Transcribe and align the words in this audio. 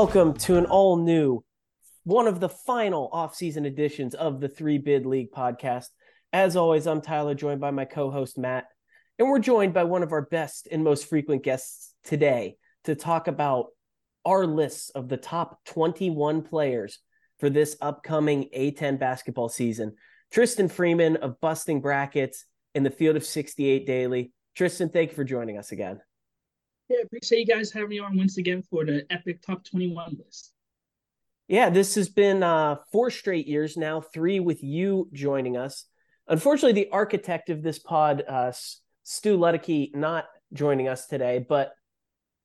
Welcome 0.00 0.34
to 0.34 0.56
an 0.58 0.64
all 0.64 0.96
new, 0.96 1.42
one 2.04 2.28
of 2.28 2.38
the 2.38 2.48
final 2.48 3.10
off-season 3.12 3.66
editions 3.66 4.14
of 4.14 4.38
the 4.40 4.48
Three 4.48 4.78
Bid 4.78 5.04
League 5.04 5.32
podcast. 5.32 5.86
As 6.32 6.54
always, 6.54 6.86
I'm 6.86 7.00
Tyler, 7.00 7.34
joined 7.34 7.60
by 7.60 7.72
my 7.72 7.84
co-host 7.84 8.38
Matt, 8.38 8.68
and 9.18 9.28
we're 9.28 9.40
joined 9.40 9.74
by 9.74 9.82
one 9.82 10.04
of 10.04 10.12
our 10.12 10.22
best 10.22 10.68
and 10.70 10.84
most 10.84 11.08
frequent 11.08 11.42
guests 11.42 11.94
today 12.04 12.58
to 12.84 12.94
talk 12.94 13.26
about 13.26 13.70
our 14.24 14.46
lists 14.46 14.90
of 14.90 15.08
the 15.08 15.16
top 15.16 15.64
21 15.64 16.42
players 16.42 17.00
for 17.40 17.50
this 17.50 17.76
upcoming 17.80 18.50
A10 18.56 19.00
basketball 19.00 19.48
season. 19.48 19.96
Tristan 20.30 20.68
Freeman 20.68 21.16
of 21.16 21.40
Busting 21.40 21.80
Brackets 21.80 22.44
in 22.72 22.84
the 22.84 22.90
Field 22.90 23.16
of 23.16 23.24
68 23.24 23.84
Daily. 23.84 24.32
Tristan, 24.54 24.90
thank 24.90 25.10
you 25.10 25.16
for 25.16 25.24
joining 25.24 25.58
us 25.58 25.72
again. 25.72 26.00
Yeah, 26.88 27.02
appreciate 27.04 27.40
you 27.40 27.46
guys 27.46 27.70
having 27.70 27.90
me 27.90 27.98
on 27.98 28.16
once 28.16 28.38
again 28.38 28.62
for 28.70 28.84
the 28.84 29.04
epic 29.10 29.42
top 29.42 29.62
21 29.64 30.16
list. 30.24 30.52
Yeah, 31.46 31.70
this 31.70 31.94
has 31.96 32.08
been 32.08 32.42
uh, 32.42 32.76
four 32.92 33.10
straight 33.10 33.46
years 33.46 33.76
now, 33.76 34.00
three 34.00 34.40
with 34.40 34.62
you 34.62 35.08
joining 35.12 35.56
us. 35.56 35.84
Unfortunately, 36.28 36.72
the 36.72 36.90
architect 36.90 37.50
of 37.50 37.62
this 37.62 37.78
pod, 37.78 38.22
uh, 38.26 38.52
Stu 39.02 39.38
Ludicky, 39.38 39.94
not 39.94 40.26
joining 40.52 40.88
us 40.88 41.06
today, 41.06 41.44
but 41.46 41.72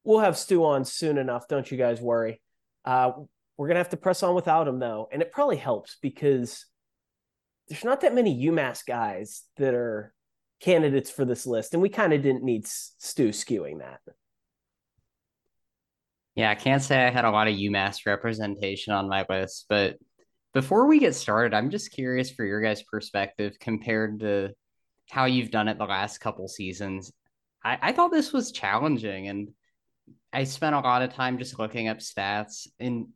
we'll 0.03 0.19
have 0.19 0.37
Stu 0.37 0.65
on 0.65 0.85
soon 0.85 1.17
enough. 1.17 1.47
Don't 1.47 1.69
you 1.69 1.77
guys 1.77 2.01
worry. 2.01 2.41
Uh, 2.85 3.11
we're 3.57 3.67
going 3.67 3.75
to 3.75 3.81
have 3.81 3.89
to 3.89 3.97
press 3.97 4.23
on 4.23 4.35
without 4.35 4.67
him, 4.67 4.79
though. 4.79 5.07
And 5.11 5.21
it 5.21 5.31
probably 5.31 5.57
helps 5.57 5.97
because 6.01 6.65
there's 7.67 7.83
not 7.83 8.01
that 8.01 8.15
many 8.15 8.45
UMass 8.47 8.85
guys 8.85 9.43
that 9.57 9.73
are 9.73 10.13
candidates 10.59 11.09
for 11.09 11.23
this 11.23 11.45
list. 11.45 11.73
And 11.73 11.81
we 11.81 11.89
kind 11.89 12.13
of 12.13 12.21
didn't 12.21 12.43
need 12.43 12.67
Stu 12.67 13.29
skewing 13.29 13.79
that. 13.79 13.99
Yeah, 16.35 16.49
I 16.49 16.55
can't 16.55 16.81
say 16.81 17.05
I 17.05 17.11
had 17.11 17.25
a 17.25 17.31
lot 17.31 17.47
of 17.47 17.55
UMass 17.55 18.05
representation 18.05 18.93
on 18.93 19.07
my 19.07 19.25
list, 19.29 19.65
but 19.69 19.97
before 20.53 20.87
we 20.87 20.99
get 20.99 21.15
started, 21.15 21.55
I'm 21.55 21.69
just 21.69 21.91
curious 21.91 22.31
for 22.31 22.45
your 22.45 22.61
guys' 22.61 22.83
perspective 22.83 23.57
compared 23.59 24.19
to 24.21 24.51
how 25.09 25.25
you've 25.25 25.51
done 25.51 25.67
it 25.67 25.77
the 25.77 25.85
last 25.85 26.19
couple 26.19 26.47
seasons. 26.47 27.11
I, 27.63 27.77
I 27.81 27.91
thought 27.91 28.11
this 28.11 28.33
was 28.33 28.51
challenging 28.51 29.27
and 29.27 29.49
I 30.31 30.43
spent 30.45 30.75
a 30.75 30.79
lot 30.79 31.01
of 31.01 31.13
time 31.13 31.37
just 31.37 31.59
looking 31.59 31.87
up 31.87 31.99
stats. 31.99 32.67
And 32.79 33.07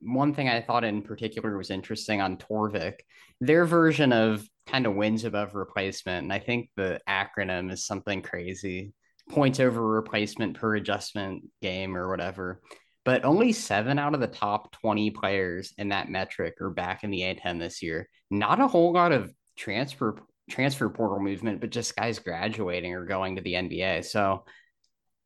one 0.00 0.34
thing 0.34 0.48
I 0.48 0.60
thought 0.60 0.84
in 0.84 1.02
particular 1.02 1.56
was 1.56 1.70
interesting 1.70 2.20
on 2.20 2.36
Torvik, 2.36 3.00
their 3.40 3.64
version 3.64 4.12
of 4.12 4.46
kind 4.66 4.86
of 4.86 4.94
wins 4.94 5.24
above 5.24 5.54
replacement. 5.54 6.24
And 6.24 6.32
I 6.32 6.38
think 6.38 6.70
the 6.76 7.00
acronym 7.08 7.70
is 7.72 7.86
something 7.86 8.22
crazy 8.22 8.92
points 9.28 9.60
over 9.60 9.82
replacement 9.82 10.56
per 10.56 10.76
adjustment 10.76 11.44
game 11.60 11.96
or 11.96 12.08
whatever. 12.08 12.60
But 13.04 13.24
only 13.24 13.52
seven 13.52 13.98
out 13.98 14.14
of 14.14 14.20
the 14.20 14.26
top 14.26 14.72
20 14.72 15.10
players 15.12 15.72
in 15.78 15.90
that 15.90 16.10
metric 16.10 16.60
are 16.60 16.70
back 16.70 17.04
in 17.04 17.10
the 17.10 17.20
A10 17.20 17.60
this 17.60 17.82
year. 17.82 18.08
Not 18.30 18.60
a 18.60 18.66
whole 18.66 18.92
lot 18.92 19.12
of 19.12 19.32
transfer 19.56 20.16
transfer 20.50 20.88
portal 20.88 21.20
movement, 21.20 21.60
but 21.60 21.70
just 21.70 21.96
guys 21.96 22.18
graduating 22.18 22.94
or 22.94 23.04
going 23.04 23.36
to 23.36 23.42
the 23.42 23.54
NBA. 23.54 24.04
So 24.04 24.44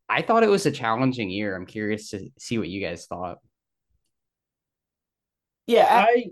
I 0.08 0.22
thought 0.22 0.42
it 0.42 0.50
was 0.50 0.66
a 0.66 0.70
challenging 0.70 1.30
year. 1.30 1.54
I'm 1.54 1.66
curious 1.66 2.10
to 2.10 2.28
see 2.38 2.58
what 2.58 2.68
you 2.68 2.80
guys 2.80 3.06
thought. 3.06 3.38
Yeah, 5.66 5.86
I 5.88 6.26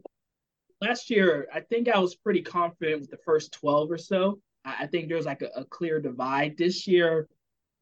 last 0.80 1.11
year 1.11 1.48
I 1.52 1.61
think 1.61 1.89
I 1.89 1.98
was 1.98 2.17
pretty 2.17 2.42
confident 2.42 3.01
with 3.01 3.11
the 3.11 3.18
first 3.24 3.52
12 3.52 3.90
or 3.90 3.98
so. 3.98 4.40
I, 4.64 4.77
I 4.80 4.86
think 4.86 5.08
there 5.08 5.17
was 5.17 5.27
like 5.27 5.42
a, 5.42 5.51
a 5.55 5.64
clear 5.64 6.01
divide. 6.01 6.57
This 6.57 6.86
year, 6.86 7.28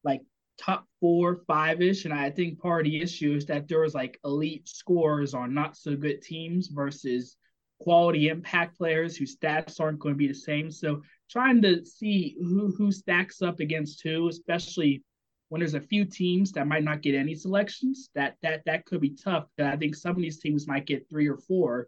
like 0.07 0.21
top 0.59 0.85
four, 0.99 1.41
five 1.45 1.81
ish. 1.81 2.05
And 2.05 2.13
I 2.13 2.31
think 2.31 2.59
part 2.59 2.85
of 2.85 2.91
the 2.91 3.01
issue 3.01 3.33
is 3.35 3.45
that 3.45 3.67
there 3.67 3.81
was 3.81 3.93
like 3.93 4.19
elite 4.23 4.67
scores 4.67 5.33
on 5.33 5.53
not 5.53 5.77
so 5.77 5.95
good 5.95 6.21
teams 6.21 6.67
versus 6.67 7.37
quality 7.79 8.29
impact 8.29 8.77
players 8.77 9.15
whose 9.15 9.37
stats 9.37 9.79
aren't 9.79 9.99
going 9.99 10.15
to 10.15 10.17
be 10.17 10.27
the 10.27 10.33
same. 10.33 10.71
So 10.71 11.03
trying 11.29 11.61
to 11.61 11.85
see 11.85 12.35
who 12.39 12.73
who 12.75 12.91
stacks 12.91 13.41
up 13.41 13.59
against 13.59 14.01
who, 14.01 14.29
especially 14.29 15.03
when 15.49 15.59
there's 15.59 15.75
a 15.75 15.89
few 15.93 16.03
teams 16.05 16.51
that 16.53 16.67
might 16.67 16.83
not 16.83 17.01
get 17.01 17.15
any 17.15 17.35
selections, 17.35 18.09
that 18.15 18.35
that 18.41 18.63
that 18.65 18.85
could 18.85 19.01
be 19.01 19.15
tough. 19.15 19.45
I 19.59 19.77
think 19.77 19.95
some 19.95 20.15
of 20.15 20.21
these 20.21 20.39
teams 20.39 20.67
might 20.67 20.87
get 20.87 21.09
three 21.09 21.29
or 21.29 21.37
four, 21.37 21.87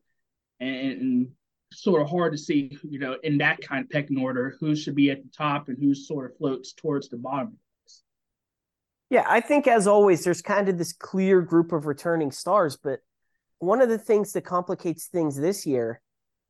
and, 0.59 1.01
and 1.01 1.27
sort 1.73 2.01
of 2.01 2.09
hard 2.09 2.31
to 2.33 2.37
see, 2.37 2.77
you 2.83 2.99
know, 2.99 3.17
in 3.23 3.37
that 3.39 3.61
kind 3.61 3.83
of 3.83 3.89
pecking 3.89 4.19
order, 4.19 4.55
who 4.59 4.75
should 4.75 4.95
be 4.95 5.11
at 5.11 5.21
the 5.23 5.29
top 5.29 5.69
and 5.69 5.77
who 5.77 5.93
sort 5.93 6.31
of 6.31 6.37
floats 6.37 6.73
towards 6.73 7.09
the 7.09 7.17
bottom. 7.17 7.57
Yeah, 9.09 9.25
I 9.27 9.41
think 9.41 9.67
as 9.67 9.87
always, 9.87 10.23
there's 10.23 10.41
kind 10.41 10.69
of 10.69 10.77
this 10.77 10.93
clear 10.93 11.41
group 11.41 11.71
of 11.71 11.87
returning 11.87 12.31
stars, 12.31 12.77
but 12.77 12.99
one 13.57 13.81
of 13.81 13.89
the 13.89 13.97
things 13.97 14.33
that 14.33 14.41
complicates 14.41 15.07
things 15.07 15.35
this 15.35 15.65
year 15.65 16.01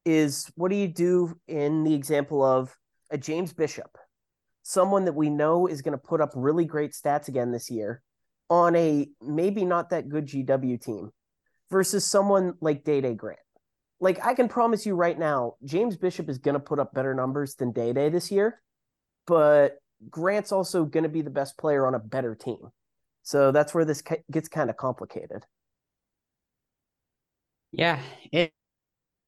is 0.05 0.51
what 0.55 0.69
do 0.69 0.75
you 0.75 0.87
do 0.87 1.39
in 1.47 1.83
the 1.83 1.93
example 1.93 2.43
of 2.43 2.75
a 3.11 3.17
James 3.17 3.53
Bishop, 3.53 3.97
someone 4.63 5.05
that 5.05 5.15
we 5.15 5.29
know 5.29 5.67
is 5.67 5.81
going 5.81 5.97
to 5.97 5.97
put 5.97 6.21
up 6.21 6.31
really 6.35 6.65
great 6.65 6.91
stats 6.91 7.27
again 7.27 7.51
this 7.51 7.71
year 7.71 8.01
on 8.49 8.75
a 8.75 9.07
maybe 9.21 9.63
not 9.63 9.89
that 9.89 10.09
good 10.09 10.27
GW 10.27 10.81
team 10.81 11.11
versus 11.69 12.05
someone 12.05 12.53
like 12.61 12.83
Dae 12.83 13.01
Dae 13.01 13.13
Grant. 13.13 13.39
Like 13.99 14.25
I 14.25 14.33
can 14.33 14.47
promise 14.47 14.85
you 14.85 14.95
right 14.95 15.17
now, 15.17 15.55
James 15.63 15.97
Bishop 15.97 16.29
is 16.29 16.37
going 16.37 16.53
to 16.53 16.59
put 16.59 16.79
up 16.79 16.93
better 16.93 17.13
numbers 17.13 17.55
than 17.55 17.71
Dae 17.71 17.93
Dae 17.93 18.09
this 18.09 18.31
year, 18.31 18.61
but 19.27 19.77
Grant's 20.09 20.51
also 20.51 20.85
going 20.85 21.03
to 21.03 21.09
be 21.09 21.21
the 21.21 21.29
best 21.29 21.57
player 21.57 21.87
on 21.87 21.95
a 21.95 21.99
better 21.99 22.35
team. 22.35 22.71
So 23.23 23.51
that's 23.51 23.73
where 23.73 23.85
this 23.85 24.03
gets 24.31 24.47
kind 24.47 24.69
of 24.69 24.77
complicated. 24.77 25.45
Yeah, 27.71 27.99
it, 28.31 28.51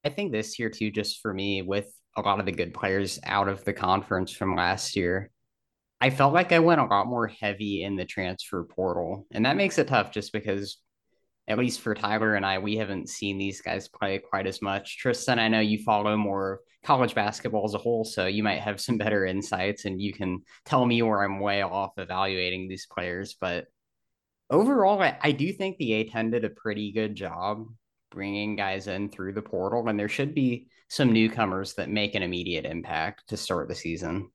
I 0.04 0.08
think 0.08 0.32
this 0.32 0.58
year 0.58 0.70
too, 0.70 0.90
just 0.90 1.20
for 1.20 1.32
me, 1.32 1.62
with 1.62 1.92
a 2.16 2.22
lot 2.22 2.40
of 2.40 2.46
the 2.46 2.52
good 2.52 2.74
players 2.74 3.20
out 3.24 3.48
of 3.48 3.64
the 3.64 3.72
conference 3.72 4.32
from 4.32 4.56
last 4.56 4.96
year, 4.96 5.30
I 6.00 6.10
felt 6.10 6.34
like 6.34 6.50
I 6.50 6.58
went 6.58 6.80
a 6.80 6.84
lot 6.84 7.06
more 7.06 7.28
heavy 7.28 7.84
in 7.84 7.94
the 7.94 8.04
transfer 8.04 8.64
portal, 8.64 9.26
and 9.30 9.46
that 9.46 9.56
makes 9.56 9.78
it 9.78 9.86
tough 9.86 10.10
just 10.10 10.32
because 10.32 10.78
at 11.48 11.58
least 11.58 11.80
for 11.80 11.94
Tyler 11.94 12.34
and 12.34 12.46
I, 12.46 12.58
we 12.58 12.76
haven't 12.76 13.08
seen 13.08 13.38
these 13.38 13.60
guys 13.60 13.88
play 13.88 14.18
quite 14.18 14.46
as 14.46 14.62
much. 14.62 14.98
Tristan, 14.98 15.38
I 15.38 15.48
know 15.48 15.60
you 15.60 15.78
follow 15.82 16.16
more 16.16 16.60
college 16.84 17.14
basketball 17.14 17.64
as 17.64 17.74
a 17.74 17.78
whole, 17.78 18.04
so 18.04 18.26
you 18.26 18.42
might 18.42 18.60
have 18.60 18.80
some 18.80 18.98
better 18.98 19.26
insights 19.26 19.84
and 19.84 20.00
you 20.00 20.12
can 20.12 20.42
tell 20.64 20.84
me 20.84 21.02
where 21.02 21.22
I'm 21.22 21.40
way 21.40 21.62
off 21.62 21.92
evaluating 21.96 22.68
these 22.68 22.86
players. 22.86 23.36
But 23.40 23.66
overall, 24.50 25.02
I, 25.02 25.18
I 25.20 25.32
do 25.32 25.52
think 25.52 25.78
the 25.78 25.90
A10 26.04 26.30
did 26.30 26.44
a 26.44 26.50
pretty 26.50 26.92
good 26.92 27.14
job 27.14 27.66
bringing 28.10 28.56
guys 28.56 28.86
in 28.86 29.08
through 29.08 29.32
the 29.32 29.42
portal, 29.42 29.88
and 29.88 29.98
there 29.98 30.08
should 30.08 30.34
be 30.34 30.68
some 30.88 31.12
newcomers 31.12 31.74
that 31.74 31.88
make 31.88 32.14
an 32.14 32.22
immediate 32.22 32.66
impact 32.66 33.28
to 33.28 33.36
start 33.36 33.68
the 33.68 33.74
season. 33.74 34.30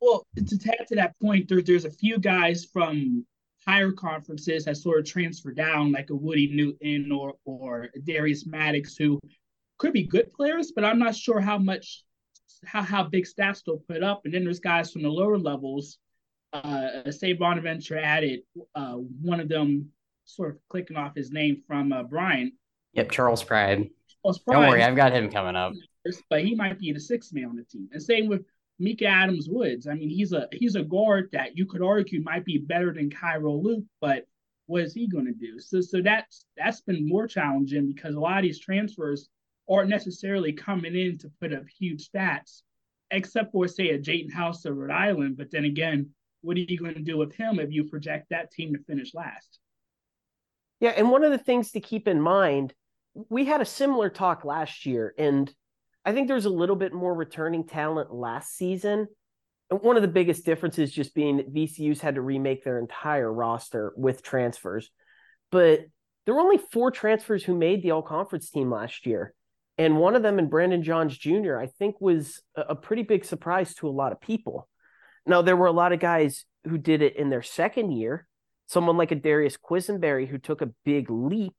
Well, 0.00 0.26
to 0.36 0.74
add 0.78 0.86
to 0.88 0.96
that 0.96 1.18
point, 1.20 1.48
there, 1.48 1.62
there's 1.62 1.86
a 1.86 1.90
few 1.90 2.18
guys 2.18 2.66
from 2.70 3.24
higher 3.66 3.92
conferences 3.92 4.64
has 4.66 4.82
sort 4.82 5.00
of 5.00 5.04
transferred 5.06 5.56
down, 5.56 5.92
like 5.92 6.10
a 6.10 6.14
Woody 6.14 6.48
Newton 6.52 7.10
or 7.12 7.34
or 7.44 7.88
Darius 8.04 8.46
Maddox, 8.46 8.96
who 8.96 9.18
could 9.78 9.92
be 9.92 10.04
good 10.04 10.32
players, 10.32 10.72
but 10.74 10.84
I'm 10.84 10.98
not 10.98 11.14
sure 11.14 11.40
how 11.40 11.58
much 11.58 12.04
how 12.64 12.82
how 12.82 13.04
big 13.04 13.26
stats 13.26 13.62
they'll 13.64 13.82
put 13.88 14.02
up. 14.02 14.22
And 14.24 14.32
then 14.32 14.44
there's 14.44 14.60
guys 14.60 14.92
from 14.92 15.02
the 15.02 15.10
lower 15.10 15.38
levels. 15.38 15.98
Uh, 16.52 17.10
say 17.10 17.32
Bonaventure 17.32 17.98
added 17.98 18.40
uh, 18.74 18.94
one 18.94 19.40
of 19.40 19.48
them, 19.48 19.90
sort 20.24 20.50
of 20.50 20.56
clicking 20.70 20.96
off 20.96 21.14
his 21.14 21.30
name 21.30 21.62
from 21.66 21.92
uh, 21.92 22.02
Bryant. 22.04 22.54
Yep, 22.94 23.10
Charles 23.10 23.42
Pride. 23.44 23.90
Charles 24.22 24.38
Pride. 24.38 24.60
Don't 24.60 24.70
worry, 24.70 24.82
I've 24.82 24.96
got 24.96 25.12
him 25.12 25.30
coming 25.30 25.56
up. 25.56 25.72
But 26.30 26.44
he 26.44 26.54
might 26.54 26.78
be 26.78 26.92
the 26.92 27.00
sixth 27.00 27.32
man 27.34 27.46
on 27.46 27.56
the 27.56 27.64
team. 27.64 27.88
And 27.92 28.00
same 28.02 28.28
with 28.28 28.46
Mika 28.78 29.06
Adams 29.06 29.48
Woods. 29.48 29.86
I 29.86 29.94
mean, 29.94 30.10
he's 30.10 30.32
a 30.32 30.48
he's 30.52 30.74
a 30.74 30.82
guard 30.82 31.30
that 31.32 31.56
you 31.56 31.66
could 31.66 31.82
argue 31.82 32.22
might 32.22 32.44
be 32.44 32.58
better 32.58 32.92
than 32.92 33.10
Kyrell 33.10 33.62
Luc, 33.62 33.84
but 34.00 34.26
what 34.66 34.82
is 34.82 34.94
he 34.94 35.06
going 35.06 35.26
to 35.26 35.32
do? 35.32 35.58
So 35.60 35.80
so 35.80 36.02
that's 36.02 36.44
that's 36.56 36.82
been 36.82 37.08
more 37.08 37.26
challenging 37.26 37.92
because 37.92 38.14
a 38.14 38.20
lot 38.20 38.38
of 38.38 38.42
these 38.42 38.60
transfers 38.60 39.28
aren't 39.68 39.90
necessarily 39.90 40.52
coming 40.52 40.94
in 40.94 41.18
to 41.18 41.30
put 41.40 41.52
up 41.52 41.64
huge 41.78 42.08
stats, 42.08 42.62
except 43.10 43.52
for 43.52 43.66
say 43.66 43.90
a 43.90 43.98
Jaden 43.98 44.32
House 44.32 44.64
of 44.64 44.76
Rhode 44.76 44.90
Island. 44.90 45.36
But 45.36 45.50
then 45.50 45.64
again, 45.64 46.10
what 46.42 46.56
are 46.56 46.60
you 46.60 46.78
going 46.78 46.94
to 46.94 47.00
do 47.00 47.16
with 47.16 47.34
him 47.34 47.58
if 47.58 47.72
you 47.72 47.84
project 47.84 48.26
that 48.30 48.52
team 48.52 48.74
to 48.74 48.82
finish 48.84 49.14
last? 49.14 49.58
Yeah, 50.80 50.90
and 50.90 51.10
one 51.10 51.24
of 51.24 51.30
the 51.30 51.38
things 51.38 51.72
to 51.72 51.80
keep 51.80 52.06
in 52.06 52.20
mind, 52.20 52.74
we 53.14 53.46
had 53.46 53.62
a 53.62 53.66
similar 53.66 54.10
talk 54.10 54.44
last 54.44 54.84
year, 54.84 55.14
and 55.16 55.52
I 56.06 56.12
think 56.12 56.28
there's 56.28 56.44
a 56.44 56.50
little 56.50 56.76
bit 56.76 56.92
more 56.92 57.12
returning 57.12 57.66
talent 57.66 58.14
last 58.14 58.56
season. 58.56 59.08
And 59.70 59.80
one 59.80 59.96
of 59.96 60.02
the 60.02 60.08
biggest 60.08 60.46
differences 60.46 60.92
just 60.92 61.14
being 61.14 61.38
that 61.38 61.52
VCU's 61.52 62.00
had 62.00 62.14
to 62.14 62.20
remake 62.20 62.62
their 62.62 62.78
entire 62.78 63.30
roster 63.30 63.92
with 63.96 64.22
transfers. 64.22 64.90
But 65.50 65.80
there 66.24 66.34
were 66.34 66.40
only 66.40 66.60
four 66.72 66.92
transfers 66.92 67.42
who 67.42 67.56
made 67.56 67.82
the 67.82 67.90
all 67.90 68.02
conference 68.02 68.50
team 68.50 68.70
last 68.70 69.04
year. 69.04 69.34
And 69.78 69.98
one 69.98 70.14
of 70.14 70.22
them 70.22 70.38
in 70.38 70.48
Brandon 70.48 70.82
Johns 70.84 71.18
Jr., 71.18 71.58
I 71.58 71.66
think 71.66 72.00
was 72.00 72.40
a 72.56 72.76
pretty 72.76 73.02
big 73.02 73.24
surprise 73.24 73.74
to 73.74 73.88
a 73.88 73.90
lot 73.90 74.12
of 74.12 74.20
people. 74.20 74.68
Now, 75.26 75.42
there 75.42 75.56
were 75.56 75.66
a 75.66 75.72
lot 75.72 75.92
of 75.92 75.98
guys 75.98 76.44
who 76.64 76.78
did 76.78 77.02
it 77.02 77.16
in 77.16 77.30
their 77.30 77.42
second 77.42 77.90
year, 77.90 78.28
someone 78.68 78.96
like 78.96 79.10
a 79.10 79.16
Darius 79.16 79.56
Quisenberry 79.56 80.26
who 80.28 80.38
took 80.38 80.62
a 80.62 80.72
big 80.84 81.10
leap 81.10 81.56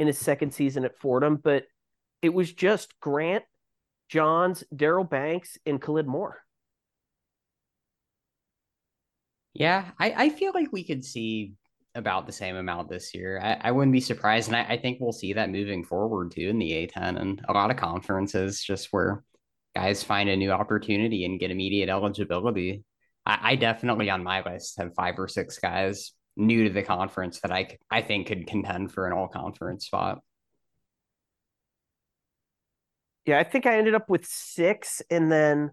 in 0.00 0.08
his 0.08 0.18
second 0.18 0.52
season 0.52 0.84
at 0.84 0.98
Fordham, 0.98 1.36
but 1.36 1.64
it 2.20 2.34
was 2.34 2.52
just 2.52 2.98
Grant, 3.00 3.44
Johns, 4.08 4.64
Daryl 4.74 5.08
Banks, 5.08 5.58
and 5.66 5.80
Khalid 5.80 6.06
Moore. 6.06 6.42
Yeah, 9.54 9.90
I, 9.98 10.24
I 10.24 10.28
feel 10.30 10.52
like 10.52 10.72
we 10.72 10.84
could 10.84 11.04
see 11.04 11.54
about 11.94 12.26
the 12.26 12.32
same 12.32 12.56
amount 12.56 12.88
this 12.88 13.14
year. 13.14 13.40
I, 13.40 13.68
I 13.68 13.70
wouldn't 13.70 13.92
be 13.92 14.00
surprised. 14.00 14.48
And 14.48 14.56
I, 14.56 14.64
I 14.64 14.76
think 14.78 14.98
we'll 15.00 15.12
see 15.12 15.32
that 15.34 15.50
moving 15.50 15.84
forward 15.84 16.32
too 16.32 16.48
in 16.48 16.58
the 16.58 16.72
A10 16.72 17.20
and 17.20 17.40
a 17.48 17.52
lot 17.52 17.70
of 17.70 17.76
conferences 17.76 18.60
just 18.62 18.88
where 18.90 19.22
guys 19.76 20.02
find 20.02 20.28
a 20.28 20.36
new 20.36 20.50
opportunity 20.50 21.24
and 21.24 21.38
get 21.38 21.50
immediate 21.50 21.88
eligibility. 21.88 22.82
I, 23.24 23.38
I 23.42 23.56
definitely 23.56 24.10
on 24.10 24.24
my 24.24 24.42
list 24.42 24.78
have 24.78 24.94
five 24.94 25.18
or 25.18 25.28
six 25.28 25.58
guys 25.58 26.12
new 26.36 26.64
to 26.64 26.74
the 26.74 26.82
conference 26.82 27.40
that 27.40 27.52
I 27.52 27.78
I 27.90 28.02
think 28.02 28.26
could 28.26 28.48
contend 28.48 28.92
for 28.92 29.06
an 29.06 29.12
all 29.12 29.28
conference 29.28 29.86
spot. 29.86 30.18
Yeah, 33.26 33.38
I 33.38 33.44
think 33.44 33.66
I 33.66 33.78
ended 33.78 33.94
up 33.94 34.10
with 34.10 34.26
six, 34.26 35.02
and 35.10 35.32
then 35.32 35.70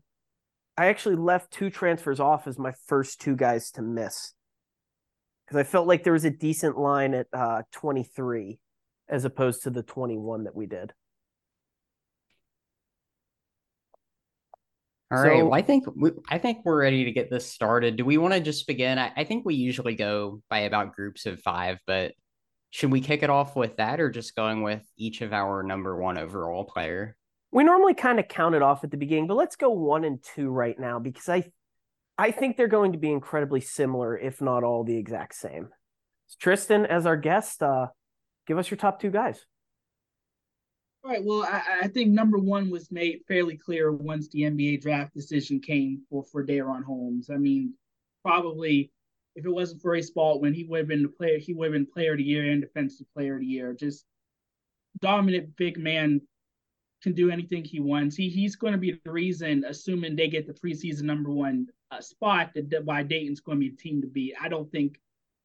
I 0.78 0.88
actually 0.88 1.16
left 1.16 1.52
two 1.52 1.70
transfers 1.70 2.20
off 2.20 2.48
as 2.48 2.58
my 2.58 2.74
first 2.88 3.20
two 3.20 3.36
guys 3.36 3.72
to 3.72 3.82
miss 3.82 4.34
because 5.52 5.60
I 5.60 5.70
felt 5.70 5.86
like 5.86 6.04
there 6.04 6.14
was 6.14 6.24
a 6.24 6.30
decent 6.30 6.78
line 6.78 7.14
at 7.14 7.28
uh, 7.34 7.64
23 7.74 8.58
as 9.10 9.26
opposed 9.26 9.64
to 9.64 9.70
the 9.70 9.84
21 9.84 10.46
that 10.46 10.56
we 10.56 10.66
did. 10.66 10.94
All 15.12 15.18
so, 15.18 15.28
right. 15.28 15.44
Well, 15.44 15.54
I 15.54 15.62
think 15.62 15.84
we, 15.94 16.12
I 16.30 16.38
think 16.38 16.60
we're 16.64 16.80
ready 16.80 17.04
to 17.04 17.12
get 17.12 17.30
this 17.30 17.46
started. 17.46 17.98
Do 17.98 18.06
we 18.06 18.18
want 18.18 18.34
to 18.34 18.40
just 18.40 18.66
begin? 18.66 18.98
I, 18.98 19.12
I 19.18 19.24
think 19.26 19.46
we 19.46 19.56
usually 19.56 19.96
go 19.96 20.42
by 20.50 20.60
about 20.60 20.96
groups 20.96 21.26
of 21.26 21.42
five, 21.42 21.80
but 21.86 22.14
should 22.70 22.92
we 22.92 23.02
kick 23.02 23.22
it 23.22 23.30
off 23.30 23.58
with 23.58 23.76
that, 23.76 24.00
or 24.00 24.10
just 24.10 24.38
going 24.38 24.62
with 24.62 24.84
each 24.96 25.20
of 25.20 25.34
our 25.34 25.64
number 25.64 25.98
one 25.98 26.18
overall 26.18 26.64
player? 26.64 27.18
We 27.52 27.64
normally 27.64 27.94
kind 27.94 28.20
of 28.20 28.28
count 28.28 28.56
it 28.56 28.62
off 28.62 28.84
at 28.84 28.92
the 28.92 28.98
beginning, 28.98 29.28
but 29.28 29.36
let's 29.36 29.56
go 29.56 29.70
one 29.70 30.06
and 30.06 30.24
two 30.24 30.50
right 30.50 30.80
now 30.80 31.00
because 31.00 31.28
I 31.28 31.52
I 32.18 32.32
think 32.32 32.56
they're 32.56 32.68
going 32.68 32.92
to 32.92 32.98
be 32.98 33.12
incredibly 33.12 33.62
similar, 33.62 34.18
if 34.18 34.42
not 34.42 34.64
all 34.64 34.84
the 34.84 34.98
exact 34.98 35.36
same. 35.36 35.70
Tristan, 36.40 36.86
as 36.86 37.06
our 37.06 37.18
guest, 37.18 37.62
uh, 37.64 37.88
give 38.48 38.58
us 38.58 38.70
your 38.70 38.78
top 38.78 39.02
two 39.02 39.10
guys. 39.10 39.44
All 41.04 41.12
right. 41.12 41.24
Well, 41.24 41.44
I, 41.44 41.80
I, 41.84 41.88
think 41.88 42.12
number 42.12 42.38
one 42.38 42.70
was 42.70 42.92
made 42.92 43.22
fairly 43.28 43.58
clear 43.58 43.92
once 43.92 44.30
the 44.30 44.42
NBA 44.42 44.82
draft 44.82 45.16
decision 45.16 45.60
came 45.60 46.04
for 46.10 46.24
for 46.24 46.46
DaRon 46.46 46.84
Holmes. 46.84 47.30
I 47.32 47.38
mean, 47.38 47.74
probably 48.24 48.92
if 49.36 49.46
it 49.46 49.50
wasn't 49.50 49.82
for 49.82 49.96
Ace 49.96 50.12
Baldwin, 50.12 50.54
he 50.54 50.66
would 50.66 50.80
have 50.80 50.88
been 50.88 51.04
the 51.04 51.10
player. 51.10 51.40
He 51.40 51.54
would 51.54 51.66
have 51.66 51.74
been 51.74 51.88
Player 51.88 52.12
of 52.12 52.18
the 52.20 52.24
Year 52.24 52.52
and 52.52 52.62
Defensive 52.62 53.08
Player 53.16 53.36
of 53.36 53.42
the 53.42 53.48
Year. 53.48 53.74
Just 53.74 54.06
dominant 55.00 55.56
big 55.56 55.78
man 55.78 56.22
can 57.02 57.14
do 57.14 57.32
anything 57.32 57.64
he 57.64 57.80
wants. 57.80 58.16
He 58.16 58.30
he's 58.30 58.56
going 58.56 58.74
to 58.74 58.80
be 58.80 59.00
the 59.04 59.12
reason, 59.12 59.64
assuming 59.68 60.16
they 60.16 60.28
get 60.28 60.48
the 60.48 60.54
preseason 60.54 61.04
number 61.04 61.32
one 61.32 61.68
uh, 61.92 62.02
spot, 62.02 62.52
that 62.56 62.86
why 62.86 63.04
Dayton's 63.04 63.42
going 63.42 63.60
to 63.60 63.66
be 63.68 63.70
the 63.70 63.78
team 63.78 64.02
to 64.02 64.08
beat. 64.08 64.36
I 64.42 64.50
don't 64.50 64.72
think 64.72 65.00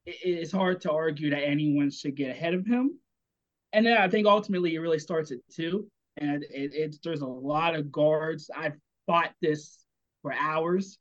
it, 0.05 0.17
it's 0.23 0.53
hard 0.53 0.81
to 0.83 0.93
argue 0.93 1.31
that 1.31 1.43
anyone 1.43 1.91
should 1.91 2.17
get 2.17 2.31
ahead 2.31 2.55
of 2.55 2.67
him 2.67 2.99
and 3.77 3.85
then 3.85 3.99
I 3.99 4.09
think 4.09 4.27
ultimately 4.27 4.75
it 4.75 4.79
really 4.81 4.99
starts 4.99 5.31
at 5.31 5.39
two, 5.51 5.87
and 6.17 6.43
it, 6.45 6.71
it's 6.73 6.99
there's 7.05 7.21
a 7.21 7.27
lot 7.27 7.75
of 7.75 7.93
guards. 7.93 8.51
I've 8.57 8.77
fought 9.07 9.33
this 9.43 9.85
for 10.23 10.33
hours, 10.33 10.99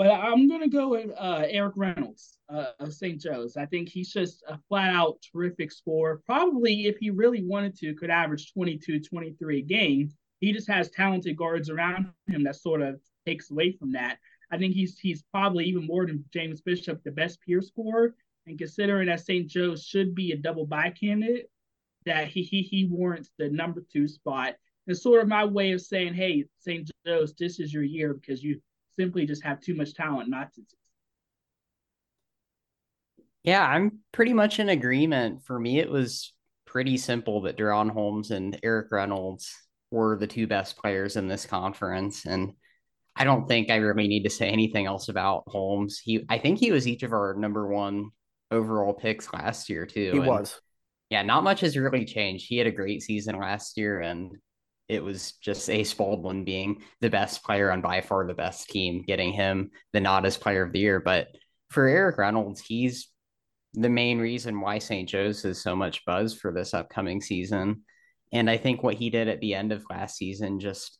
but 0.00 0.10
I'm 0.10 0.48
gonna 0.48 0.66
go 0.66 0.88
with 0.88 1.10
uh, 1.18 1.44
Erik 1.46 1.74
Reynolds 1.76 2.38
uh, 2.48 2.68
of 2.78 2.94
St. 2.94 3.20
Joe's. 3.20 3.58
I 3.58 3.66
think 3.66 3.90
he's 3.90 4.10
just 4.10 4.42
a 4.48 4.58
flat 4.66 4.94
out 4.94 5.18
terrific 5.30 5.70
scorer. 5.70 6.22
Probably 6.24 6.86
if 6.86 6.96
he 6.96 7.10
really 7.10 7.42
wanted 7.44 7.76
to, 7.80 7.94
could 7.94 8.08
average 8.08 8.50
22, 8.54 9.00
23 9.00 9.58
a 9.58 9.60
game. 9.60 10.10
He 10.38 10.54
just 10.54 10.66
has 10.68 10.90
talented 10.90 11.36
guards 11.36 11.68
around 11.68 12.10
him 12.28 12.44
that 12.44 12.56
sort 12.56 12.80
of 12.80 12.98
takes 13.26 13.50
away 13.50 13.72
from 13.72 13.92
that. 13.92 14.16
I 14.50 14.56
think 14.56 14.72
he's 14.72 14.98
he's 14.98 15.22
probably 15.34 15.66
even 15.66 15.86
more 15.86 16.06
than 16.06 16.24
James 16.32 16.62
Bishop, 16.62 17.04
the 17.04 17.10
best 17.10 17.38
peer 17.42 17.60
scorer. 17.60 18.14
And 18.46 18.56
considering 18.56 19.08
that 19.08 19.20
St. 19.20 19.48
Joe's 19.48 19.84
should 19.84 20.14
be 20.14 20.32
a 20.32 20.36
double 20.38 20.64
bye 20.64 20.94
candidate, 20.98 21.50
that 22.06 22.28
he 22.28 22.42
he 22.42 22.62
he 22.62 22.86
warrants 22.86 23.32
the 23.36 23.50
number 23.50 23.84
two 23.92 24.08
spot. 24.08 24.54
It's 24.86 25.02
sort 25.02 25.20
of 25.20 25.28
my 25.28 25.44
way 25.44 25.72
of 25.72 25.82
saying, 25.82 26.14
hey, 26.14 26.46
St. 26.58 26.90
Joe's, 27.06 27.34
this 27.34 27.60
is 27.60 27.70
your 27.70 27.82
year 27.82 28.14
because 28.14 28.42
you 28.42 28.62
simply 28.98 29.26
just 29.26 29.44
have 29.44 29.60
too 29.60 29.74
much 29.74 29.94
talent 29.94 30.28
not 30.28 30.52
to. 30.54 30.62
Yeah, 33.42 33.66
I'm 33.66 34.00
pretty 34.12 34.34
much 34.34 34.58
in 34.58 34.68
agreement. 34.68 35.44
For 35.44 35.58
me, 35.58 35.78
it 35.78 35.90
was 35.90 36.34
pretty 36.66 36.96
simple 36.98 37.42
that 37.42 37.56
DaRon 37.56 37.90
Holmes 37.90 38.30
and 38.30 38.58
Erik 38.62 38.92
Reynolds 38.92 39.54
were 39.90 40.16
the 40.16 40.26
two 40.26 40.46
best 40.46 40.76
players 40.76 41.16
in 41.16 41.26
this 41.26 41.46
conference. 41.46 42.26
And 42.26 42.52
I 43.16 43.24
don't 43.24 43.48
think 43.48 43.70
I 43.70 43.76
really 43.76 44.08
need 44.08 44.24
to 44.24 44.30
say 44.30 44.48
anything 44.48 44.86
else 44.86 45.08
about 45.08 45.44
Holmes. 45.46 45.98
He 45.98 46.24
I 46.28 46.38
think 46.38 46.58
he 46.58 46.70
was 46.70 46.86
each 46.86 47.02
of 47.02 47.12
our 47.12 47.34
number 47.34 47.66
one 47.66 48.10
overall 48.50 48.92
picks 48.92 49.32
last 49.32 49.68
year 49.68 49.86
too. 49.86 50.10
He 50.12 50.18
and 50.18 50.26
was 50.26 50.60
yeah, 51.10 51.22
not 51.22 51.42
much 51.42 51.60
has 51.60 51.76
really 51.76 52.04
changed. 52.04 52.46
He 52.48 52.56
had 52.56 52.68
a 52.68 52.72
great 52.72 53.02
season 53.02 53.38
last 53.38 53.76
year, 53.76 54.00
and 54.00 54.36
it 54.90 55.04
was 55.04 55.32
just 55.32 55.70
Ace 55.70 55.94
Baldwin 55.94 56.44
being 56.44 56.82
the 57.00 57.08
best 57.08 57.44
player 57.44 57.70
on 57.70 57.80
by 57.80 58.00
far 58.00 58.26
the 58.26 58.34
best 58.34 58.68
team, 58.68 59.04
getting 59.06 59.32
him 59.32 59.70
the 59.92 60.00
nod 60.00 60.26
as 60.26 60.36
player 60.36 60.64
of 60.64 60.72
the 60.72 60.80
year. 60.80 60.98
But 61.00 61.28
for 61.70 61.86
Erik 61.86 62.18
Reynolds, 62.18 62.60
he's 62.60 63.08
the 63.74 63.88
main 63.88 64.18
reason 64.18 64.60
why 64.60 64.80
St. 64.80 65.08
Joe's 65.08 65.42
has 65.42 65.62
so 65.62 65.76
much 65.76 66.04
buzz 66.04 66.34
for 66.34 66.52
this 66.52 66.74
upcoming 66.74 67.20
season. 67.20 67.82
And 68.32 68.50
I 68.50 68.56
think 68.56 68.82
what 68.82 68.96
he 68.96 69.10
did 69.10 69.28
at 69.28 69.40
the 69.40 69.54
end 69.54 69.70
of 69.70 69.84
last 69.88 70.16
season, 70.16 70.58
just 70.58 70.98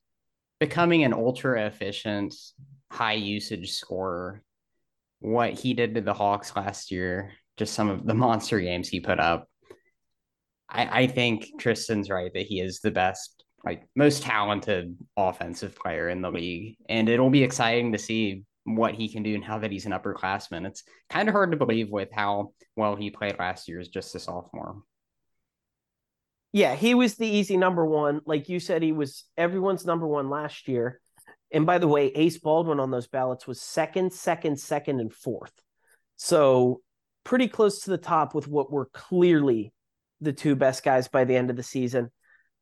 becoming 0.60 1.02
an 1.02 1.12
ultra 1.12 1.66
efficient, 1.66 2.34
high 2.92 3.14
usage 3.14 3.72
scorer, 3.72 4.42
what 5.18 5.52
he 5.54 5.74
did 5.74 5.96
to 5.96 6.00
the 6.00 6.14
Hawks 6.14 6.54
last 6.54 6.92
year, 6.92 7.32
just 7.56 7.74
some 7.74 7.90
of 7.90 8.06
the 8.06 8.14
monster 8.14 8.60
games 8.60 8.88
he 8.88 9.00
put 9.00 9.18
up 9.18 9.48
I, 10.70 11.02
I 11.02 11.06
think 11.06 11.58
Tristan's 11.58 12.08
right 12.08 12.32
that 12.32 12.46
he 12.46 12.60
is 12.60 12.80
the 12.80 12.90
best, 12.90 13.39
like 13.64 13.86
most 13.94 14.22
talented 14.22 14.96
offensive 15.16 15.76
player 15.76 16.08
in 16.08 16.22
the 16.22 16.30
league. 16.30 16.76
And 16.88 17.08
it'll 17.08 17.30
be 17.30 17.42
exciting 17.42 17.92
to 17.92 17.98
see 17.98 18.44
what 18.64 18.94
he 18.94 19.08
can 19.08 19.22
do 19.22 19.38
now 19.38 19.58
that 19.58 19.70
he's 19.70 19.86
an 19.86 19.92
upperclassman. 19.92 20.66
It's 20.66 20.82
kind 21.08 21.28
of 21.28 21.34
hard 21.34 21.50
to 21.50 21.56
believe 21.56 21.90
with 21.90 22.08
how 22.12 22.52
well 22.76 22.96
he 22.96 23.10
played 23.10 23.38
last 23.38 23.68
year 23.68 23.80
as 23.80 23.88
just 23.88 24.14
a 24.14 24.18
sophomore. 24.18 24.82
Yeah, 26.52 26.74
he 26.74 26.94
was 26.94 27.14
the 27.14 27.28
easy 27.28 27.56
number 27.56 27.86
one. 27.86 28.22
Like 28.26 28.48
you 28.48 28.58
said, 28.58 28.82
he 28.82 28.92
was 28.92 29.24
everyone's 29.36 29.86
number 29.86 30.06
one 30.06 30.30
last 30.30 30.66
year. 30.66 31.00
And 31.52 31.66
by 31.66 31.78
the 31.78 31.88
way, 31.88 32.08
Ace 32.08 32.38
Baldwin 32.38 32.80
on 32.80 32.90
those 32.90 33.08
ballots 33.08 33.46
was 33.46 33.60
second, 33.60 34.12
second, 34.12 34.58
second, 34.58 35.00
and 35.00 35.12
fourth. 35.12 35.52
So 36.16 36.80
pretty 37.24 37.48
close 37.48 37.80
to 37.80 37.90
the 37.90 37.98
top 37.98 38.34
with 38.34 38.48
what 38.48 38.72
were 38.72 38.86
clearly 38.92 39.72
the 40.20 40.32
two 40.32 40.54
best 40.54 40.84
guys 40.84 41.08
by 41.08 41.24
the 41.24 41.36
end 41.36 41.50
of 41.50 41.56
the 41.56 41.62
season. 41.62 42.10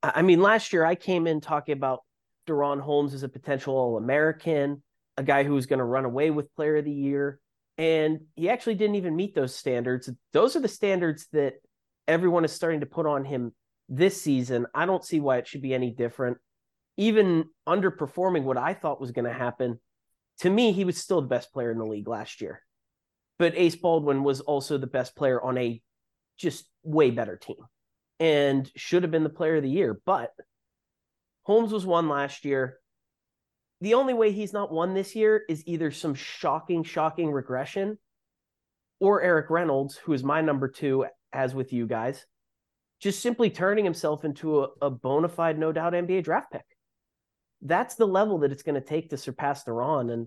I 0.02 0.22
mean, 0.22 0.40
last 0.40 0.72
year 0.72 0.84
I 0.84 0.94
came 0.94 1.26
in 1.26 1.40
talking 1.40 1.72
about 1.72 2.00
DaRon 2.46 2.80
Holmes 2.80 3.14
as 3.14 3.22
a 3.22 3.28
potential 3.28 3.74
All 3.74 3.96
American, 3.96 4.82
a 5.16 5.22
guy 5.22 5.42
who 5.44 5.54
was 5.54 5.66
going 5.66 5.80
to 5.80 5.84
run 5.84 6.04
away 6.04 6.30
with 6.30 6.54
Player 6.54 6.76
of 6.76 6.84
the 6.84 6.92
Year, 6.92 7.40
and 7.76 8.20
he 8.36 8.48
actually 8.48 8.76
didn't 8.76 8.96
even 8.96 9.16
meet 9.16 9.34
those 9.34 9.54
standards. 9.54 10.08
Those 10.32 10.56
are 10.56 10.60
the 10.60 10.68
standards 10.68 11.26
that 11.32 11.54
everyone 12.06 12.44
is 12.44 12.52
starting 12.52 12.80
to 12.80 12.86
put 12.86 13.06
on 13.06 13.24
him 13.24 13.52
this 13.88 14.20
season. 14.20 14.66
I 14.74 14.86
don't 14.86 15.04
see 15.04 15.20
why 15.20 15.38
it 15.38 15.48
should 15.48 15.62
be 15.62 15.74
any 15.74 15.90
different. 15.90 16.38
Even 16.96 17.46
underperforming 17.68 18.42
what 18.42 18.58
I 18.58 18.74
thought 18.74 19.00
was 19.00 19.12
going 19.12 19.24
to 19.24 19.32
happen, 19.32 19.80
to 20.40 20.50
me, 20.50 20.72
he 20.72 20.84
was 20.84 20.96
still 20.96 21.20
the 21.20 21.28
best 21.28 21.52
player 21.52 21.70
in 21.70 21.78
the 21.78 21.84
league 21.84 22.08
last 22.08 22.40
year. 22.40 22.62
But 23.38 23.54
Ace 23.56 23.76
Baldwin 23.76 24.24
was 24.24 24.40
also 24.40 24.78
the 24.78 24.86
best 24.86 25.16
player 25.16 25.40
on 25.40 25.58
a 25.58 25.80
just 26.36 26.68
way 26.84 27.10
better 27.10 27.36
team 27.36 27.56
and 28.20 28.70
should 28.76 29.02
have 29.02 29.12
been 29.12 29.24
the 29.24 29.28
player 29.28 29.56
of 29.56 29.62
the 29.62 29.70
year. 29.70 30.00
But 30.04 30.32
Holmes 31.44 31.72
was 31.72 31.86
one 31.86 32.08
last 32.08 32.44
year. 32.44 32.78
The 33.80 33.94
only 33.94 34.14
way 34.14 34.32
he's 34.32 34.52
not 34.52 34.72
won 34.72 34.94
this 34.94 35.14
year 35.14 35.44
is 35.48 35.62
either 35.66 35.90
some 35.90 36.14
shocking, 36.14 36.82
shocking 36.82 37.30
regression 37.30 37.98
or 39.00 39.22
Erik 39.22 39.50
Reynolds, 39.50 39.96
who 39.96 40.12
is 40.12 40.24
my 40.24 40.40
number 40.40 40.68
two, 40.68 41.06
as 41.32 41.54
with 41.54 41.72
you 41.72 41.86
guys, 41.86 42.26
just 43.00 43.20
simply 43.20 43.50
turning 43.50 43.84
himself 43.84 44.24
into 44.24 44.64
a, 44.64 44.68
a 44.82 44.90
bona 44.90 45.28
fide, 45.28 45.58
no 45.58 45.70
doubt 45.70 45.92
NBA 45.92 46.24
draft 46.24 46.50
pick. 46.50 46.64
That's 47.62 47.94
the 47.94 48.06
level 48.06 48.38
that 48.38 48.50
it's 48.50 48.64
going 48.64 48.74
to 48.74 48.80
take 48.80 49.10
to 49.10 49.16
surpass 49.16 49.64
DaRon. 49.64 50.12
And 50.12 50.26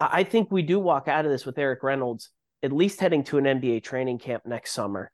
I 0.00 0.22
think 0.22 0.50
we 0.50 0.62
do 0.62 0.78
walk 0.78 1.08
out 1.08 1.24
of 1.24 1.32
this 1.32 1.44
with 1.44 1.58
Erik 1.58 1.82
Reynolds 1.82 2.30
at 2.62 2.72
least 2.72 3.00
heading 3.00 3.24
to 3.24 3.38
an 3.38 3.44
NBA 3.44 3.82
training 3.82 4.18
camp 4.18 4.46
next 4.46 4.72
summer 4.72 5.10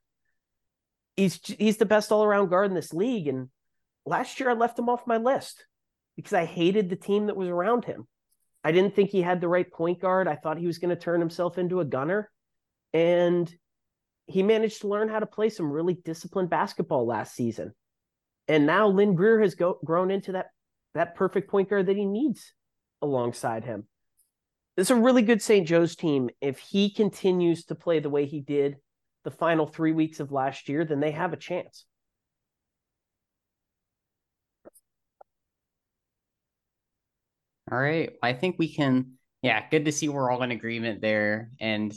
he's 1.20 1.40
he's 1.58 1.76
the 1.76 1.86
best 1.86 2.10
all 2.10 2.24
around 2.24 2.48
guard 2.48 2.68
in 2.68 2.74
this 2.74 2.92
league. 2.92 3.28
And 3.28 3.48
last 4.06 4.40
year 4.40 4.50
I 4.50 4.54
left 4.54 4.78
him 4.78 4.88
off 4.88 5.06
my 5.06 5.18
list 5.18 5.66
because 6.16 6.32
I 6.32 6.44
hated 6.44 6.88
the 6.88 6.96
team 6.96 7.26
that 7.26 7.36
was 7.36 7.48
around 7.48 7.84
him. 7.84 8.06
I 8.64 8.72
didn't 8.72 8.94
think 8.94 9.10
he 9.10 9.22
had 9.22 9.40
the 9.40 9.48
right 9.48 9.70
point 9.70 10.00
guard. 10.00 10.28
I 10.28 10.36
thought 10.36 10.58
he 10.58 10.66
was 10.66 10.78
going 10.78 10.94
to 10.94 11.00
turn 11.00 11.20
himself 11.20 11.58
into 11.58 11.80
a 11.80 11.84
gunner. 11.84 12.30
And 12.92 13.52
he 14.26 14.42
managed 14.42 14.82
to 14.82 14.88
learn 14.88 15.08
how 15.08 15.18
to 15.18 15.26
play 15.26 15.48
some 15.48 15.70
really 15.70 15.94
disciplined 15.94 16.50
basketball 16.50 17.06
last 17.06 17.34
season. 17.34 17.72
And 18.48 18.66
now 18.66 18.88
Lynn 18.88 19.14
Greer 19.14 19.40
has 19.40 19.54
go, 19.54 19.78
grown 19.84 20.10
into 20.10 20.32
that 20.32 20.46
that 20.94 21.14
perfect 21.14 21.50
point 21.50 21.70
guard 21.70 21.86
that 21.86 21.96
he 21.96 22.04
needs 22.04 22.52
alongside 23.00 23.64
him. 23.64 23.86
It's 24.76 24.90
a 24.90 24.96
really 24.96 25.22
good 25.22 25.42
St. 25.42 25.66
Joe's 25.66 25.94
team. 25.94 26.30
If 26.40 26.58
he 26.58 26.90
continues 26.90 27.64
to 27.66 27.74
play 27.74 28.00
the 28.00 28.10
way 28.10 28.26
he 28.26 28.40
did 28.40 28.76
the 29.24 29.30
final 29.30 29.66
three 29.66 29.92
weeks 29.92 30.20
of 30.20 30.32
last 30.32 30.68
year, 30.68 30.84
then 30.84 31.00
they 31.00 31.10
have 31.10 31.32
a 31.32 31.36
chance. 31.36 31.84
All 37.70 37.78
right. 37.78 38.10
I 38.22 38.32
think 38.32 38.56
we 38.58 38.72
can, 38.72 39.12
yeah, 39.42 39.68
good 39.70 39.84
to 39.84 39.92
see 39.92 40.08
we're 40.08 40.30
all 40.30 40.42
in 40.42 40.50
agreement 40.50 41.00
there. 41.00 41.50
And 41.60 41.94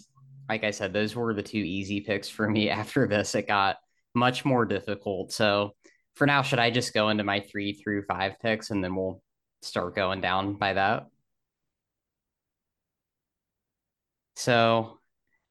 like 0.48 0.64
I 0.64 0.72
said, 0.72 0.94
those 0.94 1.16
were 1.16 1.34
the 1.34 1.42
two 1.42 1.58
easy 1.58 2.02
picks 2.02 2.30
for 2.30 2.48
me. 2.48 2.70
After 2.70 3.08
this, 3.08 3.36
it 3.36 3.48
got 3.48 3.78
much 4.14 4.46
more 4.46 4.66
difficult. 4.66 5.32
So 5.32 5.76
for 6.16 6.28
now, 6.28 6.42
should 6.44 6.60
I 6.60 6.70
just 6.70 6.94
go 6.94 7.10
into 7.10 7.24
my 7.24 7.40
three 7.40 7.74
through 7.74 8.04
five 8.04 8.34
picks 8.40 8.70
and 8.70 8.84
then 8.84 8.96
we'll 8.96 9.22
start 9.62 9.96
going 9.96 10.22
down 10.22 10.56
by 10.56 10.74
that? 10.74 11.08
So 14.36 15.00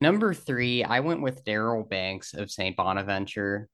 number 0.02 0.34
three, 0.34 0.84
I 0.84 1.00
went 1.00 1.22
with 1.22 1.44
Daryl 1.44 1.88
Banks 1.88 2.34
of 2.34 2.50
St. 2.50 2.76
Bonaventure, 2.76 3.68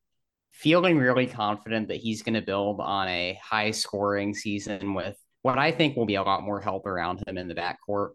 feeling 0.53 0.99
really 0.99 1.27
confident 1.27 1.89
that 1.89 1.97
he's 1.97 2.23
going 2.23 2.35
to 2.35 2.43
build 2.43 2.81
on 2.81 3.09
a 3.09 3.39
high 3.43 3.71
scoring 3.71 4.35
season 4.35 4.95
with 4.95 5.17
what 5.43 5.59
I 5.59 5.73
think 5.73 5.97
will 5.97 6.07
be 6.07 6.17
a 6.17 6.23
lot 6.23 6.43
more 6.43 6.61
help 6.61 6.87
around 6.87 7.23
him 7.27 7.39
in 7.39 7.49
the 7.49 7.55
backcourt. 7.55 8.11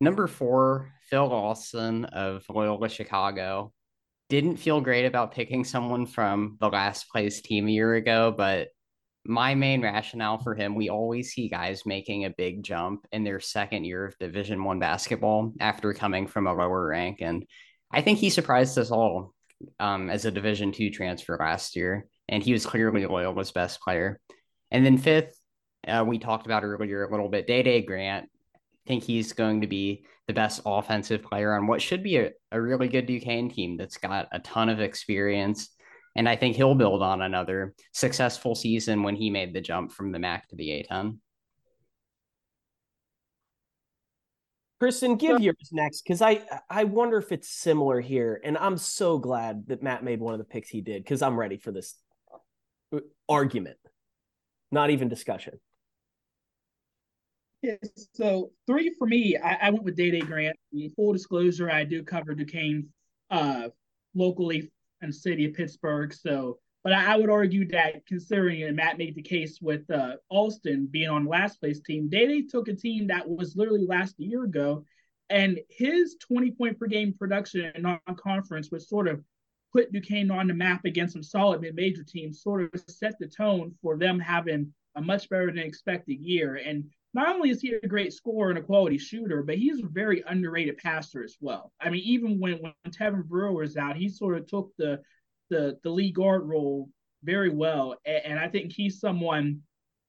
Number 0.00 0.26
four, 0.26 0.92
Phil 1.08 1.32
Alston 1.32 2.04
of 2.04 2.44
Loyola 2.48 2.88
Chicago. 2.88 3.72
Didn't 4.28 4.56
feel 4.56 4.80
great 4.80 5.06
about 5.06 5.32
picking 5.32 5.64
someone 5.64 6.04
from 6.04 6.58
the 6.60 6.68
last 6.68 7.08
place 7.10 7.40
team 7.40 7.68
a 7.68 7.70
year 7.70 7.94
ago, 7.94 8.34
but 8.36 8.68
my 9.28 9.54
main 9.54 9.82
rationale 9.82 10.38
for 10.38 10.54
him, 10.54 10.74
we 10.74 10.88
always 10.88 11.32
see 11.32 11.48
guys 11.48 11.86
making 11.86 12.24
a 12.24 12.30
big 12.30 12.62
jump 12.62 13.06
in 13.12 13.24
their 13.24 13.40
second 13.40 13.84
year 13.84 14.06
of 14.06 14.18
Division 14.18 14.62
One 14.64 14.78
basketball 14.78 15.52
after 15.60 15.92
coming 15.92 16.26
from 16.26 16.46
a 16.46 16.54
lower 16.54 16.86
rank, 16.86 17.18
and 17.20 17.46
I 17.90 18.02
think 18.02 18.18
he 18.18 18.30
surprised 18.30 18.78
us 18.78 18.90
all 18.90 19.34
um, 19.80 20.10
as 20.10 20.24
a 20.24 20.30
Division 20.30 20.72
Two 20.72 20.90
transfer 20.90 21.36
last 21.38 21.76
year, 21.76 22.06
and 22.28 22.42
he 22.42 22.52
was 22.52 22.66
clearly 22.66 23.04
Loyola's 23.04 23.52
best 23.52 23.80
player. 23.80 24.20
And 24.70 24.84
then 24.84 24.98
fifth, 24.98 25.38
uh, 25.86 26.04
we 26.06 26.18
talked 26.18 26.46
about 26.46 26.64
earlier 26.64 27.04
a 27.04 27.10
little 27.10 27.28
bit. 27.28 27.46
Dae 27.46 27.62
Dae 27.62 27.82
Grant, 27.82 28.28
I 28.54 28.58
think 28.88 29.04
he's 29.04 29.32
going 29.32 29.60
to 29.60 29.66
be 29.66 30.04
the 30.26 30.34
best 30.34 30.60
offensive 30.66 31.22
player 31.22 31.54
on 31.54 31.66
what 31.66 31.80
should 31.80 32.02
be 32.02 32.16
a, 32.16 32.30
a 32.50 32.60
really 32.60 32.88
good 32.88 33.06
Duquesne 33.06 33.48
team 33.48 33.76
that's 33.76 33.96
got 33.96 34.28
a 34.32 34.40
ton 34.40 34.68
of 34.68 34.80
experience. 34.80 35.70
And 36.16 36.26
I 36.28 36.34
think 36.34 36.56
he'll 36.56 36.74
build 36.74 37.02
on 37.02 37.20
another 37.20 37.74
successful 37.92 38.54
season 38.54 39.02
when 39.02 39.14
he 39.14 39.28
made 39.30 39.52
the 39.52 39.60
jump 39.60 39.92
from 39.92 40.12
the 40.12 40.18
MAC 40.18 40.48
to 40.48 40.56
the 40.56 40.86
A10. 40.90 41.18
Tristan, 44.80 45.16
give 45.16 45.40
yours 45.40 45.70
next 45.72 46.02
because 46.02 46.20
I 46.20 46.42
I 46.68 46.84
wonder 46.84 47.16
if 47.16 47.32
it's 47.32 47.48
similar 47.48 48.00
here, 48.00 48.40
and 48.44 48.58
I'm 48.58 48.76
so 48.76 49.18
glad 49.18 49.68
that 49.68 49.82
Matt 49.82 50.04
made 50.04 50.20
one 50.20 50.34
of 50.34 50.38
the 50.38 50.44
picks 50.44 50.68
he 50.68 50.82
did 50.82 51.02
because 51.02 51.22
I'm 51.22 51.38
ready 51.38 51.56
for 51.56 51.72
this 51.72 51.94
uh, 52.92 52.98
argument, 53.26 53.78
not 54.70 54.90
even 54.90 55.08
discussion. 55.08 55.58
Yeah, 57.62 57.76
so 58.12 58.50
three 58.66 58.94
for 58.98 59.06
me, 59.06 59.38
I, 59.42 59.54
I 59.62 59.70
went 59.70 59.84
with 59.84 59.96
Dae 59.96 60.10
Dae 60.10 60.20
Grant. 60.20 60.56
full 60.94 61.14
disclosure, 61.14 61.70
I 61.70 61.84
do 61.84 62.02
cover 62.02 62.34
Duquesne 62.34 62.88
uh, 63.30 63.68
locally 64.14 64.70
the 65.08 65.12
city 65.12 65.44
of 65.44 65.54
Pittsburgh. 65.54 66.12
So, 66.12 66.58
but 66.84 66.92
I, 66.92 67.14
I 67.14 67.16
would 67.16 67.30
argue 67.30 67.66
that 67.68 68.06
considering, 68.06 68.62
and 68.62 68.76
Matt 68.76 68.98
made 68.98 69.14
the 69.14 69.22
case 69.22 69.58
with 69.60 69.90
uh, 69.90 70.16
Alston 70.30 70.88
being 70.90 71.08
on 71.08 71.26
last 71.26 71.60
place 71.60 71.80
team, 71.80 72.08
Dae 72.08 72.26
Dae 72.26 72.42
took 72.42 72.68
a 72.68 72.74
team 72.74 73.08
that 73.08 73.28
was 73.28 73.56
literally 73.56 73.86
last 73.86 74.14
year 74.18 74.44
ago, 74.44 74.84
and 75.28 75.58
his 75.68 76.16
20 76.26 76.52
point 76.52 76.78
per 76.78 76.86
game 76.86 77.14
production 77.18 77.72
in 77.74 77.82
non-conference 77.82 78.70
was 78.70 78.88
sort 78.88 79.08
of 79.08 79.22
put 79.72 79.92
Duquesne 79.92 80.30
on 80.30 80.46
the 80.46 80.54
map 80.54 80.84
against 80.84 81.12
some 81.12 81.22
solid 81.22 81.60
mid-major 81.60 82.04
teams, 82.04 82.42
sort 82.42 82.62
of 82.72 82.82
set 82.88 83.18
the 83.18 83.26
tone 83.26 83.74
for 83.82 83.98
them 83.98 84.18
having 84.18 84.72
a 84.94 85.02
much 85.02 85.28
better 85.28 85.46
than 85.46 85.58
expected 85.58 86.20
year. 86.20 86.54
And 86.54 86.84
not 87.16 87.34
only 87.34 87.48
is 87.48 87.62
he 87.62 87.72
a 87.72 87.88
great 87.88 88.12
scorer 88.12 88.50
and 88.50 88.58
a 88.58 88.62
quality 88.62 88.98
shooter, 88.98 89.42
but 89.42 89.56
he's 89.56 89.82
a 89.82 89.86
very 89.86 90.22
underrated 90.26 90.76
passer 90.76 91.24
as 91.24 91.38
well. 91.40 91.72
I 91.80 91.88
mean, 91.88 92.02
even 92.04 92.38
when 92.38 92.58
when 92.58 92.74
Tevin 92.90 93.24
Brewer 93.24 93.52
was 93.52 93.78
out, 93.78 93.96
he 93.96 94.10
sort 94.10 94.36
of 94.36 94.46
took 94.46 94.70
the 94.76 95.00
the 95.48 95.78
the 95.82 95.88
lead 95.88 96.14
guard 96.14 96.46
role 96.46 96.90
very 97.24 97.48
well, 97.48 97.96
and, 98.04 98.22
and 98.26 98.38
I 98.38 98.48
think 98.48 98.70
he's 98.70 99.00
someone 99.00 99.62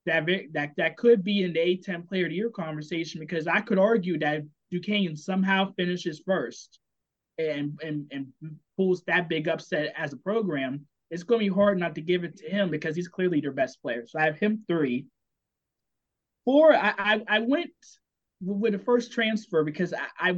that 0.06 0.28
that 0.52 0.72
that 0.76 0.98
could 0.98 1.24
be 1.24 1.44
in 1.44 1.54
the 1.54 1.60
A10 1.60 2.06
Player 2.10 2.26
of 2.26 2.32
the 2.32 2.36
Year 2.36 2.50
conversation 2.50 3.22
because 3.22 3.48
I 3.48 3.62
could 3.62 3.80
argue 3.80 4.20
that 4.20 4.42
Duquesne 4.70 5.16
somehow 5.16 5.72
finishes 5.78 6.22
first 6.26 6.78
and 7.38 7.80
and 7.82 8.06
and 8.12 8.28
pulls 8.76 9.04
that 9.04 9.30
big 9.30 9.48
upset 9.48 9.94
as 9.98 10.12
a 10.12 10.18
program. 10.18 10.86
It's 11.10 11.24
going 11.24 11.40
to 11.40 11.50
be 11.50 11.56
hard 11.56 11.80
not 11.80 11.96
to 11.96 12.02
give 12.02 12.26
it 12.26 12.36
to 12.40 12.50
him 12.50 12.70
because 12.70 12.98
he's 12.98 13.08
clearly 13.08 13.40
their 13.40 13.54
best 13.54 13.82
player. 13.82 14.06
So 14.06 14.20
I 14.20 14.26
have 14.26 14.38
him 14.38 14.66
three. 14.68 15.06
Four, 16.48 16.74
I, 16.74 16.94
I, 16.98 17.22
I 17.28 17.40
went 17.40 17.72
with 18.40 18.72
the 18.72 18.80
first 18.80 19.12
transfer 19.12 19.66
because 19.66 19.94
I, 19.94 20.30
I, 20.30 20.38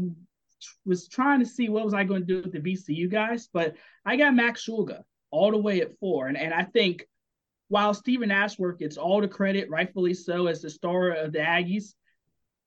was 0.84 1.08
trying 1.08 1.39
to 1.39 1.46
see 1.46 1.70
what 1.70 1.86
was 1.86 1.94
I 1.94 2.04
going 2.04 2.25
to 2.25 2.25
do 2.25 2.42
with 2.42 2.51
the 2.51 2.60
VCU 2.60 3.12
guys, 3.12 3.48
but 3.54 3.75
I 4.04 4.18
got 4.18 4.34
Max 4.34 4.66
Shulga 4.66 5.04
all 5.30 5.51
the 5.51 5.58
way 5.60 5.82
at 5.82 6.00
four. 6.00 6.28
And, 6.28 6.36
and 6.36 6.51
I 6.51 6.63
think 6.63 7.06
while 7.68 7.94
Stephen 7.94 8.32
Ashworth 8.32 8.80
gets 8.80 8.98
all 8.98 9.22
the 9.22 9.28
credit, 9.28 9.70
rightfully 9.70 10.16
so, 10.16 10.48
as 10.48 10.63
the 10.63 10.72
star 10.72 11.12
of 11.12 11.32
the 11.32 11.39
Aggies, 11.39 11.94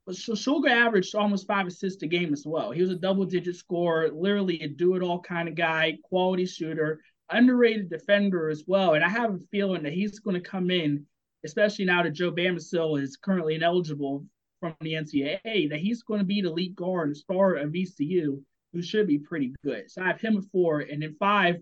but 0.06 0.14
Shulga 0.14 0.70
averaged 0.70 1.16
almost 1.16 1.48
five 1.48 1.66
assists 1.66 2.04
a 2.04 2.06
game 2.06 2.32
as 2.32 2.44
well. 2.46 2.70
He 2.70 2.80
was 2.80 2.90
a 2.90 2.96
double 2.96 3.24
digit 3.24 3.56
scorer, 3.56 4.08
literally 4.08 4.60
a 4.62 4.68
do 4.68 4.94
it 4.94 5.02
all 5.02 5.20
kind 5.20 5.48
of 5.48 5.56
guy, 5.56 5.98
quality 6.04 6.46
shooter, 6.46 7.00
underrated 7.28 7.90
defender 7.90 8.50
as 8.50 8.62
well. 8.68 8.94
And 8.94 9.04
I 9.04 9.08
have 9.08 9.34
a 9.34 9.40
feeling 9.50 9.82
that 9.82 9.94
he's 9.94 10.20
going 10.20 10.40
to 10.40 10.48
come 10.48 10.70
in 10.70 11.06
especially 11.44 11.84
now 11.84 12.02
that 12.02 12.12
Joe 12.12 12.32
Bamisile 12.32 13.00
is 13.00 13.16
currently 13.16 13.54
ineligible 13.54 14.24
from 14.60 14.74
the 14.80 14.92
NCAA, 14.92 15.70
that 15.70 15.80
he's 15.80 16.02
going 16.02 16.20
to 16.20 16.26
be 16.26 16.40
the 16.40 16.50
lead 16.50 16.76
guard 16.76 17.08
and 17.08 17.16
star 17.16 17.54
of 17.54 17.70
VCU, 17.70 18.40
who 18.72 18.82
should 18.82 19.06
be 19.06 19.18
pretty 19.18 19.54
good. 19.64 19.90
So 19.90 20.02
I 20.02 20.06
have 20.06 20.20
him 20.20 20.36
at 20.36 20.44
four, 20.52 20.80
and 20.80 21.02
then 21.02 21.16
five, 21.18 21.56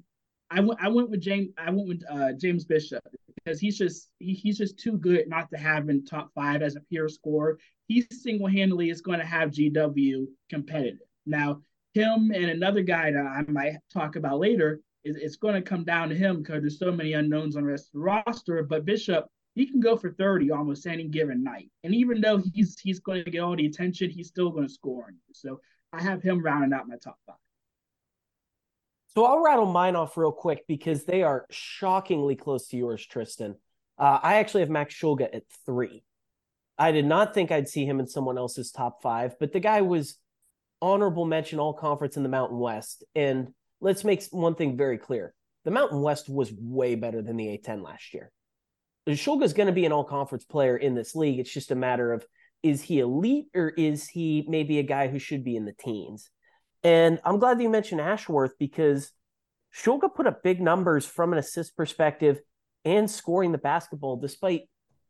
I 0.51 0.61
went 0.61 0.81
I 0.83 0.89
went 0.89 1.11
with 1.11 1.21
James 1.21 1.51
I 1.57 1.71
went 1.71 1.89
with 1.89 2.03
uh, 2.11 2.33
James 2.33 2.65
Bishop 2.65 3.03
because 3.37 3.61
he's 3.61 3.79
just 3.79 4.11
he, 4.19 4.35
he's 4.35 4.59
just 4.59 4.79
too 4.79 4.99
good 4.99 5.29
not 5.29 5.49
to 5.51 5.59
have 5.59 5.89
in 5.89 6.05
top 6.05 6.31
five 6.35 6.63
as 6.63 6.77
a 6.77 6.81
pure 6.81 7.09
scorer. 7.09 7.59
He 7.87 8.05
single 8.13 8.49
handedly 8.49 8.91
is 8.91 9.01
going 9.01 9.21
to 9.21 9.25
have 9.25 9.51
GW 9.51 10.27
competitive. 10.49 10.99
Now 11.27 11.63
him 11.95 12.31
and 12.35 12.47
another 12.47 12.83
guy 12.83 13.13
that 13.13 13.27
I 13.27 13.43
might 13.51 13.77
talk 13.93 14.17
about 14.17 14.39
later 14.39 14.81
is 15.05 15.17
it's 15.17 15.37
going 15.37 15.55
to 15.55 15.63
come 15.63 15.85
down 15.85 16.09
to 16.09 16.15
him 16.15 16.43
because 16.43 16.63
there's 16.63 16.79
so 16.79 16.93
many 16.93 17.15
unknowns 17.15 17.57
on 17.57 17.63
the 17.63 17.71
rest 17.71 17.87
of 17.87 17.93
the 17.95 18.01
roster. 18.01 18.63
But 18.63 18.85
Bishop 18.85 19.27
he 19.55 19.67
can 19.67 19.81
go 19.81 19.97
for 19.97 20.13
30 20.13 20.51
almost 20.51 20.87
any 20.87 21.09
given 21.09 21.43
night. 21.43 21.71
And 21.85 21.95
even 21.95 22.21
though 22.21 22.39
he's 22.55 22.79
he's 22.79 23.01
going 23.01 23.25
to 23.25 23.31
get 23.31 23.41
all 23.41 23.57
the 23.57 23.67
attention, 23.67 24.11
he's 24.11 24.29
still 24.29 24.51
going 24.51 24.67
to 24.67 24.73
score 24.73 25.05
on 25.07 25.15
you. 25.15 25.35
So 25.35 25.61
I 25.93 26.03
have 26.03 26.23
him 26.23 26.43
rounding 26.43 26.73
out 26.73 26.89
my 26.89 26.97
top 26.97 27.19
five. 27.27 27.37
So 29.09 29.25
I'll 29.25 29.43
rattle 29.43 29.67
mine 29.67 29.97
off 29.97 30.17
real 30.17 30.31
quick 30.31 30.67
because 30.69 31.05
they 31.05 31.23
are 31.23 31.47
shockingly 31.51 32.37
close 32.37 32.69
to 32.69 32.77
yours, 32.77 33.05
Tristan. 33.05 33.57
Uh, 33.99 34.21
I 34.23 34.37
actually 34.37 34.61
have 34.61 34.71
Max 34.71 34.95
Shulga 34.95 35.35
at 35.35 35.43
three. 35.67 36.05
I 36.79 36.93
did 36.93 37.05
not 37.05 37.35
think 37.35 37.51
I'd 37.51 37.69
see 37.69 37.85
him 37.85 38.01
in 38.01 38.07
someone 38.07 38.39
else's 38.39 38.71
top 38.71 39.03
five, 39.03 39.35
but 39.39 39.53
the 39.53 39.61
guy 39.61 39.83
was 39.83 40.17
honorable 40.81 41.27
mention 41.27 41.59
all 41.59 41.75
conference 41.75 42.17
in 42.17 42.23
the 42.23 42.29
Mountain 42.29 42.59
West. 42.59 43.05
And 43.15 43.53
let's 43.81 44.05
make 44.05 44.25
one 44.31 44.55
thing 44.55 44.77
very 44.77 44.97
clear 44.97 45.35
the 45.65 45.71
Mountain 45.71 46.01
West 46.01 46.29
was 46.29 46.53
way 46.53 46.95
better 46.95 47.21
than 47.21 47.37
the 47.37 47.47
A10 47.47 47.85
last 47.85 48.15
year. 48.15 48.31
Shulga 49.09 49.45
is 49.45 49.53
going 49.53 49.67
to 49.67 49.73
be 49.73 49.87
an 49.87 49.93
all 49.93 50.05
conference 50.05 50.45
player 50.45 50.77
in 50.77 50.95
this 50.95 51.15
league. 51.15 51.39
It's 51.39 51.53
just 51.53 51.71
a 51.71 51.77
matter 51.77 52.13
of 52.13 52.25
is 52.63 52.83
he 52.83 53.01
elite 53.01 53.47
or 53.55 53.71
is 53.71 54.07
he 54.07 54.45
maybe 54.47 54.79
a 54.79 54.83
guy 54.83 55.09
who 55.09 55.19
should 55.19 55.45
be 55.45 55.57
in 55.57 55.65
the 55.65 55.73
teens? 55.73 56.31
And 56.83 57.19
I'm 57.25 57.39
glad 57.39 57.59
that 57.59 57.63
you 57.63 57.71
mentioned 57.71 58.01
Ashworth 58.01 58.53
because 58.59 59.11
Shulga 59.75 60.15
put 60.15 60.27
up 60.27 60.43
big 60.43 60.61
numbers 60.61 61.07
from 61.07 61.33
an 61.33 61.39
assist 61.39 61.77
perspective 61.77 62.41
and 62.85 63.11
scoring 63.11 63.53
the 63.53 63.59
basketball, 63.59 64.17
despite 64.17 64.63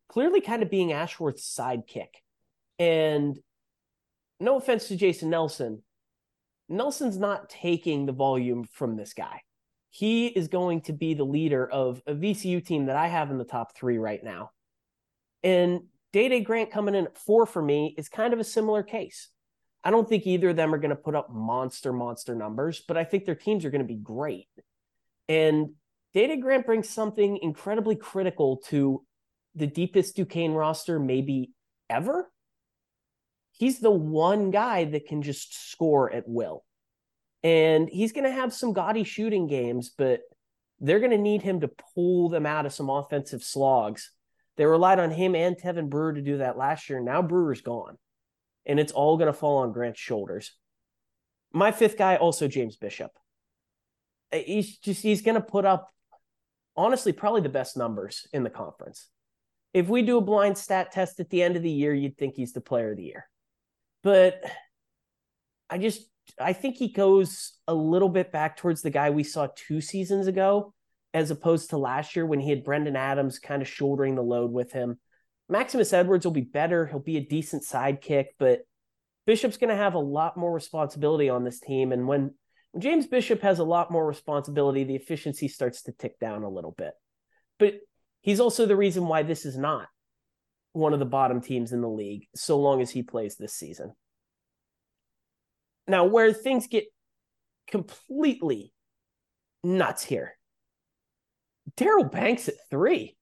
clearly 0.07 0.41
kind 0.41 0.63
of 0.63 0.69
being 0.69 0.93
Ashworth's 0.93 1.53
sidekick. 1.53 2.09
And 2.79 3.37
no 4.39 4.57
offense 4.57 4.87
to 4.87 4.95
Jason 4.95 5.29
Nelson, 5.29 5.83
Nelson's 6.69 7.17
not 7.17 7.49
taking 7.49 8.05
the 8.05 8.13
volume 8.13 8.63
from 8.63 8.95
this 8.95 9.13
guy 9.13 9.41
he 9.91 10.27
is 10.27 10.47
going 10.47 10.81
to 10.81 10.93
be 10.93 11.13
the 11.13 11.25
leader 11.25 11.69
of 11.69 12.01
a 12.07 12.13
VCU 12.13 12.65
team 12.65 12.85
that 12.85 12.95
I 12.95 13.07
have 13.07 13.29
in 13.29 13.37
the 13.37 13.43
top 13.43 13.75
three 13.75 13.97
right 13.97 14.23
now. 14.23 14.51
And 15.43 15.81
Dae 16.13 16.29
Dae 16.29 16.39
Grant 16.39 16.71
coming 16.71 16.95
in 16.95 17.05
at 17.05 17.17
four 17.17 17.45
for 17.45 17.61
me 17.61 17.93
is 17.97 18.07
kind 18.07 18.33
of 18.33 18.39
a 18.39 18.45
similar 18.45 18.83
case. 18.83 19.27
I 19.83 19.91
don't 19.91 20.07
think 20.07 20.25
either 20.25 20.49
of 20.49 20.55
them 20.55 20.73
are 20.73 20.77
going 20.77 20.91
to 20.91 20.95
put 20.95 21.15
up 21.15 21.29
monster, 21.29 21.91
monster 21.91 22.35
numbers, 22.35 22.81
but 22.87 22.97
I 22.97 23.03
think 23.03 23.25
their 23.25 23.35
teams 23.35 23.65
are 23.65 23.69
going 23.69 23.81
to 23.81 23.87
be 23.87 23.95
great. 23.95 24.47
And 25.27 25.71
Dae 26.13 26.27
Dae 26.27 26.37
Grant 26.37 26.65
brings 26.65 26.87
something 26.87 27.39
incredibly 27.41 27.97
critical 27.97 28.57
to 28.67 29.03
the 29.55 29.67
deepest 29.67 30.15
Duquesne 30.15 30.53
roster, 30.53 30.99
maybe 30.99 31.51
ever. 31.89 32.31
He's 33.51 33.79
the 33.79 33.91
one 33.91 34.51
guy 34.51 34.85
that 34.85 35.05
can 35.05 35.21
just 35.21 35.69
score 35.69 36.11
at 36.11 36.27
will. 36.27 36.63
And 37.43 37.89
he's 37.89 38.11
going 38.11 38.25
to 38.25 38.31
have 38.31 38.53
some 38.53 38.73
gaudy 38.73 39.03
shooting 39.03 39.47
games, 39.47 39.91
but 39.97 40.21
they're 40.79 40.99
going 40.99 41.11
to 41.11 41.17
need 41.17 41.41
him 41.41 41.61
to 41.61 41.71
pull 41.95 42.29
them 42.29 42.45
out 42.45 42.65
of 42.65 42.73
some 42.73 42.89
offensive 42.89 43.43
slogs. 43.43 44.11
They 44.57 44.65
relied 44.65 44.99
on 44.99 45.11
him 45.11 45.33
and 45.33 45.55
Tevin 45.55 45.89
Brewer 45.89 46.13
to 46.13 46.21
do 46.21 46.37
that 46.37 46.57
last 46.57 46.89
year. 46.89 46.99
Now 46.99 47.21
Brewer's 47.21 47.61
gone, 47.61 47.97
and 48.65 48.79
it's 48.79 48.91
all 48.91 49.17
going 49.17 49.27
to 49.27 49.33
fall 49.33 49.59
on 49.59 49.71
Grant's 49.71 49.99
shoulders. 49.99 50.55
My 51.53 51.71
fifth 51.71 51.97
guy, 51.97 52.15
also 52.17 52.47
James 52.47 52.77
Bishop. 52.77 53.11
Uh, 54.31 54.37
he's 54.37 54.77
just, 54.77 55.01
he's 55.01 55.21
going 55.21 55.35
to 55.35 55.41
put 55.41 55.65
up, 55.65 55.89
honestly, 56.75 57.11
probably 57.11 57.41
the 57.41 57.49
best 57.49 57.75
numbers 57.75 58.27
in 58.33 58.43
the 58.43 58.49
conference. 58.49 59.07
If 59.73 59.87
we 59.87 60.01
do 60.01 60.17
a 60.17 60.21
blind 60.21 60.57
stat 60.57 60.91
test 60.91 61.19
at 61.19 61.29
the 61.29 61.41
end 61.41 61.55
of 61.55 61.63
the 61.63 61.71
year, 61.71 61.93
you'd 61.93 62.17
think 62.17 62.35
he's 62.35 62.53
the 62.53 62.61
player 62.61 62.91
of 62.91 62.97
the 62.97 63.03
year. 63.03 63.27
But 64.03 64.43
I 65.69 65.77
just, 65.77 66.01
I 66.39 66.53
think 66.53 66.77
he 66.77 66.91
goes 66.91 67.53
a 67.67 67.73
little 67.73 68.09
bit 68.09 68.31
back 68.31 68.57
towards 68.57 68.81
the 68.81 68.89
guy 68.89 69.09
we 69.09 69.23
saw 69.23 69.47
two 69.55 69.81
seasons 69.81 70.27
ago, 70.27 70.73
as 71.13 71.31
opposed 71.31 71.69
to 71.69 71.77
last 71.77 72.15
year 72.15 72.25
when 72.25 72.39
he 72.39 72.49
had 72.49 72.63
Brendan 72.63 72.95
Adams 72.95 73.39
kind 73.39 73.61
of 73.61 73.67
shouldering 73.67 74.15
the 74.15 74.21
load 74.21 74.51
with 74.51 74.71
him. 74.71 74.99
Maximus 75.49 75.91
Edwards 75.93 76.25
will 76.25 76.31
be 76.31 76.41
better. 76.41 76.85
He'll 76.85 76.99
be 76.99 77.17
a 77.17 77.25
decent 77.25 77.63
sidekick, 77.63 78.27
but 78.39 78.61
Bishop's 79.25 79.57
going 79.57 79.69
to 79.69 79.75
have 79.75 79.93
a 79.93 79.99
lot 79.99 80.37
more 80.37 80.51
responsibility 80.51 81.29
on 81.29 81.43
this 81.43 81.59
team. 81.59 81.91
And 81.91 82.07
when, 82.07 82.33
James 82.77 83.05
Bishop 83.05 83.41
has 83.41 83.59
a 83.59 83.65
lot 83.65 83.91
more 83.91 84.05
responsibility, 84.05 84.83
the 84.83 84.95
efficiency 84.95 85.47
starts 85.47 85.83
to 85.83 85.91
tick 85.91 86.19
down 86.19 86.43
a 86.43 86.49
little 86.49 86.71
bit. 86.71 86.93
But 87.59 87.75
he's 88.21 88.39
also 88.39 88.65
the 88.65 88.77
reason 88.77 89.07
why 89.07 89.23
this 89.23 89.45
is 89.45 89.57
not 89.57 89.87
one 90.73 90.93
of 90.93 90.99
the 90.99 91.05
bottom 91.05 91.41
teams 91.41 91.73
in 91.73 91.81
the 91.81 91.89
league, 91.89 92.27
so 92.33 92.57
long 92.57 92.81
as 92.81 92.89
he 92.89 93.03
plays 93.03 93.35
this 93.35 93.53
season. 93.53 93.93
Now, 95.87 96.05
where 96.05 96.31
things 96.33 96.67
get 96.67 96.85
completely 97.67 98.73
nuts 99.63 100.03
here, 100.03 100.37
Daryl 101.77 102.11
Banks 102.11 102.47
at 102.47 102.55
three. 102.69 103.15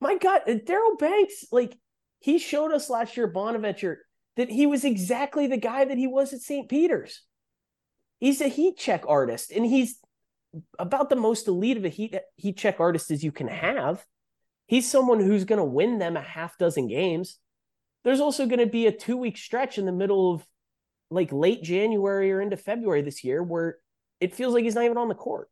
My 0.00 0.16
God, 0.16 0.42
uh, 0.48 0.54
Daryl 0.54 0.98
Banks, 0.98 1.46
like 1.52 1.76
he 2.20 2.38
showed 2.38 2.72
us 2.72 2.90
last 2.90 3.16
year, 3.16 3.26
Bonaventure, 3.26 4.04
that 4.36 4.48
he 4.48 4.66
was 4.66 4.84
exactly 4.84 5.46
the 5.46 5.56
guy 5.56 5.84
that 5.84 5.98
he 5.98 6.06
was 6.06 6.32
at 6.32 6.40
St. 6.40 6.68
Peter's. 6.68 7.22
He's 8.18 8.40
a 8.40 8.48
heat 8.48 8.76
check 8.76 9.04
artist, 9.06 9.50
and 9.50 9.66
he's 9.66 9.98
about 10.78 11.08
the 11.08 11.16
most 11.16 11.48
elite 11.48 11.76
of 11.76 11.84
a 11.84 11.88
heat 11.88 12.16
heat 12.36 12.56
check 12.56 12.78
artist 12.80 13.10
as 13.10 13.24
you 13.24 13.32
can 13.32 13.48
have. 13.48 14.04
He's 14.66 14.90
someone 14.90 15.20
who's 15.20 15.44
going 15.44 15.58
to 15.58 15.64
win 15.64 15.98
them 15.98 16.16
a 16.16 16.22
half 16.22 16.56
dozen 16.56 16.88
games. 16.88 17.38
There's 18.04 18.20
also 18.20 18.46
going 18.46 18.58
to 18.58 18.66
be 18.66 18.86
a 18.86 18.92
two 18.92 19.16
week 19.16 19.36
stretch 19.36 19.78
in 19.78 19.86
the 19.86 19.92
middle 19.92 20.34
of 20.34 20.46
like 21.12 21.32
late 21.32 21.62
January 21.62 22.32
or 22.32 22.40
into 22.40 22.56
February 22.56 23.02
this 23.02 23.22
year 23.22 23.42
where 23.42 23.76
it 24.20 24.34
feels 24.34 24.54
like 24.54 24.64
he's 24.64 24.74
not 24.74 24.84
even 24.84 24.98
on 24.98 25.08
the 25.08 25.14
court. 25.14 25.48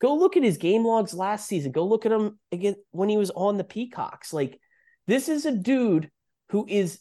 Go 0.00 0.14
look 0.14 0.36
at 0.36 0.42
his 0.42 0.58
game 0.58 0.84
logs 0.84 1.14
last 1.14 1.46
season. 1.46 1.72
Go 1.72 1.86
look 1.86 2.06
at 2.06 2.12
him 2.12 2.38
again 2.50 2.76
when 2.90 3.08
he 3.08 3.16
was 3.16 3.30
on 3.30 3.56
the 3.56 3.64
Peacocks. 3.64 4.32
Like 4.32 4.58
this 5.06 5.28
is 5.28 5.46
a 5.46 5.52
dude 5.52 6.10
who 6.48 6.66
is 6.68 7.00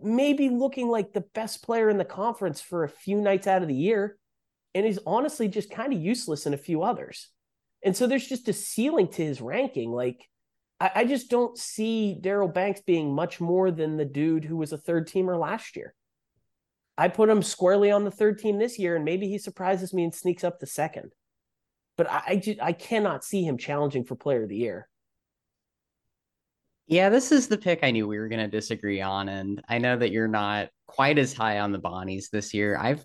maybe 0.00 0.48
looking 0.48 0.88
like 0.88 1.12
the 1.12 1.24
best 1.34 1.62
player 1.62 1.88
in 1.88 1.98
the 1.98 2.04
conference 2.04 2.60
for 2.60 2.84
a 2.84 2.88
few 2.88 3.20
nights 3.20 3.46
out 3.46 3.62
of 3.62 3.68
the 3.68 3.74
year 3.74 4.16
and 4.74 4.86
is 4.86 5.00
honestly 5.06 5.48
just 5.48 5.70
kind 5.70 5.92
of 5.92 6.00
useless 6.00 6.46
in 6.46 6.54
a 6.54 6.58
few 6.58 6.82
others. 6.82 7.28
And 7.84 7.96
so 7.96 8.06
there's 8.06 8.26
just 8.26 8.48
a 8.48 8.52
ceiling 8.52 9.08
to 9.08 9.24
his 9.24 9.40
ranking. 9.40 9.90
Like 9.90 10.24
I, 10.80 10.90
I 10.96 11.04
just 11.04 11.30
don't 11.30 11.56
see 11.58 12.18
Daryl 12.20 12.52
Banks 12.52 12.80
being 12.80 13.14
much 13.14 13.40
more 13.40 13.70
than 13.70 13.96
the 13.96 14.04
dude 14.04 14.44
who 14.44 14.56
was 14.56 14.72
a 14.72 14.78
third 14.78 15.08
teamer 15.08 15.38
last 15.38 15.76
year. 15.76 15.94
I 16.98 17.06
put 17.08 17.30
him 17.30 17.42
squarely 17.42 17.92
on 17.92 18.04
the 18.04 18.10
third 18.10 18.38
team 18.38 18.58
this 18.58 18.78
year, 18.78 18.96
and 18.96 19.04
maybe 19.04 19.28
he 19.28 19.38
surprises 19.38 19.94
me 19.94 20.02
and 20.02 20.14
sneaks 20.14 20.42
up 20.42 20.58
to 20.58 20.66
second. 20.66 21.12
But 21.96 22.10
I, 22.10 22.22
I, 22.26 22.36
just, 22.36 22.60
I 22.60 22.72
cannot 22.72 23.24
see 23.24 23.44
him 23.44 23.56
challenging 23.56 24.04
for 24.04 24.16
Player 24.16 24.42
of 24.42 24.48
the 24.48 24.56
Year. 24.56 24.88
Yeah, 26.88 27.08
this 27.08 27.30
is 27.30 27.46
the 27.46 27.58
pick 27.58 27.80
I 27.84 27.92
knew 27.92 28.08
we 28.08 28.18
were 28.18 28.28
going 28.28 28.40
to 28.40 28.48
disagree 28.48 29.00
on, 29.00 29.28
and 29.28 29.62
I 29.68 29.78
know 29.78 29.96
that 29.96 30.10
you're 30.10 30.26
not 30.26 30.70
quite 30.88 31.18
as 31.18 31.32
high 31.32 31.60
on 31.60 31.70
the 31.70 31.78
Bonnies 31.78 32.30
this 32.30 32.52
year. 32.52 32.76
I've 32.76 33.04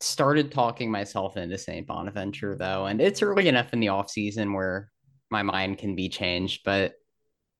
started 0.00 0.50
talking 0.50 0.90
myself 0.90 1.36
into 1.36 1.58
St. 1.58 1.86
Bonaventure 1.86 2.56
though, 2.56 2.86
and 2.86 3.00
it's 3.00 3.22
early 3.22 3.48
enough 3.48 3.72
in 3.72 3.80
the 3.80 3.88
off 3.88 4.10
season 4.10 4.52
where 4.52 4.90
my 5.30 5.42
mind 5.42 5.78
can 5.78 5.94
be 5.94 6.08
changed. 6.08 6.62
But 6.64 6.94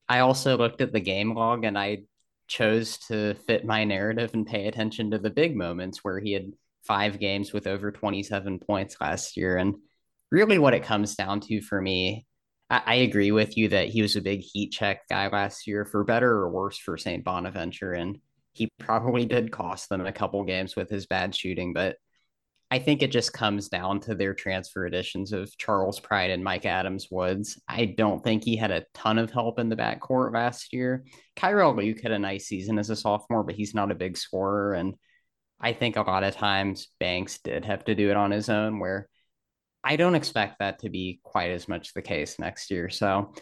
I 0.08 0.20
also 0.20 0.56
looked 0.56 0.80
at 0.80 0.92
the 0.92 1.00
game 1.00 1.34
log 1.34 1.64
and 1.64 1.78
I 1.78 2.04
chose 2.48 2.98
to 2.98 3.34
fit 3.34 3.64
my 3.64 3.84
narrative 3.84 4.30
and 4.34 4.46
pay 4.46 4.66
attention 4.66 5.10
to 5.10 5.18
the 5.18 5.30
big 5.30 5.56
moments 5.56 6.02
where 6.02 6.18
he 6.18 6.32
had 6.32 6.52
five 6.86 7.20
games 7.20 7.52
with 7.52 7.66
over 7.66 7.92
27 7.92 8.58
points 8.60 8.96
last 9.00 9.36
year. 9.36 9.56
And 9.56 9.74
really, 10.30 10.58
what 10.58 10.74
it 10.74 10.82
comes 10.82 11.14
down 11.14 11.40
to 11.42 11.60
for 11.60 11.80
me, 11.80 12.26
I, 12.70 12.82
I 12.86 12.94
agree 12.96 13.30
with 13.30 13.56
you 13.56 13.68
that 13.68 13.88
he 13.88 14.02
was 14.02 14.16
a 14.16 14.22
big 14.22 14.40
heat 14.40 14.72
check 14.72 15.06
guy 15.08 15.28
last 15.28 15.66
year, 15.66 15.84
for 15.84 16.02
better 16.04 16.30
or 16.30 16.50
worse 16.50 16.78
for 16.78 16.96
St. 16.96 17.22
Bonaventure. 17.22 17.92
And 17.92 18.18
he 18.54 18.70
probably 18.78 19.26
did 19.26 19.52
cost 19.52 19.88
them 19.88 20.04
a 20.04 20.12
couple 20.12 20.42
games 20.44 20.74
with 20.74 20.90
his 20.90 21.06
bad 21.06 21.34
shooting, 21.34 21.72
but 21.72 21.96
I 22.70 22.78
think 22.78 23.02
it 23.02 23.10
just 23.10 23.32
comes 23.32 23.68
down 23.68 24.00
to 24.00 24.14
their 24.14 24.34
transfer 24.34 24.84
additions 24.84 25.32
of 25.32 25.56
Charles 25.56 26.00
Pride 26.00 26.30
and 26.30 26.44
Mika 26.44 26.68
Adams 26.68 27.08
Woods. 27.10 27.58
I 27.66 27.86
don't 27.86 28.22
think 28.22 28.44
he 28.44 28.56
had 28.56 28.70
a 28.70 28.84
ton 28.92 29.18
of 29.18 29.30
help 29.30 29.58
in 29.58 29.70
the 29.70 29.76
backcourt 29.76 30.34
last 30.34 30.74
year. 30.74 31.04
Kyrell 31.34 31.74
Luc 31.74 32.02
had 32.02 32.12
a 32.12 32.18
nice 32.18 32.46
season 32.46 32.78
as 32.78 32.90
a 32.90 32.96
sophomore, 32.96 33.42
but 33.42 33.54
he's 33.54 33.74
not 33.74 33.90
a 33.90 33.94
big 33.94 34.18
scorer. 34.18 34.74
And 34.74 34.94
I 35.58 35.72
think 35.72 35.96
a 35.96 36.02
lot 36.02 36.24
of 36.24 36.36
times 36.36 36.88
Banks 37.00 37.38
did 37.38 37.64
have 37.64 37.84
to 37.86 37.94
do 37.94 38.10
it 38.10 38.16
on 38.18 38.30
his 38.30 38.50
own, 38.50 38.80
where 38.80 39.08
I 39.82 39.96
don't 39.96 40.14
expect 40.14 40.58
that 40.58 40.80
to 40.80 40.90
be 40.90 41.20
quite 41.22 41.50
as 41.50 41.68
much 41.68 41.94
the 41.94 42.02
case 42.02 42.38
next 42.38 42.70
year. 42.70 42.90
So 42.90 43.32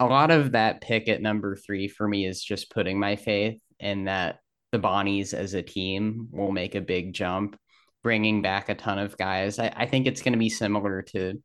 a 0.00 0.06
lot 0.06 0.30
of 0.30 0.52
that 0.52 0.80
pick 0.80 1.08
at 1.10 1.20
number 1.20 1.56
three 1.56 1.88
for 1.88 2.08
me 2.08 2.26
is 2.26 2.42
just 2.42 2.70
putting 2.70 2.98
my 2.98 3.16
faith 3.16 3.60
in 3.78 4.04
that 4.04 4.38
the 4.70 4.78
Bonnies 4.78 5.34
as 5.34 5.52
a 5.52 5.62
team 5.62 6.28
will 6.30 6.50
make 6.50 6.74
a 6.74 6.80
big 6.80 7.12
jump 7.12 7.58
bringing 8.02 8.42
back 8.42 8.68
a 8.68 8.74
ton 8.74 8.98
of 8.98 9.16
guys. 9.16 9.58
I, 9.58 9.72
I 9.74 9.86
think 9.86 10.06
it's 10.06 10.22
going 10.22 10.32
to 10.32 10.38
be 10.38 10.48
similar 10.48 11.02
to 11.02 11.42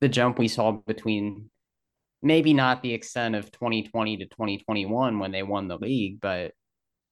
the 0.00 0.08
jump 0.08 0.38
we 0.38 0.48
saw 0.48 0.72
between 0.72 1.50
maybe 2.22 2.54
not 2.54 2.82
the 2.82 2.92
extent 2.92 3.34
of 3.34 3.50
2020 3.52 4.18
to 4.18 4.26
2021 4.26 5.18
when 5.18 5.32
they 5.32 5.42
won 5.42 5.68
the 5.68 5.78
league, 5.78 6.20
but 6.20 6.52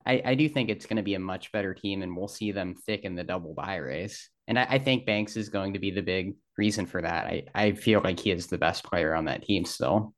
I, 0.06 0.22
I 0.24 0.34
do 0.34 0.48
think 0.48 0.68
it's 0.68 0.86
going 0.86 0.96
to 0.96 1.02
be 1.02 1.14
a 1.14 1.20
much 1.20 1.52
better 1.52 1.74
team 1.74 2.02
and 2.02 2.16
we'll 2.16 2.28
see 2.28 2.52
them 2.52 2.74
thick 2.74 3.04
in 3.04 3.14
the 3.14 3.24
double 3.24 3.54
bye 3.54 3.76
race. 3.76 4.28
And 4.46 4.58
I, 4.58 4.66
I 4.70 4.78
think 4.78 5.06
Banks 5.06 5.36
is 5.36 5.48
going 5.48 5.74
to 5.74 5.78
be 5.78 5.90
the 5.90 6.02
big 6.02 6.34
reason 6.58 6.86
for 6.86 7.00
that. 7.02 7.26
I, 7.26 7.44
I 7.54 7.72
feel 7.72 8.00
like 8.02 8.20
he 8.20 8.30
is 8.30 8.46
the 8.46 8.58
best 8.58 8.84
player 8.84 9.14
on 9.14 9.26
that 9.26 9.44
team 9.44 9.64
still. 9.64 10.14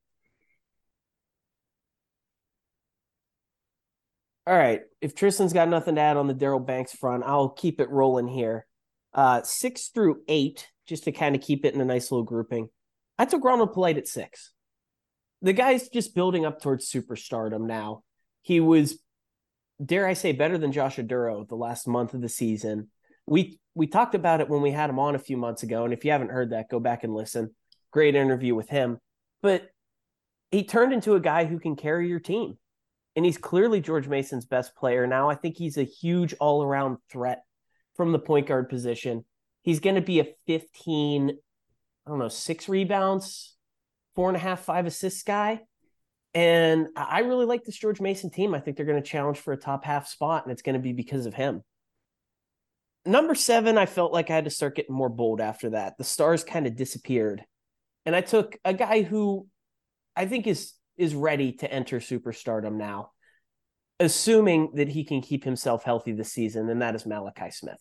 All 4.46 4.56
right. 4.56 4.82
If 5.00 5.14
Tristan's 5.14 5.52
got 5.52 5.68
nothing 5.68 5.96
to 5.96 6.00
add 6.00 6.16
on 6.16 6.28
the 6.28 6.34
Daryl 6.34 6.64
Banks 6.64 6.92
front, 6.92 7.24
I'll 7.26 7.48
keep 7.48 7.80
it 7.80 7.90
rolling 7.90 8.28
here. 8.28 8.66
Uh, 9.12 9.42
six 9.42 9.88
through 9.88 10.22
eight, 10.28 10.68
just 10.86 11.04
to 11.04 11.12
kind 11.12 11.34
of 11.34 11.42
keep 11.42 11.64
it 11.64 11.74
in 11.74 11.80
a 11.80 11.84
nice 11.84 12.12
little 12.12 12.24
grouping. 12.24 12.68
I 13.18 13.24
took 13.24 13.44
Ronald 13.44 13.72
Polite 13.72 13.98
at 13.98 14.06
six. 14.06 14.52
The 15.42 15.52
guy's 15.52 15.88
just 15.88 16.14
building 16.14 16.44
up 16.44 16.60
towards 16.60 16.90
superstardom 16.90 17.66
now. 17.66 18.04
He 18.42 18.60
was, 18.60 19.00
dare 19.84 20.06
I 20.06 20.12
say, 20.12 20.32
better 20.32 20.58
than 20.58 20.72
Josh 20.72 20.96
Oduro 20.96 21.48
the 21.48 21.56
last 21.56 21.88
month 21.88 22.14
of 22.14 22.20
the 22.20 22.28
season. 22.28 22.88
We 23.26 23.58
we 23.74 23.86
talked 23.86 24.14
about 24.14 24.40
it 24.40 24.48
when 24.48 24.62
we 24.62 24.70
had 24.70 24.88
him 24.88 24.98
on 24.98 25.14
a 25.14 25.18
few 25.18 25.36
months 25.36 25.62
ago, 25.62 25.84
and 25.84 25.92
if 25.92 26.04
you 26.04 26.12
haven't 26.12 26.30
heard 26.30 26.50
that, 26.50 26.70
go 26.70 26.78
back 26.78 27.02
and 27.02 27.14
listen. 27.14 27.54
Great 27.90 28.14
interview 28.14 28.54
with 28.54 28.68
him. 28.68 28.98
But 29.42 29.68
he 30.50 30.64
turned 30.64 30.92
into 30.92 31.14
a 31.14 31.20
guy 31.20 31.44
who 31.44 31.58
can 31.58 31.74
carry 31.74 32.08
your 32.08 32.20
team 32.20 32.58
and 33.16 33.24
he's 33.24 33.38
clearly 33.38 33.80
George 33.80 34.06
Mason's 34.06 34.44
best 34.44 34.76
player 34.76 35.06
now. 35.06 35.30
I 35.30 35.34
think 35.34 35.56
he's 35.56 35.78
a 35.78 35.82
huge 35.82 36.34
all 36.34 36.62
around 36.62 36.98
threat 37.10 37.42
from 37.96 38.12
the 38.12 38.18
point 38.18 38.46
guard 38.46 38.68
position. 38.68 39.24
He's 39.62 39.80
going 39.80 39.96
to 39.96 40.02
be 40.02 40.20
a 40.20 40.28
15, 40.46 41.30
I 41.30 42.10
don't 42.10 42.18
know, 42.18 42.28
six 42.28 42.68
rebounds, 42.68 43.56
four 44.14 44.28
and 44.28 44.36
a 44.36 44.40
half, 44.40 44.60
five 44.60 44.86
assists 44.86 45.22
guy. 45.22 45.62
And 46.34 46.88
I 46.94 47.20
really 47.20 47.46
like 47.46 47.64
this 47.64 47.78
George 47.78 48.00
Mason 48.02 48.28
team. 48.28 48.54
I 48.54 48.60
think 48.60 48.76
they're 48.76 48.84
going 48.84 49.02
to 49.02 49.08
challenge 49.08 49.38
for 49.38 49.54
a 49.54 49.56
top 49.56 49.86
half 49.86 50.06
spot, 50.06 50.44
and 50.44 50.52
it's 50.52 50.60
going 50.60 50.74
to 50.74 50.82
be 50.82 50.92
because 50.92 51.24
of 51.24 51.32
him. 51.32 51.62
Number 53.06 53.34
seven, 53.34 53.78
I 53.78 53.86
felt 53.86 54.12
like 54.12 54.30
I 54.30 54.34
had 54.34 54.44
to 54.44 54.50
start 54.50 54.76
getting 54.76 54.94
more 54.94 55.08
bold 55.08 55.40
after 55.40 55.70
that. 55.70 55.96
The 55.96 56.04
stars 56.04 56.44
kind 56.44 56.66
of 56.66 56.76
disappeared. 56.76 57.42
And 58.04 58.14
I 58.14 58.20
took 58.20 58.58
a 58.64 58.74
guy 58.74 59.00
who 59.02 59.46
I 60.14 60.26
think 60.26 60.46
is 60.46 60.74
is 60.96 61.14
ready 61.14 61.52
to 61.52 61.70
enter 61.72 62.00
superstardom 62.00 62.74
now. 62.76 63.10
assuming 63.98 64.72
that 64.74 64.88
he 64.88 65.04
can 65.04 65.22
keep 65.22 65.44
himself 65.44 65.84
healthy 65.84 66.12
this 66.12 66.32
season, 66.32 66.68
and 66.68 66.82
that 66.82 66.94
is 66.94 67.06
Malachi 67.06 67.50
Smith. 67.50 67.80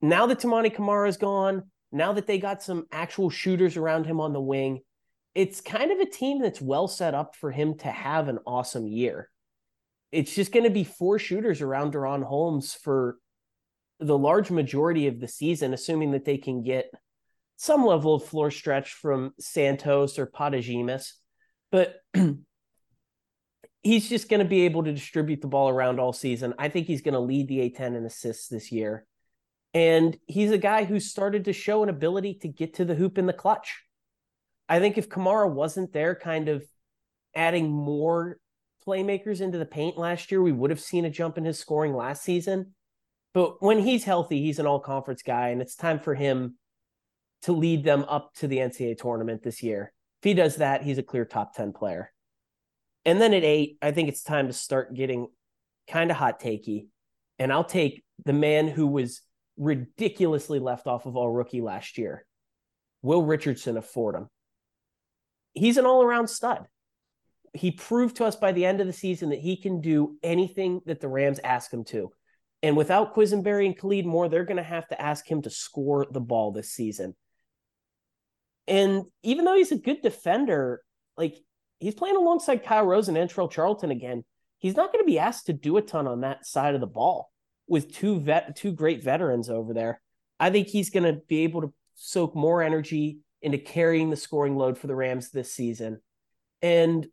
Now 0.00 0.26
that 0.26 0.38
Toumani 0.38 0.72
Camara 0.72 1.08
is 1.08 1.16
gone, 1.16 1.64
now 1.90 2.12
that 2.12 2.26
they 2.26 2.38
got 2.38 2.62
some 2.62 2.86
actual 2.92 3.30
shooters 3.30 3.76
around 3.76 4.06
him 4.06 4.20
on 4.20 4.32
the 4.32 4.40
wing, 4.40 4.80
it's 5.34 5.60
kind 5.60 5.90
of 5.90 5.98
a 5.98 6.06
team 6.06 6.40
that's 6.40 6.60
well 6.60 6.86
set 6.86 7.14
up 7.14 7.34
for 7.34 7.50
him 7.50 7.76
to 7.78 7.88
have 7.88 8.28
an 8.28 8.38
awesome 8.46 8.86
year. 8.86 9.28
It's 10.12 10.34
just 10.34 10.52
going 10.52 10.64
to 10.64 10.70
be 10.70 10.84
four 10.84 11.18
shooters 11.18 11.60
around 11.60 11.92
DaRon 11.92 12.22
Holmes 12.22 12.74
for 12.74 13.16
the 14.00 14.16
large 14.16 14.50
majority 14.50 15.08
of 15.08 15.18
the 15.18 15.28
season, 15.28 15.74
assuming 15.74 16.12
that 16.12 16.24
they 16.24 16.38
can 16.38 16.62
get 16.62 16.90
some 17.58 17.84
level 17.84 18.14
of 18.14 18.24
floor 18.24 18.52
stretch 18.52 18.92
from 18.92 19.34
Santos 19.40 20.16
or 20.16 20.28
Padegimas. 20.28 21.10
But 21.72 21.96
he's 23.82 24.08
just 24.08 24.28
going 24.28 24.38
to 24.38 24.48
be 24.48 24.62
able 24.62 24.84
to 24.84 24.92
distribute 24.92 25.40
the 25.40 25.48
ball 25.48 25.68
around 25.68 25.98
all 25.98 26.12
season. 26.12 26.54
I 26.56 26.68
think 26.68 26.86
he's 26.86 27.02
going 27.02 27.14
to 27.14 27.20
lead 27.20 27.48
the 27.48 27.68
A10 27.68 27.96
in 27.96 28.04
assists 28.06 28.46
this 28.46 28.70
year. 28.70 29.04
And 29.74 30.16
he's 30.26 30.52
a 30.52 30.58
guy 30.58 30.84
who 30.84 31.00
started 31.00 31.46
to 31.46 31.52
show 31.52 31.82
an 31.82 31.88
ability 31.88 32.34
to 32.42 32.48
get 32.48 32.74
to 32.74 32.84
the 32.84 32.94
hoop 32.94 33.18
in 33.18 33.26
the 33.26 33.32
clutch. 33.32 33.82
I 34.68 34.78
think 34.78 34.96
if 34.96 35.08
Camara 35.08 35.48
wasn't 35.48 35.92
there, 35.92 36.14
kind 36.14 36.48
of 36.48 36.64
adding 37.34 37.68
more 37.68 38.38
playmakers 38.86 39.40
into 39.40 39.58
the 39.58 39.66
paint 39.66 39.98
last 39.98 40.30
year, 40.30 40.40
we 40.40 40.52
would 40.52 40.70
have 40.70 40.80
seen 40.80 41.04
a 41.04 41.10
jump 41.10 41.36
in 41.36 41.44
his 41.44 41.58
scoring 41.58 41.92
last 41.92 42.22
season. 42.22 42.74
But 43.34 43.60
when 43.60 43.80
he's 43.80 44.04
healthy, 44.04 44.42
he's 44.42 44.60
an 44.60 44.66
all 44.66 44.80
conference 44.80 45.22
guy, 45.22 45.48
and 45.48 45.60
it's 45.60 45.74
time 45.74 45.98
for 45.98 46.14
him 46.14 46.56
to 47.42 47.52
lead 47.52 47.84
them 47.84 48.04
up 48.08 48.34
to 48.36 48.48
the 48.48 48.58
NCAA 48.58 48.98
tournament 48.98 49.42
this 49.42 49.62
year. 49.62 49.92
If 50.20 50.24
he 50.24 50.34
does 50.34 50.56
that, 50.56 50.82
he's 50.82 50.98
a 50.98 51.02
clear 51.02 51.24
top 51.24 51.54
10 51.54 51.72
player. 51.72 52.12
And 53.04 53.20
then 53.20 53.32
at 53.32 53.44
eight, 53.44 53.78
I 53.80 53.92
think 53.92 54.08
it's 54.08 54.22
time 54.22 54.48
to 54.48 54.52
start 54.52 54.94
getting 54.94 55.28
kind 55.88 56.10
of 56.10 56.16
hot 56.16 56.40
takey. 56.40 56.88
And 57.38 57.52
I'll 57.52 57.64
take 57.64 58.02
the 58.24 58.32
man 58.32 58.68
who 58.68 58.86
was 58.86 59.22
ridiculously 59.56 60.58
left 60.58 60.86
off 60.86 61.06
of 61.06 61.16
all 61.16 61.30
rookie 61.30 61.60
last 61.60 61.98
year, 61.98 62.26
Will 63.02 63.22
Richardson 63.22 63.76
of 63.76 63.86
Fordham. 63.86 64.28
He's 65.54 65.76
an 65.76 65.86
all 65.86 66.02
around 66.02 66.28
stud. 66.28 66.66
He 67.54 67.70
proved 67.70 68.16
to 68.16 68.24
us 68.24 68.36
by 68.36 68.52
the 68.52 68.64
end 68.64 68.80
of 68.80 68.86
the 68.86 68.92
season 68.92 69.30
that 69.30 69.40
he 69.40 69.56
can 69.56 69.80
do 69.80 70.16
anything 70.22 70.80
that 70.86 71.00
the 71.00 71.08
Rams 71.08 71.40
ask 71.42 71.72
him 71.72 71.84
to. 71.84 72.12
And 72.62 72.76
without 72.76 73.14
Quisenberry 73.14 73.66
and 73.66 73.78
Khalid 73.78 74.04
Moore, 74.04 74.28
they're 74.28 74.44
going 74.44 74.56
to 74.56 74.62
have 74.62 74.88
to 74.88 75.00
ask 75.00 75.28
him 75.28 75.42
to 75.42 75.50
score 75.50 76.06
the 76.10 76.20
ball 76.20 76.52
this 76.52 76.70
season. 76.70 77.14
And 78.68 79.04
even 79.22 79.44
though 79.44 79.56
he's 79.56 79.72
a 79.72 79.78
good 79.78 80.02
defender, 80.02 80.82
like 81.16 81.36
he's 81.80 81.94
playing 81.94 82.16
alongside 82.16 82.64
Kyle 82.64 82.84
Rose 82.84 83.08
and 83.08 83.16
Antrell 83.16 83.50
Charlton 83.50 83.90
again, 83.90 84.24
he's 84.58 84.76
not 84.76 84.92
going 84.92 85.02
to 85.02 85.10
be 85.10 85.18
asked 85.18 85.46
to 85.46 85.52
do 85.52 85.78
a 85.78 85.82
ton 85.82 86.06
on 86.06 86.20
that 86.20 86.46
side 86.46 86.74
of 86.74 86.80
the 86.80 86.86
ball 86.86 87.30
with 87.66 87.92
two 87.92 88.20
vet 88.20 88.56
two 88.56 88.72
great 88.72 89.02
veterans 89.02 89.48
over 89.48 89.72
there. 89.72 90.00
I 90.38 90.50
think 90.50 90.68
he's 90.68 90.90
going 90.90 91.04
to 91.04 91.20
be 91.28 91.44
able 91.44 91.62
to 91.62 91.72
soak 91.94 92.36
more 92.36 92.62
energy 92.62 93.18
into 93.40 93.58
carrying 93.58 94.10
the 94.10 94.16
scoring 94.16 94.56
load 94.56 94.76
for 94.78 94.86
the 94.86 94.94
Rams 94.94 95.30
this 95.30 95.52
season. 95.52 96.00
And 96.60 97.06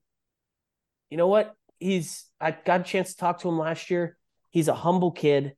you 1.09 1.17
know 1.17 1.27
what? 1.27 1.55
He's 1.79 2.25
I 2.39 2.51
got 2.51 2.81
a 2.81 2.83
chance 2.83 3.11
to 3.11 3.17
talk 3.17 3.39
to 3.39 3.49
him 3.49 3.57
last 3.57 3.89
year. 3.89 4.17
He's 4.49 4.67
a 4.67 4.75
humble 4.75 5.11
kid. 5.11 5.53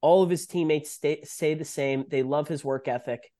All 0.00 0.22
of 0.22 0.30
his 0.30 0.46
teammates 0.46 0.90
stay, 0.90 1.22
say 1.24 1.54
the 1.54 1.64
same. 1.64 2.04
They 2.08 2.22
love 2.22 2.48
his 2.48 2.64
work 2.64 2.88
ethic. 2.88 3.30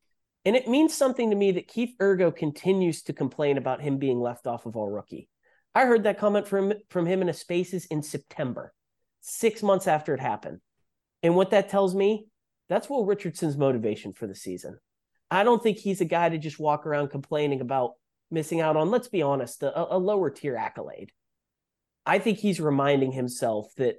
And 0.44 0.56
it 0.56 0.68
means 0.68 0.94
something 0.94 1.30
to 1.30 1.36
me 1.36 1.52
that 1.52 1.68
Keith 1.68 1.94
Urgo 2.00 2.34
continues 2.34 3.02
to 3.02 3.12
complain 3.12 3.58
about 3.58 3.82
him 3.82 3.98
being 3.98 4.20
left 4.20 4.46
off 4.46 4.66
of 4.66 4.76
all 4.76 4.88
rookie. 4.88 5.28
I 5.74 5.84
heard 5.84 6.04
that 6.04 6.18
comment 6.18 6.48
from, 6.48 6.72
from 6.88 7.06
him 7.06 7.22
in 7.22 7.28
a 7.28 7.34
spaces 7.34 7.84
in 7.86 8.02
September, 8.02 8.72
six 9.20 9.62
months 9.62 9.86
after 9.86 10.14
it 10.14 10.20
happened. 10.20 10.60
And 11.22 11.36
what 11.36 11.50
that 11.50 11.68
tells 11.68 11.94
me, 11.94 12.26
that's 12.68 12.88
Will 12.88 13.04
Richardson's 13.04 13.56
motivation 13.56 14.12
for 14.12 14.26
the 14.26 14.34
season. 14.34 14.78
I 15.30 15.44
don't 15.44 15.62
think 15.62 15.78
he's 15.78 16.00
a 16.00 16.06
guy 16.06 16.28
to 16.28 16.38
just 16.38 16.58
walk 16.58 16.86
around 16.86 17.08
complaining 17.08 17.60
about 17.60 17.92
missing 18.30 18.60
out 18.60 18.76
on, 18.76 18.90
let's 18.90 19.08
be 19.08 19.22
honest, 19.22 19.62
a, 19.62 19.94
a 19.94 19.98
lower 19.98 20.30
tier 20.30 20.56
accolade. 20.56 21.12
I 22.06 22.18
think 22.18 22.38
he's 22.38 22.60
reminding 22.60 23.12
himself 23.12 23.72
that 23.76 23.96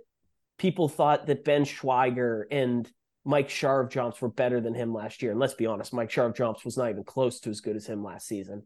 people 0.58 0.90
thought 0.90 1.28
that 1.28 1.46
Ben 1.46 1.64
Schweiger 1.64 2.44
and 2.50 2.90
Mike 3.24 3.50
Sharavjamts 3.50 4.20
were 4.22 4.30
better 4.30 4.60
than 4.60 4.74
him 4.74 4.94
last 4.94 5.22
year. 5.22 5.32
And 5.32 5.40
let's 5.40 5.54
be 5.54 5.68
honest, 5.68 5.94
Mike 5.94 6.10
Sharavjamts 6.10 6.66
was 6.66 6.78
not 6.78 6.90
even 6.90 7.04
close 7.04 7.40
to 7.42 7.50
as 7.50 7.62
good 7.62 7.76
as 7.76 7.86
him 7.86 8.04
last 8.04 8.28
season. 8.28 8.64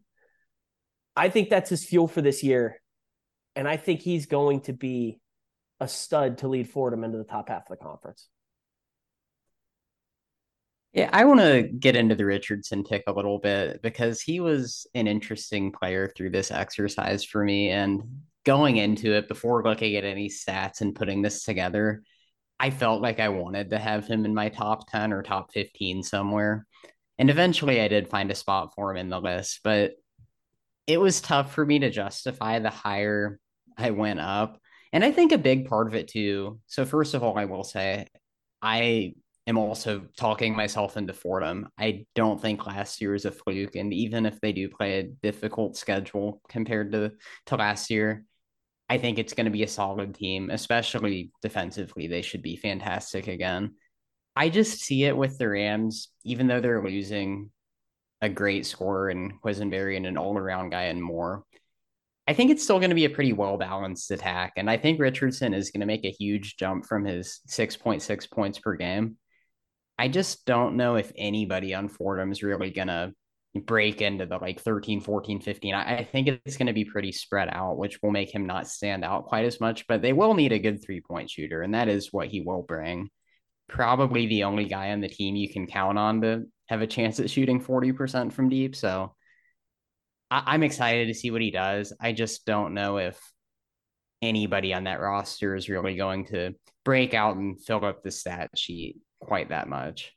I 1.15 1.29
think 1.29 1.49
that's 1.49 1.69
his 1.69 1.85
fuel 1.85 2.07
for 2.07 2.21
this 2.21 2.43
year. 2.43 2.81
And 3.55 3.67
I 3.67 3.77
think 3.77 4.01
he's 4.01 4.25
going 4.25 4.61
to 4.61 4.73
be 4.73 5.19
a 5.79 5.87
stud 5.87 6.39
to 6.39 6.47
lead 6.47 6.69
Fordham 6.69 7.03
into 7.03 7.17
the 7.17 7.23
top 7.23 7.49
half 7.49 7.69
of 7.69 7.77
the 7.77 7.83
conference. 7.83 8.27
Yeah, 10.93 11.09
I 11.11 11.25
want 11.25 11.41
to 11.41 11.63
get 11.63 11.97
into 11.97 12.15
the 12.15 12.25
Richardson 12.25 12.85
pick 12.85 13.03
a 13.07 13.11
little 13.11 13.37
bit 13.37 13.81
because 13.81 14.21
he 14.21 14.39
was 14.39 14.87
an 14.95 15.07
interesting 15.07 15.73
player 15.73 16.09
through 16.15 16.29
this 16.29 16.51
exercise 16.51 17.25
for 17.25 17.43
me. 17.43 17.69
And 17.69 18.21
going 18.45 18.77
into 18.77 19.13
it, 19.13 19.27
before 19.27 19.61
looking 19.61 19.97
at 19.97 20.05
any 20.05 20.29
stats 20.29 20.79
and 20.79 20.95
putting 20.95 21.21
this 21.21 21.43
together, 21.43 22.03
I 22.59 22.69
felt 22.69 23.01
like 23.01 23.19
I 23.19 23.29
wanted 23.29 23.69
to 23.71 23.79
have 23.79 24.07
him 24.07 24.25
in 24.25 24.33
my 24.33 24.49
top 24.49 24.89
10 24.89 25.13
or 25.13 25.23
top 25.23 25.51
15 25.53 26.03
somewhere. 26.03 26.65
And 27.17 27.29
eventually 27.29 27.81
I 27.81 27.87
did 27.87 28.09
find 28.09 28.31
a 28.31 28.35
spot 28.35 28.73
for 28.75 28.91
him 28.91 28.97
in 28.97 29.09
the 29.09 29.19
list, 29.19 29.61
but 29.63 29.93
it 30.87 30.99
was 30.99 31.21
tough 31.21 31.53
for 31.53 31.65
me 31.65 31.79
to 31.79 31.89
justify 31.89 32.59
the 32.59 32.69
higher 32.69 33.39
I 33.77 33.91
went 33.91 34.19
up. 34.19 34.59
And 34.93 35.03
I 35.03 35.11
think 35.11 35.31
a 35.31 35.37
big 35.37 35.67
part 35.67 35.87
of 35.87 35.95
it 35.95 36.07
too. 36.07 36.59
So, 36.67 36.85
first 36.85 37.13
of 37.13 37.23
all, 37.23 37.37
I 37.37 37.45
will 37.45 37.63
say 37.63 38.07
I 38.61 39.13
am 39.47 39.57
also 39.57 40.05
talking 40.17 40.55
myself 40.55 40.95
into 40.95 41.13
Fordham. 41.13 41.67
I 41.77 42.05
don't 42.15 42.41
think 42.41 42.65
last 42.65 43.01
year 43.01 43.13
is 43.13 43.25
a 43.25 43.31
fluke, 43.31 43.75
and 43.75 43.93
even 43.93 44.25
if 44.25 44.39
they 44.39 44.53
do 44.53 44.69
play 44.69 44.99
a 44.99 45.03
difficult 45.03 45.75
schedule 45.75 46.41
compared 46.47 46.91
to 46.93 47.11
to 47.47 47.55
last 47.55 47.89
year, 47.89 48.25
I 48.89 48.97
think 48.97 49.17
it's 49.17 49.33
going 49.33 49.45
to 49.45 49.51
be 49.51 49.63
a 49.63 49.67
solid 49.67 50.15
team, 50.15 50.49
especially 50.49 51.31
defensively. 51.41 52.07
They 52.07 52.21
should 52.21 52.41
be 52.41 52.55
fantastic 52.55 53.27
again. 53.27 53.75
I 54.35 54.49
just 54.49 54.79
see 54.79 55.05
it 55.05 55.17
with 55.17 55.37
the 55.37 55.49
Rams, 55.49 56.09
even 56.23 56.47
though 56.47 56.59
they're 56.59 56.83
losing 56.83 57.51
a 58.21 58.29
great 58.29 58.65
scorer 58.65 59.09
in 59.09 59.39
Quisenberry 59.43 59.97
and 59.97 60.05
an 60.05 60.17
all 60.17 60.37
around 60.37 60.69
guy 60.69 60.83
and 60.83 61.01
more. 61.01 61.43
I 62.27 62.33
think 62.33 62.51
it's 62.51 62.63
still 62.63 62.79
going 62.79 62.89
to 62.89 62.95
be 62.95 63.05
a 63.05 63.09
pretty 63.09 63.33
well 63.33 63.57
balanced 63.57 64.11
attack. 64.11 64.53
And 64.57 64.69
I 64.69 64.77
think 64.77 64.99
Richardson 64.99 65.53
is 65.53 65.71
going 65.71 65.81
to 65.81 65.87
make 65.87 66.05
a 66.05 66.11
huge 66.11 66.57
jump 66.57 66.85
from 66.85 67.05
his 67.05 67.39
6.6 67.49 68.29
points 68.31 68.59
per 68.59 68.75
game 68.75 69.17
I 69.97 70.07
just 70.07 70.45
don't 70.45 70.75
know 70.75 70.95
if 70.95 71.11
anybody 71.17 71.73
on 71.73 71.87
Fordham 71.87 72.31
is 72.31 72.43
really 72.43 72.69
going 72.69 72.89
to 72.89 73.13
break 73.55 74.01
into 74.01 74.25
the 74.25 74.37
like 74.37 74.61
13, 74.61 75.01
14, 75.01 75.39
15. 75.39 75.73
I, 75.73 75.97
I 75.97 76.03
think 76.03 76.27
it's 76.27 76.57
going 76.57 76.67
to 76.67 76.73
be 76.73 76.85
pretty 76.85 77.11
spread 77.11 77.49
out, 77.51 77.77
which 77.77 78.01
will 78.01 78.11
make 78.11 78.33
him 78.33 78.45
not 78.45 78.67
stand 78.67 79.03
out 79.03 79.25
quite 79.25 79.45
as 79.45 79.59
much, 79.59 79.87
but 79.87 80.01
they 80.01 80.13
will 80.13 80.33
need 80.33 80.51
a 80.51 80.59
good 80.59 80.83
three 80.83 81.01
point 81.01 81.29
shooter, 81.29 81.61
and 81.61 81.73
that 81.73 81.87
is 81.87 82.11
what 82.11 82.27
he 82.27 82.41
will 82.41 82.61
bring. 82.61 83.09
Probably 83.67 84.27
the 84.27 84.43
only 84.43 84.65
guy 84.65 84.91
on 84.91 85.01
the 85.01 85.07
team 85.07 85.35
you 85.35 85.49
can 85.49 85.67
count 85.67 85.97
on 85.97 86.21
to 86.21 86.45
have 86.67 86.81
a 86.81 86.87
chance 86.87 87.19
at 87.19 87.29
shooting 87.29 87.61
40% 87.61 88.33
from 88.33 88.49
deep. 88.49 88.75
So 88.75 89.15
I, 90.29 90.43
I'm 90.47 90.63
excited 90.63 91.07
to 91.07 91.13
see 91.13 91.31
what 91.31 91.41
he 91.41 91.51
does. 91.51 91.93
I 91.99 92.11
just 92.11 92.45
don't 92.45 92.73
know 92.73 92.97
if 92.97 93.19
anybody 94.21 94.73
on 94.73 94.85
that 94.85 94.99
roster 94.99 95.55
is 95.55 95.69
really 95.69 95.95
going 95.95 96.25
to 96.27 96.53
break 96.83 97.13
out 97.13 97.37
and 97.37 97.61
fill 97.63 97.85
up 97.85 98.03
the 98.03 98.11
stat 98.11 98.51
sheet 98.55 98.97
quite 99.19 99.49
that 99.49 99.67
much. 99.67 100.13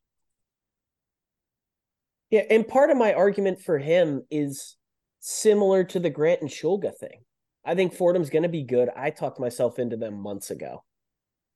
Yeah, 2.30 2.42
and 2.50 2.68
part 2.68 2.90
of 2.90 2.96
my 2.96 3.14
argument 3.14 3.62
for 3.62 3.78
him 3.78 4.22
is 4.30 4.76
similar 5.20 5.84
to 5.84 5.98
the 5.98 6.10
Grant 6.10 6.42
and 6.42 6.50
Shulga 6.50 6.94
thing. 6.96 7.24
I 7.64 7.74
think 7.74 7.94
Fordham's 7.94 8.30
going 8.30 8.42
to 8.42 8.48
be 8.48 8.64
good. 8.64 8.88
I 8.96 9.10
talked 9.10 9.40
myself 9.40 9.78
into 9.78 9.96
them 9.96 10.20
months 10.20 10.50
ago. 10.50 10.84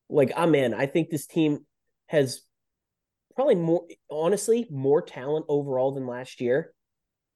Like 0.08 0.32
ah, 0.37 0.42
I'm 0.42 0.54
in. 0.54 0.74
I 0.74 0.87
think 0.87 1.11
this 1.11 1.26
team 1.26 1.61
has 2.06 2.42
probably 3.35 3.54
more, 3.54 3.87
honestly, 4.11 4.66
more 4.70 5.02
talent 5.02 5.46
overall 5.48 5.92
than 5.92 6.06
last 6.06 6.40
year. 6.40 6.72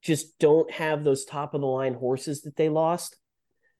Just 0.02 0.38
don't 0.38 0.70
have 0.70 1.04
those 1.04 1.24
top 1.24 1.54
of 1.54 1.60
the 1.60 1.66
line 1.66 1.94
horses 1.94 2.42
that 2.42 2.56
they 2.56 2.68
lost. 2.68 3.16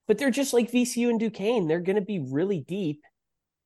But 0.08 0.18
they're 0.18 0.30
just 0.30 0.52
like 0.52 0.70
VCU 0.70 1.10
and 1.10 1.20
Duquesne. 1.20 1.66
They're 1.66 1.80
going 1.80 1.96
to 1.96 2.02
be 2.02 2.24
really 2.30 2.60
deep. 2.60 3.02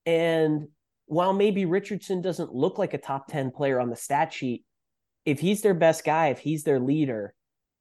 And 0.05 0.67
while 1.05 1.33
maybe 1.33 1.65
Richardson 1.65 2.21
doesn't 2.21 2.53
look 2.53 2.77
like 2.77 2.93
a 2.93 2.97
top 2.97 3.27
10 3.27 3.51
player 3.51 3.79
on 3.79 3.89
the 3.89 3.95
stat 3.95 4.33
sheet, 4.33 4.65
if 5.25 5.39
he's 5.39 5.61
their 5.61 5.73
best 5.73 6.03
guy, 6.03 6.27
if 6.27 6.39
he's 6.39 6.63
their 6.63 6.79
leader, 6.79 7.33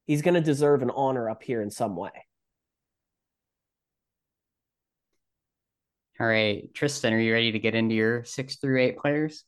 he's 0.07 0.23
going 0.23 0.35
to 0.35 0.41
deserve 0.41 0.83
an 0.83 0.91
honor 0.91 1.29
up 1.31 1.43
here 1.43 1.63
in 1.63 1.71
some 1.71 1.97
way. 1.97 2.11
All 6.19 6.27
right, 6.27 6.73
Tristan, 6.75 7.15
are 7.15 7.19
you 7.19 7.33
ready 7.33 7.53
to 7.53 7.59
get 7.59 7.75
into 7.75 7.95
your 7.95 8.25
six 8.25 8.57
through 8.57 8.81
eight 8.83 8.99
players? 8.99 9.45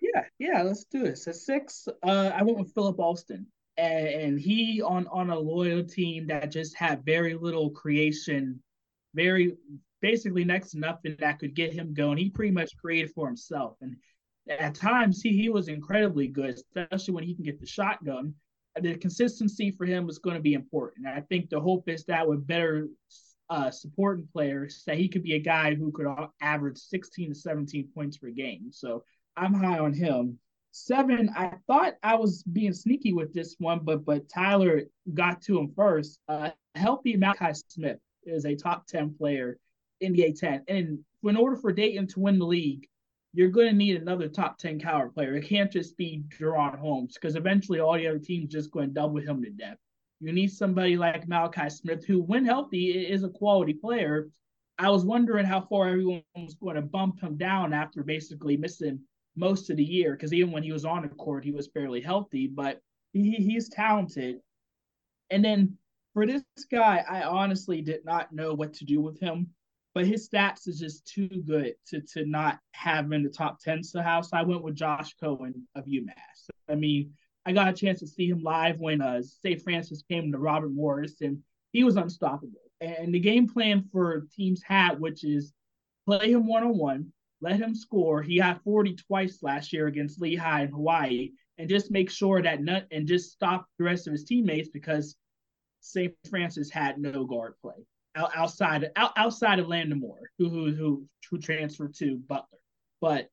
Yeah, 0.00 0.24
yeah, 0.38 0.62
let's 0.62 0.84
do 0.84 1.04
it. 1.04 1.18
So 1.18 1.30
six, 1.30 1.86
uh, 2.02 2.32
I 2.34 2.42
went 2.42 2.58
with 2.58 2.74
Philip 2.74 2.98
Alston, 2.98 3.46
and, 3.76 4.08
and 4.08 4.40
he 4.40 4.82
on 4.82 5.06
on 5.08 5.30
a 5.30 5.38
loyal 5.38 5.84
team 5.84 6.26
that 6.26 6.50
just 6.50 6.76
had 6.76 7.04
very 7.04 7.34
little 7.34 7.70
creation, 7.70 8.60
very 9.14 9.54
basically 10.00 10.44
next 10.44 10.72
to 10.72 10.80
nothing 10.80 11.16
that 11.20 11.38
could 11.38 11.54
get 11.54 11.72
him 11.72 11.94
going. 11.94 12.18
He 12.18 12.30
pretty 12.30 12.52
much 12.52 12.76
created 12.76 13.12
for 13.14 13.26
himself. 13.26 13.76
And 13.80 13.96
at 14.48 14.74
times 14.74 15.22
he, 15.22 15.30
he 15.30 15.48
was 15.48 15.68
incredibly 15.68 16.28
good, 16.28 16.54
especially 16.54 17.14
when 17.14 17.24
he 17.24 17.34
can 17.34 17.44
get 17.44 17.60
the 17.60 17.66
shotgun. 17.66 18.34
The 18.80 18.96
consistency 18.96 19.72
for 19.72 19.86
him 19.86 20.06
was 20.06 20.18
going 20.18 20.36
to 20.36 20.42
be 20.42 20.54
important. 20.54 21.06
I 21.06 21.20
think 21.22 21.50
the 21.50 21.60
hope 21.60 21.88
is 21.88 22.04
that 22.04 22.28
with 22.28 22.46
better 22.46 22.88
uh, 23.50 23.70
supporting 23.70 24.28
players, 24.32 24.82
that 24.86 24.98
he 24.98 25.08
could 25.08 25.22
be 25.22 25.34
a 25.34 25.40
guy 25.40 25.74
who 25.74 25.90
could 25.90 26.06
average 26.40 26.78
16 26.78 27.30
to 27.30 27.34
17 27.34 27.88
points 27.94 28.18
per 28.18 28.28
game. 28.30 28.70
So 28.70 29.04
I'm 29.36 29.54
high 29.54 29.78
on 29.78 29.92
him. 29.92 30.38
Seven, 30.70 31.30
I 31.34 31.54
thought 31.66 31.94
I 32.02 32.14
was 32.14 32.42
being 32.42 32.72
sneaky 32.72 33.12
with 33.12 33.32
this 33.32 33.56
one, 33.58 33.80
but 33.82 34.04
but 34.04 34.28
Tyler 34.28 34.82
got 35.14 35.40
to 35.42 35.58
him 35.58 35.72
first. 35.74 36.20
Uh, 36.28 36.50
healthy 36.74 37.16
Malachi 37.16 37.58
Smith 37.68 37.98
is 38.24 38.44
a 38.44 38.54
top 38.54 38.86
10 38.86 39.14
player 39.14 39.58
in 40.00 40.12
the 40.12 40.20
A10. 40.20 40.60
And 40.68 40.98
in 41.24 41.36
order 41.36 41.56
for 41.56 41.72
Dayton 41.72 42.06
to 42.08 42.20
win 42.20 42.38
the 42.38 42.46
league, 42.46 42.86
you're 43.32 43.48
going 43.48 43.68
to 43.68 43.74
need 43.74 44.00
another 44.00 44.28
top 44.28 44.58
10 44.58 44.80
caliber 44.80 45.10
player. 45.10 45.36
It 45.36 45.46
can't 45.46 45.70
just 45.70 45.96
be 45.96 46.24
DaRon 46.38 46.78
Holmes 46.78 47.14
because 47.14 47.36
eventually 47.36 47.80
all 47.80 47.94
the 47.94 48.06
other 48.06 48.18
teams 48.18 48.52
just 48.52 48.70
going 48.70 48.88
to 48.88 48.94
double 48.94 49.20
him 49.20 49.42
to 49.42 49.50
death. 49.50 49.76
You 50.20 50.32
need 50.32 50.50
somebody 50.50 50.96
like 50.96 51.28
Malachi 51.28 51.70
Smith, 51.70 52.04
who, 52.04 52.20
when 52.20 52.44
healthy, 52.44 52.90
is 52.90 53.22
a 53.22 53.28
quality 53.28 53.74
player. 53.74 54.28
I 54.78 54.90
was 54.90 55.04
wondering 55.04 55.44
how 55.44 55.60
far 55.60 55.88
everyone 55.88 56.22
was 56.36 56.54
going 56.54 56.76
to 56.76 56.82
bump 56.82 57.20
him 57.20 57.36
down 57.36 57.72
after 57.72 58.02
basically 58.02 58.56
missing 58.56 59.00
most 59.36 59.70
of 59.70 59.76
the 59.76 59.84
year 59.84 60.12
because 60.12 60.32
even 60.32 60.50
when 60.50 60.62
he 60.62 60.72
was 60.72 60.84
on 60.84 61.02
the 61.02 61.08
court, 61.08 61.44
he 61.44 61.52
was 61.52 61.68
fairly 61.68 62.00
healthy, 62.00 62.46
but 62.46 62.80
he, 63.12 63.32
he's 63.32 63.68
talented. 63.68 64.40
And 65.30 65.44
then 65.44 65.76
for 66.14 66.26
this 66.26 66.42
guy, 66.70 67.04
I 67.08 67.22
honestly 67.22 67.82
did 67.82 68.04
not 68.04 68.32
know 68.32 68.54
what 68.54 68.72
to 68.74 68.84
do 68.84 69.00
with 69.00 69.20
him 69.20 69.48
but 69.94 70.06
his 70.06 70.28
stats 70.28 70.68
is 70.68 70.78
just 70.78 71.06
too 71.06 71.28
good 71.46 71.74
to 71.86 72.00
to 72.00 72.24
not 72.24 72.58
have 72.72 73.06
him 73.06 73.12
in 73.12 73.22
the 73.22 73.28
top 73.28 73.60
10 73.60 73.82
somehow. 73.82 74.20
So 74.20 74.36
I 74.36 74.42
went 74.42 74.62
with 74.62 74.76
Josh 74.76 75.14
Cohen 75.14 75.66
of 75.74 75.86
UMass. 75.86 76.48
I 76.68 76.74
mean, 76.74 77.14
I 77.46 77.52
got 77.52 77.68
a 77.68 77.72
chance 77.72 78.00
to 78.00 78.06
see 78.06 78.28
him 78.28 78.42
live 78.42 78.78
when 78.78 79.00
uh 79.00 79.22
St. 79.22 79.60
Francis 79.62 80.02
came 80.08 80.30
to 80.32 80.38
Robert 80.38 80.72
Morris 80.72 81.20
and 81.20 81.42
he 81.72 81.84
was 81.84 81.96
unstoppable. 81.96 82.60
And 82.80 83.12
the 83.12 83.20
game 83.20 83.48
plan 83.48 83.88
for 83.90 84.26
teams 84.34 84.62
had, 84.62 85.00
which 85.00 85.24
is 85.24 85.52
play 86.06 86.30
him 86.30 86.46
one 86.46 86.62
on 86.62 86.78
one, 86.78 87.12
let 87.40 87.60
him 87.60 87.74
score. 87.74 88.22
He 88.22 88.36
had 88.36 88.60
40 88.62 88.96
twice 88.96 89.42
last 89.42 89.72
year 89.72 89.86
against 89.86 90.20
Lehigh 90.20 90.62
and 90.62 90.72
Hawaii, 90.72 91.32
and 91.56 91.68
just 91.68 91.90
make 91.90 92.10
sure 92.10 92.40
that 92.40 92.62
nut 92.62 92.86
and 92.90 93.06
just 93.06 93.32
stop 93.32 93.66
the 93.78 93.84
rest 93.84 94.06
of 94.06 94.12
his 94.12 94.24
teammates 94.24 94.68
because 94.68 95.16
St. 95.80 96.14
Francis 96.30 96.70
had 96.70 96.98
no 96.98 97.24
guard 97.24 97.54
play 97.60 97.84
outside 98.34 98.90
outside 98.96 99.58
of 99.58 99.68
Landon 99.68 100.00
Moore, 100.00 100.30
who 100.38 100.48
who 100.48 100.74
who 100.74 101.08
who 101.30 101.38
transferred 101.38 101.94
to 101.96 102.16
Butler, 102.16 102.58
but 103.00 103.28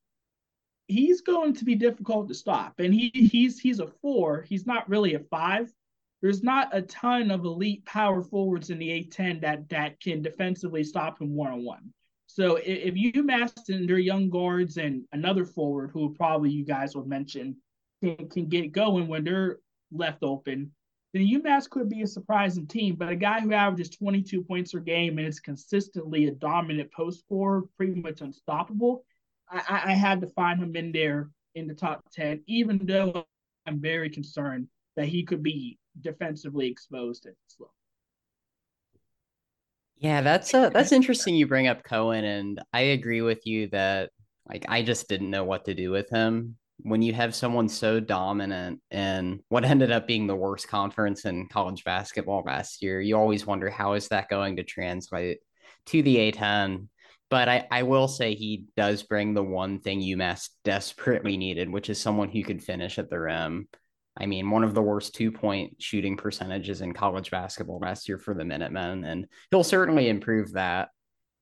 he's 0.88 1.20
going 1.20 1.54
to 1.54 1.64
be 1.64 1.74
difficult 1.74 2.28
to 2.28 2.34
stop. 2.34 2.74
And 2.78 2.92
he 2.94 3.10
he's 3.14 3.58
he's 3.58 3.80
a 3.80 3.86
four. 3.86 4.42
He's 4.42 4.66
not 4.66 4.88
really 4.88 5.14
a 5.14 5.20
five. 5.20 5.72
There's 6.22 6.42
not 6.42 6.74
a 6.74 6.82
ton 6.82 7.30
of 7.30 7.44
elite 7.44 7.84
power 7.84 8.22
forwards 8.22 8.70
in 8.70 8.78
the 8.78 8.88
A10 8.88 9.42
that 9.42 9.68
that 9.68 10.00
can 10.00 10.22
defensively 10.22 10.82
stop 10.82 11.20
him 11.20 11.34
one 11.34 11.52
on 11.52 11.64
one. 11.64 11.92
So 12.26 12.56
if, 12.56 12.94
if 12.94 13.14
UMass 13.14 13.68
and 13.68 13.88
their 13.88 13.98
young 13.98 14.30
guards 14.30 14.76
and 14.76 15.04
another 15.12 15.44
forward 15.44 15.90
who 15.92 16.14
probably 16.14 16.50
you 16.50 16.64
guys 16.64 16.94
will 16.94 17.06
mention 17.06 17.56
can, 18.02 18.28
can 18.28 18.46
get 18.46 18.72
going 18.72 19.08
when 19.08 19.24
they're 19.24 19.58
left 19.92 20.22
open, 20.22 20.72
then 21.16 21.26
UMass 21.26 21.70
could 21.70 21.88
be 21.88 22.02
a 22.02 22.06
surprising 22.06 22.66
team. 22.66 22.96
But 22.96 23.08
a 23.08 23.16
guy 23.16 23.40
who 23.40 23.52
averages 23.52 23.90
22 23.90 24.42
points 24.42 24.72
per 24.72 24.80
game 24.80 25.18
and 25.18 25.26
is 25.26 25.40
consistently 25.40 26.26
a 26.26 26.32
dominant 26.32 26.92
post 26.92 27.20
scorer, 27.20 27.64
pretty 27.76 27.94
much 27.94 28.20
unstoppable, 28.20 29.04
I, 29.48 29.82
I 29.86 29.92
had 29.92 30.20
to 30.20 30.26
find 30.28 30.60
him 30.60 30.76
in 30.76 30.92
there 30.92 31.30
in 31.54 31.66
the 31.66 31.74
top 31.74 32.04
10, 32.12 32.42
even 32.46 32.80
though 32.84 33.24
I'm 33.66 33.80
very 33.80 34.10
concerned 34.10 34.68
that 34.96 35.06
he 35.06 35.22
could 35.22 35.42
be 35.42 35.78
defensively 36.00 36.68
exposed 36.68 37.26
at 37.26 37.34
this 37.44 37.56
level. 37.58 37.72
Yeah, 39.98 40.20
that's 40.20 40.52
uh 40.52 40.68
that's 40.68 40.92
interesting 40.92 41.34
you 41.34 41.46
bring 41.46 41.68
up 41.68 41.82
Cohen 41.82 42.22
and 42.22 42.60
I 42.74 42.80
agree 42.80 43.22
with 43.22 43.46
you 43.46 43.68
that 43.68 44.10
like 44.46 44.66
I 44.68 44.82
just 44.82 45.08
didn't 45.08 45.30
know 45.30 45.44
what 45.44 45.64
to 45.64 45.74
do 45.74 45.90
with 45.90 46.10
him 46.10 46.58
when 46.78 47.02
you 47.02 47.12
have 47.14 47.34
someone 47.34 47.68
so 47.68 48.00
dominant 48.00 48.80
in 48.90 49.40
what 49.48 49.64
ended 49.64 49.90
up 49.90 50.06
being 50.06 50.26
the 50.26 50.36
worst 50.36 50.68
conference 50.68 51.24
in 51.24 51.48
college 51.48 51.84
basketball 51.84 52.42
last 52.44 52.82
year, 52.82 53.00
you 53.00 53.16
always 53.16 53.46
wonder 53.46 53.70
how 53.70 53.94
is 53.94 54.08
that 54.08 54.28
going 54.28 54.56
to 54.56 54.62
translate 54.62 55.38
to 55.86 56.02
the 56.02 56.32
A10. 56.32 56.88
But 57.28 57.48
I, 57.48 57.66
I 57.70 57.82
will 57.82 58.08
say 58.08 58.34
he 58.34 58.66
does 58.76 59.02
bring 59.02 59.34
the 59.34 59.42
one 59.42 59.80
thing 59.80 60.00
UMass 60.00 60.50
desperately 60.64 61.36
needed, 61.36 61.70
which 61.70 61.90
is 61.90 62.00
someone 62.00 62.28
who 62.28 62.44
could 62.44 62.62
finish 62.62 62.98
at 62.98 63.10
the 63.10 63.18
rim. 63.18 63.68
I 64.18 64.26
mean, 64.26 64.50
one 64.50 64.64
of 64.64 64.74
the 64.74 64.82
worst 64.82 65.14
two 65.14 65.32
point 65.32 65.82
shooting 65.82 66.16
percentages 66.16 66.82
in 66.82 66.94
college 66.94 67.30
basketball 67.30 67.80
last 67.80 68.08
year 68.08 68.18
for 68.18 68.32
the 68.32 68.44
Minutemen, 68.44 69.04
and 69.04 69.26
he'll 69.50 69.64
certainly 69.64 70.08
improve 70.08 70.52
that. 70.52 70.90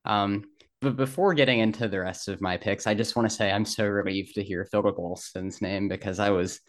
Um, 0.04 0.44
but 0.84 0.96
before 0.96 1.34
getting 1.34 1.58
into 1.58 1.88
the 1.88 2.00
rest 2.00 2.28
of 2.28 2.40
my 2.40 2.56
picks, 2.56 2.86
I 2.86 2.94
just 2.94 3.16
want 3.16 3.28
to 3.28 3.34
say 3.34 3.50
I'm 3.50 3.64
so 3.64 3.84
relieved 3.86 4.34
to 4.34 4.44
hear 4.44 4.64
Philip 4.64 4.98
Alston's 4.98 5.60
name 5.60 5.88
because 5.88 6.18
I 6.18 6.30
was 6.30 6.60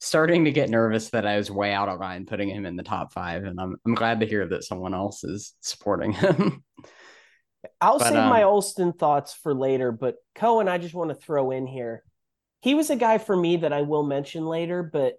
starting 0.00 0.44
to 0.44 0.52
get 0.52 0.70
nervous 0.70 1.10
that 1.10 1.26
I 1.26 1.36
was 1.36 1.50
way 1.50 1.72
out 1.72 1.88
of 1.88 2.00
line 2.00 2.26
putting 2.26 2.48
him 2.48 2.66
in 2.66 2.76
the 2.76 2.82
top 2.82 3.12
five, 3.12 3.44
and 3.44 3.60
I'm 3.60 3.76
I'm 3.86 3.94
glad 3.94 4.20
to 4.20 4.26
hear 4.26 4.46
that 4.48 4.64
someone 4.64 4.94
else 4.94 5.22
is 5.22 5.54
supporting 5.60 6.12
him. 6.12 6.64
I'll 7.80 7.98
but, 7.98 8.08
save 8.08 8.18
um, 8.18 8.28
my 8.28 8.44
Alston 8.44 8.92
thoughts 8.92 9.34
for 9.34 9.54
later, 9.54 9.92
but 9.92 10.16
Cohen, 10.34 10.68
I 10.68 10.78
just 10.78 10.94
want 10.94 11.10
to 11.10 11.14
throw 11.14 11.50
in 11.50 11.66
here. 11.66 12.02
He 12.60 12.74
was 12.74 12.90
a 12.90 12.96
guy 12.96 13.18
for 13.18 13.36
me 13.36 13.58
that 13.58 13.72
I 13.72 13.82
will 13.82 14.04
mention 14.04 14.46
later, 14.46 14.82
but 14.82 15.14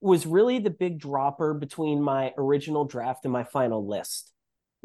was 0.00 0.26
really 0.26 0.58
the 0.58 0.70
big 0.70 0.98
dropper 0.98 1.52
between 1.54 2.00
my 2.00 2.32
original 2.38 2.84
draft 2.84 3.24
and 3.24 3.32
my 3.32 3.44
final 3.44 3.86
list. 3.86 4.32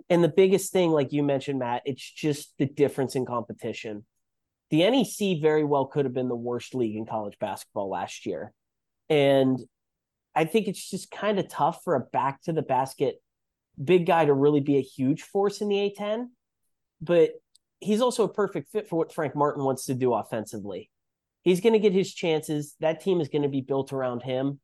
And 0.10 0.24
the 0.24 0.30
biggest 0.30 0.72
thing, 0.72 0.92
like 0.92 1.14
you 1.14 1.24
mentioned, 1.24 1.60
Matt, 1.60 1.84
it's 1.86 2.04
just 2.04 2.54
the 2.58 2.66
difference 2.66 3.16
in 3.16 3.26
competition. 3.26 4.06
The 4.70 4.90
NEC 4.90 5.42
very 5.42 5.64
well 5.64 5.86
could 5.86 6.06
have 6.06 6.14
been 6.14 6.30
the 6.30 6.36
worst 6.36 6.76
league 6.76 6.96
in 6.96 7.06
college 7.06 7.38
basketball 7.40 7.90
last 7.90 8.26
year. 8.26 8.52
And 9.10 9.60
I 10.36 10.46
think 10.46 10.68
it's 10.68 10.90
just 10.90 11.12
kind 11.12 11.40
of 11.40 11.48
tough 11.48 11.82
for 11.84 11.96
a 11.96 12.02
back 12.02 12.42
to 12.44 12.54
the 12.54 12.62
basket 12.62 13.22
big 13.82 14.06
guy 14.06 14.26
to 14.26 14.34
really 14.34 14.60
be 14.60 14.78
a 14.78 14.82
huge 14.82 15.22
force 15.22 15.62
in 15.62 15.70
the 15.70 15.76
A10. 15.76 16.28
But 17.02 17.32
he's 17.80 18.02
also 18.02 18.24
a 18.24 18.34
perfect 18.34 18.72
fit 18.72 18.88
for 18.88 18.98
what 18.98 19.14
Frank 19.14 19.36
Martin 19.36 19.64
wants 19.64 19.86
to 19.86 19.94
do 19.94 20.14
offensively. 20.14 20.90
He's 21.44 21.62
going 21.62 21.74
to 21.74 21.80
get 21.80 21.94
his 21.94 22.14
chances. 22.14 22.76
That 22.80 23.02
team 23.02 23.22
is 23.22 23.30
going 23.30 23.44
to 23.44 23.50
be 23.50 23.62
built 23.62 23.94
around 23.94 24.24
him. 24.24 24.60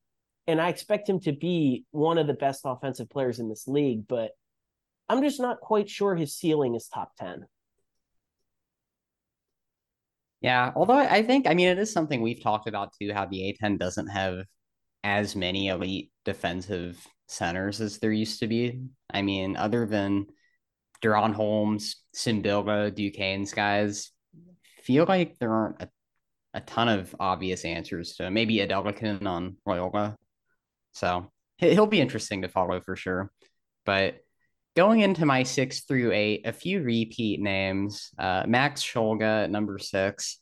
And 0.48 0.60
I 0.60 0.70
expect 0.70 1.08
him 1.08 1.20
to 1.22 1.32
be 1.32 1.86
one 1.92 2.18
of 2.18 2.26
the 2.26 2.34
best 2.34 2.62
offensive 2.66 3.10
players 3.10 3.40
in 3.40 3.50
this 3.50 3.68
league. 3.68 4.08
But 4.08 4.32
I'm 5.12 5.22
just 5.22 5.42
not 5.42 5.60
quite 5.60 5.90
sure 5.90 6.16
his 6.16 6.36
ceiling 6.36 6.74
is 6.74 6.88
top 6.88 7.12
10. 7.20 7.46
Yeah, 10.40 10.72
although 10.74 10.98
I 10.98 11.22
think, 11.22 11.48
I 11.48 11.54
mean, 11.54 11.68
it 11.68 11.78
is 11.78 11.92
something 11.92 12.22
we've 12.22 12.42
talked 12.42 12.68
about 12.68 12.94
too, 13.00 13.12
how 13.14 13.26
the 13.26 13.54
A10 13.62 13.78
doesn't 13.78 14.08
have 14.08 14.46
as 15.04 15.36
many 15.36 15.68
elite 15.68 16.12
defensive 16.24 17.06
centers 17.28 17.82
as 17.82 18.00
there 18.00 18.12
used 18.12 18.40
to 18.40 18.48
be. 18.48 18.84
I 19.14 19.22
mean, 19.22 19.58
other 19.58 19.86
than 19.86 20.28
DaRon 21.04 21.34
Holmes, 21.34 21.98
Tsimbila, 22.16 22.96
Duquesne's 22.96 23.54
guys, 23.54 24.12
feel 24.82 25.06
like 25.08 25.38
there 25.40 25.54
aren't 25.54 25.82
a, 25.82 25.90
a 26.54 26.62
ton 26.62 26.88
of 26.88 27.14
obvious 27.20 27.66
answers 27.66 28.16
to 28.16 28.32
maybe 28.32 28.60
Adelekun 28.60 29.26
on 29.28 29.58
Loyola. 29.66 30.16
So 30.94 31.32
he'll 31.58 31.86
be 31.86 32.02
interesting 32.02 32.44
to 32.44 32.48
follow 32.48 32.80
for 32.80 32.96
sure. 32.96 33.30
But 33.86 34.22
going 34.76 35.02
into 35.02 35.26
my 35.26 35.44
six 35.44 35.82
through 35.82 36.12
eight, 36.12 36.46
a 36.46 36.54
few 36.54 36.82
repeat 36.82 37.40
names. 37.40 38.12
Uh, 38.18 38.44
Max 38.48 38.82
Shulga 38.82 39.44
at 39.44 39.52
number 39.52 39.78
six. 39.78 40.38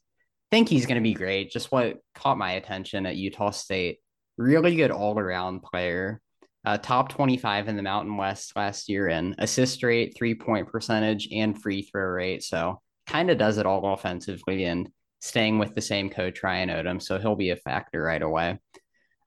Think 0.52 0.68
he's 0.68 0.86
going 0.86 1.02
to 1.02 1.08
be 1.08 1.14
great. 1.14 1.52
Just 1.52 1.72
what 1.72 1.98
caught 2.16 2.38
my 2.38 2.54
attention 2.54 3.06
at 3.06 3.16
Utah 3.16 3.52
State. 3.52 4.00
Really 4.38 4.76
good 4.76 4.92
all 4.92 5.18
around 5.18 5.62
player. 5.62 6.22
Uh, 6.66 6.78
top 6.78 7.10
25 7.10 7.68
in 7.68 7.78
the 7.78 7.84
Mountain 7.84 8.18
West 8.18 8.54
last 8.56 8.90
year 8.90 9.08
in 9.08 9.36
assist 9.38 9.82
rate, 9.84 10.16
three 10.18 10.36
point 10.36 10.68
percentage, 10.68 11.30
and 11.32 11.60
free 11.60 11.84
throw 11.84 12.04
rate. 12.04 12.44
So 12.44 12.82
kind 13.08 13.30
of 13.30 13.38
does 13.38 13.58
it 13.58 13.66
all 13.66 13.94
offensively 13.94 14.66
and 14.66 14.90
staying 15.22 15.60
with 15.60 15.74
the 15.74 15.82
same 15.82 16.10
coach, 16.10 16.44
Ryan 16.44 16.70
Odom. 16.70 17.02
So 17.02 17.18
he'll 17.18 17.36
be 17.36 17.52
a 17.52 17.56
factor 17.56 18.02
right 18.02 18.22
away. 18.22 18.60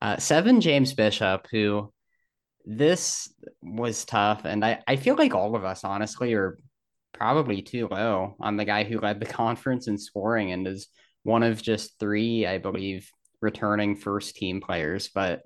Uh, 0.01 0.17
seven, 0.19 0.61
James 0.61 0.95
Bishop, 0.95 1.47
who 1.51 1.93
this 2.65 3.33
was 3.63 4.05
tough. 4.05 4.43
And 4.45 4.65
I, 4.65 4.81
I 4.87 4.97
feel 4.97 5.17
like 5.17 5.35
all 5.35 5.57
of 5.57 5.65
us, 5.65 5.85
honestly, 5.85 6.35
are 6.35 6.59
probably 7.13 7.63
too 7.63 7.89
low 7.89 8.37
on 8.41 8.57
the 8.57 8.65
guy 8.65 8.85
who 8.85 9.01
led 9.01 9.21
the 9.21 9.27
conference 9.43 9.89
in 9.89 9.99
scoring 9.99 10.53
and 10.53 10.67
is 10.67 10.89
one 11.25 11.43
of 11.43 11.63
just 11.63 11.99
three, 11.99 12.47
I 12.47 12.59
believe, 12.59 13.11
returning 13.41 13.97
first 13.97 14.37
team 14.37 14.61
players. 14.61 15.11
But 15.15 15.43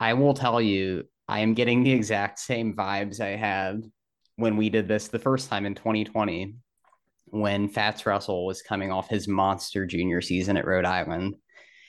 I 0.00 0.14
will 0.14 0.34
tell 0.34 0.60
you, 0.60 1.04
I 1.28 1.40
am 1.40 1.54
getting 1.54 1.82
the 1.82 1.92
exact 1.92 2.38
same 2.38 2.74
vibes 2.74 3.20
I 3.20 3.36
had 3.36 3.82
when 4.36 4.56
we 4.56 4.70
did 4.70 4.88
this 4.88 5.08
the 5.08 5.18
first 5.18 5.50
time 5.50 5.66
in 5.66 5.74
2020. 5.74 6.54
when 7.30 7.68
Fats 7.68 8.06
Russell 8.06 8.46
was 8.46 8.62
coming 8.62 8.90
off 8.90 9.08
his 9.08 9.28
monster 9.28 9.86
junior 9.86 10.20
season 10.22 10.56
at 10.56 10.66
Rhode 10.66 10.84
Island. 10.86 11.36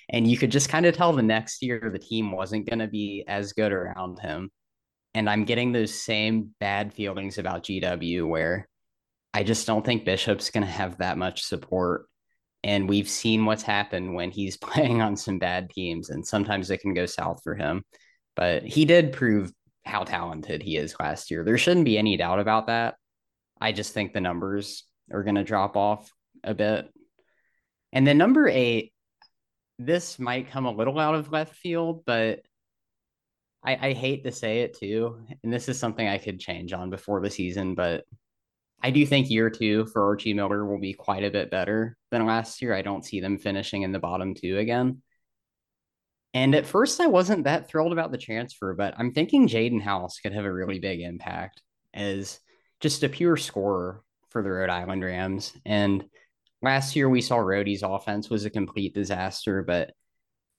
And 0.10 0.30
you 0.30 0.38
could 0.38 0.52
just 0.52 0.70
kind 0.70 0.86
of 0.86 0.96
tell 0.96 1.14
the 1.14 1.22
next 1.22 1.62
year 1.62 1.90
the 1.92 2.00
team 2.00 2.32
wasn't 2.32 2.68
going 2.68 2.80
to 2.80 2.88
be 2.88 3.24
as 3.28 3.54
good 3.54 3.72
around 3.72 4.20
him. 4.20 4.50
And 5.14 5.30
I'm 5.30 5.46
getting 5.46 5.72
those 5.72 5.94
same 5.94 6.54
bad 6.60 6.94
feelings 6.94 7.38
about 7.38 7.64
GW 7.64 8.28
where 8.28 8.68
I 9.34 9.44
just 9.44 9.68
don't 9.68 9.86
think 9.86 10.06
Bishop's 10.06 10.50
going 10.50 10.66
to 10.66 10.72
have 10.72 10.98
that 10.98 11.18
much 11.18 11.44
support. 11.44 12.06
And 12.64 12.90
we've 12.90 13.08
seen 13.10 13.46
what's 13.46 13.64
happened 13.64 14.16
when 14.16 14.32
he's 14.32 14.58
playing 14.62 15.02
on 15.02 15.16
some 15.16 15.40
bad 15.40 15.70
teams, 15.70 16.10
and 16.10 16.26
sometimes 16.26 16.70
it 16.70 16.82
can 16.82 16.94
go 16.94 17.06
south 17.06 17.42
for 17.44 17.56
him. 17.56 17.84
But 18.36 18.64
he 18.64 18.86
did 18.86 19.14
prove 19.14 19.52
how 19.86 20.04
talented 20.04 20.62
he 20.62 20.78
is 20.78 20.96
last 21.00 21.32
year. 21.32 21.44
There 21.44 21.58
shouldn't 21.58 21.86
be 21.86 21.98
any 21.98 22.18
doubt 22.18 22.40
about 22.40 22.68
that. 22.68 22.96
I 23.62 23.72
just 23.72 23.94
think 23.94 24.14
the 24.14 24.22
numbers 24.22 24.84
are 25.12 25.24
going 25.24 25.36
to 25.36 25.44
drop 25.44 25.76
off 25.76 26.12
a 26.44 26.54
bit. 26.54 26.90
And 27.92 28.06
then 28.06 28.18
number 28.18 28.48
eight, 28.48 28.94
this 29.80 30.20
might 30.20 30.52
come 30.52 30.66
a 30.66 30.72
little 30.72 31.00
out 31.00 31.16
of 31.16 31.32
left 31.32 31.56
field, 31.56 32.04
but 32.06 32.42
I, 33.64 33.90
I 33.90 33.94
hate 33.94 34.26
to 34.26 34.32
say 34.32 34.60
it 34.60 34.78
too. 34.78 35.26
And 35.44 35.52
this 35.52 35.70
is 35.70 35.80
something 35.80 36.08
I 36.08 36.18
could 36.18 36.40
change 36.40 36.74
on 36.74 36.90
before 36.90 37.22
the 37.22 37.30
season, 37.30 37.76
but 37.76 38.04
I 38.84 38.92
do 38.92 39.06
think 39.06 39.30
year 39.30 39.50
two 39.50 39.86
for 39.88 40.04
Archie 40.04 40.34
Miller 40.34 40.66
will 40.66 40.80
be 40.80 40.94
quite 40.94 41.24
a 41.24 41.32
bit 41.32 41.50
better 41.50 41.98
than 42.12 42.26
last 42.26 42.62
year. 42.62 42.74
I 42.74 42.82
don't 42.82 43.06
see 43.06 43.22
them 43.22 43.38
finishing 43.38 43.82
in 43.82 43.92
the 43.92 44.00
bottom 44.00 44.36
two 44.36 44.58
again. 44.58 45.02
And 46.34 46.54
at 46.56 46.66
first, 46.66 47.02
I 47.02 47.08
wasn't 47.08 47.46
that 47.46 47.68
thrilled 47.68 47.92
about 47.92 48.12
the 48.12 48.18
transfer, 48.18 48.74
but 48.74 48.94
I'm 48.98 49.14
thinking 49.14 49.48
Jaden 49.48 49.82
House 49.82 50.20
could 50.20 50.34
have 50.34 50.46
a 50.46 50.54
really 50.54 50.80
big 50.80 51.02
impact 51.02 51.62
as 51.94 52.40
just 52.82 53.04
a 53.04 53.10
pure 53.10 53.36
scorer 53.36 54.04
for 54.30 54.44
the 54.44 54.52
Rhode 54.52 54.70
Island 54.70 55.04
Rams. 55.04 55.54
And 55.66 56.06
last 56.62 56.96
year, 56.96 57.10
we 57.10 57.22
saw 57.22 57.38
Rhody's 57.38 57.84
offense 57.84 58.30
was 58.30 58.46
a 58.46 58.50
complete 58.50 58.94
disaster, 58.94 59.64
but 59.64 59.92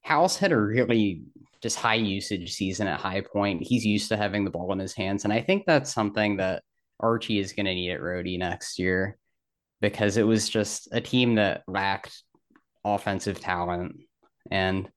House 0.02 0.36
had 0.36 0.52
a 0.52 0.60
really 0.60 1.22
just 1.62 1.76
high 1.76 1.94
usage 1.94 2.52
season 2.52 2.86
at 2.86 3.00
High 3.00 3.20
Point. 3.20 3.62
He's 3.62 3.84
used 3.84 4.08
to 4.08 4.16
having 4.16 4.44
the 4.44 4.50
ball 4.50 4.72
in 4.72 4.78
his 4.78 4.94
hands. 4.94 5.24
And 5.24 5.32
I 5.32 5.42
think 5.42 5.64
that's 5.66 5.92
something 5.92 6.38
that 6.38 6.62
Archie 6.98 7.38
is 7.38 7.52
going 7.52 7.66
to 7.66 7.74
need 7.74 7.90
at 7.90 8.02
Rhody 8.02 8.38
next 8.38 8.78
year 8.78 9.18
because 9.80 10.16
it 10.16 10.26
was 10.26 10.48
just 10.48 10.88
a 10.92 11.00
team 11.00 11.34
that 11.36 11.62
lacked 11.66 12.22
offensive 12.84 13.40
talent. 13.40 13.96
And 14.50 14.88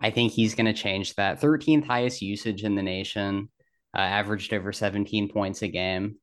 I 0.00 0.10
think 0.10 0.32
he's 0.32 0.54
going 0.54 0.66
to 0.66 0.72
change 0.72 1.14
that. 1.14 1.40
13th 1.40 1.86
highest 1.86 2.22
usage 2.22 2.64
in 2.64 2.74
the 2.74 2.82
nation, 2.82 3.50
uh, 3.94 4.00
averaged 4.00 4.52
over 4.52 4.72
17 4.72 5.28
points 5.28 5.62
a 5.62 5.68
game. 5.68 6.16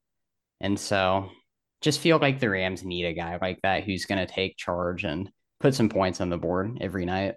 And 0.59 0.79
so 0.79 1.29
just 1.81 1.99
feel 1.99 2.17
like 2.17 2.39
the 2.39 2.49
Rams 2.49 2.83
need 2.83 3.05
a 3.05 3.13
guy 3.13 3.37
like 3.41 3.59
that 3.63 3.83
who's 3.83 4.05
going 4.05 4.25
to 4.25 4.31
take 4.31 4.57
charge 4.57 5.03
and 5.03 5.31
put 5.59 5.75
some 5.75 5.89
points 5.89 6.21
on 6.21 6.29
the 6.29 6.37
board 6.37 6.77
every 6.81 7.05
night. 7.05 7.35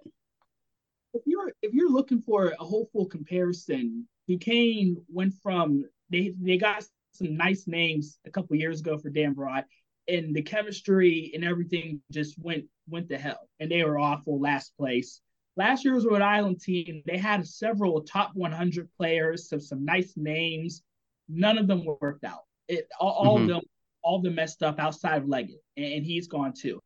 If 1.13 1.21
you're 1.25 1.51
if 1.61 1.73
you're 1.73 1.91
looking 1.91 2.21
for 2.21 2.53
a 2.59 2.63
hopeful 2.63 3.05
comparison, 3.05 4.07
Duquesne 4.27 4.97
went 5.09 5.33
from 5.41 5.85
they 6.09 6.33
they 6.39 6.57
got 6.57 6.83
some 7.11 7.37
nice 7.37 7.67
names 7.67 8.19
a 8.25 8.31
couple 8.31 8.55
years 8.55 8.79
ago 8.79 8.97
for 8.97 9.11
Dambrot, 9.11 9.65
and 10.07 10.35
the 10.35 10.41
chemistry 10.41 11.31
and 11.33 11.43
everything 11.43 12.01
just 12.11 12.37
went 12.39 12.65
went 12.89 13.09
to 13.09 13.17
hell, 13.17 13.47
and 13.59 13.71
they 13.71 13.83
were 13.83 13.99
awful 13.99 14.39
last 14.39 14.75
place. 14.77 15.21
Last 15.55 15.85
year's 15.85 16.03
Rhode 16.03 16.23
Island 16.23 16.61
team, 16.61 17.03
they 17.05 17.17
had 17.17 17.45
several 17.45 18.01
top 18.01 18.31
100 18.33 18.89
players, 18.97 19.49
so 19.49 19.59
some 19.59 19.85
nice 19.85 20.13
names. 20.17 20.81
None 21.29 21.59
of 21.59 21.67
them 21.67 21.85
worked 21.85 22.23
out. 22.23 22.41
It 22.67 22.87
all, 22.99 23.11
all 23.11 23.35
mm-hmm. 23.35 23.43
of 23.43 23.49
them 23.49 23.61
all 24.03 24.21
the 24.21 24.29
messed 24.29 24.63
up 24.63 24.79
outside 24.79 25.21
of 25.21 25.27
Leggett, 25.27 25.63
and, 25.77 25.85
and 25.85 26.05
he's 26.05 26.27
gone 26.27 26.53
too. 26.53 26.79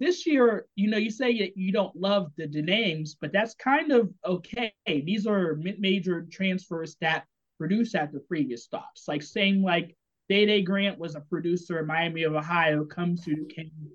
This 0.00 0.26
year, 0.26 0.66
you 0.76 0.88
know, 0.88 0.96
you 0.96 1.10
say 1.10 1.52
you, 1.56 1.72
don't 1.72 1.96
love 1.96 2.30
the, 2.36 2.46
the 2.46 2.62
names, 2.62 3.16
but 3.20 3.32
that's 3.32 3.54
kind 3.54 3.90
of 3.90 4.10
okay. 4.24 4.72
These 4.86 5.26
are 5.26 5.58
major 5.78 6.26
transfers 6.30 6.96
that 7.00 7.24
produce 7.58 7.96
at 7.96 8.12
the 8.12 8.20
previous 8.20 8.62
stops. 8.62 9.08
Like 9.08 9.22
saying 9.22 9.62
like 9.62 9.96
Dae 10.28 10.46
Dae 10.46 10.62
Grant 10.62 10.98
was 10.98 11.16
a 11.16 11.20
producer 11.20 11.80
in 11.80 11.86
Miami 11.86 12.22
of 12.22 12.34
Ohio, 12.34 12.84
comes 12.84 13.24
to 13.24 13.34
Duquesne 13.34 13.90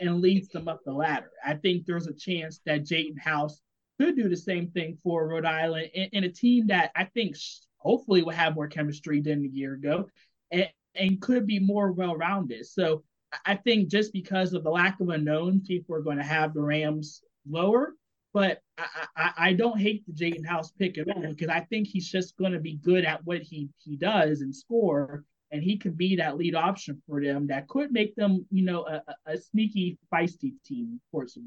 and 0.00 0.20
leads 0.20 0.48
them 0.48 0.68
up 0.68 0.80
the 0.84 0.92
ladder. 0.92 1.30
I 1.44 1.54
think 1.54 1.84
there's 1.84 2.06
a 2.06 2.14
chance 2.14 2.60
that 2.64 2.84
Jaden 2.84 3.18
House 3.18 3.60
could 4.00 4.16
do 4.16 4.28
the 4.28 4.36
same 4.36 4.70
thing 4.70 4.96
for 5.02 5.28
Rhode 5.28 5.44
Island 5.44 5.90
in, 5.92 6.08
in 6.12 6.24
a 6.24 6.30
team 6.30 6.68
that 6.68 6.92
I 6.96 7.04
think 7.04 7.36
hopefully 7.76 8.22
will 8.22 8.32
have 8.32 8.54
more 8.54 8.68
chemistry 8.68 9.20
than 9.20 9.44
a 9.44 9.48
year 9.48 9.74
ago 9.74 10.08
and, 10.50 10.68
and 10.94 11.20
could 11.20 11.46
be 11.46 11.58
more 11.58 11.92
well 11.92 12.16
rounded. 12.16 12.66
So 12.66 13.02
I 13.46 13.54
think 13.54 13.88
just 13.88 14.12
because 14.12 14.52
of 14.52 14.62
the 14.62 14.70
lack 14.70 15.00
of 15.00 15.08
unknown, 15.08 15.62
people 15.66 15.94
are 15.94 16.02
going 16.02 16.18
to 16.18 16.22
have 16.22 16.54
the 16.54 16.62
Rams 16.62 17.22
lower. 17.48 17.94
But 18.34 18.60
I, 18.78 18.86
I, 19.16 19.32
I 19.36 19.52
don't 19.52 19.78
hate 19.78 20.04
the 20.06 20.12
Jaden 20.12 20.46
House 20.46 20.72
pick 20.72 20.96
at 20.98 21.08
all 21.08 21.22
because 21.22 21.48
I 21.48 21.60
think 21.60 21.88
he's 21.88 22.10
just 22.10 22.36
going 22.36 22.52
to 22.52 22.60
be 22.60 22.76
good 22.76 23.04
at 23.04 23.24
what 23.24 23.42
he, 23.42 23.68
he 23.78 23.96
does 23.96 24.40
and 24.40 24.54
score. 24.54 25.24
And 25.50 25.62
he 25.62 25.76
can 25.76 25.92
be 25.92 26.16
that 26.16 26.38
lead 26.38 26.54
option 26.54 27.02
for 27.06 27.22
them 27.22 27.46
that 27.48 27.68
could 27.68 27.92
make 27.92 28.16
them, 28.16 28.46
you 28.50 28.64
know, 28.64 28.86
a, 28.86 29.02
a 29.26 29.36
sneaky, 29.36 29.98
feisty 30.10 30.54
team 30.64 30.98
for 31.10 31.26
some. 31.26 31.46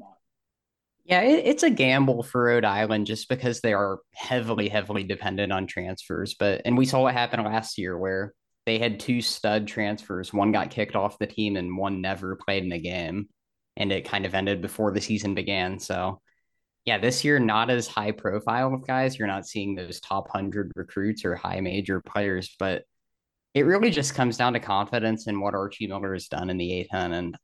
Yeah, 1.04 1.22
it, 1.22 1.44
it's 1.44 1.64
a 1.64 1.70
gamble 1.70 2.22
for 2.22 2.44
Rhode 2.44 2.64
Island 2.64 3.06
just 3.06 3.28
because 3.28 3.60
they 3.60 3.72
are 3.72 3.98
heavily, 4.14 4.68
heavily 4.68 5.02
dependent 5.02 5.52
on 5.52 5.66
transfers. 5.66 6.34
But 6.34 6.62
and 6.64 6.78
we 6.78 6.86
saw 6.86 7.02
what 7.02 7.14
happened 7.14 7.44
last 7.44 7.78
year 7.78 7.98
where 7.98 8.32
they 8.66 8.78
had 8.78 9.00
two 9.00 9.22
stud 9.22 9.66
transfers. 9.66 10.32
One 10.32 10.52
got 10.52 10.70
kicked 10.70 10.96
off 10.96 11.18
the 11.18 11.26
team 11.26 11.56
and 11.56 11.78
one 11.78 12.00
never 12.00 12.36
played 12.36 12.64
in 12.64 12.72
a 12.72 12.78
game. 12.78 13.28
And 13.76 13.92
it 13.92 14.08
kind 14.08 14.26
of 14.26 14.34
ended 14.34 14.60
before 14.60 14.92
the 14.92 15.00
season 15.00 15.34
began. 15.34 15.78
So 15.78 16.20
yeah, 16.84 16.98
this 16.98 17.24
year 17.24 17.38
not 17.38 17.70
as 17.70 17.86
high 17.86 18.12
profile 18.12 18.74
of 18.74 18.86
guys. 18.86 19.18
You're 19.18 19.28
not 19.28 19.46
seeing 19.46 19.74
those 19.74 20.00
top 20.00 20.30
hundred 20.30 20.72
recruits 20.76 21.24
or 21.24 21.36
high 21.36 21.60
major 21.60 22.00
players, 22.00 22.54
but 22.58 22.82
it 23.54 23.62
really 23.62 23.90
just 23.90 24.14
comes 24.14 24.36
down 24.36 24.52
to 24.52 24.60
confidence 24.60 25.26
in 25.26 25.40
what 25.40 25.54
Archie 25.54 25.86
Miller 25.86 26.12
has 26.12 26.28
done 26.28 26.50
in 26.50 26.58
the 26.58 26.88
A10. 26.92 27.12
And 27.12 27.38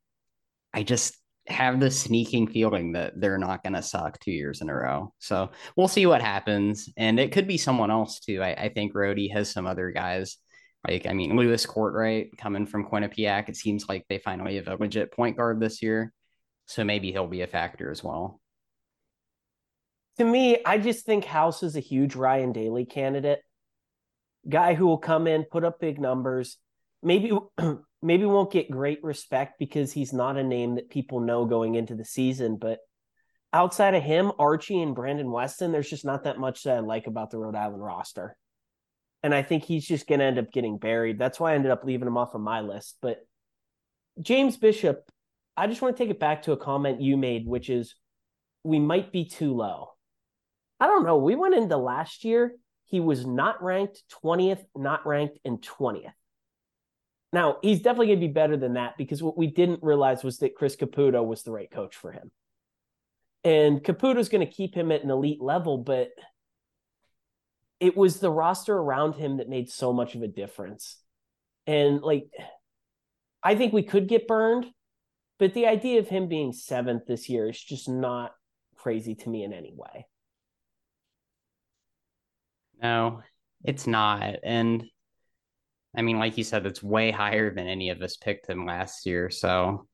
I 0.75 0.83
just 0.83 1.17
have 1.49 1.81
this 1.81 1.99
sneaking 1.99 2.49
feeling 2.49 2.93
that 2.93 3.21
they're 3.21 3.39
not 3.39 3.63
going 3.63 3.73
to 3.73 3.83
suck 3.83 4.19
two 4.21 4.31
years 4.31 4.61
in 4.61 4.69
a 4.69 4.75
row. 4.75 5.13
So 5.19 5.51
we'll 5.77 5.89
see 5.89 6.07
what 6.07 6.23
happens. 6.23 6.89
And 6.97 7.19
it 7.19 7.33
could 7.33 7.49
be 7.49 7.59
someone 7.59 7.91
else 7.91 8.21
too. 8.21 8.43
I, 8.43 8.51
I 8.55 8.69
think 8.69 8.95
Rhody 8.95 9.29
has 9.29 9.51
some 9.51 9.67
other 9.67 9.91
guys. 9.91 10.37
Like, 10.87 11.07
I 11.07 11.13
mean, 11.13 11.37
Luis 11.37 11.65
Kortright 11.65 12.37
coming 12.37 12.67
from 12.67 12.89
Quinnipiac. 12.89 13.49
It 13.49 13.57
seems 13.57 13.89
like 13.89 14.05
they 14.09 14.19
finally 14.19 14.57
have 14.57 14.69
a 14.69 14.77
legit 14.77 15.13
point 15.13 15.37
guard 15.37 15.61
this 15.61 15.83
year. 15.83 16.13
So 16.67 16.85
maybe 16.85 17.13
he'll 17.13 17.27
be 17.27 17.43
a 17.43 17.47
factor 17.47 17.91
as 17.91 18.03
well 18.03 18.41
to 20.19 20.25
me, 20.25 20.59
I 20.65 20.79
just 20.79 21.07
think 21.07 21.25
House 21.25 21.63
is 21.63 21.77
a 21.77 21.81
huge 21.81 22.15
Ryan 22.15 22.53
Daly 22.53 22.85
candidate. 22.85 23.41
Guy 24.49 24.75
who 24.75 24.87
will 24.87 24.99
come 24.99 25.27
in, 25.27 25.45
put 25.45 25.65
up 25.65 25.81
big 25.81 26.01
numbers. 26.01 26.59
Maybe 27.03 27.33
maybe 28.03 28.25
won't 28.25 28.53
get 28.53 28.71
great 28.71 29.03
respect 29.03 29.59
because 29.59 29.93
he's 29.93 30.13
not 30.13 30.37
a 30.37 30.43
name 30.43 30.75
that 30.75 30.91
people 30.91 31.21
know 31.21 31.45
going 31.45 31.77
into 31.77 31.95
the 31.95 32.05
season, 32.05 32.57
but 32.57 32.81
outside 33.53 33.95
of 33.95 34.03
him, 34.03 34.33
Archie 34.39 34.83
and 34.83 34.95
Brandon 34.95 35.31
Weston, 35.31 35.73
there's 35.73 35.91
just 35.91 36.05
not 36.05 36.25
that 36.25 36.39
much 36.39 36.65
that 36.65 36.77
I 36.77 36.81
like 36.81 37.07
about 37.07 37.31
the 37.31 37.39
Rhode 37.39 37.55
Island 37.55 37.83
roster. 37.83 38.37
And 39.23 39.35
I 39.35 39.43
think 39.43 39.65
he's 39.65 39.87
just 39.87 40.09
going 40.09 40.19
to 40.19 40.25
end 40.25 40.39
up 40.39 40.53
getting 40.53 40.79
buried. 40.79 41.19
That's 41.19 41.39
why 41.39 41.53
I 41.53 41.55
ended 41.55 41.71
up 41.71 41.85
leaving 41.85 42.09
him 42.09 42.17
off 42.17 42.35
of 42.35 42.41
my 42.41 42.61
list. 42.61 42.97
But 43.01 43.19
James 44.21 44.57
Bishop, 44.57 45.09
I 45.57 45.67
just 45.67 45.81
want 45.81 45.97
to 45.97 46.03
take 46.03 46.11
it 46.11 46.21
back 46.21 46.43
to 46.43 46.53
a 46.53 46.57
comment 46.57 47.01
you 47.01 47.17
made, 47.17 47.47
which 47.47 47.71
is 47.71 47.95
we 48.65 48.79
might 48.79 49.13
be 49.13 49.25
too 49.25 49.55
low. 49.55 49.91
I 50.81 50.87
don't 50.87 51.05
know. 51.05 51.19
We 51.19 51.37
went 51.37 51.55
into 51.55 51.77
last 51.77 52.25
year, 52.25 52.53
he 52.87 53.01
was 53.01 53.25
not 53.25 53.63
ranked 53.63 54.03
20th, 54.25 54.65
not 54.77 55.07
ranked 55.07 55.39
in 55.45 55.59
20th. 55.59 56.13
Now, 57.33 57.59
he's 57.63 57.81
definitely 57.81 58.09
going 58.09 58.21
to 58.21 58.27
be 58.27 58.33
better 58.33 58.57
than 58.57 58.75
that 58.75 58.99
because 58.99 59.23
what 59.23 59.39
we 59.39 59.47
didn't 59.47 59.83
realize 59.83 60.23
was 60.23 60.39
that 60.39 60.55
Chris 60.55 60.77
Caputo 60.77 61.25
was 61.25 61.43
the 61.43 61.53
right 61.53 61.71
coach 61.71 61.97
for 61.97 62.13
him. 62.13 62.31
And 63.45 63.83
Caputo's 63.83 64.29
going 64.29 64.47
to 64.47 64.53
keep 64.53 64.75
him 64.75 64.93
at 64.93 65.03
an 65.03 65.11
elite 65.11 65.41
level, 65.41 65.79
but 65.79 66.11
it 67.83 67.97
was 67.97 68.21
the 68.21 68.31
roster 68.31 68.77
around 68.77 69.15
him 69.15 69.39
that 69.39 69.49
made 69.49 69.69
so 69.69 69.93
much 69.93 70.15
of 70.15 70.23
a 70.23 70.29
difference. 70.29 70.99
And 71.67 72.01
like, 72.01 72.29
I 73.43 73.57
think 73.57 73.73
we 73.73 73.83
could 73.83 74.07
get 74.07 74.29
burned, 74.29 74.67
but 75.41 75.53
the 75.53 75.67
idea 75.67 75.99
of 75.99 76.07
him 76.07 76.29
being 76.29 76.53
seventh 76.53 77.07
this 77.09 77.29
year 77.29 77.49
is 77.49 77.61
just 77.61 77.89
not 77.89 78.31
crazy 78.77 79.17
to 79.17 79.29
me 79.29 79.43
in 79.43 79.53
any 79.53 79.75
way. 79.75 80.07
No, 82.81 83.23
it's 83.65 83.89
not. 83.89 84.37
And 84.45 84.85
I 85.97 86.03
mean, 86.03 86.21
like 86.21 86.39
you 86.39 86.45
said, 86.45 86.65
it's 86.67 86.85
way 86.85 87.11
higher 87.11 87.53
than 87.53 87.67
any 87.67 87.91
of 87.91 88.01
us 88.01 88.17
picked 88.17 88.49
him 88.49 88.65
last 88.65 89.07
year. 89.07 89.29
So 89.29 89.89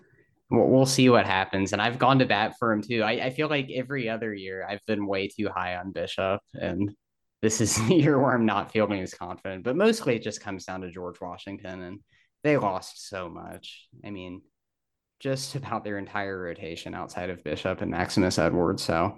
we'll, 0.51 0.85
see 0.85 1.09
what 1.09 1.25
happens. 1.25 1.73
And 1.73 1.81
I've 1.81 1.99
gone 1.99 2.19
to 2.19 2.27
bat 2.27 2.57
for 2.59 2.71
him 2.71 2.83
too. 2.83 3.03
I, 3.03 3.13
I 3.13 3.31
feel 3.31 3.49
like 3.49 3.71
every 3.75 4.11
other 4.11 4.35
year 4.35 4.67
I've 4.69 4.85
been 4.87 5.07
way 5.07 5.29
too 5.29 5.49
high 5.49 5.77
on 5.77 5.93
Bishop. 5.93 6.43
And 6.53 6.95
this 7.43 7.61
is 7.61 7.77
the 7.89 7.95
year 7.95 8.19
where 8.19 8.35
I'm 8.35 8.47
not 8.47 8.73
feeling 8.73 9.01
as 9.01 9.15
confident. 9.15 9.65
But 9.65 9.77
mostly 9.77 10.17
it 10.17 10.23
just 10.23 10.41
comes 10.41 10.65
down 10.65 10.83
to 10.83 10.91
George 10.91 11.21
Washington. 11.21 11.83
And 11.83 12.01
they 12.45 12.57
lost 12.57 13.09
so 13.09 13.29
much. 13.29 13.89
I 14.05 14.11
mean, 14.11 14.43
just 15.21 15.55
about 15.55 15.85
their 15.85 15.99
entire 15.99 16.41
rotation 16.41 16.95
outside 16.95 17.31
of 17.31 17.43
Bishop 17.43 17.81
and 17.81 17.91
Maximus 17.91 18.39
Edwards. 18.39 18.83
So 18.83 19.17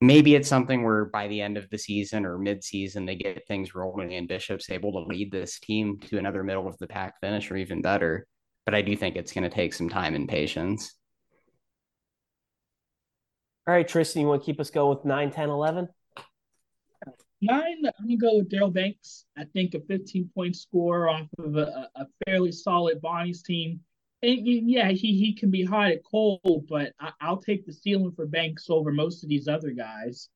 maybe 0.00 0.34
it's 0.34 0.48
something 0.48 0.84
where 0.84 1.06
by 1.06 1.26
the 1.28 1.40
end 1.40 1.56
of 1.56 1.68
the 1.70 1.78
season 1.78 2.24
or 2.24 2.38
mid-season 2.38 3.06
they 3.06 3.16
get 3.16 3.46
things 3.48 3.74
rolling 3.74 4.14
and 4.14 4.28
Bishop's 4.28 4.70
able 4.70 4.92
to 4.92 5.08
lead 5.08 5.32
this 5.32 5.58
team 5.58 5.98
to 6.08 6.18
another 6.18 6.44
middle 6.44 6.68
of 6.68 6.78
the 6.78 6.86
pack 6.86 7.18
finish 7.20 7.50
or 7.50 7.56
even 7.56 7.82
better. 7.82 8.26
But 8.64 8.74
I 8.74 8.82
do 8.82 8.96
think 8.96 9.16
it's 9.16 9.32
going 9.32 9.44
to 9.44 9.54
take 9.54 9.74
some 9.74 9.88
time 9.88 10.14
and 10.14 10.28
patience. 10.28 10.94
All 13.66 13.74
right, 13.74 13.86
Tristan, 13.86 14.22
you 14.22 14.28
want 14.28 14.42
to 14.42 14.46
keep 14.46 14.60
us 14.60 14.70
going 14.70 14.96
with 14.96 15.04
9, 15.04 15.32
10, 15.32 15.50
11? 15.50 15.88
Nine, 17.42 17.84
I'm 17.84 18.06
gonna 18.06 18.16
go 18.16 18.38
with 18.38 18.50
Daryl 18.50 18.72
Banks. 18.72 19.26
I 19.36 19.44
think 19.44 19.74
a 19.74 19.80
15 19.80 20.30
point 20.34 20.56
score 20.56 21.08
off 21.08 21.28
of 21.38 21.56
a, 21.56 21.90
a 21.94 22.06
fairly 22.24 22.50
solid 22.50 23.00
Bonnie's 23.00 23.42
team. 23.42 23.80
And 24.22 24.46
yeah, 24.46 24.90
he 24.90 25.18
he 25.18 25.34
can 25.34 25.50
be 25.50 25.62
hot 25.62 25.90
at 25.90 26.04
cold, 26.04 26.66
but 26.68 26.94
I, 26.98 27.28
will 27.28 27.36
take 27.36 27.66
the 27.66 27.72
ceiling 27.72 28.12
for 28.12 28.26
Banks 28.26 28.70
over 28.70 28.90
most 28.90 29.22
of 29.22 29.28
these 29.28 29.48
other 29.48 29.72
guys. 29.72 30.30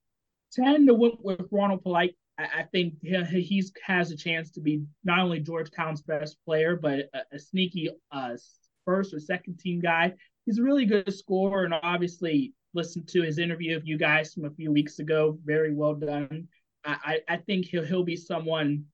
Ten 0.53 0.87
to 0.87 0.95
went 0.95 1.25
with 1.25 1.49
Ronald 1.51 1.83
Polite. 1.83 2.17
I, 2.39 2.49
I 2.59 2.63
think 2.65 2.95
he 3.03 3.43
he's 3.43 3.73
has 3.83 4.11
a 4.11 4.17
chance 4.17 4.51
to 4.53 4.61
be 4.61 4.85
not 5.03 5.21
only 5.21 5.41
Georgetown's 5.41 6.03
best 6.03 6.37
player, 6.45 6.77
but 6.77 7.09
a, 7.15 7.23
a 7.33 7.39
sneaky 7.39 7.89
uh, 8.13 8.37
first 8.85 9.15
or 9.15 9.21
second 9.21 9.59
team 9.59 9.81
guy. 9.81 10.13
He's 10.45 10.59
a 10.59 10.63
really 10.63 10.85
good 10.85 11.13
scorer, 11.15 11.65
and 11.65 11.75
obviously 11.83 12.53
listened 12.75 13.09
to 13.09 13.23
his 13.23 13.39
interview 13.39 13.75
of 13.75 13.87
you 13.87 13.97
guys 13.97 14.35
from 14.35 14.45
a 14.45 14.51
few 14.51 14.71
weeks 14.71 14.99
ago. 14.99 15.39
Very 15.45 15.75
well 15.75 15.95
done. 15.95 16.47
I, 16.85 17.21
I 17.29 17.37
think 17.37 17.67
he'll 17.67 17.85
he'll 17.85 18.05
be 18.05 18.17
someone 18.17 18.85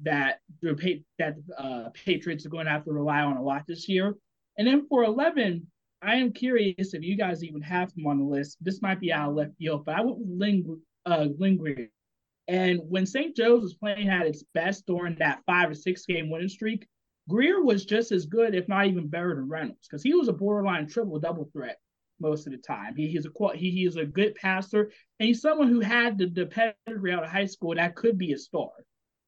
that 0.00 0.40
the 0.60 1.02
that 1.18 1.36
uh, 1.56 1.90
Patriots 2.04 2.46
are 2.46 2.50
going 2.50 2.66
to 2.66 2.72
have 2.72 2.84
to 2.84 2.92
rely 2.92 3.20
on 3.20 3.36
a 3.36 3.42
lot 3.42 3.64
this 3.66 3.88
year. 3.88 4.14
And 4.56 4.66
then 4.66 4.86
for 4.88 5.04
eleven, 5.04 5.66
I 6.02 6.16
am 6.16 6.32
curious 6.32 6.94
if 6.94 7.02
you 7.02 7.16
guys 7.16 7.44
even 7.44 7.60
have 7.62 7.92
him 7.96 8.06
on 8.06 8.18
the 8.18 8.24
list. 8.24 8.58
This 8.60 8.82
might 8.82 9.00
be 9.00 9.12
out 9.12 9.30
of 9.30 9.36
left 9.36 9.56
field, 9.58 9.84
but 9.84 9.96
I 9.96 10.00
went 10.00 10.18
with 10.18 10.28
Ling 10.28 10.80
uh, 11.06 11.28
Lynn 11.38 11.56
Greer. 11.56 11.88
And 12.46 12.80
when 12.88 13.04
St. 13.04 13.36
Joe's 13.36 13.62
was 13.62 13.74
playing 13.74 14.08
at 14.08 14.26
its 14.26 14.42
best 14.54 14.86
during 14.86 15.16
that 15.18 15.42
five 15.44 15.70
or 15.70 15.74
six 15.74 16.06
game 16.06 16.30
winning 16.30 16.48
streak, 16.48 16.88
Greer 17.28 17.62
was 17.62 17.84
just 17.84 18.10
as 18.10 18.24
good, 18.24 18.54
if 18.54 18.68
not 18.68 18.86
even 18.86 19.08
better, 19.08 19.34
than 19.34 19.48
Reynolds 19.48 19.86
because 19.86 20.02
he 20.02 20.14
was 20.14 20.28
a 20.28 20.32
borderline 20.32 20.86
triple 20.86 21.18
double 21.18 21.50
threat 21.52 21.78
most 22.20 22.46
of 22.46 22.52
the 22.52 22.58
time. 22.58 22.94
He, 22.96 23.08
he's 23.08 23.26
a 23.26 23.56
he, 23.56 23.70
he 23.70 23.86
is 23.86 23.96
a 23.96 24.04
good 24.04 24.34
passer, 24.34 24.90
and 25.18 25.26
he's 25.26 25.40
someone 25.40 25.68
who 25.68 25.80
had 25.80 26.18
the, 26.18 26.26
the 26.26 26.46
pedigree 26.46 27.12
out 27.12 27.24
of 27.24 27.30
high 27.30 27.46
school 27.46 27.74
that 27.74 27.96
could 27.96 28.18
be 28.18 28.32
a 28.32 28.38
star. 28.38 28.70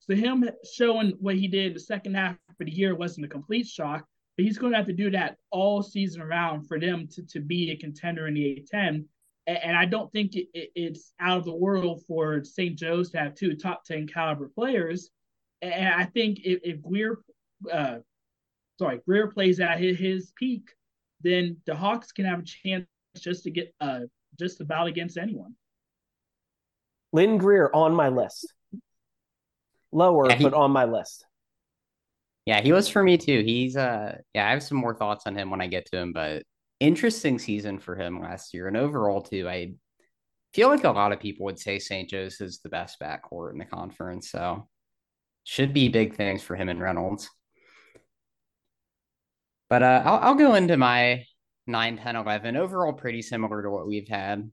So 0.01 0.15
him 0.15 0.49
showing 0.75 1.13
what 1.21 1.37
he 1.37 1.47
did 1.47 1.69
in 1.69 1.75
the 1.75 1.81
second 1.81 2.15
half 2.15 2.37
of 2.49 2.67
the 2.67 2.73
year 2.73 2.95
wasn't 2.95 3.27
a 3.27 3.29
complete 3.29 3.67
shock, 3.67 4.05
but 4.37 4.45
he's 4.45 4.59
going 4.59 4.73
to 4.73 4.79
have 4.79 4.87
to 4.87 4.93
do 4.93 5.11
that 5.11 5.37
all 5.51 5.83
season 5.83 6.23
around 6.23 6.67
for 6.67 6.81
them 6.81 7.07
to, 7.13 7.23
to 7.27 7.41
be 7.41 7.71
a 7.71 7.77
contender 7.77 8.27
in 8.27 8.35
the 8.35 8.67
A10. 8.73 9.05
And, 9.47 9.59
and 9.63 9.77
I 9.77 9.85
don't 9.85 10.11
think 10.11 10.35
it, 10.35 10.49
it, 10.55 10.71
it's 10.75 11.13
out 11.21 11.39
of 11.39 11.45
the 11.45 11.55
world 11.55 12.03
for 12.09 12.43
St. 12.43 12.77
Joe's 12.77 13.11
to 13.11 13.19
have 13.19 13.35
two 13.35 13.55
top 13.55 13.85
10 13.85 14.07
caliber 14.09 14.49
players. 14.49 15.11
And 15.63 15.89
I 15.89 16.05
think 16.05 16.41
if, 16.45 16.61
if 16.65 16.83
Greer, 16.83 17.19
uh, 17.71 17.99
sorry, 18.79 19.01
Greer 19.07 19.29
plays 19.29 19.61
at 19.61 19.79
his, 19.79 19.99
his 19.99 20.33
peak, 20.37 20.71
then 21.23 21.57
the 21.67 21.75
Hawks 21.75 22.13
can 22.13 22.25
have 22.25 22.41
a 22.41 22.45
chance 22.45 22.87
just 23.19 23.45
to 23.45 23.51
get 23.51 23.75
uh 23.81 24.01
just 24.39 24.61
about 24.61 24.87
against 24.87 25.19
anyone. 25.19 25.55
Lynn 27.13 27.39
Greer 27.39 27.71
on 27.73 27.95
my 27.95 28.09
list. 28.09 28.53
Lower, 29.93 30.29
yeah, 30.29 30.37
he, 30.37 30.45
but 30.45 30.55
on 30.55 30.71
my 30.71 30.85
list. 30.85 31.25
Yeah, 32.47 32.61
he 32.61 32.73
was 32.73 32.89
for 32.89 33.03
me 33.03 33.19
too. 33.19 33.43
He's 33.45 33.77
uh 33.77 34.19
yeah, 34.35 34.47
I 34.47 34.51
have 34.51 34.63
some 34.63 34.79
more 34.79 34.95
thoughts 34.95 35.27
on 35.27 35.37
him 35.37 35.51
when 35.51 35.61
I 35.61 35.67
get 35.67 35.87
to 35.87 35.99
him, 35.99 36.13
but 36.13 36.45
interesting 36.79 37.39
season 37.39 37.79
for 37.79 37.97
him 37.97 38.21
last 38.21 38.55
year. 38.55 38.69
And 38.69 38.77
overall 38.77 39.21
too, 39.21 39.49
I 39.49 39.75
feel 40.55 40.69
like 40.69 40.85
a 40.85 40.91
lot 40.91 41.13
of 41.13 41.21
people 41.21 41.45
would 41.47 41.59
say 41.59 41.79
St. 41.79 42.09
Joe's 42.09 42.41
is 42.41 42.61
the 42.61 42.69
best 42.69 42.99
backcourt 43.01 43.53
in 43.53 43.59
the 43.59 43.65
conference. 43.65 44.31
So 44.31 44.69
should 45.45 45.73
be 45.73 45.89
big 45.89 46.17
things 46.17 46.43
for 46.43 46.57
him 46.57 46.69
and 46.69 46.81
Reynolds. 46.81 47.29
But 49.71 49.85
uh, 49.85 50.03
I'll, 50.05 50.19
I'll 50.19 50.35
go 50.35 50.57
into 50.57 50.77
my 50.77 51.25
9, 51.69 51.97
10, 51.97 52.17
11. 52.17 52.57
Overall, 52.57 52.93
pretty 52.93 53.23
similar 53.23 53.63
to 53.63 53.71
what 53.71 53.87
we've 53.87 54.09
had. 54.09 54.51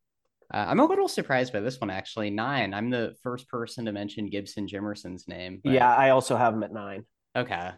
Uh, 0.54 0.66
I'm 0.70 0.80
a 0.80 0.86
little 0.86 1.08
surprised 1.08 1.52
by 1.52 1.60
this 1.60 1.82
one, 1.82 1.90
actually. 1.90 2.30
Nine. 2.30 2.74
I'm 2.74 2.92
the 2.92 3.16
first 3.24 3.50
person 3.50 3.86
to 3.86 3.92
mention 3.92 4.30
Gibson 4.30 4.68
Jimerson's 4.68 5.28
name. 5.28 5.60
But... 5.62 5.74
Yeah, 5.74 5.94
I 5.94 6.12
also 6.12 6.38
have 6.38 6.54
him 6.54 6.64
at 6.64 6.72
nine. 6.72 7.04
Okay. 7.36 7.72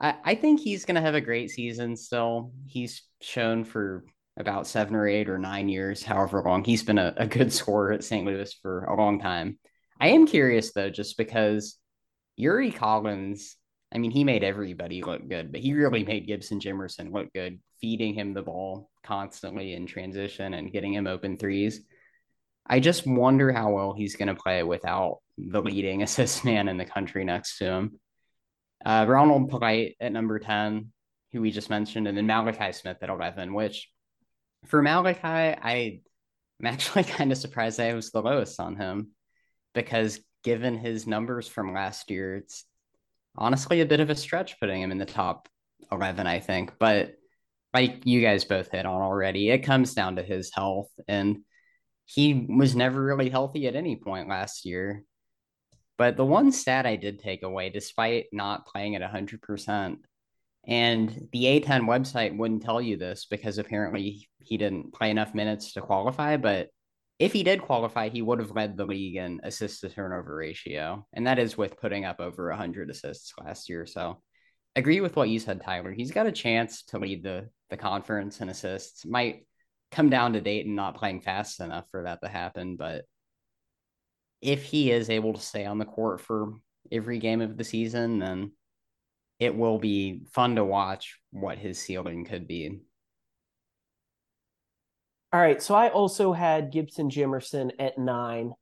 I, 0.00 0.14
I 0.24 0.34
think 0.34 0.60
he's 0.60 0.86
going 0.86 0.94
to 0.96 1.00
have 1.02 1.14
a 1.14 1.20
great 1.20 1.50
season 1.50 1.94
still. 1.94 2.52
He's 2.66 3.02
shown 3.20 3.64
for 3.64 4.04
about 4.38 4.66
seven 4.66 4.96
or 4.96 5.06
eight 5.06 5.28
or 5.28 5.38
nine 5.38 5.68
years, 5.68 6.02
however 6.02 6.42
long. 6.44 6.64
He's 6.64 6.82
been 6.82 6.98
a, 6.98 7.12
a 7.18 7.26
good 7.26 7.52
scorer 7.52 7.92
at 7.92 8.02
St. 8.02 8.24
Louis 8.24 8.52
for 8.62 8.84
a 8.84 8.96
long 8.96 9.20
time. 9.20 9.58
I 10.00 10.08
am 10.08 10.26
curious, 10.26 10.72
though, 10.72 10.90
just 10.90 11.18
because 11.18 11.76
Yuri 12.36 12.70
Collins 12.70 13.56
I 13.92 13.98
mean, 13.98 14.10
he 14.10 14.24
made 14.24 14.44
everybody 14.44 15.02
look 15.02 15.26
good, 15.28 15.50
but 15.50 15.60
he 15.60 15.72
really 15.72 16.04
made 16.04 16.26
Gibson 16.26 16.60
Jimerson 16.60 17.12
look 17.12 17.32
good, 17.32 17.58
feeding 17.80 18.14
him 18.14 18.34
the 18.34 18.42
ball 18.42 18.90
constantly 19.02 19.72
in 19.72 19.86
transition 19.86 20.54
and 20.54 20.72
getting 20.72 20.92
him 20.92 21.06
open 21.06 21.38
threes. 21.38 21.80
I 22.66 22.80
just 22.80 23.06
wonder 23.06 23.50
how 23.50 23.72
well 23.72 23.94
he's 23.94 24.16
going 24.16 24.28
to 24.28 24.34
play 24.34 24.62
without 24.62 25.20
the 25.38 25.62
leading 25.62 26.02
assist 26.02 26.44
man 26.44 26.68
in 26.68 26.76
the 26.76 26.84
country 26.84 27.24
next 27.24 27.58
to 27.58 27.64
him. 27.64 28.00
Uh, 28.84 29.06
Ronald 29.08 29.48
Polite 29.48 29.96
at 30.00 30.12
number 30.12 30.38
10, 30.38 30.92
who 31.32 31.40
we 31.40 31.50
just 31.50 31.70
mentioned, 31.70 32.06
and 32.06 32.16
then 32.16 32.26
Malachi 32.26 32.72
Smith 32.72 32.98
at 33.00 33.08
11, 33.08 33.54
which 33.54 33.88
for 34.66 34.82
Malachi, 34.82 35.18
I, 35.24 36.00
I'm 36.60 36.66
actually 36.66 37.04
kind 37.04 37.32
of 37.32 37.38
surprised 37.38 37.80
I 37.80 37.94
was 37.94 38.10
the 38.10 38.22
lowest 38.22 38.60
on 38.60 38.76
him 38.76 39.12
because 39.74 40.20
given 40.44 40.76
his 40.76 41.06
numbers 41.06 41.48
from 41.48 41.72
last 41.72 42.10
year, 42.10 42.36
it's 42.36 42.64
honestly 43.38 43.80
a 43.80 43.86
bit 43.86 44.00
of 44.00 44.10
a 44.10 44.16
stretch 44.16 44.58
putting 44.60 44.82
him 44.82 44.92
in 44.92 44.98
the 44.98 45.06
top 45.06 45.48
11, 45.90 46.26
I 46.26 46.40
think. 46.40 46.72
But 46.78 47.14
like 47.72 48.02
you 48.04 48.20
guys 48.20 48.44
both 48.44 48.70
hit 48.70 48.86
on 48.86 49.00
already, 49.00 49.50
it 49.50 49.60
comes 49.60 49.94
down 49.94 50.16
to 50.16 50.22
his 50.22 50.50
health. 50.52 50.90
And 51.06 51.38
he 52.04 52.46
was 52.48 52.74
never 52.74 53.02
really 53.02 53.30
healthy 53.30 53.66
at 53.66 53.76
any 53.76 53.96
point 53.96 54.28
last 54.28 54.64
year. 54.64 55.04
But 55.96 56.16
the 56.16 56.24
one 56.24 56.52
stat 56.52 56.86
I 56.86 56.96
did 56.96 57.18
take 57.18 57.42
away, 57.42 57.70
despite 57.70 58.26
not 58.32 58.66
playing 58.66 58.96
at 58.96 59.02
100%, 59.02 59.96
and 60.66 61.28
the 61.32 61.44
A10 61.44 61.82
website 61.82 62.36
wouldn't 62.36 62.62
tell 62.62 62.80
you 62.80 62.96
this 62.96 63.26
because 63.28 63.58
apparently 63.58 64.28
he 64.40 64.56
didn't 64.58 64.92
play 64.92 65.10
enough 65.10 65.34
minutes 65.34 65.72
to 65.72 65.80
qualify, 65.80 66.36
but 66.36 66.68
if 67.18 67.32
he 67.32 67.42
did 67.42 67.62
qualify, 67.62 68.08
he 68.08 68.22
would 68.22 68.38
have 68.38 68.52
led 68.52 68.76
the 68.76 68.86
league 68.86 69.16
in 69.16 69.40
assist 69.42 69.80
to 69.80 69.88
turnover 69.88 70.36
ratio, 70.36 71.06
and 71.12 71.26
that 71.26 71.38
is 71.38 71.56
with 71.56 71.80
putting 71.80 72.04
up 72.04 72.20
over 72.20 72.48
100 72.50 72.90
assists 72.90 73.32
last 73.42 73.68
year. 73.68 73.86
So, 73.86 74.22
agree 74.76 75.00
with 75.00 75.16
what 75.16 75.28
you 75.28 75.40
said, 75.40 75.60
Tyler. 75.60 75.92
He's 75.92 76.12
got 76.12 76.26
a 76.26 76.32
chance 76.32 76.84
to 76.84 76.98
lead 76.98 77.22
the 77.22 77.48
the 77.70 77.76
conference 77.76 78.40
in 78.40 78.48
assists. 78.48 79.04
Might 79.04 79.46
come 79.90 80.10
down 80.10 80.34
to 80.34 80.40
Dayton 80.40 80.74
not 80.74 80.96
playing 80.96 81.20
fast 81.20 81.60
enough 81.60 81.86
for 81.90 82.04
that 82.04 82.20
to 82.22 82.28
happen, 82.28 82.76
but 82.76 83.04
if 84.40 84.62
he 84.62 84.90
is 84.90 85.10
able 85.10 85.34
to 85.34 85.40
stay 85.40 85.64
on 85.64 85.78
the 85.78 85.84
court 85.84 86.20
for 86.20 86.54
every 86.92 87.18
game 87.18 87.40
of 87.40 87.56
the 87.56 87.64
season, 87.64 88.18
then 88.18 88.52
it 89.38 89.54
will 89.54 89.78
be 89.78 90.22
fun 90.32 90.56
to 90.56 90.64
watch 90.64 91.18
what 91.30 91.58
his 91.58 91.78
ceiling 91.78 92.24
could 92.24 92.46
be. 92.46 92.80
All 95.30 95.40
right, 95.40 95.62
so 95.62 95.74
I 95.74 95.90
also 95.90 96.32
had 96.32 96.72
Gibson 96.72 97.10
Jimerson 97.10 97.70
at 97.78 97.98
nine. 97.98 98.54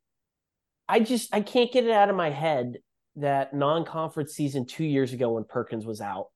I 0.89 0.99
just 0.99 1.33
I 1.33 1.41
can't 1.41 1.73
get 1.73 1.85
it 1.85 1.93
out 1.93 2.11
of 2.11 2.17
my 2.17 2.31
head 2.31 2.79
that 3.17 3.55
non-conference 3.55 4.33
season 4.33 4.67
two 4.67 4.85
years 4.85 5.12
ago 5.12 5.33
when 5.33 5.45
Perkins 5.45 5.87
was 5.87 6.01
out, 6.01 6.27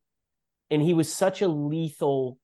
and 0.70 0.81
he 0.81 0.95
was 0.95 1.12
such 1.12 1.43
a 1.43 1.49
lethal, 1.49 2.39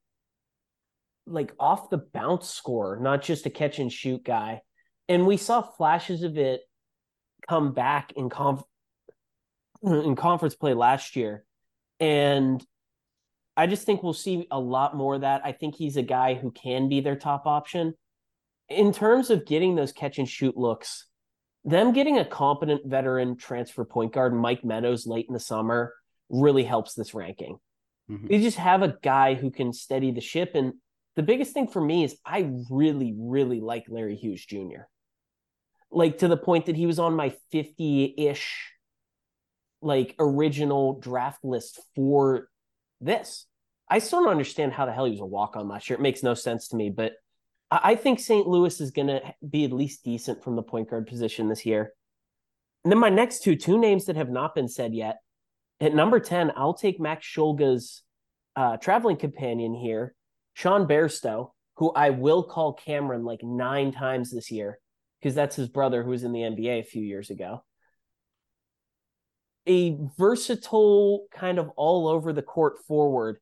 like 1.28 1.52
off 1.60 1.88
the 1.88 1.98
bounce 1.98 2.50
scorer, 2.50 2.98
not 3.00 3.22
just 3.22 3.46
a 3.46 3.50
catch 3.50 3.78
and 3.78 3.92
shoot 3.92 4.24
guy. 4.24 4.62
And 5.08 5.24
we 5.24 5.36
saw 5.36 5.62
flashes 5.62 6.24
of 6.24 6.36
it 6.38 6.62
come 7.48 7.72
back 7.72 8.12
in 8.16 8.30
conf 8.30 8.62
in 9.82 10.16
conference 10.16 10.56
play 10.56 10.74
last 10.74 11.14
year, 11.14 11.44
and 12.00 12.64
I 13.56 13.66
just 13.66 13.84
think 13.84 14.02
we'll 14.02 14.12
see 14.12 14.46
a 14.50 14.60
lot 14.60 14.96
more 14.96 15.14
of 15.14 15.22
that. 15.22 15.40
I 15.44 15.52
think 15.52 15.74
he's 15.74 15.96
a 15.96 16.02
guy 16.02 16.34
who 16.34 16.50
can 16.50 16.88
be 16.88 17.00
their 17.00 17.16
top 17.16 17.46
option. 17.46 17.94
In 18.68 18.92
terms 18.92 19.30
of 19.30 19.46
getting 19.46 19.74
those 19.74 19.92
catch 19.92 20.18
and 20.18 20.28
shoot 20.28 20.56
looks, 20.56 21.06
them 21.64 21.92
getting 21.92 22.18
a 22.18 22.24
competent 22.24 22.86
veteran 22.86 23.36
transfer 23.36 23.84
point 23.84 24.12
guard, 24.12 24.34
Mike 24.34 24.64
Meadows, 24.64 25.06
late 25.06 25.26
in 25.28 25.34
the 25.34 25.40
summer, 25.40 25.94
really 26.28 26.64
helps 26.64 26.94
this 26.94 27.14
ranking. 27.14 27.58
Mm-hmm. 28.10 28.26
They 28.28 28.40
just 28.40 28.58
have 28.58 28.82
a 28.82 28.96
guy 29.02 29.34
who 29.34 29.50
can 29.50 29.72
steady 29.72 30.10
the 30.10 30.20
ship. 30.20 30.52
And 30.54 30.74
the 31.16 31.22
biggest 31.22 31.54
thing 31.54 31.68
for 31.68 31.80
me 31.80 32.04
is 32.04 32.18
I 32.24 32.50
really, 32.70 33.14
really 33.16 33.60
like 33.60 33.86
Larry 33.88 34.16
Hughes 34.16 34.44
Jr. 34.44 34.84
Like 35.90 36.18
to 36.18 36.28
the 36.28 36.36
point 36.36 36.66
that 36.66 36.76
he 36.76 36.86
was 36.86 36.98
on 36.98 37.14
my 37.14 37.34
50 37.52 38.14
ish, 38.18 38.72
like 39.80 40.14
original 40.18 41.00
draft 41.00 41.44
list 41.44 41.80
for 41.94 42.48
this. 43.00 43.46
I 43.88 43.98
still 43.98 44.22
don't 44.22 44.30
understand 44.30 44.72
how 44.72 44.86
the 44.86 44.92
hell 44.92 45.04
he 45.04 45.12
was 45.12 45.20
a 45.20 45.26
walk 45.26 45.56
on 45.56 45.68
last 45.68 45.88
year. 45.88 45.98
It 45.98 46.02
makes 46.02 46.22
no 46.22 46.34
sense 46.34 46.68
to 46.68 46.76
me, 46.76 46.90
but 46.90 47.12
I 47.70 47.96
think 47.96 48.20
St. 48.20 48.46
Louis 48.46 48.80
is 48.80 48.92
going 48.92 49.08
to 49.08 49.20
be 49.48 49.64
at 49.64 49.72
least 49.72 50.04
decent 50.04 50.42
from 50.42 50.54
the 50.54 50.62
point 50.62 50.88
guard 50.88 51.06
position 51.06 51.48
this 51.48 51.66
year. 51.66 51.92
And 52.84 52.92
then 52.92 52.98
my 52.98 53.08
next 53.08 53.42
two, 53.42 53.56
two 53.56 53.78
names 53.78 54.04
that 54.04 54.16
have 54.16 54.30
not 54.30 54.54
been 54.54 54.68
said 54.68 54.94
yet. 54.94 55.18
At 55.80 55.94
number 55.94 56.20
10, 56.20 56.52
I'll 56.56 56.74
take 56.74 57.00
Max 57.00 57.26
Shulga's 57.26 58.02
uh, 58.54 58.76
traveling 58.76 59.16
companion 59.16 59.74
here, 59.74 60.14
Sean 60.54 60.86
Bairstow, 60.86 61.50
who 61.76 61.90
I 61.90 62.10
will 62.10 62.44
call 62.44 62.72
Cameron 62.72 63.24
like 63.24 63.42
nine 63.42 63.92
times 63.92 64.30
this 64.30 64.50
year 64.50 64.78
because 65.20 65.34
that's 65.34 65.56
his 65.56 65.68
brother 65.68 66.02
who 66.02 66.10
was 66.10 66.22
in 66.22 66.32
the 66.32 66.40
NBA 66.40 66.80
a 66.80 66.84
few 66.84 67.02
years 67.02 67.30
ago. 67.30 67.64
A 69.68 69.96
versatile, 70.18 71.26
kind 71.32 71.58
of 71.58 71.70
all 71.76 72.08
over 72.08 72.32
the 72.32 72.42
court 72.42 72.84
forward. 72.86 73.38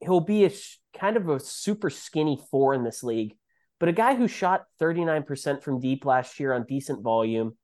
He'll 0.00 0.20
be 0.20 0.44
a 0.44 0.50
kind 0.98 1.16
of 1.16 1.28
a 1.28 1.40
super 1.40 1.90
skinny 1.90 2.40
four 2.50 2.74
in 2.74 2.84
this 2.84 3.02
league, 3.02 3.36
but 3.80 3.88
a 3.88 3.92
guy 3.92 4.14
who 4.14 4.28
shot 4.28 4.64
39% 4.80 5.62
from 5.62 5.80
deep 5.80 6.04
last 6.04 6.40
year 6.40 6.52
on 6.52 6.64
decent 6.64 7.02
volume, 7.02 7.56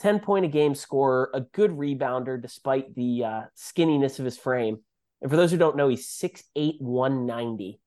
10 0.00 0.20
point 0.20 0.44
a 0.44 0.48
game 0.48 0.74
scorer, 0.74 1.30
a 1.34 1.40
good 1.40 1.70
rebounder 1.70 2.40
despite 2.40 2.94
the 2.94 3.24
uh, 3.24 3.42
skinniness 3.56 4.18
of 4.18 4.24
his 4.24 4.38
frame. 4.38 4.78
And 5.22 5.30
for 5.30 5.36
those 5.36 5.50
who 5.50 5.56
don't 5.56 5.76
know, 5.76 5.88
he's 5.88 6.08
6'8, 6.08 6.80
190. 6.80 7.80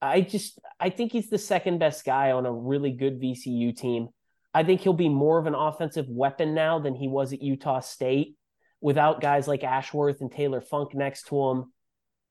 I 0.00 0.20
just 0.20 0.58
I 0.78 0.90
think 0.90 1.12
he's 1.12 1.30
the 1.30 1.38
second 1.38 1.78
best 1.78 2.04
guy 2.04 2.32
on 2.32 2.46
a 2.46 2.52
really 2.52 2.92
good 2.92 3.20
VCU 3.20 3.74
team. 3.74 4.08
I 4.52 4.62
think 4.62 4.82
he'll 4.82 4.92
be 4.92 5.08
more 5.08 5.38
of 5.38 5.46
an 5.46 5.54
offensive 5.54 6.06
weapon 6.08 6.54
now 6.54 6.78
than 6.78 6.94
he 6.94 7.08
was 7.08 7.32
at 7.32 7.42
Utah 7.42 7.80
State 7.80 8.36
without 8.84 9.22
guys 9.22 9.48
like 9.48 9.64
Ashworth 9.64 10.20
and 10.20 10.30
Taylor 10.30 10.60
Funk 10.60 10.94
next 10.94 11.28
to 11.28 11.42
him. 11.42 11.72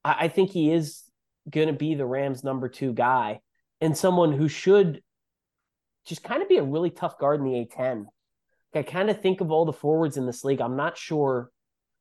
I, 0.06 0.16
I 0.20 0.28
think 0.28 0.51
he 0.51 0.72
is 0.72 1.01
going 1.49 1.66
to 1.66 1.74
be 1.74 1.95
the 1.95 2.06
Rams' 2.06 2.43
number 2.43 2.70
two 2.70 2.93
guy 2.93 3.39
and 3.82 3.97
someone 3.97 4.32
who 4.32 4.47
should 4.47 5.01
just 6.06 6.24
kind 6.24 6.43
of 6.43 6.47
be 6.47 6.58
a 6.58 6.64
really 6.64 6.91
tough 6.91 7.18
guard 7.18 7.39
in 7.39 7.47
the 7.47 7.66
A10. 7.66 8.06
I 8.76 8.84
kind 8.84 9.10
of 9.10 9.20
think 9.20 9.41
of 9.41 9.51
all 9.51 9.66
the 9.66 9.74
forwards 9.74 10.16
in 10.16 10.28
this 10.28 10.43
league. 10.43 10.62
I'm 10.62 10.76
not 10.76 10.95
sure 10.95 11.49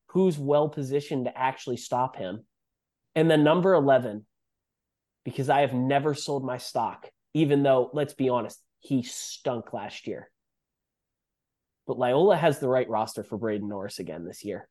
who's 0.08 0.38
well 0.38 0.68
positioned 0.68 1.24
to 1.24 1.38
actually 1.38 1.78
stop 1.78 2.16
him. 2.16 2.44
And 3.14 3.30
then 3.30 3.44
number 3.44 3.72
11, 3.72 4.26
because 5.24 5.48
I 5.48 5.62
have 5.62 5.72
never 5.72 6.12
sold 6.12 6.44
my 6.44 6.58
stock, 6.58 7.08
even 7.32 7.62
though, 7.62 7.88
let's 7.94 8.14
be 8.14 8.28
honest, 8.28 8.62
he 8.80 9.02
stunk 9.02 9.72
last 9.72 10.06
year. 10.06 10.30
But 11.86 11.98
Loyola 11.98 12.36
has 12.36 12.58
the 12.58 12.68
right 12.68 12.88
roster 12.88 13.24
for 13.24 13.36
Braden 13.36 13.68
Norris 13.68 13.98
again 13.98 14.24
this 14.24 14.44
year. 14.44 14.68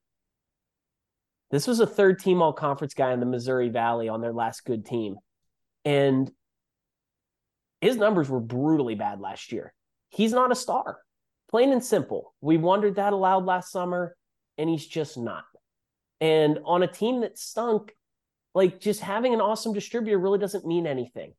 This 1.51 1.67
was 1.67 1.81
a 1.81 1.87
third 1.87 2.19
team 2.19 2.41
all 2.41 2.53
conference 2.53 2.93
guy 2.93 3.11
in 3.11 3.19
the 3.19 3.25
Missouri 3.25 3.69
Valley 3.69 4.07
on 4.07 4.21
their 4.21 4.31
last 4.31 4.63
good 4.65 4.85
team. 4.85 5.17
And 5.83 6.31
his 7.81 7.97
numbers 7.97 8.29
were 8.29 8.39
brutally 8.39 8.95
bad 8.95 9.19
last 9.19 9.51
year. 9.51 9.73
He's 10.09 10.31
not 10.31 10.51
a 10.51 10.55
star, 10.55 10.99
plain 11.49 11.71
and 11.71 11.83
simple. 11.83 12.33
We 12.39 12.57
wondered 12.57 12.95
that 12.95 13.13
aloud 13.13 13.45
last 13.45 13.71
summer, 13.71 14.15
and 14.57 14.69
he's 14.69 14.85
just 14.85 15.17
not. 15.17 15.43
And 16.21 16.59
on 16.65 16.83
a 16.83 16.87
team 16.87 17.21
that 17.21 17.37
stunk, 17.37 17.93
like 18.53 18.79
just 18.79 19.01
having 19.01 19.33
an 19.33 19.41
awesome 19.41 19.73
distributor 19.73 20.19
really 20.19 20.39
doesn't 20.39 20.65
mean 20.65 20.85
anything. 20.85 21.33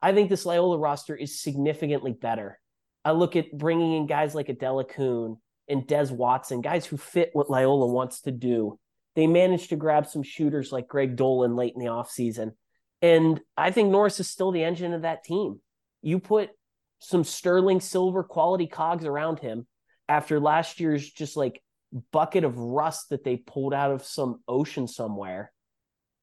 I 0.00 0.12
think 0.12 0.30
this 0.30 0.46
Loyola 0.46 0.78
roster 0.78 1.16
is 1.16 1.40
significantly 1.40 2.12
better. 2.12 2.58
I 3.06 3.12
look 3.12 3.36
at 3.36 3.56
bringing 3.56 3.92
in 3.92 4.08
guys 4.08 4.34
like 4.34 4.48
Adelekun 4.48 5.36
and 5.68 5.86
Des 5.86 6.12
Watson, 6.12 6.60
guys 6.60 6.84
who 6.84 6.96
fit 6.96 7.30
what 7.34 7.48
Loyola 7.48 7.86
wants 7.86 8.22
to 8.22 8.32
do. 8.32 8.80
They 9.14 9.28
managed 9.28 9.68
to 9.68 9.76
grab 9.76 10.08
some 10.08 10.24
shooters 10.24 10.72
like 10.72 10.88
Greg 10.88 11.14
Dolan 11.14 11.54
late 11.54 11.74
in 11.76 11.80
the 11.80 11.86
offseason. 11.86 12.54
And 13.00 13.40
I 13.56 13.70
think 13.70 13.90
Norris 13.90 14.18
is 14.18 14.28
still 14.28 14.50
the 14.50 14.64
engine 14.64 14.92
of 14.92 15.02
that 15.02 15.22
team. 15.22 15.60
You 16.02 16.18
put 16.18 16.50
some 16.98 17.22
sterling 17.22 17.78
silver 17.78 18.24
quality 18.24 18.66
cogs 18.66 19.04
around 19.04 19.38
him 19.38 19.68
after 20.08 20.40
last 20.40 20.80
year's 20.80 21.08
just 21.08 21.36
like 21.36 21.62
bucket 22.10 22.42
of 22.42 22.58
rust 22.58 23.10
that 23.10 23.22
they 23.22 23.36
pulled 23.36 23.72
out 23.72 23.92
of 23.92 24.04
some 24.04 24.40
ocean 24.48 24.88
somewhere. 24.88 25.52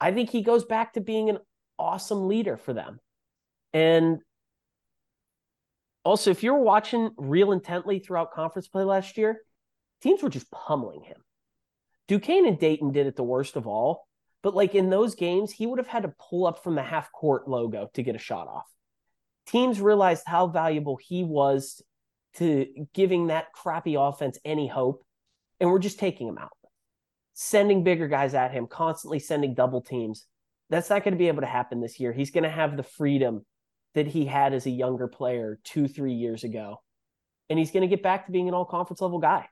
I 0.02 0.12
think 0.12 0.32
he 0.32 0.42
goes 0.42 0.66
back 0.66 0.94
to 0.94 1.00
being 1.02 1.30
an 1.30 1.38
awesome 1.80 2.28
leader 2.28 2.58
for 2.58 2.74
them. 2.74 3.00
And 3.72 4.20
also, 6.04 6.32
if 6.32 6.44
you're 6.44 6.58
watching 6.58 7.12
real 7.18 7.52
intently 7.52 8.00
throughout 8.00 8.34
conference 8.34 8.68
play 8.68 8.84
last 8.84 9.18
year, 9.18 9.42
teams 10.02 10.22
were 10.22 10.30
just 10.30 10.52
pummeling 10.52 11.02
him. 11.04 11.18
Duquesne 12.08 12.46
and 12.46 12.60
Dayton 12.60 12.92
did 12.92 13.08
it 13.08 13.16
the 13.16 13.24
worst 13.24 13.56
of 13.56 13.68
all, 13.68 14.08
but 14.42 14.54
like 14.54 14.76
in 14.76 14.90
those 14.90 15.16
games, 15.16 15.52
he 15.54 15.66
would 15.66 15.80
have 15.80 15.88
had 15.88 16.04
to 16.04 16.14
pull 16.30 16.46
up 16.46 16.62
from 16.64 16.76
the 16.76 16.84
half 16.84 17.12
court 17.12 17.48
logo 17.48 17.90
to 17.94 18.04
get 18.04 18.16
a 18.16 18.20
shot 18.20 18.48
off. 18.48 18.66
Teams 19.48 19.80
realized 19.80 20.24
how 20.26 20.48
valuable 20.48 20.98
he 20.98 21.24
was 21.24 21.82
to 22.36 22.68
giving 22.94 23.28
that 23.28 23.54
crappy 23.54 23.96
offense 23.96 24.38
any 24.44 24.68
hope, 24.68 25.06
and 25.60 25.70
we're 25.70 25.80
just 25.80 26.00
taking 26.00 26.28
him 26.28 26.38
out, 26.38 26.58
sending 27.34 27.84
bigger 27.84 28.10
guys 28.10 28.34
at 28.34 28.52
him, 28.52 28.68
constantly 28.68 29.20
sending 29.20 29.54
double 29.54 29.82
teams. 29.82 30.26
That's 30.70 30.90
not 30.90 31.04
going 31.04 31.14
to 31.14 31.18
be 31.18 31.28
able 31.28 31.42
to 31.42 31.48
happen 31.48 31.80
this 31.80 32.00
year. 32.00 32.12
He's 32.12 32.32
going 32.32 32.44
to 32.44 32.50
have 32.50 32.76
the 32.76 32.84
freedom 32.84 33.46
that 33.96 34.08
he 34.08 34.26
had 34.26 34.54
as 34.54 34.66
a 34.66 34.72
younger 34.72 35.08
player 35.08 35.60
two, 35.64 35.88
three 35.88 36.14
years 36.14 36.44
ago. 36.44 36.82
And 37.50 37.60
he's 37.60 37.72
going 37.72 37.82
to 37.82 37.88
get 37.88 38.02
back 38.02 38.26
to 38.26 38.32
being 38.32 38.48
an 38.48 38.54
all 38.54 38.66
conference 38.66 39.02
level 39.02 39.20
guy. 39.20 39.48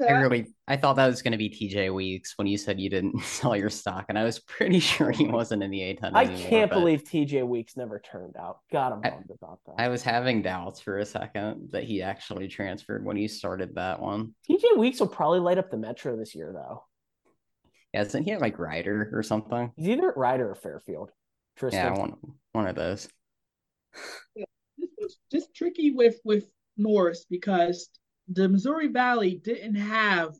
I 0.00 0.12
really, 0.12 0.46
I 0.68 0.76
thought 0.76 0.94
that 0.94 1.08
was 1.08 1.22
going 1.22 1.32
to 1.32 1.38
be 1.38 1.50
TJ 1.50 1.92
Weeks 1.92 2.34
when 2.36 2.46
you 2.46 2.56
said 2.56 2.78
you 2.78 2.88
didn't 2.88 3.20
sell 3.24 3.56
your 3.56 3.70
stock, 3.70 4.06
and 4.08 4.18
I 4.18 4.22
was 4.22 4.38
pretty 4.38 4.78
sure 4.80 5.10
he 5.10 5.26
wasn't 5.26 5.62
in 5.62 5.70
the 5.70 5.80
A10. 5.80 6.12
I 6.14 6.26
can't 6.26 6.70
believe 6.70 7.02
TJ 7.02 7.46
Weeks 7.46 7.76
never 7.76 7.98
turned 7.98 8.36
out. 8.36 8.58
God, 8.70 8.92
I'm 8.92 9.00
bummed 9.00 9.30
about 9.30 9.58
that. 9.66 9.74
I 9.78 9.88
was 9.88 10.02
having 10.02 10.40
doubts 10.40 10.80
for 10.80 10.98
a 10.98 11.04
second 11.04 11.70
that 11.72 11.82
he 11.82 12.02
actually 12.02 12.46
transferred 12.46 13.04
when 13.04 13.16
he 13.16 13.26
started 13.26 13.74
that 13.74 14.00
one. 14.00 14.34
TJ 14.48 14.76
Weeks 14.78 15.00
will 15.00 15.08
probably 15.08 15.40
light 15.40 15.58
up 15.58 15.70
the 15.70 15.76
Metro 15.76 16.16
this 16.16 16.34
year, 16.34 16.52
though. 16.54 16.84
Yeah, 17.92 18.02
isn't 18.02 18.22
he 18.22 18.32
at 18.32 18.40
like 18.40 18.58
Rider 18.58 19.10
or 19.12 19.22
something? 19.22 19.72
He's 19.76 19.88
either 19.88 20.10
at 20.10 20.16
Rider 20.16 20.50
or 20.50 20.54
Fairfield. 20.54 21.10
Tristan. 21.58 21.94
Yeah, 21.94 21.98
one 21.98 22.16
one 22.52 22.66
of 22.68 22.76
those. 22.76 23.08
Yeah, 24.36 24.44
this 24.78 24.90
was 24.98 25.18
just 25.30 25.54
tricky 25.54 25.90
with 25.90 26.20
with 26.24 26.46
Norris 26.76 27.26
because 27.28 27.90
the 28.28 28.48
Missouri 28.48 28.88
Valley 28.88 29.40
didn't 29.42 29.74
have 29.74 30.34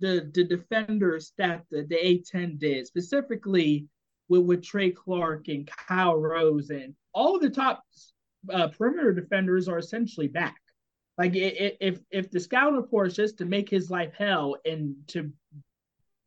the 0.00 0.30
the 0.34 0.44
defenders 0.44 1.32
that 1.38 1.64
the, 1.70 1.82
the 1.84 1.96
A10 1.96 2.58
did, 2.58 2.86
specifically 2.86 3.86
with, 4.28 4.42
with 4.42 4.62
Trey 4.62 4.90
Clark 4.90 5.48
and 5.48 5.66
Kyle 5.66 6.16
Rose 6.16 6.70
and 6.70 6.94
all 7.14 7.36
of 7.36 7.42
the 7.42 7.50
top 7.50 7.82
uh, 8.52 8.68
perimeter 8.68 9.12
defenders 9.12 9.66
are 9.68 9.78
essentially 9.78 10.28
back. 10.28 10.60
Like 11.16 11.32
if 11.34 11.98
if 12.10 12.30
the 12.30 12.38
scout 12.38 12.74
report 12.74 13.08
is 13.08 13.16
just 13.16 13.38
to 13.38 13.44
make 13.46 13.68
his 13.68 13.90
life 13.90 14.12
hell 14.16 14.56
and 14.64 14.94
to 15.08 15.32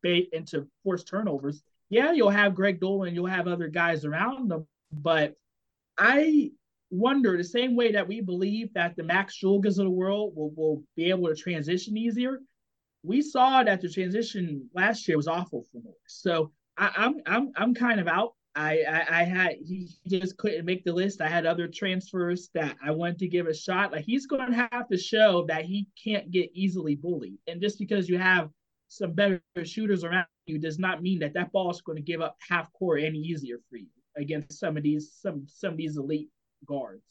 bait 0.01 0.29
and 0.33 0.47
to 0.47 0.67
force 0.83 1.03
turnovers, 1.03 1.63
yeah, 1.91 2.13
you'll 2.13 2.29
have 2.29 2.55
Greg 2.55 2.79
Dolan, 2.79 3.13
you'll 3.13 3.25
have 3.25 3.47
other 3.47 3.67
guys 3.67 4.05
around 4.05 4.49
them, 4.49 4.65
but 4.93 5.35
I 5.97 6.51
wonder 6.89 7.35
the 7.35 7.43
same 7.43 7.75
way 7.75 7.91
that 7.91 8.07
we 8.07 8.21
believe 8.21 8.73
that 8.73 8.95
the 8.95 9.03
Max 9.03 9.37
Shulgas 9.37 9.77
of 9.77 9.85
the 9.85 9.89
world 9.89 10.33
will, 10.35 10.51
will 10.51 10.83
be 10.95 11.09
able 11.09 11.27
to 11.27 11.35
transition 11.35 11.97
easier. 11.97 12.39
We 13.03 13.21
saw 13.21 13.63
that 13.63 13.81
the 13.81 13.89
transition 13.89 14.69
last 14.73 15.05
year 15.07 15.17
was 15.17 15.27
awful 15.27 15.65
for 15.69 15.81
Norris. 15.83 15.97
So 16.07 16.51
I, 16.77 16.91
I'm 16.95 17.15
I'm 17.25 17.51
I'm 17.57 17.73
kind 17.73 17.99
of 17.99 18.07
out. 18.07 18.35
I, 18.55 18.83
I, 18.87 19.21
I 19.21 19.23
had 19.23 19.55
he 19.65 19.89
just 20.07 20.37
couldn't 20.37 20.65
make 20.65 20.83
the 20.85 20.93
list. 20.93 21.21
I 21.21 21.27
had 21.27 21.45
other 21.45 21.67
transfers 21.67 22.49
that 22.53 22.77
I 22.83 22.91
wanted 22.91 23.19
to 23.19 23.27
give 23.27 23.47
a 23.47 23.53
shot. 23.53 23.91
Like 23.91 24.05
he's 24.05 24.27
going 24.27 24.49
to 24.49 24.67
have 24.71 24.87
to 24.89 24.97
show 24.97 25.45
that 25.47 25.65
he 25.65 25.87
can't 26.01 26.31
get 26.31 26.51
easily 26.53 26.95
bullied. 26.95 27.37
And 27.47 27.61
just 27.61 27.79
because 27.79 28.07
you 28.07 28.17
have 28.17 28.49
some 28.89 29.13
better 29.13 29.41
shooters 29.63 30.03
around 30.03 30.25
you 30.45 30.59
does 30.59 30.79
not 30.79 31.01
mean 31.01 31.19
that 31.19 31.33
that 31.33 31.51
ball 31.51 31.71
is 31.71 31.81
going 31.81 31.97
to 31.97 32.01
give 32.01 32.21
up 32.21 32.35
half 32.47 32.71
court 32.73 33.01
any 33.03 33.19
easier 33.19 33.57
for 33.69 33.77
you 33.77 33.87
against 34.17 34.59
some 34.59 34.77
of 34.77 34.83
these 34.83 35.13
some 35.21 35.45
some 35.47 35.71
of 35.71 35.77
these 35.77 35.97
elite 35.97 36.29
guards. 36.65 37.03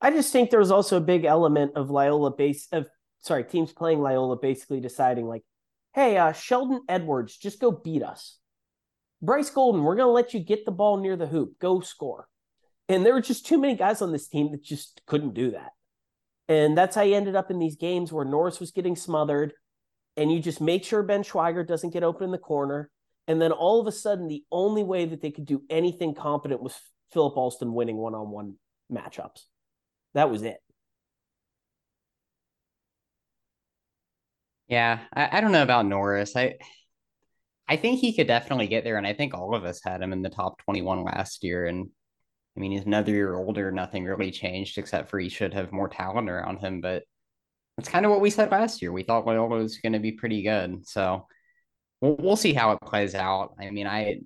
I 0.00 0.10
just 0.10 0.32
think 0.32 0.50
there 0.50 0.60
was 0.60 0.70
also 0.70 0.96
a 0.96 1.00
big 1.00 1.24
element 1.24 1.72
of 1.76 1.90
Loyola 1.90 2.30
base 2.30 2.68
of 2.72 2.86
sorry 3.20 3.44
teams 3.44 3.72
playing 3.72 4.00
Loyola 4.00 4.36
basically 4.36 4.80
deciding 4.80 5.26
like, 5.26 5.42
hey, 5.94 6.16
uh, 6.18 6.32
Sheldon 6.32 6.82
Edwards, 6.88 7.36
just 7.36 7.60
go 7.60 7.70
beat 7.70 8.02
us. 8.02 8.38
Bryce 9.22 9.48
Golden, 9.48 9.82
we're 9.82 9.96
going 9.96 10.08
to 10.08 10.12
let 10.12 10.34
you 10.34 10.40
get 10.40 10.66
the 10.66 10.72
ball 10.72 10.98
near 10.98 11.16
the 11.16 11.26
hoop, 11.26 11.58
go 11.58 11.80
score. 11.80 12.28
And 12.88 13.06
there 13.06 13.14
were 13.14 13.22
just 13.22 13.46
too 13.46 13.58
many 13.58 13.74
guys 13.74 14.02
on 14.02 14.12
this 14.12 14.28
team 14.28 14.50
that 14.50 14.62
just 14.62 15.00
couldn't 15.06 15.32
do 15.32 15.52
that. 15.52 15.70
And 16.48 16.76
that's 16.76 16.94
how 16.94 17.02
you 17.02 17.14
ended 17.14 17.34
up 17.34 17.50
in 17.50 17.58
these 17.58 17.76
games 17.76 18.12
where 18.12 18.26
Norris 18.26 18.60
was 18.60 18.70
getting 18.70 18.96
smothered 18.96 19.54
and 20.16 20.32
you 20.32 20.40
just 20.40 20.60
make 20.60 20.84
sure 20.84 21.02
Ben 21.02 21.22
Schweiger 21.22 21.66
doesn't 21.66 21.92
get 21.92 22.02
open 22.02 22.24
in 22.24 22.30
the 22.30 22.38
corner. 22.38 22.90
And 23.26 23.40
then 23.40 23.52
all 23.52 23.80
of 23.80 23.86
a 23.86 23.92
sudden, 23.92 24.28
the 24.28 24.44
only 24.52 24.82
way 24.82 25.06
that 25.06 25.20
they 25.20 25.30
could 25.30 25.46
do 25.46 25.62
anything 25.70 26.14
competent 26.14 26.62
was 26.62 26.78
Philip 27.12 27.36
Alston 27.36 27.72
winning 27.72 27.96
one 27.96 28.14
on 28.14 28.30
one 28.30 28.56
matchups. 28.92 29.44
That 30.14 30.30
was 30.30 30.42
it. 30.42 30.58
Yeah, 34.68 35.00
I, 35.12 35.38
I 35.38 35.40
don't 35.40 35.52
know 35.52 35.62
about 35.62 35.86
Norris. 35.86 36.36
I 36.36 36.54
I 37.68 37.76
think 37.76 38.00
he 38.00 38.14
could 38.14 38.26
definitely 38.26 38.66
get 38.66 38.84
there. 38.84 38.98
And 38.98 39.06
I 39.06 39.14
think 39.14 39.34
all 39.34 39.54
of 39.54 39.64
us 39.64 39.80
had 39.82 40.02
him 40.02 40.12
in 40.12 40.22
the 40.22 40.28
top 40.28 40.58
21 40.64 41.04
last 41.04 41.42
year. 41.42 41.66
And 41.66 41.88
I 42.56 42.60
mean, 42.60 42.72
he's 42.72 42.84
another 42.84 43.12
year 43.12 43.36
older. 43.36 43.70
Nothing 43.72 44.04
really 44.04 44.30
changed 44.30 44.78
except 44.78 45.10
for 45.10 45.18
he 45.18 45.28
should 45.28 45.54
have 45.54 45.72
more 45.72 45.88
talent 45.88 46.28
around 46.28 46.58
him. 46.58 46.80
But 46.80 47.04
that's 47.76 47.88
kind 47.88 48.04
of 48.04 48.10
what 48.10 48.20
we 48.20 48.30
said 48.30 48.50
last 48.50 48.82
year. 48.82 48.92
We 48.92 49.02
thought 49.02 49.26
Loyola 49.26 49.56
was 49.56 49.78
going 49.78 49.94
to 49.94 49.98
be 49.98 50.12
pretty 50.12 50.42
good. 50.42 50.86
So 50.86 51.26
we'll, 52.00 52.16
we'll 52.16 52.36
see 52.36 52.52
how 52.52 52.72
it 52.72 52.80
plays 52.80 53.14
out. 53.14 53.54
I 53.60 53.70
mean, 53.70 53.86
I 53.86 54.20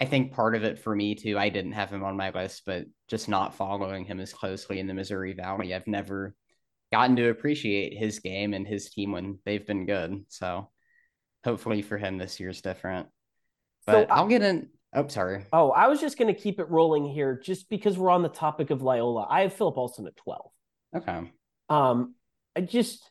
I 0.00 0.04
think 0.06 0.32
part 0.32 0.56
of 0.56 0.64
it 0.64 0.78
for 0.78 0.94
me 0.94 1.14
too, 1.14 1.38
I 1.38 1.48
didn't 1.48 1.72
have 1.72 1.90
him 1.90 2.02
on 2.02 2.16
my 2.16 2.30
list, 2.30 2.62
but 2.66 2.84
just 3.08 3.28
not 3.28 3.54
following 3.54 4.04
him 4.04 4.20
as 4.20 4.32
closely 4.32 4.80
in 4.80 4.86
the 4.86 4.94
Missouri 4.94 5.34
Valley, 5.34 5.72
I've 5.72 5.86
never 5.86 6.34
gotten 6.92 7.16
to 7.16 7.28
appreciate 7.28 7.96
his 7.96 8.18
game 8.18 8.54
and 8.54 8.66
his 8.66 8.90
team 8.90 9.12
when 9.12 9.38
they've 9.44 9.66
been 9.66 9.86
good. 9.86 10.24
So 10.28 10.70
hopefully 11.44 11.82
for 11.82 11.96
him 11.96 12.18
this 12.18 12.40
year's 12.40 12.60
different. 12.60 13.08
But 13.86 14.08
so, 14.08 14.14
I'll 14.14 14.28
get 14.28 14.42
in. 14.42 14.68
Oh, 14.92 15.06
sorry. 15.08 15.44
Oh, 15.52 15.70
I 15.70 15.88
was 15.88 16.00
just 16.00 16.18
going 16.18 16.32
to 16.32 16.40
keep 16.40 16.58
it 16.58 16.70
rolling 16.70 17.06
here 17.06 17.40
just 17.42 17.68
because 17.68 17.98
we're 17.98 18.10
on 18.10 18.22
the 18.22 18.28
topic 18.28 18.70
of 18.70 18.82
Loyola. 18.82 19.26
I 19.28 19.42
have 19.42 19.52
Philip 19.52 19.76
Alston 19.76 20.06
at 20.06 20.16
12. 20.16 20.50
Okay. 20.96 21.32
Um, 21.68 22.14
I 22.56 22.60
just 22.60 23.10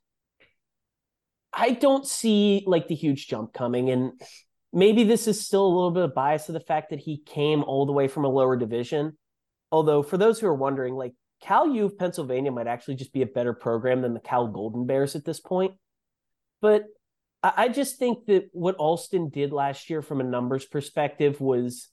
I 1.54 1.72
don't 1.72 2.08
see 2.08 2.64
like 2.66 2.88
the 2.88 2.96
huge 2.96 3.28
jump 3.28 3.54
coming. 3.54 3.90
And 3.90 4.20
maybe 4.72 5.04
this 5.04 5.28
is 5.28 5.46
still 5.46 5.66
a 5.66 5.76
little 5.76 5.92
bit 5.92 6.04
of 6.04 6.16
bias 6.16 6.50
of 6.50 6.54
the 6.54 6.60
fact 6.60 6.90
that 6.90 7.00
he 7.00 7.18
came 7.18 7.64
all 7.64 7.86
the 7.86 7.92
way 7.92 8.08
from 8.08 8.26
a 8.26 8.30
lower 8.30 8.58
division. 8.58 9.18
Although, 9.72 10.04
for 10.04 10.18
those 10.18 10.40
who 10.40 10.48
are 10.48 10.56
wondering, 10.56 10.96
like 10.96 11.14
Cal 11.42 11.74
U 11.74 11.86
of 11.86 11.98
Pennsylvania 11.98 12.52
might 12.52 12.68
actually 12.68 12.96
just 12.96 13.14
be 13.14 13.22
a 13.22 13.28
better 13.28 13.54
program 13.54 14.02
than 14.02 14.14
the 14.14 14.20
Cal 14.20 14.48
Golden 14.48 14.86
Bears 14.86 15.16
at 15.16 15.26
this 15.26 15.40
point. 15.40 15.74
But 16.62 16.86
I 17.44 17.68
just 17.68 17.98
think 17.98 18.26
that 18.28 18.50
what 18.54 18.76
Alston 18.76 19.30
did 19.30 19.52
last 19.52 19.90
year 19.90 20.02
from 20.02 20.22
a 20.22 20.24
numbers 20.24 20.64
perspective 20.64 21.42
was 21.42 21.90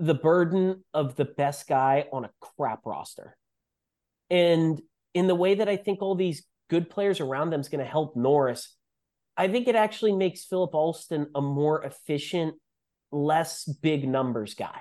the 0.00 0.14
burden 0.14 0.82
of 0.92 1.14
the 1.14 1.24
best 1.24 1.68
guy 1.68 2.06
on 2.12 2.24
a 2.24 2.30
crap 2.40 2.84
roster. 2.84 3.36
And 4.28 4.80
in 5.14 5.28
the 5.28 5.36
way 5.36 5.54
that 5.54 5.68
I 5.68 5.76
think 5.76 6.02
all 6.02 6.16
these 6.16 6.44
good 6.68 6.90
players 6.90 7.20
around 7.20 7.50
them 7.50 7.60
is 7.60 7.68
going 7.68 7.84
to 7.84 7.90
help 7.90 8.16
Norris, 8.16 8.74
I 9.36 9.48
think 9.48 9.68
it 9.68 9.76
actually 9.76 10.12
makes 10.12 10.44
Philip 10.44 10.74
Alston 10.74 11.28
a 11.34 11.40
more 11.40 11.82
efficient, 11.84 12.56
less 13.12 13.64
big 13.64 14.08
numbers 14.08 14.54
guy. 14.54 14.80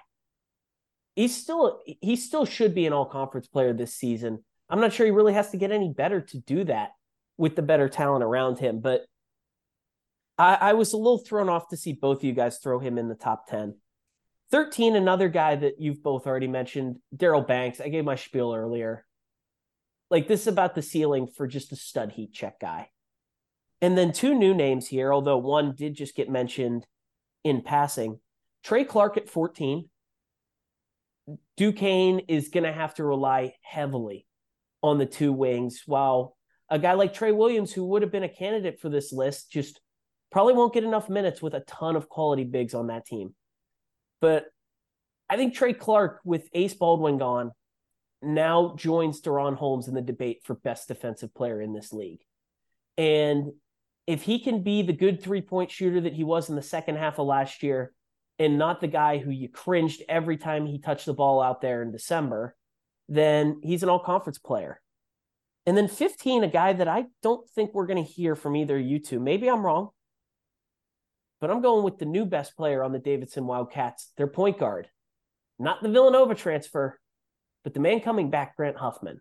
He's 1.15 1.35
still 1.35 1.81
he 2.01 2.15
still 2.15 2.45
should 2.45 2.75
be 2.75 2.85
an 2.85 2.93
all 2.93 3.05
conference 3.05 3.47
player 3.47 3.73
this 3.73 3.95
season. 3.95 4.43
I'm 4.69 4.81
not 4.81 4.93
sure 4.93 5.05
he 5.05 5.11
really 5.11 5.33
has 5.33 5.51
to 5.51 5.57
get 5.57 5.71
any 5.71 5.93
better 5.93 6.21
to 6.21 6.39
do 6.39 6.63
that 6.65 6.91
with 7.37 7.55
the 7.55 7.61
better 7.61 7.87
talent 7.87 8.23
around 8.23 8.59
him, 8.59 8.79
but 8.79 9.05
I, 10.37 10.55
I 10.55 10.73
was 10.73 10.93
a 10.93 10.97
little 10.97 11.17
thrown 11.17 11.49
off 11.49 11.69
to 11.69 11.77
see 11.77 11.93
both 11.93 12.17
of 12.17 12.23
you 12.23 12.33
guys 12.33 12.57
throw 12.57 12.79
him 12.79 12.97
in 12.97 13.07
the 13.07 13.15
top 13.15 13.47
10. 13.47 13.75
13, 14.51 14.95
another 14.95 15.27
guy 15.29 15.55
that 15.55 15.79
you've 15.79 16.03
both 16.03 16.25
already 16.25 16.47
mentioned, 16.47 16.97
Daryl 17.15 17.45
Banks. 17.45 17.81
I 17.81 17.89
gave 17.89 18.05
my 18.05 18.15
spiel 18.15 18.53
earlier. 18.53 19.05
Like 20.09 20.27
this 20.27 20.41
is 20.41 20.47
about 20.47 20.75
the 20.75 20.81
ceiling 20.81 21.27
for 21.27 21.47
just 21.47 21.71
a 21.71 21.75
stud 21.75 22.11
heat 22.13 22.33
check 22.33 22.59
guy. 22.59 22.89
And 23.81 23.97
then 23.97 24.11
two 24.11 24.33
new 24.33 24.53
names 24.53 24.87
here, 24.87 25.13
although 25.13 25.37
one 25.37 25.75
did 25.75 25.95
just 25.95 26.15
get 26.15 26.29
mentioned 26.29 26.85
in 27.43 27.61
passing. 27.61 28.19
Trey 28.63 28.83
Clark 28.83 29.17
at 29.17 29.29
14. 29.29 29.89
Duquesne 31.57 32.19
is 32.27 32.49
going 32.49 32.63
to 32.63 32.71
have 32.71 32.95
to 32.95 33.03
rely 33.03 33.53
heavily 33.61 34.25
on 34.81 34.97
the 34.97 35.05
two 35.05 35.33
wings, 35.33 35.83
while 35.85 36.37
a 36.69 36.79
guy 36.79 36.93
like 36.93 37.13
Trey 37.13 37.31
Williams, 37.31 37.73
who 37.73 37.85
would 37.85 38.01
have 38.01 38.11
been 38.11 38.23
a 38.23 38.29
candidate 38.29 38.79
for 38.79 38.89
this 38.89 39.11
list, 39.11 39.51
just 39.51 39.79
probably 40.31 40.53
won't 40.53 40.73
get 40.73 40.83
enough 40.83 41.09
minutes 41.09 41.41
with 41.41 41.53
a 41.53 41.61
ton 41.61 41.95
of 41.95 42.09
quality 42.09 42.43
bigs 42.43 42.73
on 42.73 42.87
that 42.87 43.05
team. 43.05 43.33
But 44.21 44.45
I 45.29 45.35
think 45.35 45.53
Trey 45.53 45.73
Clark, 45.73 46.21
with 46.23 46.47
Ace 46.53 46.73
Baldwin 46.73 47.17
gone, 47.17 47.51
now 48.21 48.75
joins 48.77 49.21
DaRon 49.21 49.55
Holmes 49.55 49.87
in 49.87 49.93
the 49.93 50.01
debate 50.01 50.41
for 50.43 50.55
best 50.55 50.87
defensive 50.87 51.33
player 51.33 51.61
in 51.61 51.73
this 51.73 51.93
league. 51.93 52.21
And 52.97 53.51
if 54.07 54.23
he 54.23 54.39
can 54.39 54.63
be 54.63 54.81
the 54.81 54.93
good 54.93 55.21
three 55.21 55.41
point 55.41 55.69
shooter 55.69 56.01
that 56.01 56.13
he 56.13 56.23
was 56.23 56.49
in 56.49 56.55
the 56.55 56.61
second 56.61 56.97
half 56.97 57.19
of 57.19 57.27
last 57.27 57.61
year 57.61 57.93
and 58.39 58.57
not 58.57 58.81
the 58.81 58.87
guy 58.87 59.17
who 59.17 59.31
you 59.31 59.49
cringed 59.49 60.01
every 60.07 60.37
time 60.37 60.65
he 60.65 60.79
touched 60.79 61.05
the 61.05 61.13
ball 61.13 61.41
out 61.41 61.61
there 61.61 61.81
in 61.81 61.91
December, 61.91 62.55
then 63.09 63.59
he's 63.63 63.83
an 63.83 63.89
all 63.89 63.99
conference 63.99 64.37
player. 64.37 64.81
And 65.65 65.75
then 65.75 65.87
15, 65.87 66.43
a 66.43 66.47
guy 66.47 66.73
that 66.73 66.87
I 66.87 67.05
don't 67.21 67.47
think 67.49 67.73
we're 67.73 67.87
going 67.87 68.03
to 68.03 68.09
hear 68.09 68.35
from 68.35 68.55
either 68.55 68.79
you 68.79 68.99
two. 68.99 69.19
Maybe 69.19 69.49
I'm 69.49 69.65
wrong, 69.65 69.89
but 71.41 71.51
I'm 71.51 71.61
going 71.61 71.83
with 71.83 71.97
the 71.97 72.05
new 72.05 72.25
best 72.25 72.55
player 72.55 72.83
on 72.83 72.93
the 72.93 72.99
Davidson 72.99 73.45
Wildcats, 73.45 74.11
their 74.15 74.27
point 74.27 74.59
guard. 74.59 74.87
Not 75.59 75.83
the 75.83 75.89
Villanova 75.89 76.35
transfer, 76.35 76.99
but 77.67 77.73
the 77.73 77.81
man 77.81 77.99
coming 77.99 78.29
back, 78.29 78.55
Grant 78.55 78.77
Huffman. 78.77 79.19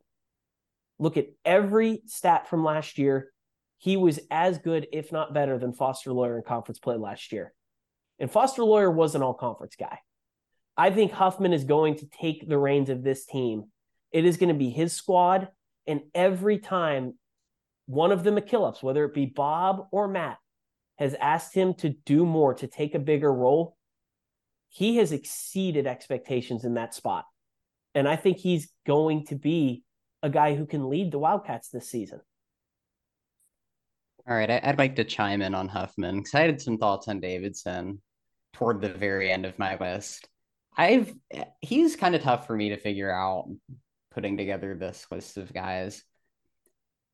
Look 1.01 1.17
at 1.17 1.27
every 1.45 2.03
stat 2.07 2.47
from 2.47 2.63
last 2.63 2.97
year 2.97 3.33
he 3.77 3.97
was 3.97 4.21
as 4.31 4.59
good, 4.59 4.87
if 4.93 5.11
not 5.11 5.35
better, 5.35 5.59
than 5.59 5.73
Foster 5.73 6.13
Loyer 6.13 6.37
in 6.37 6.45
conference 6.45 6.79
play 6.79 6.95
last 6.95 7.33
year. 7.33 7.53
And 8.21 8.31
Foster 8.31 8.63
Loyer 8.63 8.89
was 8.89 9.17
an 9.17 9.23
all 9.25 9.35
conference 9.35 9.75
guy. 9.75 9.99
I 10.77 10.91
think 10.91 11.11
Huffman 11.11 11.53
is 11.53 11.65
going 11.65 11.97
to 11.97 12.07
take 12.07 12.49
the 12.49 12.57
reins 12.57 12.89
of 12.89 13.03
this 13.03 13.27
team. 13.27 13.65
It 14.13 14.25
is 14.25 14.37
going 14.37 14.51
to 14.51 14.55
be 14.55 14.71
his 14.71 14.93
squad. 14.93 15.49
And 15.89 16.03
every 16.15 16.61
time 16.61 17.15
one 17.87 18.13
of 18.13 18.23
the 18.23 18.31
McKillops, 18.31 18.81
whether 18.81 19.05
it 19.05 19.13
be 19.13 19.27
Bob 19.27 19.89
or 19.91 20.07
Matt, 20.07 20.39
has 20.99 21.15
asked 21.15 21.53
him 21.53 21.75
to 21.79 21.89
do 21.89 22.25
more, 22.25 22.55
to 22.55 22.69
take 22.69 22.95
a 22.95 23.01
bigger 23.01 23.35
role, 23.35 23.77
he 24.69 24.99
has 24.99 25.11
exceeded 25.11 25.89
expectations 25.89 26.65
in 26.65 26.75
that 26.75 26.95
spot. 26.95 27.25
And 27.97 28.07
I 28.07 28.15
think 28.15 28.37
he's 28.37 28.71
going 28.87 29.25
to 29.27 29.37
be 29.37 29.83
a 30.23 30.29
guy 30.29 30.55
who 30.55 30.67
can 30.67 30.91
lead 30.91 31.11
the 31.11 31.19
Wildcats 31.19 31.71
this 31.71 31.89
season. 31.89 32.21
All 34.29 34.37
right, 34.37 34.51
I'd 34.51 34.79
like 34.79 34.97
to 34.97 35.05
chime 35.05 35.41
in 35.41 35.55
on 35.55 35.67
Huffman 35.67 36.19
because 36.19 36.35
I 36.35 36.43
had 36.43 36.61
some 36.61 36.77
thoughts 36.77 37.09
on 37.09 37.21
Davidson 37.21 38.03
toward 38.53 38.83
the 38.83 38.91
very 38.91 39.33
end 39.33 39.47
of 39.47 39.59
my 39.59 39.79
list. 39.79 40.29
I've 40.77 41.15
he's 41.63 41.97
kind 41.97 42.15
of 42.15 42.21
tough 42.21 42.47
for 42.47 42.55
me 42.55 42.69
to 42.69 42.77
figure 42.77 43.11
out 43.11 43.49
putting 44.11 44.37
together 44.37 44.75
this 44.75 45.07
list 45.11 45.39
of 45.39 45.55
guys. 45.55 46.03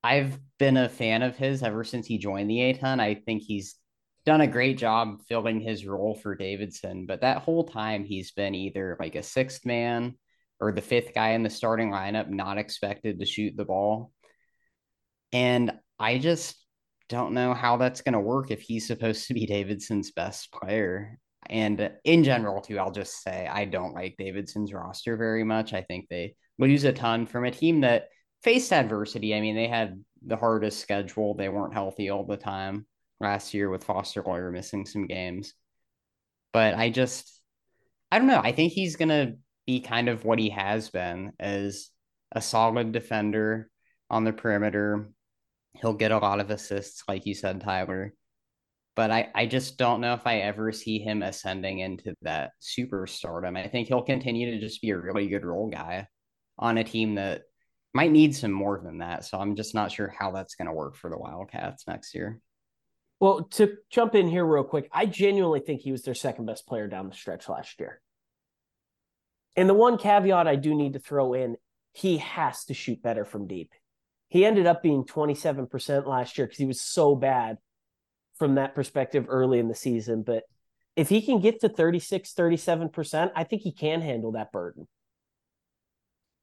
I've 0.02 0.36
been 0.58 0.76
a 0.76 0.88
fan 0.88 1.22
of 1.22 1.36
his 1.36 1.62
ever 1.62 1.84
since 1.84 2.08
he 2.08 2.18
joined 2.18 2.50
the 2.50 2.60
A-10. 2.60 2.98
I 2.98 3.14
think 3.14 3.42
he's 3.42 3.76
done 4.26 4.40
a 4.40 4.48
great 4.48 4.78
job 4.78 5.20
filling 5.28 5.60
his 5.60 5.86
role 5.86 6.16
for 6.16 6.34
Davidson, 6.34 7.06
but 7.06 7.20
that 7.20 7.42
whole 7.42 7.68
time 7.68 8.02
he's 8.02 8.32
been 8.32 8.56
either 8.56 8.96
like 8.98 9.14
a 9.14 9.22
sixth 9.22 9.64
man 9.64 10.16
or 10.62 10.70
the 10.70 10.80
fifth 10.80 11.12
guy 11.12 11.30
in 11.30 11.42
the 11.42 11.50
starting 11.50 11.90
lineup, 11.90 12.28
not 12.28 12.56
expected 12.56 13.18
to 13.18 13.26
shoot 13.26 13.56
the 13.56 13.64
ball. 13.64 14.12
And 15.32 15.72
I 15.98 16.18
just 16.18 16.56
don't 17.08 17.34
know 17.34 17.52
how 17.52 17.78
that's 17.78 18.02
going 18.02 18.12
to 18.12 18.20
work 18.20 18.52
if 18.52 18.60
he's 18.60 18.86
supposed 18.86 19.26
to 19.26 19.34
be 19.34 19.44
Davidson's 19.46 20.12
best 20.12 20.52
player. 20.52 21.18
And 21.50 21.90
in 22.04 22.22
general, 22.22 22.60
too, 22.60 22.78
I'll 22.78 22.92
just 22.92 23.24
say 23.24 23.48
I 23.50 23.64
don't 23.64 23.92
like 23.92 24.14
Davidson's 24.16 24.72
roster 24.72 25.16
very 25.16 25.42
much. 25.42 25.72
I 25.72 25.82
think 25.82 26.06
they 26.08 26.36
lose 26.60 26.84
a 26.84 26.92
ton 26.92 27.26
from 27.26 27.44
a 27.44 27.50
team 27.50 27.80
that 27.80 28.04
faced 28.44 28.72
adversity. 28.72 29.34
I 29.34 29.40
mean, 29.40 29.56
they 29.56 29.66
had 29.66 30.00
the 30.24 30.36
hardest 30.36 30.78
schedule. 30.78 31.34
They 31.34 31.48
weren't 31.48 31.74
healthy 31.74 32.08
all 32.08 32.24
the 32.24 32.36
time 32.36 32.86
last 33.18 33.52
year 33.52 33.68
with 33.68 33.82
Foster 33.82 34.22
Loyer 34.22 34.52
missing 34.52 34.86
some 34.86 35.08
games. 35.08 35.54
But 36.52 36.74
I 36.74 36.90
just, 36.90 37.40
I 38.12 38.18
don't 38.20 38.28
know. 38.28 38.40
I 38.42 38.52
think 38.52 38.72
he's 38.72 38.94
going 38.94 39.08
to 39.08 39.34
be 39.66 39.80
kind 39.80 40.08
of 40.08 40.24
what 40.24 40.38
he 40.38 40.50
has 40.50 40.90
been 40.90 41.32
as 41.38 41.90
a 42.32 42.40
solid 42.40 42.92
defender 42.92 43.68
on 44.10 44.24
the 44.24 44.32
perimeter, 44.32 45.08
He'll 45.80 45.94
get 45.94 46.12
a 46.12 46.18
lot 46.18 46.40
of 46.40 46.50
assists, 46.50 47.02
like 47.08 47.26
you 47.26 47.34
said, 47.34 47.60
Tyler. 47.60 48.14
But 48.94 49.10
I, 49.10 49.30
I 49.34 49.46
just 49.46 49.78
don't 49.78 50.02
know 50.02 50.12
if 50.12 50.26
I 50.26 50.40
ever 50.40 50.70
see 50.70 50.98
him 50.98 51.22
ascending 51.22 51.78
into 51.78 52.14
that 52.22 52.50
superstardom. 52.60 53.56
I 53.56 53.68
think 53.68 53.88
he'll 53.88 54.02
continue 54.02 54.50
to 54.50 54.60
just 54.60 54.82
be 54.82 54.90
a 54.90 54.98
really 54.98 55.28
good 55.28 55.46
role 55.46 55.70
guy 55.70 56.06
on 56.58 56.76
a 56.76 56.84
team 56.84 57.14
that 57.14 57.42
might 57.94 58.12
need 58.12 58.36
some 58.36 58.52
more 58.52 58.80
than 58.84 58.98
that. 58.98 59.24
So 59.24 59.38
I'm 59.38 59.56
just 59.56 59.74
not 59.74 59.92
sure 59.92 60.14
how 60.16 60.30
that's 60.32 60.56
going 60.56 60.68
to 60.68 60.74
work 60.74 60.96
for 60.96 61.08
the 61.08 61.18
Wildcats 61.18 61.86
next 61.86 62.14
year. 62.14 62.38
Well, 63.18 63.44
to 63.52 63.76
jump 63.90 64.14
in 64.14 64.28
here 64.28 64.44
real 64.44 64.64
quick, 64.64 64.90
I 64.92 65.06
genuinely 65.06 65.60
think 65.60 65.80
he 65.80 65.92
was 65.92 66.02
their 66.02 66.14
second 66.14 66.44
best 66.44 66.66
player 66.66 66.86
down 66.86 67.08
the 67.08 67.14
stretch 67.14 67.48
last 67.48 67.80
year. 67.80 68.00
And 69.56 69.68
the 69.68 69.74
one 69.74 69.98
caveat 69.98 70.46
I 70.46 70.56
do 70.56 70.74
need 70.74 70.94
to 70.94 70.98
throw 70.98 71.34
in, 71.34 71.56
he 71.92 72.18
has 72.18 72.64
to 72.66 72.74
shoot 72.74 73.02
better 73.02 73.24
from 73.24 73.46
deep. 73.46 73.72
He 74.28 74.46
ended 74.46 74.66
up 74.66 74.82
being 74.82 75.04
27% 75.04 76.06
last 76.06 76.38
year 76.38 76.46
because 76.46 76.58
he 76.58 76.64
was 76.64 76.80
so 76.80 77.14
bad 77.14 77.58
from 78.38 78.54
that 78.54 78.74
perspective 78.74 79.26
early 79.28 79.58
in 79.58 79.68
the 79.68 79.74
season. 79.74 80.22
But 80.22 80.44
if 80.96 81.08
he 81.08 81.20
can 81.22 81.40
get 81.40 81.60
to 81.60 81.68
36, 81.68 82.32
37%, 82.32 83.30
I 83.36 83.44
think 83.44 83.62
he 83.62 83.72
can 83.72 84.00
handle 84.00 84.32
that 84.32 84.52
burden. 84.52 84.88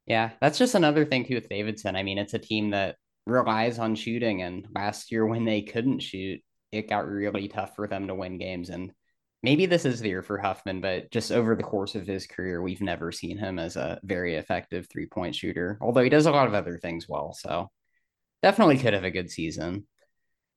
Yeah, 0.05 0.31
that's 0.41 0.57
just 0.57 0.75
another 0.75 1.05
thing 1.05 1.25
too 1.25 1.35
with 1.35 1.49
Davidson. 1.49 1.95
I 1.95 2.03
mean, 2.03 2.17
it's 2.17 2.33
a 2.33 2.39
team 2.39 2.71
that 2.71 2.95
relies 3.27 3.77
on 3.77 3.95
shooting, 3.95 4.41
and 4.41 4.67
last 4.73 5.11
year 5.11 5.25
when 5.25 5.45
they 5.45 5.61
couldn't 5.61 5.99
shoot, 5.99 6.41
it 6.71 6.89
got 6.89 7.07
really 7.07 7.47
tough 7.47 7.75
for 7.75 7.87
them 7.87 8.07
to 8.07 8.15
win 8.15 8.37
games. 8.39 8.69
And 8.69 8.91
maybe 9.43 9.65
this 9.65 9.85
is 9.85 9.99
the 9.99 10.09
year 10.09 10.23
for 10.23 10.37
Huffman, 10.37 10.81
but 10.81 11.11
just 11.11 11.31
over 11.31 11.55
the 11.55 11.63
course 11.63 11.95
of 11.95 12.05
his 12.05 12.27
career, 12.27 12.61
we've 12.61 12.81
never 12.81 13.11
seen 13.11 13.37
him 13.37 13.59
as 13.59 13.75
a 13.75 13.99
very 14.03 14.35
effective 14.35 14.87
three 14.89 15.05
point 15.05 15.35
shooter, 15.35 15.77
although 15.81 16.03
he 16.03 16.09
does 16.09 16.25
a 16.25 16.31
lot 16.31 16.47
of 16.47 16.53
other 16.53 16.77
things 16.77 17.07
well. 17.07 17.33
So 17.33 17.69
definitely 18.41 18.77
could 18.77 18.93
have 18.93 19.03
a 19.03 19.11
good 19.11 19.29
season. 19.29 19.87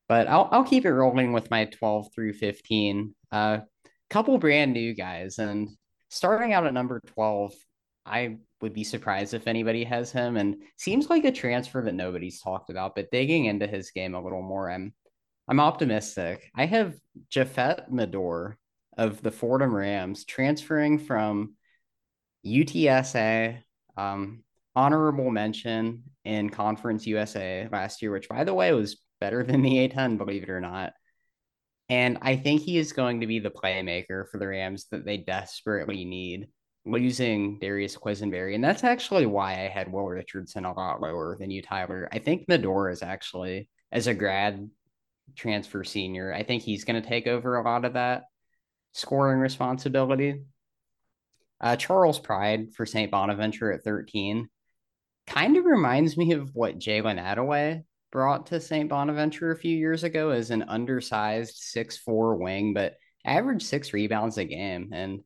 But 0.09 0.26
I'll, 0.26 0.49
I'll 0.51 0.64
keep 0.64 0.85
it 0.85 0.93
rolling 0.93 1.33
with 1.33 1.51
my 1.51 1.66
12 1.66 2.12
through 2.14 2.35
15. 2.35 3.14
A 3.30 3.35
uh, 3.35 3.61
couple 4.11 4.37
brand 4.39 4.72
new 4.72 4.95
guys. 4.95 5.39
And 5.39 5.70
starting 6.09 6.53
out 6.53 6.66
at 6.66 6.74
number 6.74 7.01
12, 7.14 7.55
I 8.05 8.39
would 8.61 8.74
be 8.74 8.85
surprised 8.85 9.33
if 9.33 9.47
anybody 9.47 9.85
has 9.85 10.12
him. 10.12 10.37
And 10.37 10.57
seems 10.76 11.09
like 11.09 11.24
a 11.24 11.33
transfer 11.33 11.83
that 11.83 11.95
nobody's 11.95 12.41
talked 12.41 12.68
about, 12.68 12.95
but 12.95 13.11
digging 13.11 13.47
into 13.47 13.66
his 13.66 13.91
game 13.91 14.14
a 14.14 14.22
little 14.22 14.43
more, 14.43 14.70
I'm 14.70 14.93
I'm 15.49 15.61
optimistic. 15.61 16.51
I 16.55 16.66
have 16.66 16.95
Japhet 17.30 17.91
Medor 17.91 18.57
of 18.97 19.22
the 19.22 19.30
Fordham 19.30 19.74
Rams 19.74 20.24
transferring 20.24 20.99
from 20.99 21.55
UTSA, 22.45 23.62
um, 23.97 24.43
honorable 24.74 25.30
mention 25.30 26.05
in 26.24 26.51
Conference 26.51 27.07
USA 27.07 27.68
last 27.70 28.03
year, 28.03 28.12
which 28.12 28.28
by 28.28 28.45
the 28.45 28.55
way 28.55 28.72
was 28.72 29.01
better 29.20 29.43
than 29.43 29.62
the 29.62 29.88
A10, 29.88 30.18
believe 30.18 30.43
it 30.43 30.51
or 30.51 30.61
not. 30.61 30.93
And 31.88 32.18
I 32.22 32.36
think 32.36 32.62
he 32.62 32.78
is 32.78 32.93
going 32.93 33.20
to 33.20 33.26
be 33.26 33.38
the 33.38 33.51
playmaker 33.51 34.28
for 34.28 34.38
the 34.38 34.49
Rams 34.49 34.86
that 34.90 35.05
they 35.05 35.18
desperately 35.18 36.05
need, 36.05 36.49
losing 36.86 37.59
Darius 37.59 37.97
Quisenberry. 37.97 38.55
And 38.55 38.64
that's 38.64 38.84
actually 38.84 39.26
why 39.26 39.53
I 39.53 39.68
had 39.68 39.93
Will 39.93 40.07
Richardson 40.07 40.64
a 40.64 40.72
lot 40.72 41.01
lower 41.01 41.36
than 41.38 41.51
you, 41.51 41.61
Tyler. 41.61 42.09
I 42.11 42.18
think 42.18 42.49
Medor 42.49 42.88
is 42.88 43.03
actually, 43.03 43.68
as 43.90 44.07
a 44.07 44.14
grad 44.14 44.70
transfer 45.36 45.84
senior, 45.84 46.32
I 46.32 46.45
think 46.45 46.62
he's 46.62 46.84
going 46.84 47.01
to 47.03 47.09
take 47.09 47.26
over 47.26 47.57
a 47.57 47.64
lot 47.64 47.84
of 47.84 47.93
that 47.95 48.24
scoring 48.93 49.40
responsibility. 49.40 50.43
Uh, 51.61 51.76
Charles 51.76 52.18
Pride 52.18 52.72
for 52.74 52.86
St. 52.86 53.11
Bonaventure 53.11 53.72
at 53.72 53.84
13 53.84 54.49
kind 55.26 55.57
of 55.57 55.64
reminds 55.64 56.16
me 56.16 56.32
of 56.32 56.55
what 56.55 56.78
Jalen 56.78 57.22
Adaway 57.22 57.84
brought 58.11 58.47
to 58.47 58.61
St. 58.61 58.88
Bonaventure 58.88 59.53
a 59.53 59.57
few 59.57 59.76
years 59.76 60.05
ago 60.05 60.30
as 60.30 60.51
an 60.51 60.64
undersized 60.64 61.57
six-four 61.57 62.36
wing, 62.36 62.74
but 62.74 62.97
averaged 63.24 63.66
six 63.66 63.93
rebounds 63.93 64.38
a 64.38 64.45
game 64.45 64.90
and, 64.93 65.20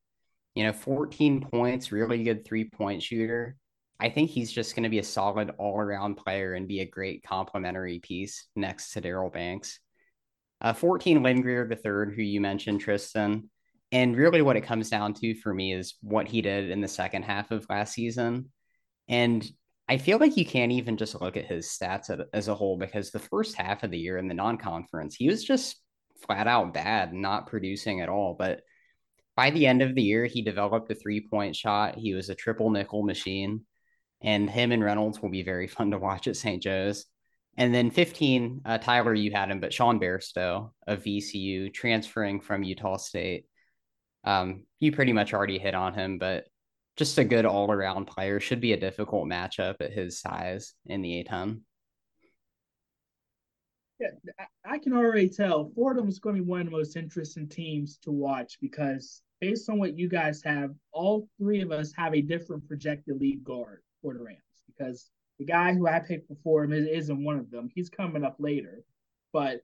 you 0.54 0.64
know, 0.64 0.72
14 0.72 1.40
points, 1.50 1.90
really 1.90 2.22
good 2.22 2.44
three 2.44 2.68
point 2.68 3.02
shooter. 3.02 3.56
I 3.98 4.10
think 4.10 4.30
he's 4.30 4.52
just 4.52 4.74
going 4.74 4.82
to 4.82 4.90
be 4.90 4.98
a 4.98 5.04
solid 5.04 5.52
all 5.58 5.78
around 5.78 6.16
player 6.16 6.52
and 6.52 6.68
be 6.68 6.80
a 6.80 6.86
great 6.86 7.22
complementary 7.22 7.98
piece 7.98 8.46
next 8.54 8.92
to 8.92 9.00
Daryl 9.00 9.32
Banks. 9.32 9.80
Uh, 10.60 10.74
14 10.74 11.22
Lynn 11.22 11.42
the 11.42 11.76
third, 11.76 12.14
who 12.14 12.22
you 12.22 12.40
mentioned, 12.40 12.80
Tristan. 12.80 13.50
And 13.92 14.16
really, 14.16 14.42
what 14.42 14.56
it 14.56 14.62
comes 14.62 14.90
down 14.90 15.14
to 15.14 15.34
for 15.34 15.54
me 15.54 15.72
is 15.72 15.94
what 16.02 16.26
he 16.26 16.42
did 16.42 16.70
in 16.70 16.80
the 16.80 16.88
second 16.88 17.22
half 17.22 17.50
of 17.50 17.66
last 17.70 17.94
season. 17.94 18.50
And 19.08 19.48
I 19.88 19.98
feel 19.98 20.18
like 20.18 20.36
you 20.36 20.44
can't 20.44 20.72
even 20.72 20.96
just 20.96 21.20
look 21.20 21.36
at 21.36 21.46
his 21.46 21.68
stats 21.68 22.10
as 22.32 22.48
a 22.48 22.54
whole 22.54 22.76
because 22.76 23.10
the 23.10 23.20
first 23.20 23.54
half 23.56 23.84
of 23.84 23.92
the 23.92 23.98
year 23.98 24.18
in 24.18 24.26
the 24.26 24.34
non 24.34 24.58
conference, 24.58 25.14
he 25.14 25.28
was 25.28 25.44
just 25.44 25.80
flat 26.26 26.48
out 26.48 26.74
bad, 26.74 27.12
not 27.12 27.46
producing 27.46 28.00
at 28.00 28.08
all. 28.08 28.34
But 28.36 28.62
by 29.36 29.50
the 29.50 29.66
end 29.66 29.82
of 29.82 29.94
the 29.94 30.02
year, 30.02 30.24
he 30.26 30.42
developed 30.42 30.90
a 30.90 30.94
three 30.94 31.20
point 31.20 31.54
shot. 31.54 31.96
He 31.96 32.14
was 32.14 32.28
a 32.28 32.34
triple 32.34 32.70
nickel 32.70 33.04
machine. 33.04 33.64
And 34.22 34.48
him 34.48 34.72
and 34.72 34.82
Reynolds 34.82 35.20
will 35.20 35.30
be 35.30 35.42
very 35.42 35.66
fun 35.68 35.92
to 35.92 35.98
watch 35.98 36.26
at 36.26 36.36
St. 36.36 36.62
Joe's. 36.62 37.06
And 37.58 37.74
then 37.74 37.90
15, 37.90 38.62
uh, 38.66 38.78
Tyler, 38.78 39.14
you 39.14 39.30
had 39.30 39.50
him, 39.50 39.60
but 39.60 39.72
Sean 39.72 39.98
Bairstow 39.98 40.72
of 40.86 41.04
VCU 41.04 41.72
transferring 41.72 42.40
from 42.40 42.62
Utah 42.62 42.98
State. 42.98 43.46
Um, 44.26 44.64
you 44.80 44.92
pretty 44.92 45.12
much 45.12 45.32
already 45.32 45.58
hit 45.58 45.74
on 45.74 45.94
him, 45.94 46.18
but 46.18 46.46
just 46.96 47.16
a 47.18 47.24
good 47.24 47.46
all 47.46 47.70
around 47.70 48.06
player. 48.06 48.40
Should 48.40 48.60
be 48.60 48.72
a 48.72 48.80
difficult 48.80 49.26
matchup 49.26 49.76
at 49.80 49.92
his 49.92 50.20
size 50.20 50.74
in 50.86 51.00
the 51.00 51.24
A10. 51.24 51.60
Yeah, 53.98 54.08
I 54.64 54.78
can 54.78 54.92
already 54.92 55.30
tell 55.30 55.70
Fordham 55.74 56.08
is 56.08 56.18
going 56.18 56.36
to 56.36 56.42
be 56.42 56.46
one 56.46 56.60
of 56.60 56.66
the 56.66 56.72
most 56.72 56.96
interesting 56.96 57.48
teams 57.48 57.98
to 58.02 58.10
watch 58.10 58.58
because 58.60 59.22
based 59.40 59.70
on 59.70 59.78
what 59.78 59.96
you 59.96 60.08
guys 60.08 60.42
have, 60.42 60.72
all 60.92 61.28
three 61.38 61.62
of 61.62 61.72
us 61.72 61.92
have 61.96 62.14
a 62.14 62.20
different 62.20 62.66
projected 62.68 63.18
lead 63.18 63.42
guard 63.42 63.82
for 64.02 64.12
the 64.12 64.22
Rams 64.22 64.40
because 64.66 65.08
the 65.38 65.44
guy 65.44 65.74
who 65.74 65.86
I 65.86 66.00
picked 66.00 66.28
before 66.28 66.64
him 66.64 66.72
isn't 66.72 67.24
one 67.24 67.38
of 67.38 67.50
them. 67.50 67.70
He's 67.74 67.88
coming 67.88 68.24
up 68.24 68.36
later. 68.38 68.82
But 69.32 69.60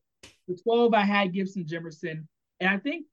the 0.48 0.56
12, 0.62 0.94
I 0.94 1.02
had 1.02 1.32
Gibson 1.32 1.64
Jimerson. 1.64 2.26
And 2.60 2.70
I 2.70 2.78
think 2.78 3.06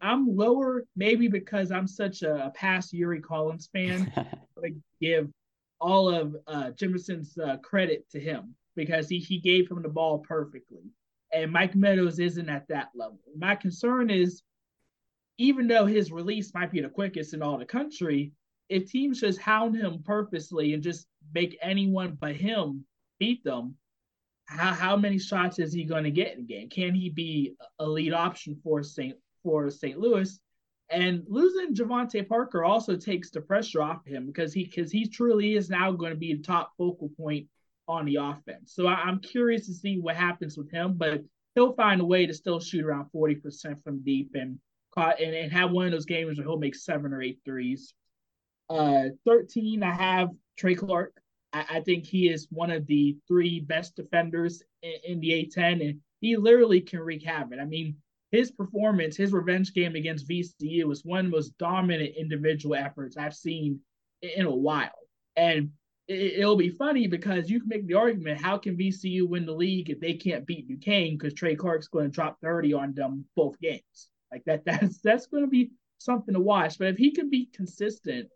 I'm 0.00 0.36
lower, 0.36 0.84
maybe 0.96 1.28
because 1.28 1.70
I'm 1.70 1.86
such 1.86 2.22
a, 2.22 2.52
past 2.54 2.92
Yuri 2.92 3.20
Collins 3.20 3.68
fan. 3.72 4.12
I 4.64 4.74
give 5.00 5.30
all 5.80 6.08
of 6.08 6.36
uh, 6.46 6.70
Jimerson's 6.70 7.36
uh, 7.38 7.58
credit 7.58 8.08
to 8.10 8.20
him 8.20 8.54
because 8.74 9.08
he, 9.08 9.18
he 9.18 9.38
gave 9.38 9.70
him 9.70 9.82
the 9.82 9.88
ball 9.88 10.18
perfectly. 10.18 10.82
And 11.32 11.52
Mike 11.52 11.74
Meadows 11.74 12.18
isn't 12.18 12.48
at 12.48 12.66
that 12.68 12.90
level. 12.94 13.18
My 13.36 13.54
concern 13.54 14.10
is, 14.10 14.42
even 15.38 15.66
though 15.66 15.86
his 15.86 16.12
release 16.12 16.54
might 16.54 16.70
be 16.70 16.80
the 16.80 16.88
quickest 16.88 17.34
in 17.34 17.42
all 17.42 17.58
the 17.58 17.64
country, 17.64 18.32
if 18.68 18.90
teams 18.90 19.20
just 19.20 19.40
hound 19.40 19.76
him 19.76 20.02
purposely 20.04 20.74
and 20.74 20.82
just 20.82 21.06
make 21.34 21.58
anyone 21.60 22.16
but 22.20 22.36
him 22.36 22.84
beat 23.18 23.44
them, 23.44 23.76
how 24.46 24.72
how 24.72 24.96
many 24.96 25.18
shots 25.18 25.58
is 25.58 25.72
he 25.72 25.84
going 25.84 26.04
to 26.04 26.10
get 26.10 26.34
in 26.34 26.40
a 26.40 26.46
game? 26.46 26.68
Can 26.68 26.94
he 26.94 27.08
be 27.10 27.54
a 27.78 27.86
lead 27.86 28.12
option 28.12 28.60
for 28.62 28.82
St. 28.82 29.16
for 29.44 29.70
St. 29.70 29.98
Louis? 29.98 30.40
And 30.90 31.24
losing 31.28 31.74
Javante 31.74 32.28
Parker 32.28 32.64
also 32.64 32.96
takes 32.96 33.30
the 33.30 33.40
pressure 33.40 33.82
off 33.82 34.04
him 34.04 34.26
because 34.26 34.52
he 34.52 34.64
because 34.64 34.90
he 34.90 35.06
truly 35.06 35.54
is 35.54 35.70
now 35.70 35.92
going 35.92 36.10
to 36.10 36.18
be 36.18 36.34
the 36.34 36.42
top 36.42 36.72
focal 36.76 37.10
point 37.16 37.46
on 37.88 38.04
the 38.04 38.16
offense. 38.16 38.74
So 38.74 38.86
I, 38.86 39.08
am 39.08 39.20
curious 39.20 39.66
to 39.66 39.74
see 39.74 39.98
what 39.98 40.16
happens 40.16 40.56
with 40.56 40.70
him, 40.70 40.94
but 40.96 41.22
he'll 41.54 41.74
find 41.74 42.00
a 42.00 42.04
way 42.04 42.26
to 42.26 42.34
still 42.34 42.60
shoot 42.60 42.84
around 42.84 43.06
40% 43.14 43.82
from 43.82 44.02
deep 44.02 44.32
and 44.34 44.58
caught 44.94 45.20
and, 45.20 45.34
and 45.34 45.52
have 45.52 45.70
one 45.70 45.86
of 45.86 45.92
those 45.92 46.06
games 46.06 46.38
where 46.38 46.46
he'll 46.46 46.58
make 46.58 46.74
seven 46.74 47.12
or 47.12 47.22
eight 47.22 47.40
threes. 47.44 47.94
Uh, 48.70 49.04
13, 49.26 49.82
I 49.82 49.92
have 49.92 50.30
Trey 50.56 50.74
Clark. 50.74 51.12
I, 51.52 51.64
I 51.70 51.80
think 51.80 52.06
he 52.06 52.28
is 52.28 52.46
one 52.50 52.70
of 52.70 52.86
the 52.86 53.16
three 53.28 53.60
best 53.60 53.96
defenders 53.96 54.62
in, 54.82 54.94
in 55.04 55.20
the 55.20 55.30
A10, 55.30 55.88
and 55.88 56.00
he 56.20 56.36
literally 56.36 56.80
can 56.80 57.00
wreak 57.00 57.24
havoc. 57.24 57.58
I 57.60 57.64
mean, 57.64 57.96
his 58.34 58.50
performance, 58.50 59.16
his 59.16 59.32
revenge 59.32 59.72
game 59.72 59.94
against 59.94 60.28
VCU 60.28 60.84
was 60.84 61.04
one 61.04 61.20
of 61.20 61.24
the 61.26 61.36
most 61.36 61.56
dominant 61.58 62.14
individual 62.16 62.74
efforts 62.74 63.16
I've 63.16 63.34
seen 63.34 63.80
in 64.22 64.46
a 64.46 64.54
while. 64.54 64.90
And 65.36 65.70
it, 66.06 66.44
will 66.44 66.56
be 66.56 66.68
funny 66.68 67.06
because 67.06 67.48
you 67.48 67.60
can 67.60 67.68
make 67.68 67.86
the 67.86 67.94
argument 67.94 68.40
how 68.40 68.58
can 68.58 68.76
VCU 68.76 69.28
win 69.28 69.46
the 69.46 69.52
league 69.52 69.90
if 69.90 70.00
they 70.00 70.14
can't 70.14 70.46
beat 70.46 70.68
Duquesne 70.68 71.16
because 71.16 71.34
Trey 71.34 71.54
Clark's 71.54 71.88
going 71.88 72.06
to 72.06 72.10
drop 72.10 72.38
30 72.42 72.74
on 72.74 72.94
them 72.94 73.24
both 73.36 73.58
games. 73.60 74.08
Like 74.30 74.44
that, 74.44 74.64
that's 74.64 75.00
that's 75.00 75.26
going 75.26 75.44
to 75.44 75.50
be 75.50 75.70
something 75.98 76.34
to 76.34 76.40
watch. 76.40 76.78
But 76.78 76.88
if 76.88 76.96
he 76.96 77.12
can 77.12 77.30
be 77.30 77.48
consistent 77.54 78.28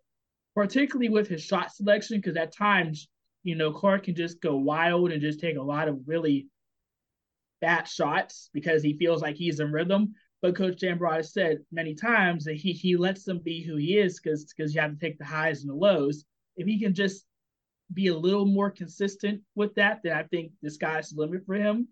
particularly 0.54 1.08
with 1.08 1.28
his 1.28 1.40
shot 1.40 1.72
selection, 1.72 2.18
because 2.18 2.36
at 2.36 2.52
times, 2.52 3.08
you 3.44 3.54
know, 3.54 3.70
Clark 3.70 4.04
can 4.04 4.16
just 4.16 4.40
go 4.40 4.56
wild 4.56 5.12
and 5.12 5.22
just 5.22 5.38
take 5.38 5.56
a 5.56 5.62
lot 5.62 5.86
of 5.86 6.00
really 6.06 6.48
bad 7.60 7.88
shots 7.88 8.50
because 8.52 8.82
he 8.82 8.96
feels 8.96 9.22
like 9.22 9.36
he's 9.36 9.60
in 9.60 9.72
rhythm. 9.72 10.14
But 10.40 10.56
Coach 10.56 10.80
Dambrot 10.80 11.16
has 11.16 11.32
said 11.32 11.58
many 11.72 11.94
times 11.94 12.44
that 12.44 12.56
he 12.56 12.72
he 12.72 12.96
lets 12.96 13.24
them 13.24 13.38
be 13.38 13.62
who 13.62 13.76
he 13.76 13.98
is 13.98 14.20
because 14.20 14.44
because 14.44 14.74
you 14.74 14.80
have 14.80 14.92
to 14.92 14.98
take 14.98 15.18
the 15.18 15.24
highs 15.24 15.62
and 15.62 15.70
the 15.70 15.74
lows. 15.74 16.24
If 16.56 16.66
he 16.66 16.78
can 16.78 16.94
just 16.94 17.24
be 17.92 18.08
a 18.08 18.16
little 18.16 18.46
more 18.46 18.70
consistent 18.70 19.42
with 19.54 19.74
that, 19.76 20.00
then 20.04 20.12
I 20.12 20.24
think 20.24 20.52
the 20.62 20.70
sky's 20.70 21.10
the 21.10 21.20
limit 21.20 21.44
for 21.46 21.54
him. 21.54 21.88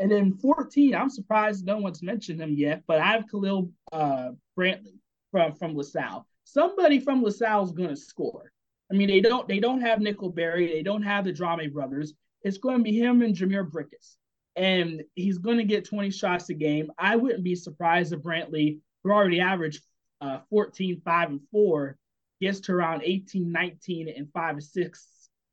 And 0.00 0.10
then 0.12 0.34
14, 0.34 0.94
I'm 0.94 1.10
surprised 1.10 1.66
no 1.66 1.78
one's 1.78 2.02
mentioned 2.02 2.40
him 2.40 2.54
yet, 2.54 2.82
but 2.86 3.00
I 3.00 3.12
have 3.12 3.28
Khalil 3.28 3.72
uh, 3.92 4.30
Brantley 4.56 4.98
from 5.32 5.54
from 5.54 5.76
LaSalle 5.76 6.26
somebody 6.48 6.98
from 6.98 7.22
LaSalle 7.22 7.64
is 7.64 7.72
going 7.72 7.90
to 7.90 7.96
score. 7.96 8.50
I 8.90 8.94
mean, 8.94 9.08
they 9.08 9.20
don't 9.20 9.46
they 9.46 9.60
don't 9.60 9.82
have 9.82 9.98
Nickelberry, 9.98 10.72
they 10.72 10.82
don't 10.82 11.02
have 11.02 11.24
the 11.24 11.32
Drame 11.32 11.72
brothers. 11.72 12.14
It's 12.42 12.58
going 12.58 12.78
to 12.78 12.82
be 12.82 12.98
him 12.98 13.22
and 13.22 13.34
Jhamir 13.34 13.70
Brickus, 13.70 14.16
and 14.58 15.02
he's 15.14 15.38
going 15.38 15.58
to 15.58 15.64
get 15.64 15.84
20 15.84 16.10
shots 16.10 16.48
a 16.50 16.54
game. 16.54 16.90
I 16.98 17.16
wouldn't 17.16 17.44
be 17.44 17.54
surprised 17.54 18.12
if 18.12 18.20
Brantley, 18.20 18.80
who 19.02 19.12
already 19.12 19.40
averaged 19.40 19.82
uh, 20.20 20.40
14, 20.50 21.00
5, 21.04 21.30
and 21.30 21.40
4, 21.52 21.96
gets 22.40 22.60
to 22.60 22.72
around 22.72 23.02
18, 23.04 23.50
19, 23.50 24.08
and 24.08 24.28
5 24.32 24.54
and 24.54 24.64
6 24.64 25.06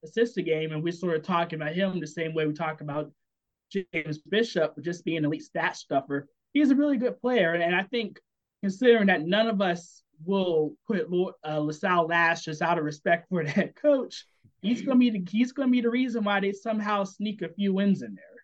assists 0.04 0.38
a 0.38 0.42
game. 0.42 0.72
And 0.72 0.84
we're 0.84 0.92
sort 0.92 1.16
of 1.16 1.24
talking 1.24 1.62
about 1.62 1.76
him 1.76 2.00
the 2.00 2.08
same 2.08 2.34
way 2.34 2.48
we 2.48 2.54
talk 2.54 2.82
about 2.82 3.12
James 3.72 4.18
Bishop, 4.18 4.76
just 4.82 5.06
being 5.06 5.20
an 5.20 5.26
elite 5.26 5.44
stat 5.44 5.76
stuffer. 5.76 6.28
He's 6.54 6.72
a 6.72 6.76
really 6.76 6.98
good 6.98 7.20
player. 7.20 7.54
And 7.54 7.76
I 7.76 7.84
think 7.84 8.20
considering 8.62 9.08
that 9.08 9.26
none 9.26 9.48
of 9.48 9.62
us 9.62 10.04
will 10.24 10.76
put 10.88 11.08
uh, 11.46 11.60
LaSalle 11.60 12.08
last 12.08 12.46
just 12.46 12.62
out 12.62 12.78
of 12.78 12.86
respect 12.86 13.28
for 13.30 13.44
head 13.46 13.76
coach. 13.76 14.26
He's 14.62 14.82
gonna 14.82 14.98
be 14.98 15.12
the 15.12 15.24
he's 15.30 15.52
gonna 15.52 15.70
be 15.70 15.82
the 15.82 15.90
reason 15.90 16.24
why 16.24 16.40
they 16.40 16.52
somehow 16.52 17.04
sneak 17.04 17.44
a 17.44 17.50
few 17.50 17.74
wins 17.74 18.02
in 18.02 18.16
there. 18.16 18.35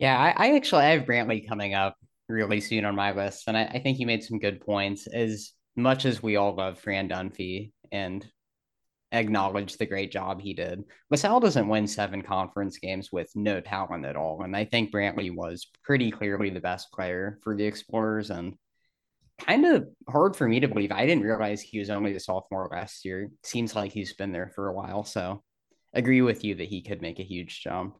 Yeah, 0.00 0.18
I, 0.18 0.48
I 0.48 0.56
actually 0.56 0.84
I 0.84 0.92
have 0.96 1.04
Brantley 1.04 1.46
coming 1.46 1.74
up 1.74 1.94
really 2.28 2.60
soon 2.60 2.86
on 2.86 2.96
my 2.96 3.12
list, 3.12 3.44
and 3.46 3.56
I, 3.56 3.64
I 3.64 3.78
think 3.80 3.98
he 3.98 4.06
made 4.06 4.24
some 4.24 4.38
good 4.38 4.60
points. 4.62 5.06
As 5.06 5.52
much 5.76 6.06
as 6.06 6.22
we 6.22 6.36
all 6.36 6.54
love 6.54 6.78
Fran 6.78 7.08
Dunphy 7.08 7.72
and 7.92 8.26
acknowledge 9.12 9.76
the 9.76 9.84
great 9.84 10.10
job 10.10 10.40
he 10.40 10.54
did, 10.54 10.84
LaSalle 11.10 11.40
doesn't 11.40 11.68
win 11.68 11.86
seven 11.86 12.22
conference 12.22 12.78
games 12.78 13.10
with 13.12 13.30
no 13.34 13.60
talent 13.60 14.06
at 14.06 14.16
all, 14.16 14.42
and 14.42 14.56
I 14.56 14.64
think 14.64 14.90
Brantley 14.90 15.34
was 15.34 15.66
pretty 15.84 16.10
clearly 16.10 16.48
the 16.48 16.60
best 16.60 16.90
player 16.92 17.38
for 17.42 17.54
the 17.54 17.66
Explorers, 17.66 18.30
and 18.30 18.54
kind 19.38 19.66
of 19.66 19.86
hard 20.08 20.34
for 20.34 20.48
me 20.48 20.60
to 20.60 20.68
believe. 20.68 20.92
I 20.92 21.04
didn't 21.04 21.24
realize 21.24 21.60
he 21.60 21.78
was 21.78 21.90
only 21.90 22.14
a 22.14 22.20
sophomore 22.20 22.70
last 22.72 23.04
year. 23.04 23.28
Seems 23.42 23.76
like 23.76 23.92
he's 23.92 24.14
been 24.14 24.32
there 24.32 24.50
for 24.54 24.68
a 24.68 24.74
while, 24.74 25.04
so 25.04 25.42
agree 25.92 26.22
with 26.22 26.42
you 26.42 26.54
that 26.54 26.68
he 26.68 26.80
could 26.82 27.02
make 27.02 27.18
a 27.18 27.24
huge 27.24 27.60
jump. 27.62 27.96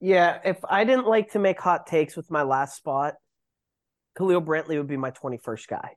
Yeah, 0.00 0.38
if 0.44 0.58
I 0.68 0.84
didn't 0.84 1.06
like 1.06 1.32
to 1.32 1.38
make 1.38 1.60
hot 1.60 1.86
takes 1.86 2.16
with 2.16 2.30
my 2.30 2.42
last 2.42 2.76
spot, 2.76 3.14
Khalil 4.16 4.42
Brantley 4.42 4.76
would 4.78 4.86
be 4.86 4.96
my 4.96 5.10
21st 5.10 5.68
guy. 5.68 5.90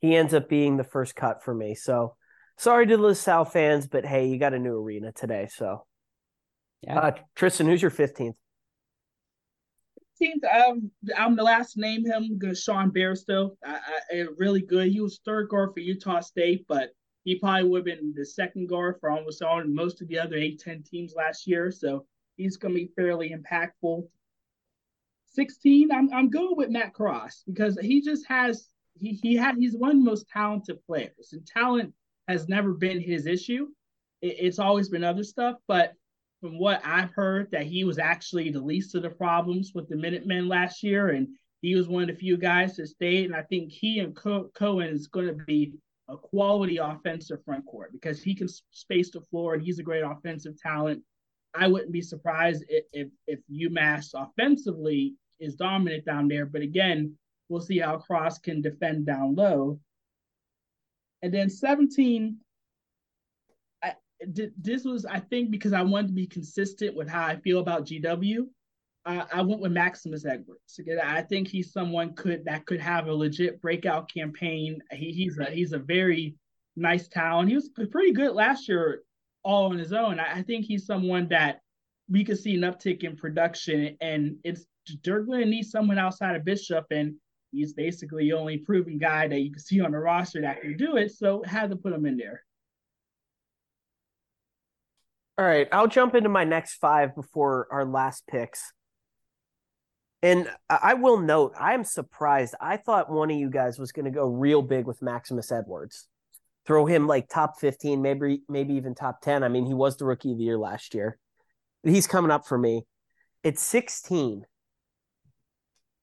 He 0.00 0.14
ends 0.14 0.34
up 0.34 0.48
being 0.48 0.76
the 0.76 0.84
first 0.84 1.14
cut 1.14 1.42
for 1.44 1.54
me. 1.54 1.74
So 1.74 2.14
sorry 2.58 2.86
to 2.86 2.96
the 2.96 3.02
LaSalle 3.02 3.44
fans, 3.44 3.86
but 3.86 4.04
hey, 4.04 4.28
you 4.28 4.38
got 4.38 4.54
a 4.54 4.58
new 4.58 4.74
arena 4.74 5.12
today. 5.12 5.48
So, 5.54 5.84
yeah. 6.82 6.98
Uh, 6.98 7.12
Tristan, 7.34 7.66
who's 7.66 7.82
your 7.82 7.90
15th? 7.90 8.34
15th, 10.20 10.68
um, 10.68 10.90
I'm 11.16 11.36
the 11.36 11.42
last 11.42 11.74
to 11.74 11.80
name 11.80 12.04
him, 12.04 12.40
Sean 12.54 12.90
Bairstow. 12.90 13.50
I, 13.64 13.80
I, 14.12 14.24
really 14.38 14.62
good. 14.62 14.88
He 14.88 15.00
was 15.00 15.20
third 15.24 15.48
guard 15.48 15.70
for 15.74 15.80
Utah 15.80 16.20
State, 16.20 16.64
but 16.68 16.90
he 17.24 17.38
probably 17.38 17.68
would 17.68 17.78
have 17.78 17.98
been 17.98 18.14
the 18.16 18.24
second 18.24 18.68
guard 18.68 18.96
for 19.00 19.10
almost 19.10 19.42
all 19.42 19.62
most 19.64 20.00
of 20.00 20.08
the 20.08 20.18
other 20.18 20.36
A10 20.36 20.88
teams 20.88 21.14
last 21.16 21.46
year. 21.46 21.70
So 21.70 22.06
He's 22.36 22.56
going 22.56 22.74
to 22.74 22.80
be 22.80 22.90
fairly 22.96 23.34
impactful. 23.34 24.06
16, 25.32 25.92
I'm 25.92 26.12
I'm 26.12 26.30
going 26.30 26.56
with 26.56 26.70
Matt 26.70 26.94
Cross 26.94 27.42
because 27.46 27.78
he 27.78 28.00
just 28.00 28.26
has 28.26 28.68
he 28.98 29.12
he 29.12 29.36
had 29.36 29.56
he's 29.56 29.76
one 29.76 29.90
of 29.90 29.96
the 29.96 30.04
most 30.04 30.28
talented 30.28 30.78
players, 30.86 31.32
and 31.32 31.46
talent 31.46 31.92
has 32.28 32.48
never 32.48 32.72
been 32.72 33.00
his 33.00 33.26
issue. 33.26 33.68
It, 34.22 34.36
it's 34.38 34.58
always 34.58 34.88
been 34.88 35.04
other 35.04 35.24
stuff, 35.24 35.56
but 35.68 35.94
from 36.40 36.58
what 36.58 36.80
I've 36.84 37.10
heard, 37.10 37.50
that 37.50 37.66
he 37.66 37.84
was 37.84 37.98
actually 37.98 38.50
the 38.50 38.60
least 38.60 38.94
of 38.94 39.02
the 39.02 39.10
problems 39.10 39.72
with 39.74 39.88
the 39.88 39.96
Minutemen 39.96 40.48
last 40.48 40.82
year, 40.82 41.08
and 41.08 41.28
he 41.62 41.74
was 41.74 41.88
one 41.88 42.02
of 42.02 42.08
the 42.08 42.14
few 42.14 42.36
guys 42.36 42.76
that 42.76 42.88
stayed. 42.88 43.26
And 43.26 43.34
I 43.34 43.42
think 43.42 43.72
he 43.72 44.00
and 44.00 44.14
Co- 44.14 44.50
Cohen 44.54 44.88
is 44.88 45.08
going 45.08 45.26
to 45.26 45.44
be 45.44 45.74
a 46.08 46.16
quality 46.16 46.76
offensive 46.76 47.44
front 47.44 47.66
court 47.66 47.92
because 47.92 48.22
he 48.22 48.34
can 48.34 48.48
space 48.70 49.10
the 49.10 49.20
floor 49.20 49.54
and 49.54 49.62
he's 49.62 49.78
a 49.78 49.82
great 49.82 50.04
offensive 50.04 50.56
talent. 50.60 51.02
I 51.56 51.66
wouldn't 51.66 51.92
be 51.92 52.02
surprised 52.02 52.64
if, 52.68 52.84
if, 52.92 53.08
if 53.26 53.40
UMass 53.50 54.14
offensively 54.14 55.14
is 55.40 55.54
dominant 55.54 56.04
down 56.04 56.28
there. 56.28 56.46
But 56.46 56.62
again, 56.62 57.16
we'll 57.48 57.60
see 57.60 57.78
how 57.78 57.98
Cross 57.98 58.38
can 58.40 58.60
defend 58.60 59.06
down 59.06 59.34
low. 59.34 59.80
And 61.22 61.32
then 61.32 61.48
17, 61.48 62.36
I, 63.82 63.94
this 64.26 64.84
was, 64.84 65.06
I 65.06 65.20
think, 65.20 65.50
because 65.50 65.72
I 65.72 65.82
wanted 65.82 66.08
to 66.08 66.14
be 66.14 66.26
consistent 66.26 66.94
with 66.94 67.08
how 67.08 67.24
I 67.24 67.36
feel 67.36 67.60
about 67.60 67.86
GW. 67.86 68.46
I 69.08 69.40
went 69.42 69.60
with 69.60 69.70
Maximus 69.70 70.24
Edwards. 70.24 70.80
I 71.00 71.22
think 71.22 71.46
he's 71.46 71.72
someone 71.72 72.14
could 72.14 72.44
that 72.46 72.66
could 72.66 72.80
have 72.80 73.06
a 73.06 73.14
legit 73.14 73.62
breakout 73.62 74.12
campaign. 74.12 74.82
He, 74.90 75.12
he's 75.12 75.38
a 75.38 75.44
he's 75.44 75.72
a 75.72 75.78
very 75.78 76.34
nice 76.74 77.06
talent. 77.06 77.48
He 77.48 77.54
was 77.54 77.68
pretty 77.68 78.10
good 78.10 78.32
last 78.32 78.68
year 78.68 79.02
all 79.46 79.70
on 79.70 79.78
his 79.78 79.92
own. 79.92 80.18
I, 80.18 80.42
think 80.42 80.66
he's 80.66 80.84
someone 80.84 81.28
that 81.28 81.60
we 82.10 82.24
could 82.24 82.38
see 82.38 82.56
an 82.56 82.62
uptick 82.62 83.04
in 83.04 83.16
production, 83.16 83.96
and 84.00 84.36
it's 84.42 84.66
they're 85.04 85.22
going 85.22 85.40
to 85.40 85.46
need 85.46 85.62
someone 85.62 85.98
outside 85.98 86.34
of 86.34 86.44
Bishop, 86.44 86.84
and 86.90 87.14
he's 87.52 87.72
basically 87.72 88.24
the 88.24 88.32
only 88.32 88.58
proven 88.58 88.98
guy 88.98 89.28
that 89.28 89.40
you 89.40 89.52
can 89.52 89.60
see 89.60 89.80
on 89.80 89.92
the 89.92 89.98
roster 89.98 90.42
that 90.42 90.60
can 90.60 90.76
do 90.76 90.96
it. 90.96 91.12
So 91.12 91.42
had 91.44 91.70
to 91.70 91.76
put 91.76 91.92
him 91.92 92.06
in 92.06 92.16
there. 92.16 92.42
All 95.38 95.44
right, 95.44 95.68
I'll 95.70 95.86
jump 95.86 96.14
into 96.14 96.28
my 96.28 96.44
next 96.44 96.74
five 96.74 97.14
before 97.14 97.68
our 97.70 97.84
last 97.84 98.24
picks. 98.26 98.72
And 100.22 100.48
I 100.68 100.94
will 100.94 101.20
note, 101.20 101.52
I 101.60 101.74
am 101.74 101.84
surprised. 101.84 102.54
I 102.60 102.78
thought 102.78 103.12
one 103.12 103.30
of 103.30 103.36
you 103.36 103.50
guys 103.50 103.78
was 103.78 103.92
going 103.92 104.06
to 104.06 104.10
go 104.10 104.26
real 104.26 104.62
big 104.62 104.86
with 104.86 105.02
Maximus 105.02 105.52
Edwards 105.52 106.08
throw 106.66 106.86
him 106.86 107.06
like 107.06 107.28
top 107.28 107.58
15, 107.60 108.02
maybe 108.02 108.42
maybe 108.48 108.74
even 108.74 108.94
top 108.94 109.20
10. 109.22 109.42
I 109.42 109.48
mean, 109.48 109.66
he 109.66 109.74
was 109.74 109.96
the 109.96 110.04
rookie 110.04 110.32
of 110.32 110.38
the 110.38 110.44
year 110.44 110.58
last 110.58 110.94
year. 110.94 111.18
He's 111.82 112.06
coming 112.06 112.30
up 112.30 112.46
for 112.46 112.58
me. 112.58 112.82
It's 113.42 113.62
16. 113.62 114.44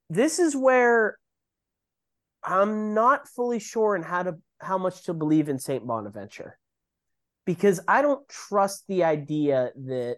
This 0.10 0.40
is 0.40 0.56
where 0.56 1.18
I'm 2.44 2.94
not 2.94 3.28
fully 3.28 3.60
sure 3.60 3.96
in 3.96 4.04
how 4.04 4.24
to 4.24 4.36
how 4.60 4.78
much 4.78 5.04
to 5.04 5.14
believe 5.14 5.50
in 5.50 5.60
St. 5.60 5.86
Bonaventure. 5.86 6.58
Because 7.46 7.82
I 7.88 8.02
don't 8.02 8.28
trust 8.30 8.86
the 8.88 9.04
idea 9.04 9.72
that 9.76 10.18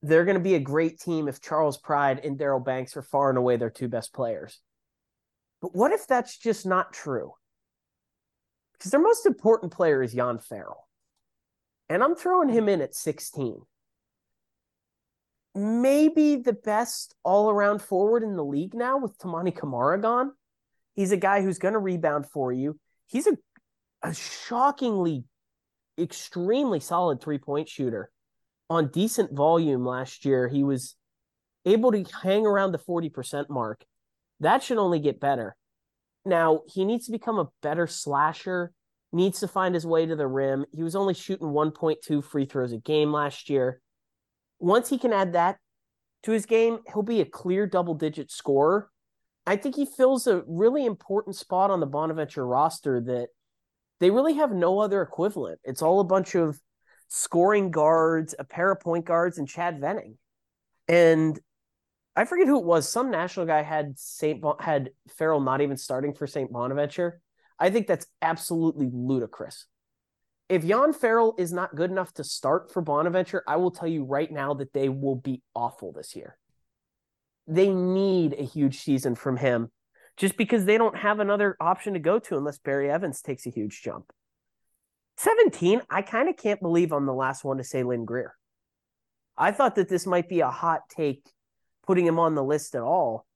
they're 0.00 0.24
going 0.24 0.36
to 0.36 0.42
be 0.42 0.54
a 0.54 0.60
great 0.60 0.98
team 0.98 1.28
if 1.28 1.40
Charles 1.40 1.76
Pride 1.76 2.20
and 2.24 2.38
Daryl 2.38 2.64
Banks 2.64 2.96
are 2.96 3.02
far 3.02 3.28
and 3.28 3.38
away 3.38 3.56
their 3.56 3.70
two 3.70 3.88
best 3.88 4.14
players. 4.14 4.60
But 5.60 5.74
what 5.74 5.92
if 5.92 6.06
that's 6.06 6.36
just 6.38 6.64
not 6.64 6.92
true? 6.92 7.32
Because 8.84 8.90
their 8.90 9.00
most 9.00 9.24
important 9.24 9.72
player 9.72 10.02
is 10.02 10.12
Yann 10.12 10.38
Farell. 10.38 10.86
And 11.88 12.04
I'm 12.04 12.14
throwing 12.14 12.50
him 12.50 12.68
in 12.68 12.82
at 12.82 12.94
16. 12.94 13.62
Maybe 15.54 16.36
the 16.36 16.52
best 16.52 17.14
all 17.24 17.48
around 17.48 17.80
forward 17.80 18.22
in 18.22 18.36
the 18.36 18.44
league 18.44 18.74
now 18.74 18.98
with 18.98 19.16
Toumani 19.16 19.56
Camara 19.56 19.98
gone. 19.98 20.32
He's 20.94 21.12
a 21.12 21.16
guy 21.16 21.40
who's 21.40 21.58
going 21.58 21.72
to 21.72 21.78
rebound 21.78 22.26
for 22.28 22.52
you. 22.52 22.78
He's 23.06 23.26
a, 23.26 23.38
a 24.02 24.12
shockingly, 24.12 25.24
extremely 25.98 26.80
solid 26.80 27.22
three 27.22 27.38
point 27.38 27.70
shooter 27.70 28.10
on 28.68 28.88
decent 28.88 29.32
volume 29.32 29.86
last 29.86 30.26
year. 30.26 30.46
He 30.46 30.62
was 30.62 30.94
able 31.64 31.90
to 31.92 32.04
hang 32.22 32.44
around 32.44 32.72
the 32.72 32.78
40% 32.78 33.48
mark. 33.48 33.82
That 34.40 34.62
should 34.62 34.76
only 34.76 34.98
get 34.98 35.20
better. 35.20 35.56
Now, 36.24 36.62
he 36.66 36.84
needs 36.84 37.06
to 37.06 37.12
become 37.12 37.38
a 37.38 37.50
better 37.62 37.86
slasher, 37.86 38.72
needs 39.12 39.40
to 39.40 39.48
find 39.48 39.74
his 39.74 39.86
way 39.86 40.06
to 40.06 40.16
the 40.16 40.26
rim. 40.26 40.64
He 40.72 40.82
was 40.82 40.96
only 40.96 41.14
shooting 41.14 41.48
1.2 41.48 42.24
free 42.24 42.46
throws 42.46 42.72
a 42.72 42.78
game 42.78 43.12
last 43.12 43.50
year. 43.50 43.80
Once 44.58 44.88
he 44.88 44.98
can 44.98 45.12
add 45.12 45.34
that 45.34 45.58
to 46.22 46.32
his 46.32 46.46
game, 46.46 46.78
he'll 46.92 47.02
be 47.02 47.20
a 47.20 47.26
clear 47.26 47.66
double 47.66 47.94
digit 47.94 48.30
scorer. 48.30 48.90
I 49.46 49.56
think 49.56 49.76
he 49.76 49.84
fills 49.84 50.26
a 50.26 50.42
really 50.46 50.86
important 50.86 51.36
spot 51.36 51.70
on 51.70 51.80
the 51.80 51.86
Bonaventure 51.86 52.46
roster 52.46 53.00
that 53.02 53.28
they 54.00 54.10
really 54.10 54.34
have 54.34 54.52
no 54.52 54.80
other 54.80 55.02
equivalent. 55.02 55.60
It's 55.64 55.82
all 55.82 56.00
a 56.00 56.04
bunch 56.04 56.34
of 56.34 56.58
scoring 57.08 57.70
guards, 57.70 58.34
a 58.38 58.44
pair 58.44 58.72
of 58.72 58.80
point 58.80 59.04
guards, 59.04 59.38
and 59.38 59.46
Chad 59.46 59.80
Venning. 59.80 60.16
And 60.88 61.38
I 62.16 62.24
forget 62.24 62.46
who 62.46 62.58
it 62.58 62.64
was. 62.64 62.88
Some 62.88 63.10
national 63.10 63.46
guy 63.46 63.62
had 63.62 63.98
Saint 63.98 64.40
bon- 64.40 64.58
had 64.60 64.90
Farell 65.18 65.40
not 65.40 65.60
even 65.60 65.76
starting 65.76 66.14
for 66.14 66.26
Saint 66.26 66.52
Bonaventure. 66.52 67.20
I 67.58 67.70
think 67.70 67.86
that's 67.86 68.06
absolutely 68.22 68.88
ludicrous. 68.92 69.66
If 70.48 70.62
Yann 70.62 70.92
Farell 70.92 71.34
is 71.38 71.52
not 71.52 71.74
good 71.74 71.90
enough 71.90 72.12
to 72.14 72.24
start 72.24 72.72
for 72.72 72.82
Bonaventure, 72.82 73.42
I 73.48 73.56
will 73.56 73.70
tell 73.70 73.88
you 73.88 74.04
right 74.04 74.30
now 74.30 74.54
that 74.54 74.72
they 74.72 74.88
will 74.88 75.16
be 75.16 75.42
awful 75.54 75.92
this 75.92 76.14
year. 76.14 76.36
They 77.46 77.70
need 77.70 78.34
a 78.34 78.44
huge 78.44 78.80
season 78.80 79.14
from 79.14 79.36
him 79.36 79.70
just 80.16 80.36
because 80.36 80.64
they 80.64 80.78
don't 80.78 80.96
have 80.96 81.18
another 81.18 81.56
option 81.60 81.94
to 81.94 81.98
go 81.98 82.18
to 82.18 82.36
unless 82.36 82.58
Barry 82.58 82.90
Evans 82.90 83.22
takes 83.22 83.46
a 83.46 83.50
huge 83.50 83.82
jump. 83.82 84.12
17, 85.16 85.82
I 85.90 86.02
kind 86.02 86.28
of 86.28 86.36
can't 86.36 86.60
believe 86.60 86.92
I'm 86.92 87.06
the 87.06 87.14
last 87.14 87.44
one 87.44 87.58
to 87.58 87.64
say 87.64 87.82
Lynn 87.82 88.04
Greer. 88.04 88.34
I 89.36 89.52
thought 89.52 89.76
that 89.76 89.88
this 89.88 90.06
might 90.06 90.28
be 90.28 90.40
a 90.40 90.50
hot 90.50 90.82
take 90.88 91.24
putting 91.86 92.06
him 92.06 92.18
on 92.18 92.34
the 92.34 92.44
list 92.44 92.74
at 92.74 92.82
all. 92.82 93.26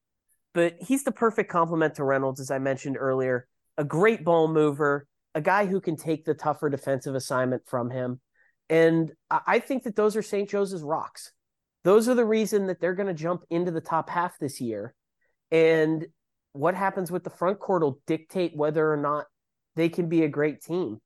But 0.54 0.76
he's 0.80 1.04
the 1.04 1.12
perfect 1.12 1.50
complement 1.50 1.94
to 1.96 2.04
Reynolds, 2.04 2.40
as 2.40 2.50
I 2.50 2.58
mentioned 2.58 2.96
earlier. 2.98 3.46
A 3.76 3.84
great 3.84 4.24
ball 4.24 4.48
mover, 4.48 5.06
a 5.34 5.40
guy 5.40 5.66
who 5.66 5.80
can 5.80 5.96
take 5.96 6.24
the 6.24 6.34
tougher 6.34 6.68
defensive 6.68 7.14
assignment 7.14 7.62
from 7.66 7.90
him. 7.90 8.20
And 8.68 9.12
I 9.30 9.60
think 9.60 9.84
that 9.84 9.96
those 9.96 10.16
are 10.16 10.22
St. 10.22 10.48
Joseph's 10.48 10.82
rocks. 10.82 11.32
Those 11.84 12.08
are 12.08 12.14
the 12.14 12.24
reason 12.24 12.66
that 12.66 12.80
they're 12.80 12.94
going 12.94 13.06
to 13.08 13.14
jump 13.14 13.44
into 13.50 13.70
the 13.70 13.80
top 13.80 14.10
half 14.10 14.38
this 14.38 14.60
year. 14.60 14.94
And 15.50 16.06
what 16.52 16.74
happens 16.74 17.10
with 17.10 17.24
the 17.24 17.30
front 17.30 17.60
court 17.60 17.82
will 17.82 18.00
dictate 18.06 18.56
whether 18.56 18.92
or 18.92 18.96
not 18.96 19.26
they 19.76 19.88
can 19.88 20.08
be 20.08 20.24
a 20.24 20.28
great 20.28 20.60
team. 20.60 20.98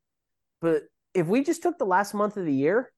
But 0.61 0.84
if 1.14 1.26
we 1.26 1.45
just 1.45 1.62
took 1.62 1.78
the 1.78 1.84
last 1.84 2.14
month 2.14 2.36
of 2.36 2.47
the 2.47 2.55
year, 2.55 2.90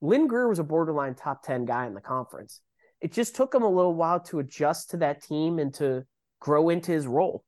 Lynn 0.00 0.26
Greer 0.26 0.48
was 0.48 0.58
a 0.58 0.64
borderline 0.64 1.14
top 1.14 1.42
10 1.42 1.64
guy 1.64 1.86
in 1.86 1.94
the 1.94 2.00
conference 2.00 2.60
it 3.00 3.12
just 3.12 3.36
took 3.36 3.54
him 3.54 3.62
a 3.62 3.68
little 3.70 3.94
while 3.94 4.20
to 4.20 4.38
adjust 4.38 4.90
to 4.90 4.96
that 4.98 5.22
team 5.22 5.58
and 5.58 5.72
to 5.74 6.04
grow 6.40 6.68
into 6.68 6.92
his 6.92 7.06
role. 7.06 7.44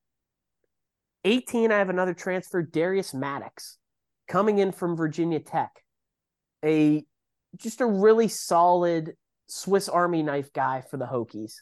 18, 1.24 1.70
I 1.70 1.78
have 1.78 1.90
another 1.90 2.14
transfer, 2.14 2.62
Darius 2.62 3.12
Maddox, 3.12 3.78
coming 4.28 4.59
in 4.59 4.72
from 4.72 4.96
Virginia 4.96 5.40
Tech. 5.40 5.70
A 6.64 7.05
just 7.57 7.80
a 7.80 7.86
really 7.86 8.28
solid 8.28 9.14
Swiss 9.48 9.88
Army 9.88 10.22
knife 10.22 10.53
guy 10.53 10.82
for 10.88 10.96
the 10.96 11.07
Hokies. 11.07 11.55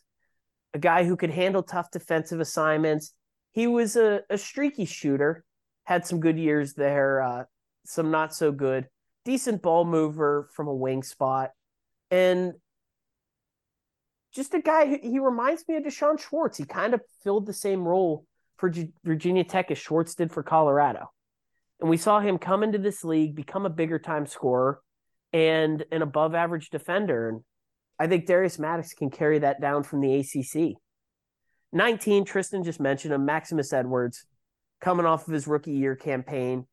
a 0.74 0.78
guy 0.78 1.04
who 1.04 1.16
could 1.16 1.30
handle 1.30 1.62
tough 1.62 1.90
defensive 1.90 2.40
assignments. 2.40 3.12
He 3.52 3.66
was 3.66 3.96
a, 3.96 4.20
a 4.28 4.38
streaky 4.38 4.84
shooter, 4.84 5.44
had 5.84 6.06
some 6.06 6.20
good 6.20 6.38
years 6.38 6.74
there, 6.74 7.22
uh, 7.22 7.44
some 7.86 8.10
not 8.10 8.34
so 8.34 8.52
good. 8.52 8.86
Decent 9.24 9.62
ball 9.62 9.84
mover 9.84 10.48
from 10.54 10.68
a 10.68 10.74
wing 10.74 11.02
spot. 11.02 11.50
And 12.10 12.52
just 14.34 14.54
a 14.54 14.60
guy, 14.60 14.98
he 15.02 15.18
reminds 15.18 15.66
me 15.68 15.76
of 15.76 15.84
D'Shawn 15.84 16.18
Schwartz. 16.18 16.58
He 16.58 16.64
kind 16.64 16.94
of 16.94 17.00
filled 17.22 17.46
the 17.46 17.52
same 17.52 17.86
role 17.86 18.24
for 18.56 18.68
G- 18.68 18.92
Virginia 19.04 19.44
Tech 19.44 19.70
as 19.70 19.78
Schwartz 19.78 20.14
did 20.14 20.30
for 20.30 20.42
Colorado. 20.42 21.10
And 21.80 21.88
we 21.88 21.96
saw 21.96 22.20
him 22.20 22.38
come 22.38 22.62
into 22.62 22.78
this 22.78 23.04
league, 23.04 23.34
become 23.34 23.64
a 23.64 23.70
bigger 23.70 23.98
time 23.98 24.26
scorer 24.26 24.80
and 25.32 25.84
an 25.92 26.02
above 26.02 26.34
average 26.34 26.70
defender. 26.70 27.28
And 27.28 27.40
I 27.98 28.06
think 28.06 28.26
Darius 28.26 28.58
Maddox 28.58 28.94
can 28.94 29.10
carry 29.10 29.38
that 29.40 29.60
down 29.60 29.82
from 29.82 30.00
the 30.00 30.14
ACC. 30.16 30.76
19, 31.72 32.24
Tristan 32.24 32.64
just 32.64 32.80
mentioned 32.80 33.14
him, 33.14 33.24
Maximus 33.24 33.72
Edwards, 33.72 34.24
coming 34.80 35.06
off 35.06 35.28
of 35.28 35.34
his 35.34 35.46
rookie 35.46 35.72
year 35.72 35.96
campaign, 35.96 36.66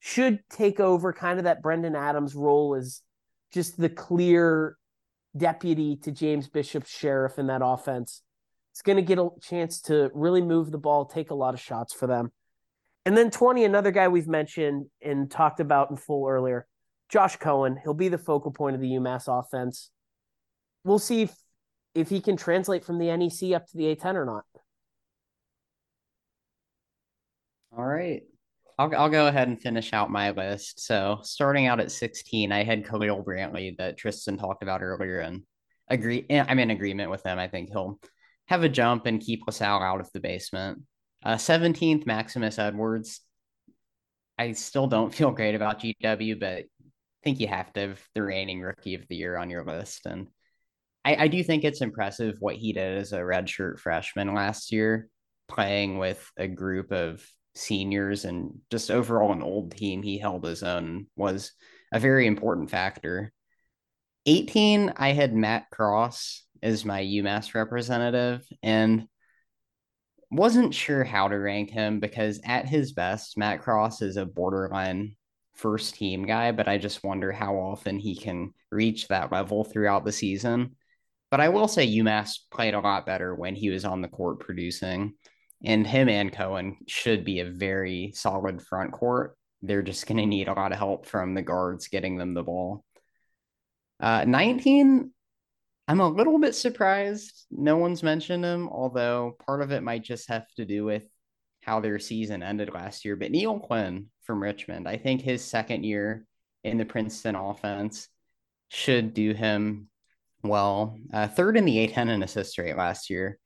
should 0.00 0.40
take 0.48 0.80
over 0.80 1.12
kind 1.12 1.38
of 1.38 1.44
that 1.44 1.62
Brendan 1.62 1.94
Adams 1.94 2.34
role 2.34 2.74
as 2.74 3.02
just 3.52 3.78
the 3.78 3.88
clear 3.88 4.76
deputy 5.36 5.96
to 5.96 6.10
James 6.10 6.48
Bishop's 6.48 6.90
sheriff 6.90 7.38
in 7.38 7.46
that 7.46 7.62
offense. 7.64 8.22
It's 8.72 8.82
going 8.82 8.96
to 8.96 9.02
get 9.02 9.18
a 9.18 9.28
chance 9.42 9.80
to 9.82 10.10
really 10.14 10.42
move 10.42 10.70
the 10.70 10.78
ball, 10.78 11.04
take 11.04 11.30
a 11.30 11.34
lot 11.34 11.54
of 11.54 11.60
shots 11.60 11.92
for 11.92 12.06
them. 12.06 12.32
And 13.04 13.16
then 13.16 13.30
20, 13.30 13.64
another 13.64 13.90
guy 13.90 14.08
we've 14.08 14.28
mentioned 14.28 14.86
and 15.02 15.30
talked 15.30 15.60
about 15.60 15.90
in 15.90 15.96
full 15.96 16.28
earlier, 16.28 16.66
Josh 17.08 17.36
Cohen. 17.36 17.78
He'll 17.82 17.94
be 17.94 18.08
the 18.08 18.18
focal 18.18 18.52
point 18.52 18.74
of 18.74 18.80
the 18.80 18.90
UMass 18.90 19.26
offense. 19.26 19.90
We'll 20.84 20.98
see 20.98 21.22
if, 21.22 21.34
if 21.94 22.08
he 22.08 22.20
can 22.20 22.36
translate 22.36 22.84
from 22.84 22.98
the 22.98 23.14
NEC 23.16 23.52
up 23.54 23.66
to 23.66 23.76
the 23.76 23.94
A10 23.94 24.14
or 24.14 24.24
not. 24.24 24.44
All 27.76 27.84
right. 27.84 28.22
I'll, 28.80 28.96
I'll 28.96 29.10
go 29.10 29.26
ahead 29.26 29.46
and 29.46 29.60
finish 29.60 29.92
out 29.92 30.10
my 30.10 30.30
list. 30.30 30.80
So 30.80 31.18
starting 31.22 31.66
out 31.66 31.80
at 31.80 31.92
16, 31.92 32.50
I 32.50 32.64
had 32.64 32.86
Khalil 32.86 33.22
Brantley 33.22 33.76
that 33.76 33.98
Tristan 33.98 34.38
talked 34.38 34.62
about 34.62 34.82
earlier 34.82 35.20
and 35.20 35.42
agree. 35.88 36.24
I'm 36.30 36.58
in 36.58 36.70
agreement 36.70 37.10
with 37.10 37.22
him. 37.22 37.38
I 37.38 37.46
think 37.46 37.68
he'll 37.68 38.00
have 38.46 38.64
a 38.64 38.70
jump 38.70 39.04
and 39.04 39.20
keep 39.20 39.42
LaSalle 39.46 39.82
out 39.82 40.00
of 40.00 40.10
the 40.14 40.20
basement. 40.20 40.80
Uh, 41.22 41.34
17th, 41.34 42.06
Maximus 42.06 42.58
Edwards. 42.58 43.20
I 44.38 44.52
still 44.52 44.86
don't 44.86 45.14
feel 45.14 45.30
great 45.30 45.54
about 45.54 45.80
GW, 45.80 46.40
but 46.40 46.60
I 46.60 46.64
think 47.22 47.38
you 47.38 47.48
have 47.48 47.70
to 47.74 47.80
have 47.80 48.02
the 48.14 48.22
reigning 48.22 48.62
rookie 48.62 48.94
of 48.94 49.06
the 49.08 49.16
year 49.16 49.36
on 49.36 49.50
your 49.50 49.62
list. 49.62 50.06
And 50.06 50.28
I, 51.04 51.24
I 51.24 51.28
do 51.28 51.44
think 51.44 51.64
it's 51.64 51.82
impressive 51.82 52.36
what 52.40 52.56
he 52.56 52.72
did 52.72 52.96
as 52.96 53.12
a 53.12 53.18
redshirt 53.18 53.78
freshman 53.78 54.34
last 54.34 54.72
year, 54.72 55.10
playing 55.48 55.98
with 55.98 56.26
a 56.38 56.48
group 56.48 56.92
of 56.92 57.22
seniors 57.60 58.24
and 58.24 58.58
just 58.70 58.90
overall 58.90 59.32
an 59.32 59.42
old 59.42 59.76
team. 59.76 60.02
He 60.02 60.18
held 60.18 60.44
his 60.44 60.62
own, 60.62 61.06
was 61.16 61.52
a 61.92 62.00
very 62.00 62.26
important 62.26 62.70
factor. 62.70 63.32
18, 64.26 64.94
I 64.96 65.12
had 65.12 65.34
Matt 65.34 65.70
Cross 65.70 66.44
as 66.62 66.84
my 66.84 67.02
UMass 67.02 67.54
representative. 67.54 68.46
And 68.62 69.06
wasn't 70.30 70.74
sure 70.74 71.02
how 71.04 71.28
to 71.28 71.36
rank 71.36 71.70
him 71.70 72.00
because 72.00 72.40
at 72.44 72.68
his 72.68 72.92
best, 72.92 73.36
Matt 73.36 73.62
Cross 73.62 74.02
is 74.02 74.16
a 74.16 74.24
borderline 74.24 75.16
first 75.54 75.94
team 75.96 76.24
guy, 76.24 76.52
but 76.52 76.68
I 76.68 76.78
just 76.78 77.02
wonder 77.02 77.32
how 77.32 77.56
often 77.56 77.98
he 77.98 78.14
can 78.14 78.52
reach 78.70 79.08
that 79.08 79.32
level 79.32 79.64
throughout 79.64 80.04
the 80.04 80.12
season. 80.12 80.76
But 81.30 81.40
I 81.40 81.48
will 81.48 81.68
say 81.68 81.86
UMass 81.86 82.38
played 82.50 82.74
a 82.74 82.80
lot 82.80 83.06
better 83.06 83.34
when 83.34 83.54
he 83.54 83.70
was 83.70 83.84
on 83.84 84.02
the 84.02 84.08
court 84.08 84.40
producing, 84.40 85.14
and 85.64 85.86
him 85.86 86.08
and 86.08 86.32
Cohen 86.32 86.78
should 86.86 87.24
be 87.24 87.40
a 87.40 87.50
very 87.50 88.12
solid 88.14 88.62
front 88.62 88.92
court. 88.92 89.36
They're 89.62 89.82
just 89.82 90.06
going 90.06 90.18
to 90.18 90.26
need 90.26 90.48
a 90.48 90.54
lot 90.54 90.72
of 90.72 90.78
help 90.78 91.06
from 91.06 91.34
the 91.34 91.42
guards 91.42 91.88
getting 91.88 92.16
them 92.16 92.34
the 92.34 92.42
ball. 92.42 92.84
Uh, 94.00 94.24
19, 94.26 95.12
I'm 95.86 96.00
a 96.00 96.08
little 96.08 96.38
bit 96.38 96.54
surprised 96.54 97.46
no 97.50 97.76
one's 97.76 98.02
mentioned 98.02 98.44
him, 98.44 98.68
although 98.68 99.36
part 99.46 99.60
of 99.60 99.70
it 99.70 99.82
might 99.82 100.02
just 100.02 100.28
have 100.28 100.46
to 100.56 100.64
do 100.64 100.84
with 100.84 101.04
how 101.62 101.80
their 101.80 101.98
season 101.98 102.42
ended 102.42 102.72
last 102.72 103.04
year. 103.04 103.16
But 103.16 103.30
Neal 103.30 103.58
Quinn 103.58 104.06
from 104.22 104.42
Richmond, 104.42 104.88
I 104.88 104.96
think 104.96 105.20
his 105.20 105.44
second 105.44 105.84
year 105.84 106.24
in 106.64 106.78
the 106.78 106.84
Princeton 106.84 107.34
offense 107.34 108.08
should 108.68 109.12
do 109.12 109.34
him 109.34 109.88
well. 110.42 110.96
Uh, 111.12 111.28
third 111.28 111.56
in 111.56 111.64
the 111.64 111.86
A10 111.86 112.08
and 112.08 112.24
assist 112.24 112.56
rate 112.56 112.76
last 112.76 113.10
year, 113.10 113.38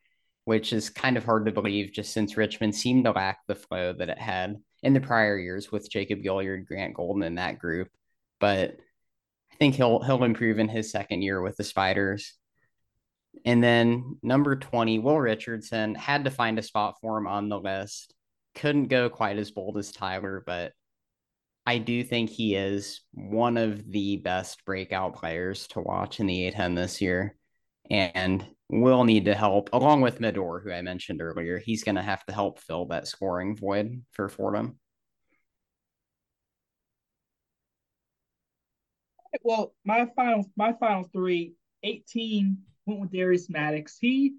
which 0.45 0.73
is 0.73 0.91
kind 0.91 1.17
of 1.17 1.25
hard 1.25 1.47
to 1.47 1.53
believe 1.53 1.93
just 1.93 2.13
since 2.13 2.37
Richmond 2.37 2.75
seemed 2.75 3.05
to 3.05 3.13
lack 3.13 3.41
the 3.47 3.55
flow 3.55 3.93
that 3.95 4.09
it 4.09 4.19
had 4.19 4.57
in 4.83 4.93
the 4.93 5.01
prior 5.01 5.39
years 5.39 5.73
with 5.73 5.91
Jacob 5.91 6.21
Gilyard, 6.21 6.67
Grant 6.67 6.95
Golden 6.95 7.23
in 7.23 7.37
that 7.37 7.59
group. 7.59 7.89
But 8.41 8.77
I 9.53 9.57
think 9.57 9.77
he'll 9.77 10.03
he'll 10.03 10.25
improve 10.25 10.59
in 10.59 10.69
his 10.69 10.91
second 10.91 11.23
year 11.23 11.41
with 11.41 11.57
the 11.57 11.65
Spiders. 11.65 12.35
And 13.45 13.63
then 13.63 14.19
number 14.23 14.57
20, 14.57 15.01
Will 15.01 15.19
Richardson 15.19 15.95
had 15.95 16.25
to 16.25 16.31
find 16.31 16.59
a 16.59 16.63
spot 16.63 16.97
for 17.01 17.19
him 17.19 17.27
on 17.27 17.49
the 17.49 17.59
list. 17.59 18.15
Couldn't 18.55 18.89
go 18.89 19.11
quite 19.11 19.39
as 19.39 19.51
bold 19.51 19.77
as 19.79 19.91
Tyler, 19.91 20.43
but 20.47 20.73
I 21.67 21.79
do 21.79 22.05
think 22.05 22.31
he 22.31 22.55
is 22.55 23.01
one 23.13 23.57
of 23.57 23.91
the 23.91 24.19
best 24.19 24.65
breakout 24.65 25.17
players 25.17 25.67
to 25.69 25.81
watch 25.81 26.21
in 26.21 26.27
the 26.27 26.51
A10 26.51 26.77
this 26.77 27.01
year. 27.01 27.37
And 27.91 28.47
will 28.71 29.05
need 29.05 29.27
to 29.27 29.35
help, 29.35 29.71
along 29.73 30.01
with 30.01 30.21
Medor, 30.21 30.61
who 30.61 30.73
I 30.73 30.83
mentioned 30.83 31.21
earlier. 31.21 31.59
He's 31.59 31.85
going 31.85 31.97
to 31.97 32.03
have 32.03 32.25
to 32.27 32.33
help 32.33 32.61
fill 32.61 32.87
that 32.87 33.07
scoring 33.07 33.57
void 33.57 34.03
for 34.13 34.29
Fordham. 34.29 34.79
well, 39.43 39.75
my 39.85 40.09
final 40.17 40.51
my 40.57 40.73
final 40.73 41.05
three, 41.13 41.55
18 41.83 42.59
went 42.87 43.01
with 43.01 43.13
Darius 43.13 43.51
Maddox. 43.51 43.99
He 44.01 44.35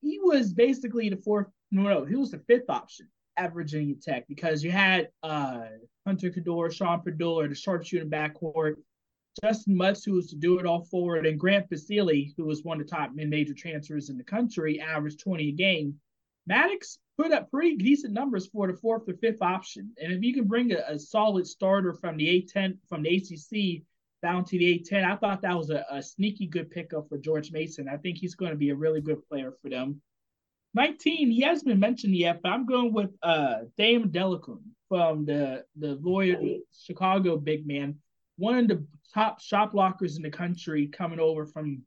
he 0.00 0.18
was 0.20 0.52
basically 0.52 1.08
the 1.08 1.16
fourth, 1.16 1.46
no, 1.70 1.82
no, 1.82 2.04
he 2.04 2.16
was 2.16 2.32
the 2.32 2.42
fifth 2.48 2.68
option 2.68 3.08
at 3.36 3.54
Virginia 3.54 3.94
Tech 3.94 4.26
because 4.28 4.64
you 4.64 4.70
had 4.70 5.08
uh 5.22 5.64
Hunter 6.06 6.30
Cattoor, 6.30 6.72
Sean 6.72 7.00
Pedulla, 7.00 7.48
the 7.48 7.54
sharpshooter 7.54 8.06
backcourt, 8.06 8.74
Justyn 9.42 9.74
Mutts, 9.74 10.04
who 10.04 10.12
was 10.12 10.28
to 10.28 10.36
do 10.36 10.58
it 10.58 10.66
all 10.66 10.84
forward, 10.84 11.26
and 11.26 11.38
Grant 11.38 11.70
Basile, 11.70 12.32
who 12.36 12.44
was 12.44 12.64
one 12.64 12.80
of 12.80 12.86
the 12.86 12.94
top 12.94 13.12
mid-major 13.14 13.54
transfers 13.54 14.10
in 14.10 14.18
the 14.18 14.24
country, 14.24 14.80
averaged 14.80 15.20
20 15.20 15.48
a 15.48 15.52
game. 15.52 15.98
Maddox 16.46 16.98
put 17.16 17.32
up 17.32 17.50
pretty 17.50 17.76
decent 17.76 18.12
numbers 18.12 18.46
for 18.46 18.66
the 18.66 18.76
fourth 18.76 19.08
or 19.08 19.14
fifth 19.14 19.42
option. 19.42 19.92
And 20.02 20.12
if 20.12 20.22
you 20.22 20.34
can 20.34 20.46
bring 20.46 20.72
a, 20.72 20.82
a 20.88 20.98
solid 20.98 21.46
starter 21.46 21.94
from 21.94 22.16
the 22.16 22.26
A10 22.26 22.78
from 22.88 23.02
the 23.02 23.16
ACC 23.16 23.84
down 24.22 24.44
to 24.44 24.58
the 24.58 24.78
A10. 24.78 25.04
I 25.04 25.16
thought 25.16 25.42
that 25.42 25.56
was 25.56 25.70
a, 25.70 25.84
a 25.90 26.02
sneaky 26.02 26.46
good 26.46 26.70
pickup 26.70 27.08
for 27.08 27.18
George 27.18 27.52
Mason. 27.52 27.88
I 27.88 27.96
think 27.96 28.18
he's 28.18 28.34
going 28.34 28.52
to 28.52 28.56
be 28.56 28.70
a 28.70 28.74
really 28.74 29.00
good 29.00 29.26
player 29.28 29.52
for 29.60 29.68
them. 29.68 30.00
19, 30.74 31.30
he 31.30 31.40
hasn't 31.42 31.68
been 31.68 31.80
mentioned 31.80 32.16
yet, 32.16 32.40
but 32.42 32.50
I'm 32.50 32.64
going 32.64 32.94
with 32.94 33.10
uh 33.22 33.64
Dame 33.76 34.08
Adelekun 34.08 34.60
from 34.88 35.26
the 35.26 35.64
the 35.76 35.98
Loyola 36.00 36.60
Chicago 36.72 37.36
big 37.36 37.66
man, 37.66 37.96
one 38.36 38.58
of 38.58 38.68
the 38.68 38.86
top 39.12 39.40
shot 39.40 39.72
blockers 39.72 40.16
in 40.16 40.22
the 40.22 40.30
country 40.30 40.86
coming 40.86 41.20
over 41.20 41.46
from 41.46 41.82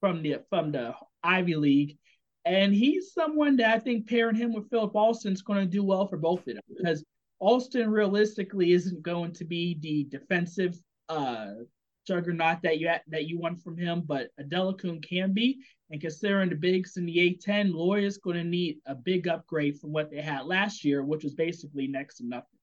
from 0.00 0.22
the 0.22 0.38
from 0.50 0.72
the 0.72 0.94
Ivy 1.22 1.56
League. 1.56 1.98
And 2.44 2.74
he's 2.74 3.12
someone 3.12 3.56
that 3.58 3.74
I 3.74 3.78
think 3.78 4.08
pairing 4.08 4.34
him 4.34 4.52
with 4.52 4.68
Philip 4.68 4.94
Alston 4.96 5.32
is 5.32 5.42
going 5.42 5.60
to 5.60 5.66
do 5.66 5.84
well 5.84 6.08
for 6.08 6.16
both 6.16 6.40
of 6.40 6.54
them 6.54 6.62
because 6.76 7.04
Alston 7.38 7.90
realistically 7.90 8.72
isn't 8.72 9.02
going 9.02 9.32
to 9.34 9.44
be 9.44 9.78
the 9.80 10.04
defensive 10.04 10.76
uh 11.08 11.52
juggernaut 12.06 12.62
that 12.62 12.78
you 12.78 12.90
that 13.08 13.26
you 13.26 13.38
want 13.38 13.62
from 13.62 13.76
him, 13.76 14.02
but 14.04 14.30
Adelekun 14.40 15.06
can 15.06 15.32
be. 15.32 15.60
And 15.90 16.00
considering 16.00 16.48
the 16.48 16.56
bigs 16.56 16.96
in 16.96 17.06
the 17.06 17.16
A10, 17.16 17.72
Loyola's 17.72 18.18
going 18.18 18.36
to 18.36 18.44
need 18.44 18.78
a 18.86 18.94
big 18.94 19.28
upgrade 19.28 19.78
from 19.78 19.92
what 19.92 20.10
they 20.10 20.22
had 20.22 20.46
last 20.46 20.84
year, 20.84 21.04
which 21.04 21.22
was 21.22 21.34
basically 21.34 21.86
next 21.86 22.16
to 22.16 22.26
nothing. 22.26 22.58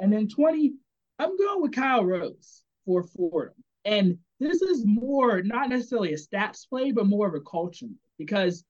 And 0.00 0.12
then 0.12 0.28
20, 0.28 0.74
I'm 1.18 1.36
going 1.36 1.62
with 1.62 1.72
Kyle 1.72 2.04
Rose 2.04 2.62
for 2.86 3.02
Fordham. 3.02 3.62
And 3.84 4.18
this 4.40 4.62
is 4.62 4.84
more 4.86 5.42
not 5.42 5.68
necessarily 5.68 6.14
a 6.14 6.16
stats 6.16 6.68
play, 6.68 6.92
but 6.92 7.06
more 7.06 7.28
of 7.28 7.34
a 7.34 7.40
culture 7.40 7.86
because 8.18 8.64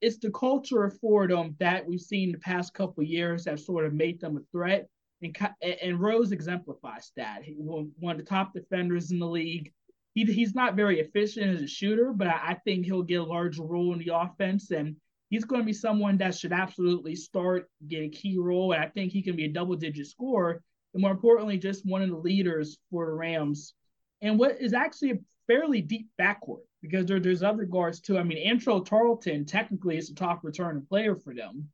it's 0.00 0.18
the 0.18 0.30
culture 0.30 0.84
of 0.84 0.98
Fordham 1.00 1.56
that 1.60 1.86
we've 1.86 2.00
seen 2.00 2.30
the 2.30 2.38
past 2.38 2.74
couple 2.74 3.02
years 3.02 3.44
that 3.44 3.58
sort 3.58 3.86
of 3.86 3.94
made 3.94 4.20
them 4.20 4.36
a 4.36 4.40
threat. 4.52 4.86
And, 5.22 5.36
and 5.82 6.00
Rose 6.00 6.32
exemplifies 6.32 7.12
that. 7.16 7.42
He 7.42 7.54
one 7.54 7.92
of 8.02 8.18
the 8.18 8.24
top 8.24 8.52
defenders 8.52 9.10
in 9.10 9.18
the 9.18 9.26
league. 9.26 9.72
He, 10.14 10.24
he's 10.24 10.54
not 10.54 10.76
very 10.76 11.00
efficient 11.00 11.56
as 11.56 11.62
a 11.62 11.66
shooter, 11.66 12.12
but 12.12 12.26
I, 12.26 12.40
I 12.48 12.54
think 12.64 12.84
he'll 12.84 13.02
get 13.02 13.20
a 13.20 13.24
larger 13.24 13.62
role 13.62 13.94
in 13.94 13.98
the 13.98 14.14
offense. 14.14 14.70
And 14.70 14.96
he's 15.30 15.44
going 15.44 15.62
to 15.62 15.66
be 15.66 15.72
someone 15.72 16.18
that 16.18 16.34
should 16.34 16.52
absolutely 16.52 17.16
start, 17.16 17.68
get 17.88 18.02
a 18.02 18.08
key 18.08 18.36
role. 18.38 18.72
And 18.72 18.84
I 18.84 18.88
think 18.88 19.12
he 19.12 19.22
can 19.22 19.36
be 19.36 19.46
a 19.46 19.52
double 19.52 19.76
digit 19.76 20.06
scorer. 20.06 20.62
And 20.94 21.02
more 21.02 21.10
importantly, 21.10 21.58
just 21.58 21.84
one 21.84 22.02
of 22.02 22.08
the 22.08 22.16
leaders 22.16 22.78
for 22.90 23.06
the 23.06 23.12
Rams. 23.12 23.74
And 24.22 24.38
what 24.38 24.60
is 24.60 24.72
actually 24.72 25.10
a 25.10 25.18
fairly 25.46 25.82
deep 25.82 26.08
backcourt 26.18 26.62
because 26.80 27.06
there, 27.06 27.20
there's 27.20 27.42
other 27.42 27.64
guards 27.64 28.00
too. 28.00 28.18
I 28.18 28.22
mean, 28.22 28.46
Antrell 28.46 28.86
Charlton 28.86 29.44
technically 29.44 29.96
is 29.96 30.08
the 30.08 30.14
top 30.14 30.44
returning 30.44 30.86
player 30.86 31.16
for 31.16 31.34
them 31.34 31.68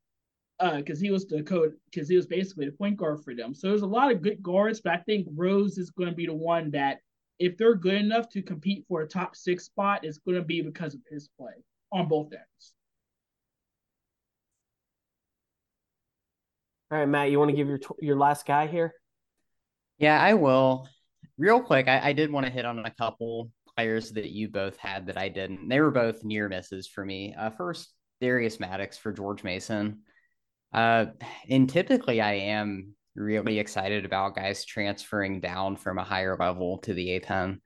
because 0.58 0.98
uh, 0.98 1.02
he 1.02 1.10
was 1.10 1.26
the 1.26 1.42
code 1.42 1.72
because 1.90 2.08
he 2.08 2.16
was 2.16 2.26
basically 2.26 2.66
the 2.66 2.72
point 2.72 2.96
guard 2.96 3.22
for 3.24 3.34
them. 3.34 3.54
So 3.54 3.68
there's 3.68 3.82
a 3.82 3.86
lot 3.86 4.10
of 4.10 4.22
good 4.22 4.42
guards, 4.42 4.80
but 4.80 4.92
I 4.92 4.98
think 4.98 5.26
Rose 5.34 5.78
is 5.78 5.90
going 5.90 6.10
to 6.10 6.14
be 6.14 6.26
the 6.26 6.34
one 6.34 6.70
that 6.72 6.98
if 7.38 7.56
they're 7.56 7.74
good 7.74 7.94
enough 7.94 8.28
to 8.30 8.42
compete 8.42 8.84
for 8.86 9.00
a 9.00 9.08
top 9.08 9.34
six 9.34 9.64
spot, 9.64 10.04
it's 10.04 10.18
going 10.18 10.36
to 10.36 10.44
be 10.44 10.60
because 10.60 10.94
of 10.94 11.00
his 11.10 11.28
play 11.38 11.54
on 11.92 12.08
both 12.08 12.32
ends. 12.32 12.74
All 16.90 16.98
right, 16.98 17.08
Matt, 17.08 17.30
you 17.30 17.38
want 17.38 17.50
to 17.50 17.56
give 17.56 17.68
your 17.68 17.80
your 18.00 18.16
last 18.16 18.46
guy 18.46 18.66
here? 18.66 18.94
Yeah, 20.00 20.20
I 20.20 20.32
will. 20.32 20.88
Real 21.36 21.60
quick, 21.60 21.86
I, 21.86 22.08
I 22.08 22.12
did 22.14 22.32
want 22.32 22.46
to 22.46 22.52
hit 22.52 22.64
on 22.64 22.78
a 22.84 22.90
couple 22.90 23.52
players 23.76 24.10
that 24.12 24.30
you 24.30 24.48
both 24.48 24.78
had 24.78 25.06
that 25.06 25.18
I 25.18 25.28
didn't. 25.28 25.68
They 25.68 25.78
were 25.78 25.90
both 25.90 26.24
near 26.24 26.48
misses 26.48 26.88
for 26.88 27.04
me. 27.04 27.34
Uh, 27.38 27.50
first, 27.50 27.92
Darius 28.22 28.58
Maddox 28.58 28.96
for 28.96 29.12
George 29.12 29.44
Mason. 29.44 30.00
Uh, 30.72 31.06
and 31.50 31.68
typically, 31.68 32.22
I 32.22 32.32
am 32.32 32.94
really 33.14 33.58
excited 33.58 34.06
about 34.06 34.36
guys 34.36 34.64
transferring 34.64 35.40
down 35.40 35.76
from 35.76 35.98
a 35.98 36.04
higher 36.04 36.34
level 36.38 36.78
to 36.78 36.94
the 36.94 37.20
A10. 37.20 37.58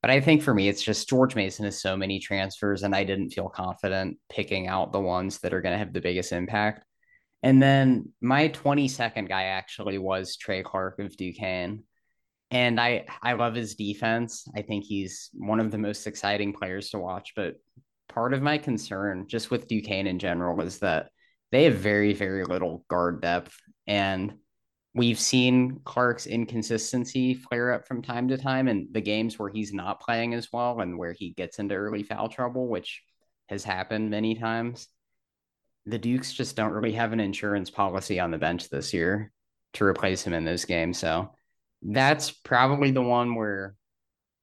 But 0.00 0.10
I 0.10 0.20
think 0.22 0.42
for 0.42 0.54
me, 0.54 0.68
it's 0.68 0.82
just 0.82 1.10
George 1.10 1.34
Mason 1.34 1.66
has 1.66 1.80
so 1.82 1.94
many 1.94 2.20
transfers, 2.20 2.84
and 2.84 2.94
I 2.94 3.04
didn't 3.04 3.30
feel 3.30 3.50
confident 3.50 4.16
picking 4.30 4.66
out 4.66 4.92
the 4.92 5.00
ones 5.00 5.40
that 5.40 5.52
are 5.52 5.60
going 5.60 5.74
to 5.74 5.78
have 5.78 5.92
the 5.92 6.00
biggest 6.00 6.32
impact. 6.32 6.86
And 7.42 7.60
then 7.60 8.12
my 8.20 8.48
22nd 8.48 9.28
guy 9.28 9.44
actually 9.44 9.98
was 9.98 10.36
Trey 10.36 10.62
Clark 10.62 10.98
of 11.00 11.16
Duquesne. 11.16 11.82
And 12.50 12.78
I, 12.78 13.06
I 13.22 13.32
love 13.32 13.54
his 13.54 13.74
defense. 13.74 14.46
I 14.54 14.62
think 14.62 14.84
he's 14.84 15.30
one 15.32 15.58
of 15.58 15.70
the 15.70 15.78
most 15.78 16.06
exciting 16.06 16.52
players 16.52 16.90
to 16.90 16.98
watch. 16.98 17.32
But 17.34 17.56
part 18.08 18.34
of 18.34 18.42
my 18.42 18.58
concern, 18.58 19.26
just 19.26 19.50
with 19.50 19.66
Duquesne 19.66 20.06
in 20.06 20.18
general, 20.18 20.60
is 20.60 20.78
that 20.80 21.08
they 21.50 21.64
have 21.64 21.74
very, 21.74 22.12
very 22.12 22.44
little 22.44 22.84
guard 22.88 23.22
depth. 23.22 23.56
And 23.86 24.34
we've 24.94 25.18
seen 25.18 25.80
Clark's 25.84 26.26
inconsistency 26.26 27.34
flare 27.34 27.72
up 27.72 27.88
from 27.88 28.02
time 28.02 28.28
to 28.28 28.38
time 28.38 28.68
in 28.68 28.88
the 28.92 29.00
games 29.00 29.38
where 29.38 29.50
he's 29.50 29.72
not 29.72 30.00
playing 30.00 30.34
as 30.34 30.48
well 30.52 30.80
and 30.80 30.98
where 30.98 31.14
he 31.14 31.30
gets 31.30 31.58
into 31.58 31.74
early 31.74 32.02
foul 32.02 32.28
trouble, 32.28 32.68
which 32.68 33.02
has 33.48 33.64
happened 33.64 34.10
many 34.10 34.34
times. 34.34 34.88
The 35.86 35.98
Dukes 35.98 36.32
just 36.32 36.56
don't 36.56 36.72
really 36.72 36.92
have 36.92 37.12
an 37.12 37.20
insurance 37.20 37.70
policy 37.70 38.20
on 38.20 38.30
the 38.30 38.38
bench 38.38 38.68
this 38.68 38.94
year 38.94 39.32
to 39.74 39.84
replace 39.84 40.22
him 40.22 40.32
in 40.32 40.44
those 40.44 40.64
games. 40.64 40.98
So 40.98 41.30
that's 41.82 42.30
probably 42.30 42.90
the 42.90 43.02
one 43.02 43.34
where 43.34 43.74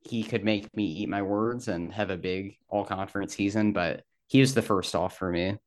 he 0.02 0.24
could 0.24 0.44
make 0.44 0.76
me 0.76 0.86
eat 0.86 1.10
my 1.10 1.22
words 1.22 1.68
and 1.68 1.94
have 1.94 2.10
a 2.10 2.18
big 2.18 2.58
all 2.68 2.86
conference 2.86 3.36
season, 3.36 3.74
but 3.74 4.04
he 4.28 4.40
was 4.40 4.54
the 4.54 4.62
first 4.62 4.96
off 4.96 5.18
for 5.18 5.32
me. 5.32 5.58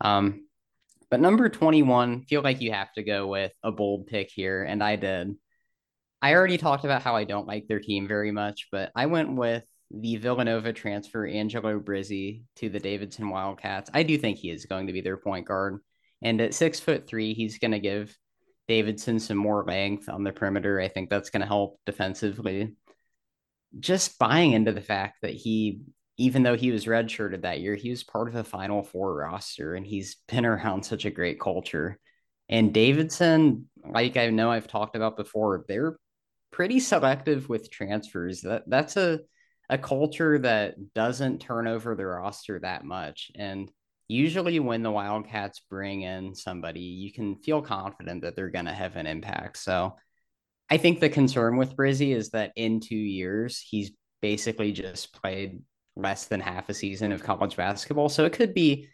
Um, 0.00 0.46
but 1.10 1.20
number 1.20 1.48
21, 1.48 2.22
feel 2.22 2.42
like 2.42 2.60
you 2.60 2.72
have 2.72 2.92
to 2.94 3.02
go 3.02 3.26
with 3.26 3.52
a 3.62 3.70
bold 3.70 4.06
pick 4.06 4.30
here, 4.30 4.64
and 4.64 4.82
I 4.82 4.96
did. 4.96 5.36
I 6.20 6.34
already 6.34 6.58
talked 6.58 6.84
about 6.84 7.02
how 7.02 7.14
I 7.14 7.24
don't 7.24 7.46
like 7.46 7.68
their 7.68 7.80
team 7.80 8.08
very 8.08 8.32
much, 8.32 8.68
but 8.72 8.90
I 8.96 9.06
went 9.06 9.36
with 9.36 9.64
the 9.90 10.16
Villanova 10.16 10.72
transfer, 10.72 11.26
Angelo 11.26 11.78
Brizzi, 11.78 12.42
to 12.56 12.68
the 12.68 12.80
Davidson 12.80 13.28
Wildcats. 13.30 13.90
I 13.94 14.02
do 14.02 14.18
think 14.18 14.38
he 14.38 14.50
is 14.50 14.66
going 14.66 14.88
to 14.88 14.92
be 14.92 15.00
their 15.00 15.16
point 15.16 15.46
guard. 15.46 15.80
And 16.22 16.40
at 16.40 16.54
six 16.54 16.80
foot 16.80 17.06
three, 17.06 17.34
he's 17.34 17.58
going 17.58 17.72
to 17.72 17.78
give 17.78 18.16
Davidson 18.68 19.20
some 19.20 19.36
more 19.36 19.64
length 19.64 20.08
on 20.08 20.24
the 20.24 20.32
perimeter. 20.32 20.80
I 20.80 20.88
think 20.88 21.10
that's 21.10 21.30
going 21.30 21.42
to 21.42 21.46
help 21.46 21.78
defensively. 21.86 22.74
Just 23.78 24.18
buying 24.18 24.52
into 24.52 24.72
the 24.72 24.80
fact 24.80 25.18
that 25.22 25.34
he 25.34 25.80
even 26.18 26.42
though 26.42 26.56
he 26.56 26.70
was 26.70 26.86
redshirted 26.86 27.42
that 27.42 27.60
year, 27.60 27.74
he 27.74 27.90
was 27.90 28.02
part 28.02 28.28
of 28.28 28.34
a 28.34 28.44
Final 28.44 28.82
Four 28.82 29.14
roster, 29.14 29.74
and 29.74 29.86
he's 29.86 30.16
been 30.28 30.46
around 30.46 30.82
such 30.82 31.04
a 31.04 31.10
great 31.10 31.38
culture. 31.38 31.98
And 32.48 32.72
Davidson, 32.72 33.68
like 33.84 34.16
I 34.16 34.30
know 34.30 34.50
I've 34.50 34.68
talked 34.68 34.96
about 34.96 35.16
before, 35.16 35.64
they're 35.68 35.98
pretty 36.50 36.80
selective 36.80 37.48
with 37.48 37.70
transfers. 37.70 38.40
That 38.42 38.62
that's 38.66 38.96
a 38.96 39.20
a 39.68 39.78
culture 39.78 40.38
that 40.38 40.94
doesn't 40.94 41.40
turn 41.40 41.66
over 41.66 41.94
the 41.94 42.06
roster 42.06 42.58
that 42.60 42.84
much. 42.84 43.30
And 43.34 43.70
usually 44.08 44.60
when 44.60 44.82
the 44.82 44.90
Wildcats 44.90 45.60
bring 45.68 46.02
in 46.02 46.34
somebody, 46.34 46.80
you 46.80 47.12
can 47.12 47.36
feel 47.36 47.62
confident 47.62 48.22
that 48.22 48.36
they're 48.36 48.50
going 48.50 48.66
to 48.66 48.72
have 48.72 48.96
an 48.96 49.06
impact. 49.06 49.58
So 49.58 49.96
I 50.70 50.76
think 50.76 51.00
the 51.00 51.08
concern 51.08 51.56
with 51.56 51.76
Brizzi 51.76 52.14
is 52.14 52.30
that 52.30 52.52
in 52.56 52.80
two 52.80 52.96
years, 52.96 53.60
he's 53.60 53.92
basically 54.20 54.72
just 54.72 55.12
played 55.12 55.62
less 55.96 56.26
than 56.26 56.40
half 56.40 56.68
a 56.68 56.74
season 56.74 57.12
of 57.12 57.22
college 57.22 57.56
basketball. 57.56 58.08
So 58.08 58.24
it 58.24 58.32
could 58.32 58.54
be 58.54 58.88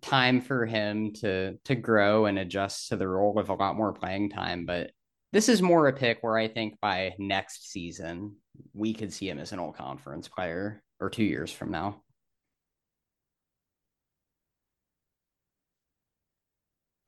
time 0.00 0.40
for 0.40 0.66
him 0.66 1.12
to 1.12 1.56
to 1.64 1.76
grow 1.76 2.26
and 2.26 2.38
adjust 2.38 2.88
to 2.88 2.96
the 2.96 3.06
role 3.06 3.32
with 3.32 3.48
a 3.48 3.54
lot 3.54 3.76
more 3.76 3.92
playing 3.92 4.30
time. 4.30 4.66
But 4.66 4.90
this 5.32 5.48
is 5.48 5.62
more 5.62 5.88
a 5.88 5.92
pick 5.92 6.18
where 6.20 6.36
I 6.36 6.48
think 6.48 6.78
by 6.80 7.14
next 7.18 7.70
season 7.70 8.36
we 8.74 8.92
could 8.92 9.12
see 9.12 9.28
him 9.28 9.38
as 9.38 9.52
an 9.52 9.58
all 9.58 9.72
conference 9.72 10.28
player 10.28 10.82
or 11.00 11.10
two 11.10 11.24
years 11.24 11.50
from 11.50 11.70
now. 11.70 12.02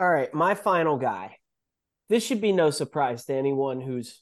All 0.00 0.10
right, 0.10 0.32
my 0.34 0.54
final 0.54 0.96
guy. 0.96 1.36
This 2.08 2.24
should 2.24 2.40
be 2.40 2.52
no 2.52 2.70
surprise 2.70 3.24
to 3.26 3.34
anyone 3.34 3.80
who's 3.80 4.20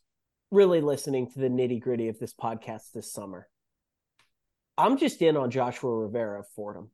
really 0.50 0.80
listening 0.80 1.30
to 1.30 1.38
the 1.38 1.48
nitty 1.48 1.80
gritty 1.80 2.08
of 2.08 2.18
this 2.18 2.34
podcast 2.34 2.92
this 2.92 3.12
summer. 3.12 3.48
I'm 4.76 4.98
just 4.98 5.22
in 5.22 5.36
on 5.36 5.50
Joshua 5.50 5.90
Rivera 5.90 6.40
of 6.40 6.46
Fordham. 6.54 6.90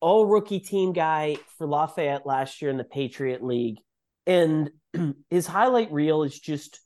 All 0.00 0.26
rookie 0.26 0.60
team 0.60 0.92
guy 0.92 1.36
for 1.58 1.66
Lafayette 1.66 2.26
last 2.26 2.62
year 2.62 2.70
in 2.70 2.78
the 2.78 2.84
Patriot 2.84 3.44
League. 3.44 3.78
And 4.26 4.70
his 5.30 5.46
highlight 5.46 5.92
reel 5.92 6.22
is 6.22 6.38
just 6.38 6.80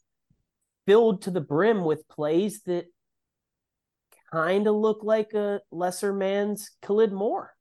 filled 0.87 1.23
to 1.23 1.31
the 1.31 1.41
brim 1.41 1.85
with 1.85 2.09
plays 2.09 2.63
that 2.67 2.87
kind 4.33 4.67
of 4.67 4.75
look 4.75 5.03
like 5.03 5.33
a 5.35 5.61
lesser 5.71 6.13
man's 6.13 6.71
Khalid 6.83 7.13
Moore. 7.13 7.53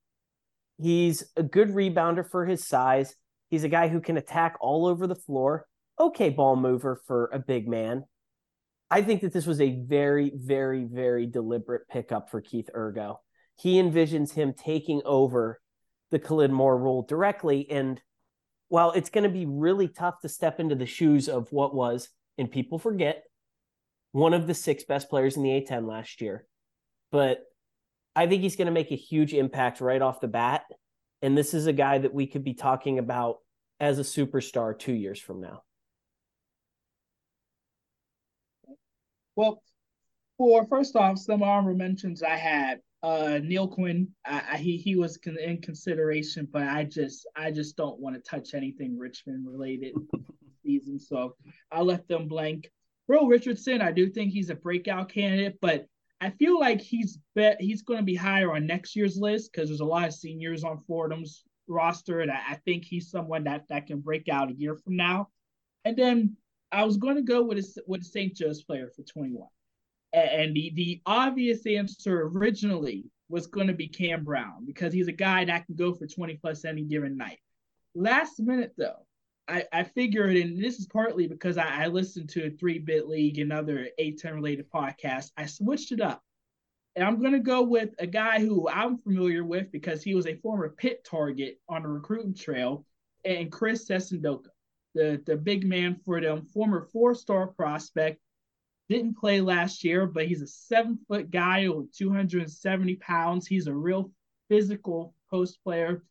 He's 0.81 1.23
a 1.37 1.43
good 1.43 1.69
rebounder 1.69 2.29
for 2.29 2.45
his 2.45 2.67
size. 2.67 3.15
He's 3.49 3.63
a 3.63 3.69
guy 3.69 3.87
who 3.87 4.01
can 4.01 4.17
attack 4.17 4.57
all 4.59 4.87
over 4.87 5.05
the 5.05 5.15
floor. 5.15 5.67
Okay, 5.99 6.29
ball 6.29 6.55
mover 6.55 6.99
for 7.05 7.29
a 7.31 7.39
big 7.39 7.67
man. 7.67 8.03
I 8.89 9.01
think 9.01 9.21
that 9.21 9.33
this 9.33 9.45
was 9.45 9.61
a 9.61 9.79
very, 9.85 10.31
very, 10.35 10.83
very 10.83 11.25
deliberate 11.25 11.87
pickup 11.87 12.29
for 12.29 12.41
Keith 12.41 12.69
Urgo. 12.75 13.17
He 13.55 13.81
envisions 13.81 14.33
him 14.33 14.53
taking 14.53 15.01
over 15.05 15.59
the 16.11 16.19
Khalid 16.19 16.51
Moore 16.51 16.77
role 16.77 17.03
directly. 17.03 17.69
And 17.69 18.01
while 18.69 18.91
it's 18.91 19.09
going 19.09 19.23
to 19.23 19.29
be 19.29 19.45
really 19.45 19.87
tough 19.87 20.19
to 20.21 20.29
step 20.29 20.59
into 20.59 20.75
the 20.75 20.85
shoes 20.85 21.29
of 21.29 21.51
what 21.51 21.75
was, 21.75 22.09
and 22.37 22.51
people 22.51 22.79
forget, 22.79 23.23
one 24.11 24.33
of 24.33 24.47
the 24.47 24.53
six 24.53 24.83
best 24.83 25.09
players 25.09 25.37
in 25.37 25.43
the 25.43 25.49
A10 25.49 25.87
last 25.87 26.21
year, 26.21 26.45
but 27.11 27.43
I 28.15 28.27
think 28.27 28.43
he's 28.43 28.55
going 28.55 28.67
to 28.67 28.71
make 28.71 28.91
a 28.91 28.95
huge 28.95 29.33
impact 29.33 29.81
right 29.81 30.01
off 30.01 30.21
the 30.21 30.27
bat. 30.27 30.63
And 31.21 31.37
this 31.37 31.53
is 31.53 31.67
a 31.67 31.73
guy 31.73 31.97
that 31.97 32.13
we 32.13 32.27
could 32.27 32.43
be 32.43 32.53
talking 32.53 32.99
about 32.99 33.37
as 33.79 33.97
a 33.97 34.03
superstar 34.03 34.77
two 34.77 34.93
years 34.93 35.19
from 35.19 35.41
now. 35.41 35.63
Well, 39.35 39.63
for 40.37 40.65
first 40.67 40.95
off, 40.95 41.17
some 41.17 41.41
honorable 41.41 41.77
mentions 41.77 42.21
I 42.21 42.35
had 42.35 42.81
uh 43.03 43.39
Neal 43.43 43.67
Quinn. 43.67 44.07
I, 44.25 44.43
I, 44.53 44.57
he 44.57 44.77
he 44.77 44.95
was 44.95 45.19
in 45.25 45.61
consideration, 45.61 46.47
but 46.51 46.63
I 46.63 46.85
just 46.85 47.27
I 47.35 47.51
just 47.51 47.75
don't 47.75 47.99
want 47.99 48.15
to 48.15 48.21
touch 48.21 48.53
anything 48.53 48.97
Richmond 48.97 49.45
related 49.47 49.93
season, 50.65 50.99
so 50.99 51.35
I 51.71 51.81
left 51.81 52.07
them 52.07 52.27
blank. 52.27 52.71
Will 53.07 53.27
Richardson, 53.27 53.81
I 53.81 53.91
do 53.91 54.09
think 54.09 54.31
he's 54.31 54.49
a 54.49 54.55
breakout 54.55 55.09
candidate, 55.09 55.57
but 55.61 55.85
I 56.21 56.29
feel 56.29 56.57
like 56.57 56.79
he's 56.79 57.19
bet 57.35 57.59
he's 57.59 57.81
going 57.81 57.99
to 57.99 58.05
be 58.05 58.15
higher 58.15 58.53
on 58.55 58.65
next 58.65 58.95
year's 58.95 59.17
list 59.17 59.51
because 59.51 59.69
there's 59.69 59.81
a 59.81 59.85
lot 59.85 60.07
of 60.07 60.13
seniors 60.13 60.63
on 60.63 60.79
Fordham's 60.87 61.43
roster, 61.67 62.21
and 62.21 62.31
I, 62.31 62.39
I 62.51 62.55
think 62.63 62.85
he's 62.85 63.09
someone 63.09 63.43
that 63.43 63.65
that 63.67 63.87
can 63.87 63.99
break 63.99 64.29
out 64.29 64.49
a 64.49 64.55
year 64.55 64.75
from 64.75 64.95
now. 64.95 65.27
And 65.83 65.97
then 65.97 66.37
I 66.71 66.85
was 66.85 66.95
going 66.95 67.17
to 67.17 67.21
go 67.21 67.43
with 67.43 67.57
a, 67.59 67.81
with 67.87 68.01
a 68.01 68.05
St. 68.05 68.33
Joe's 68.33 68.63
player 68.63 68.89
for 68.95 69.03
21. 69.03 69.47
And 70.13 70.55
the, 70.55 70.71
the 70.75 71.01
obvious 71.05 71.65
answer 71.65 72.23
originally 72.27 73.05
was 73.29 73.47
going 73.47 73.67
to 73.67 73.73
be 73.73 73.87
Cam 73.87 74.23
Brown 74.23 74.65
because 74.65 74.93
he's 74.93 75.07
a 75.07 75.13
guy 75.13 75.45
that 75.45 75.65
can 75.65 75.75
go 75.75 75.93
for 75.93 76.05
20 76.05 76.35
plus 76.35 76.65
any 76.65 76.83
given 76.83 77.17
night. 77.17 77.39
Last 77.95 78.39
minute, 78.39 78.73
though, 78.77 79.05
I, 79.47 79.65
I 79.73 79.83
figured, 79.83 80.37
and 80.37 80.63
this 80.63 80.77
is 80.79 80.85
partly 80.85 81.27
because 81.27 81.57
I, 81.57 81.85
I 81.85 81.87
listened 81.87 82.29
to 82.29 82.45
a 82.45 82.51
Three 82.51 82.79
Bid 82.79 83.05
League 83.05 83.39
and 83.39 83.51
other 83.51 83.87
A10 83.99 84.33
related 84.35 84.69
podcasts, 84.69 85.31
I 85.35 85.47
switched 85.47 85.91
it 85.91 86.01
up. 86.01 86.21
And 86.95 87.03
I'm 87.03 87.19
going 87.19 87.33
to 87.33 87.39
go 87.39 87.63
with 87.63 87.89
a 87.97 88.05
guy 88.05 88.39
who 88.39 88.69
I'm 88.69 88.99
familiar 88.99 89.43
with 89.43 89.71
because 89.71 90.03
he 90.03 90.13
was 90.13 90.27
a 90.27 90.35
former 90.35 90.69
Pitt 90.69 91.03
target 91.03 91.59
on 91.67 91.81
the 91.81 91.89
recruiting 91.89 92.35
trail, 92.35 92.85
and 93.25 93.51
Christ 93.51 93.89
Essandoka 93.89 94.49
the, 94.93 95.21
the 95.25 95.35
big 95.35 95.65
man 95.65 95.99
for 96.05 96.21
them, 96.21 96.45
former 96.45 96.87
four 96.91 97.15
star 97.15 97.47
prospect. 97.47 98.19
Didn't 98.89 99.17
play 99.17 99.41
last 99.41 99.83
year, 99.83 100.05
but 100.05 100.27
he's 100.27 100.41
a 100.41 100.47
seven 100.47 100.99
foot 101.07 101.31
guy 101.31 101.67
with 101.67 101.95
270 101.95 102.95
pounds. 102.97 103.47
He's 103.47 103.67
a 103.67 103.73
real 103.73 104.11
physical 104.49 105.13
post 105.29 105.59
player. 105.63 106.03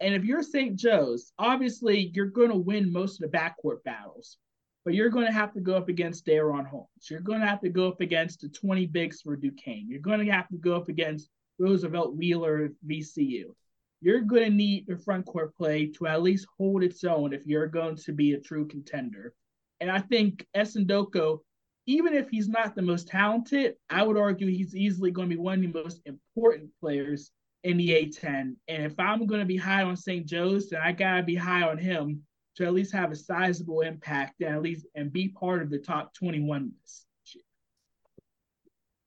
And 0.00 0.14
if 0.14 0.24
you're 0.24 0.42
St. 0.42 0.76
Joe's, 0.76 1.32
obviously 1.38 2.10
you're 2.14 2.26
going 2.26 2.48
to 2.48 2.56
win 2.56 2.92
most 2.92 3.22
of 3.22 3.30
the 3.30 3.36
backcourt 3.36 3.82
battles, 3.84 4.38
but 4.84 4.94
you're 4.94 5.10
going 5.10 5.26
to 5.26 5.32
have 5.32 5.52
to 5.54 5.60
go 5.60 5.74
up 5.76 5.88
against 5.88 6.24
DaRon 6.24 6.66
Holmes. 6.66 6.88
You're 7.10 7.20
going 7.20 7.40
to 7.40 7.46
have 7.46 7.60
to 7.60 7.68
go 7.68 7.88
up 7.88 8.00
against 8.00 8.40
the 8.40 8.48
20 8.48 8.86
bigs 8.86 9.20
for 9.20 9.36
Duquesne. 9.36 9.88
You're 9.88 10.00
going 10.00 10.24
to 10.24 10.32
have 10.32 10.48
to 10.48 10.56
go 10.56 10.74
up 10.76 10.88
against 10.88 11.28
Roosevelt 11.58 12.16
Wheeler 12.16 12.70
VCU. 12.86 13.54
You're 14.00 14.22
going 14.22 14.44
to 14.44 14.50
need 14.50 14.88
your 14.88 14.96
front 14.96 15.26
court 15.26 15.54
play 15.54 15.86
to 15.98 16.06
at 16.06 16.22
least 16.22 16.46
hold 16.56 16.82
its 16.82 17.04
own 17.04 17.34
if 17.34 17.42
you're 17.44 17.66
going 17.66 17.96
to 17.96 18.12
be 18.12 18.32
a 18.32 18.40
true 18.40 18.66
contender. 18.66 19.34
And 19.80 19.90
I 19.90 19.98
think 19.98 20.46
Essandoka, 20.56 21.38
even 21.86 22.14
if 22.14 22.28
he's 22.28 22.48
not 22.48 22.74
the 22.74 22.82
most 22.82 23.08
talented, 23.08 23.74
I 23.88 24.02
would 24.02 24.16
argue 24.16 24.46
he's 24.46 24.76
easily 24.76 25.10
going 25.10 25.28
to 25.28 25.36
be 25.36 25.40
one 25.40 25.64
of 25.64 25.72
the 25.72 25.82
most 25.82 26.00
important 26.06 26.70
players 26.80 27.32
in 27.64 27.76
the 27.76 27.90
A10. 27.90 28.56
And 28.68 28.84
if 28.84 28.98
I'm 28.98 29.26
going 29.26 29.40
to 29.40 29.46
be 29.46 29.56
high 29.56 29.82
on 29.82 29.96
St. 29.96 30.26
Joe's, 30.26 30.70
then 30.70 30.80
I 30.82 30.92
got 30.92 31.16
to 31.16 31.22
be 31.22 31.34
high 31.34 31.62
on 31.62 31.78
him 31.78 32.22
to 32.56 32.64
at 32.64 32.74
least 32.74 32.92
have 32.92 33.12
a 33.12 33.16
sizable 33.16 33.80
impact 33.80 34.40
and 34.40 34.54
at 34.54 34.62
least 34.62 34.86
and 34.94 35.12
be 35.12 35.28
part 35.28 35.62
of 35.62 35.70
the 35.70 35.78
top 35.78 36.14
21 36.14 36.72
list. 36.82 37.06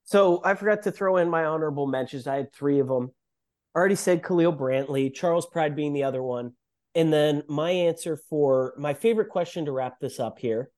So 0.04 0.42
I 0.44 0.54
forgot 0.54 0.82
to 0.82 0.92
throw 0.92 1.16
in 1.16 1.30
my 1.30 1.44
honorable 1.44 1.86
mentions. 1.86 2.26
I 2.26 2.36
had 2.36 2.52
three 2.52 2.78
of 2.78 2.88
them. 2.88 3.10
I 3.74 3.78
already 3.78 3.94
said 3.94 4.22
Khalil 4.22 4.52
Brantley, 4.52 5.12
Charles 5.12 5.46
Pride 5.46 5.74
being 5.74 5.92
the 5.92 6.04
other 6.04 6.22
one. 6.22 6.52
And 6.94 7.12
then 7.12 7.42
my 7.48 7.70
answer 7.70 8.16
for 8.16 8.74
my 8.76 8.94
favorite 8.94 9.30
question 9.30 9.64
to 9.64 9.72
wrap 9.72 9.98
this 9.98 10.20
up 10.20 10.38
here 10.38 10.70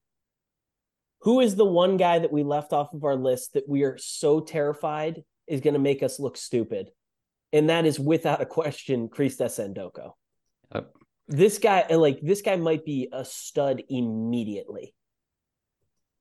Who 1.26 1.40
is 1.40 1.56
the 1.56 1.64
one 1.64 1.96
guy 1.96 2.20
that 2.20 2.30
we 2.30 2.44
left 2.44 2.72
off 2.72 2.94
of 2.94 3.02
our 3.02 3.16
list 3.16 3.54
that 3.54 3.68
we 3.68 3.82
are 3.82 3.98
so 3.98 4.38
terrified 4.38 5.24
is 5.48 5.60
going 5.60 5.74
to 5.74 5.80
make 5.80 6.04
us 6.04 6.20
look 6.20 6.36
stupid? 6.36 6.90
And 7.52 7.68
that 7.68 7.84
is 7.84 7.98
without 7.98 8.40
a 8.40 8.46
question, 8.46 9.08
Christ 9.08 9.40
Essandoka. 9.40 10.12
Yep. 10.72 10.92
This 11.26 11.58
guy, 11.58 11.84
like, 11.92 12.20
this 12.22 12.42
guy 12.42 12.54
might 12.54 12.84
be 12.84 13.08
a 13.12 13.24
stud 13.24 13.82
immediately. 13.88 14.94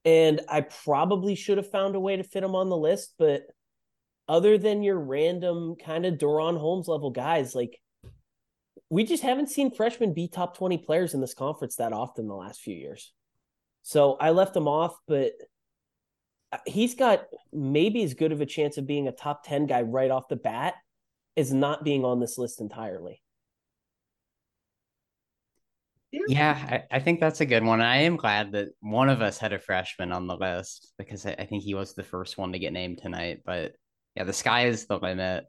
And 0.06 0.41
I 0.49 0.61
probably 0.61 1.36
should 1.36 1.57
have 1.57 1.69
found 1.69 1.95
a 1.95 1.99
way 1.99 2.15
to 2.18 2.23
fit 2.23 2.44
him 2.44 2.56
on 2.56 2.69
the 2.69 2.77
list, 2.77 3.14
but 3.19 3.44
other 4.27 4.57
than 4.57 4.82
your 4.82 4.98
random 4.99 5.76
kind 5.76 6.07
of 6.07 6.15
DaRon 6.15 6.57
Holmes 6.57 6.88
level 6.88 7.11
guys, 7.11 7.53
like 7.53 7.80
we 8.90 9.03
just 9.03 9.22
haven't 9.22 9.52
seen 9.52 9.69
freshmen 9.69 10.15
be 10.15 10.27
top 10.27 10.57
20 10.57 10.80
players 10.80 11.14
in 11.14 11.22
this 11.22 11.36
conference 11.36 11.76
that 11.76 11.94
often 11.94 12.27
the 12.27 12.34
last 12.34 12.61
few 12.61 12.76
years. 12.76 13.14
So 13.86 14.14
I 14.20 14.32
left 14.32 14.56
him 14.56 14.68
off, 14.68 14.98
but 15.07 15.34
he's 16.66 16.95
got 16.95 17.26
maybe 17.53 18.03
as 18.03 18.16
good 18.16 18.32
of 18.32 18.41
a 18.41 18.45
chance 18.45 18.80
of 18.80 18.88
being 18.88 19.07
a 19.07 19.12
top 19.12 19.45
10 19.45 19.68
guy 19.68 19.84
right 19.84 20.10
off 20.10 20.28
the 20.28 20.36
bat 20.36 20.74
as 21.38 21.53
not 21.53 21.84
being 21.84 22.03
on 22.03 22.20
this 22.20 22.40
list 22.40 22.62
entirely. 22.62 23.22
Yeah, 26.12 26.84
I, 26.91 26.95
I, 26.95 26.99
think 26.99 27.20
that's 27.20 27.41
a 27.41 27.45
good 27.45 27.64
one. 27.64 27.80
I 27.80 27.98
am 27.98 28.16
glad 28.16 28.53
that 28.53 28.70
one 28.80 29.07
of 29.07 29.22
us 29.22 29.38
had 29.38 29.53
a 29.53 29.60
freshman 29.60 30.12
on 30.12 30.26
the 30.26 30.36
list 30.36 30.91
because 30.98 31.24
I, 31.28 31.36
I, 31.38 31.45
think 31.45 31.62
he 31.62 31.76
was 31.76 31.94
the 31.94 32.02
first 32.02 32.40
one 32.40 32.53
to 32.53 32.60
get 32.60 32.74
named 32.74 32.98
tonight. 33.03 33.41
But 33.45 33.74
yeah, 34.16 34.24
the 34.24 34.34
sky 34.34 34.66
is 34.66 34.88
the 34.88 34.98
limit. 34.98 35.45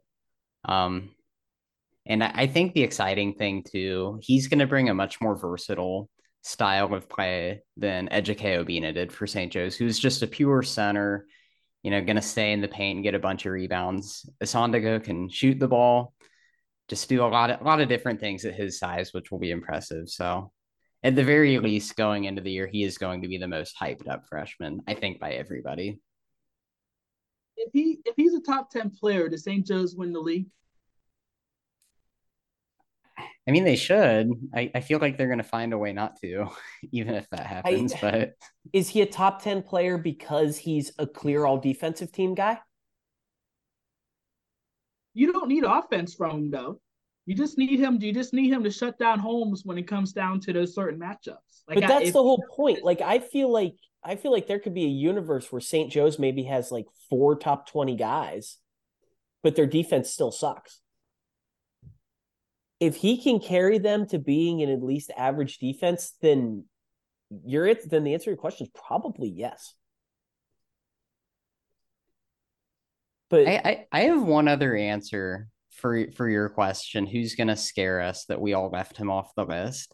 Um, 0.63 1.09
and 2.05 2.23
I, 2.23 2.31
I 2.35 2.47
think 2.47 2.73
the 2.73 2.83
exciting 2.83 3.33
thing 3.33 3.63
too, 3.63 4.19
he's 4.21 4.47
going 4.47 4.59
to 4.59 4.67
bring 4.67 4.89
a 4.89 4.93
much 4.93 5.19
more 5.21 5.35
versatile 5.35 6.07
style 6.47 6.93
of 6.93 7.09
play 7.09 7.61
than 7.75 8.07
Ejike 8.07 8.39
Obinna 8.39 8.93
did 8.93 9.11
for 9.11 9.27
St. 9.27 9.51
Joe's, 9.51 9.75
who's 9.75 9.99
just 9.99 10.23
a 10.23 10.27
pure 10.27 10.63
center, 10.63 11.27
you 11.83 11.91
know, 11.91 12.01
going 12.01 12.15
to 12.15 12.21
stay 12.21 12.53
in 12.53 12.61
the 12.61 12.69
paint 12.69 12.95
and 12.95 13.03
get 13.03 13.15
a 13.15 13.19
bunch 13.19 13.45
of 13.45 13.51
rebounds. 13.51 14.29
Essandoka 14.41 15.03
can 15.03 15.29
shoot 15.29 15.59
the 15.59 15.67
ball, 15.67 16.13
just 16.87 17.09
do 17.09 17.21
a 17.21 17.27
lot 17.27 17.49
of 17.49 17.59
a 17.59 17.63
lot 17.65 17.81
of 17.81 17.89
different 17.89 18.21
things 18.21 18.45
at 18.45 18.55
his 18.55 18.79
size, 18.79 19.13
which 19.13 19.29
will 19.29 19.39
be 19.39 19.51
impressive. 19.51 20.07
So 20.07 20.51
at 21.03 21.15
the 21.15 21.23
very 21.23 21.59
least, 21.59 21.97
going 21.97 22.23
into 22.23 22.41
the 22.41 22.51
year, 22.51 22.67
he 22.67 22.83
is 22.83 22.97
going 22.97 23.23
to 23.23 23.27
be 23.27 23.37
the 23.37 23.47
most 23.47 23.75
hyped 23.79 24.07
up 24.07 24.25
freshman, 24.27 24.81
I 24.87 24.93
think, 24.93 25.19
by 25.19 25.33
everybody. 25.33 25.99
If 27.57 27.71
he 27.73 27.99
if 28.05 28.15
he's 28.15 28.33
a 28.33 28.41
top 28.41 28.69
ten 28.69 28.89
player, 28.89 29.27
does 29.27 29.43
St. 29.43 29.65
Joe's 29.65 29.95
win 29.95 30.13
the 30.13 30.21
league? 30.21 30.47
I 33.17 33.51
mean, 33.51 33.63
they 33.63 33.75
should. 33.75 34.31
I, 34.53 34.71
I 34.75 34.81
feel 34.81 34.99
like 34.99 35.17
they're 35.17 35.27
going 35.27 35.37
to 35.37 35.43
find 35.43 35.73
a 35.73 35.77
way 35.77 35.93
not 35.93 36.19
to, 36.21 36.47
even 36.91 37.15
if 37.15 37.29
that 37.29 37.45
happens. 37.45 37.93
I, 37.93 37.99
but 38.01 38.33
is 38.73 38.89
he 38.89 39.01
a 39.01 39.05
top 39.05 39.41
10 39.41 39.63
player 39.63 39.97
because 39.97 40.57
he's 40.57 40.91
a 40.99 41.07
clear 41.07 41.45
all 41.45 41.57
defensive 41.57 42.11
team 42.11 42.35
guy? 42.35 42.59
You 45.13 45.31
don't 45.33 45.47
need 45.47 45.63
offense 45.63 46.13
from 46.13 46.31
him, 46.31 46.51
though. 46.51 46.79
You 47.25 47.35
just 47.35 47.57
need 47.57 47.79
him. 47.79 47.97
You 48.01 48.13
just 48.13 48.33
need 48.33 48.53
him 48.53 48.63
to 48.63 48.71
shut 48.71 48.97
down 48.99 49.19
Holmes 49.19 49.63
when 49.65 49.77
it 49.77 49.87
comes 49.87 50.13
down 50.13 50.39
to 50.41 50.53
those 50.53 50.75
certain 50.75 50.99
matchups. 50.99 51.63
Like, 51.67 51.79
but 51.79 51.81
that's 51.81 52.05
I, 52.05 52.07
if, 52.07 52.13
the 52.13 52.23
whole 52.23 52.43
point. 52.55 52.83
Like, 52.83 53.01
I 53.01 53.19
feel 53.19 53.51
like 53.51 53.73
I 54.03 54.15
feel 54.15 54.31
like 54.31 54.47
there 54.47 54.59
could 54.59 54.73
be 54.73 54.85
a 54.85 54.89
universe 54.89 55.51
where 55.51 55.59
St. 55.59 55.91
Joe's 55.91 56.19
maybe 56.19 56.43
has 56.43 56.71
like 56.71 56.85
four 57.09 57.35
top 57.35 57.67
twenty 57.67 57.97
guys, 57.97 58.57
but 59.43 59.57
their 59.57 59.65
defense 59.65 60.09
still 60.09 60.31
sucks. 60.31 60.79
If 62.79 62.95
he 62.95 63.21
can 63.21 63.39
carry 63.39 63.79
them 63.79 64.07
to 64.07 64.19
being 64.19 64.61
an 64.61 64.69
at 64.69 64.83
least 64.83 65.11
average 65.17 65.57
defense, 65.57 66.13
then 66.21 66.65
you're 67.45 67.65
it. 67.65 67.89
Then 67.89 68.03
the 68.03 68.13
answer 68.13 68.25
to 68.25 68.29
your 68.31 68.37
question 68.37 68.67
is 68.67 68.71
probably 68.87 69.29
yes. 69.29 69.73
But 73.29 73.47
I, 73.47 73.61
I, 73.65 73.85
I 73.91 73.99
have 74.01 74.23
one 74.23 74.47
other 74.47 74.75
answer 74.75 75.49
for 75.71 76.11
for 76.11 76.29
your 76.29 76.49
question, 76.49 77.05
who's 77.05 77.35
going 77.35 77.47
to 77.47 77.55
scare 77.55 78.01
us 78.01 78.25
that 78.25 78.41
we 78.41 78.53
all 78.53 78.69
left 78.69 78.97
him 78.97 79.09
off 79.09 79.35
the 79.35 79.45
list? 79.45 79.93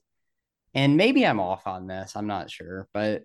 And 0.73 0.97
maybe 0.97 1.25
I'm 1.25 1.39
off 1.39 1.67
on 1.67 1.87
this. 1.87 2.13
I'm 2.15 2.27
not 2.27 2.49
sure, 2.49 2.87
but 2.93 3.23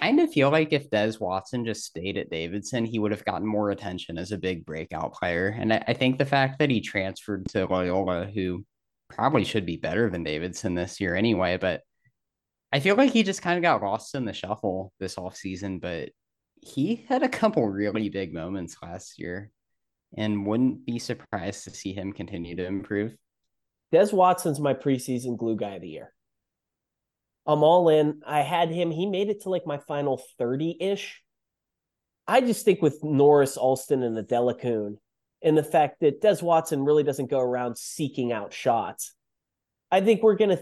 kind 0.00 0.20
of 0.20 0.32
feel 0.32 0.50
like 0.50 0.72
if 0.72 0.90
Des 0.90 1.14
Watson 1.20 1.64
just 1.64 1.84
stayed 1.84 2.16
at 2.16 2.30
Davidson, 2.30 2.84
he 2.84 2.98
would 2.98 3.10
have 3.10 3.24
gotten 3.24 3.46
more 3.46 3.70
attention 3.70 4.18
as 4.18 4.32
a 4.32 4.38
big 4.38 4.64
breakout 4.64 5.12
player. 5.14 5.54
And 5.58 5.72
I, 5.72 5.84
I 5.88 5.92
think 5.94 6.18
the 6.18 6.26
fact 6.26 6.58
that 6.58 6.70
he 6.70 6.80
transferred 6.80 7.46
to 7.50 7.66
Loyola, 7.66 8.26
who 8.26 8.64
probably 9.08 9.44
should 9.44 9.66
be 9.66 9.76
better 9.76 10.10
than 10.10 10.24
Davidson 10.24 10.74
this 10.74 11.00
year 11.00 11.14
anyway, 11.14 11.56
but 11.56 11.82
I 12.72 12.80
feel 12.80 12.96
like 12.96 13.12
he 13.12 13.22
just 13.22 13.42
kind 13.42 13.56
of 13.56 13.62
got 13.62 13.82
lost 13.82 14.14
in 14.14 14.24
the 14.24 14.32
shuffle 14.32 14.92
this 14.98 15.16
offseason, 15.16 15.80
but 15.80 16.10
he 16.60 17.06
had 17.08 17.22
a 17.22 17.28
couple 17.28 17.66
really 17.68 18.08
big 18.08 18.34
moments 18.34 18.76
last 18.82 19.18
year 19.18 19.50
and 20.16 20.46
wouldn't 20.46 20.84
be 20.84 20.98
surprised 20.98 21.64
to 21.64 21.70
see 21.70 21.92
him 21.92 22.12
continue 22.12 22.56
to 22.56 22.66
improve. 22.66 23.14
Des 23.92 24.14
Watson's 24.14 24.60
my 24.60 24.74
preseason 24.74 25.36
glue 25.36 25.56
guy 25.56 25.74
of 25.74 25.82
the 25.82 25.88
year. 25.88 26.12
I'm 27.46 27.62
all 27.62 27.88
in. 27.88 28.20
I 28.26 28.40
had 28.40 28.70
him. 28.70 28.90
He 28.90 29.06
made 29.06 29.28
it 29.28 29.42
to 29.42 29.50
like 29.50 29.66
my 29.66 29.78
final 29.78 30.20
30 30.38 30.76
ish. 30.80 31.22
I 32.26 32.40
just 32.40 32.64
think 32.64 32.82
with 32.82 33.04
Norris, 33.04 33.56
Alston, 33.56 34.02
and 34.02 34.16
Adelekun, 34.16 34.96
and 35.42 35.56
the 35.56 35.62
fact 35.62 36.00
that 36.00 36.20
Des 36.20 36.38
Watson 36.42 36.84
really 36.84 37.04
doesn't 37.04 37.30
go 37.30 37.38
around 37.38 37.78
seeking 37.78 38.32
out 38.32 38.52
shots. 38.52 39.14
I 39.92 40.00
think 40.00 40.22
we're 40.22 40.34
gonna 40.34 40.58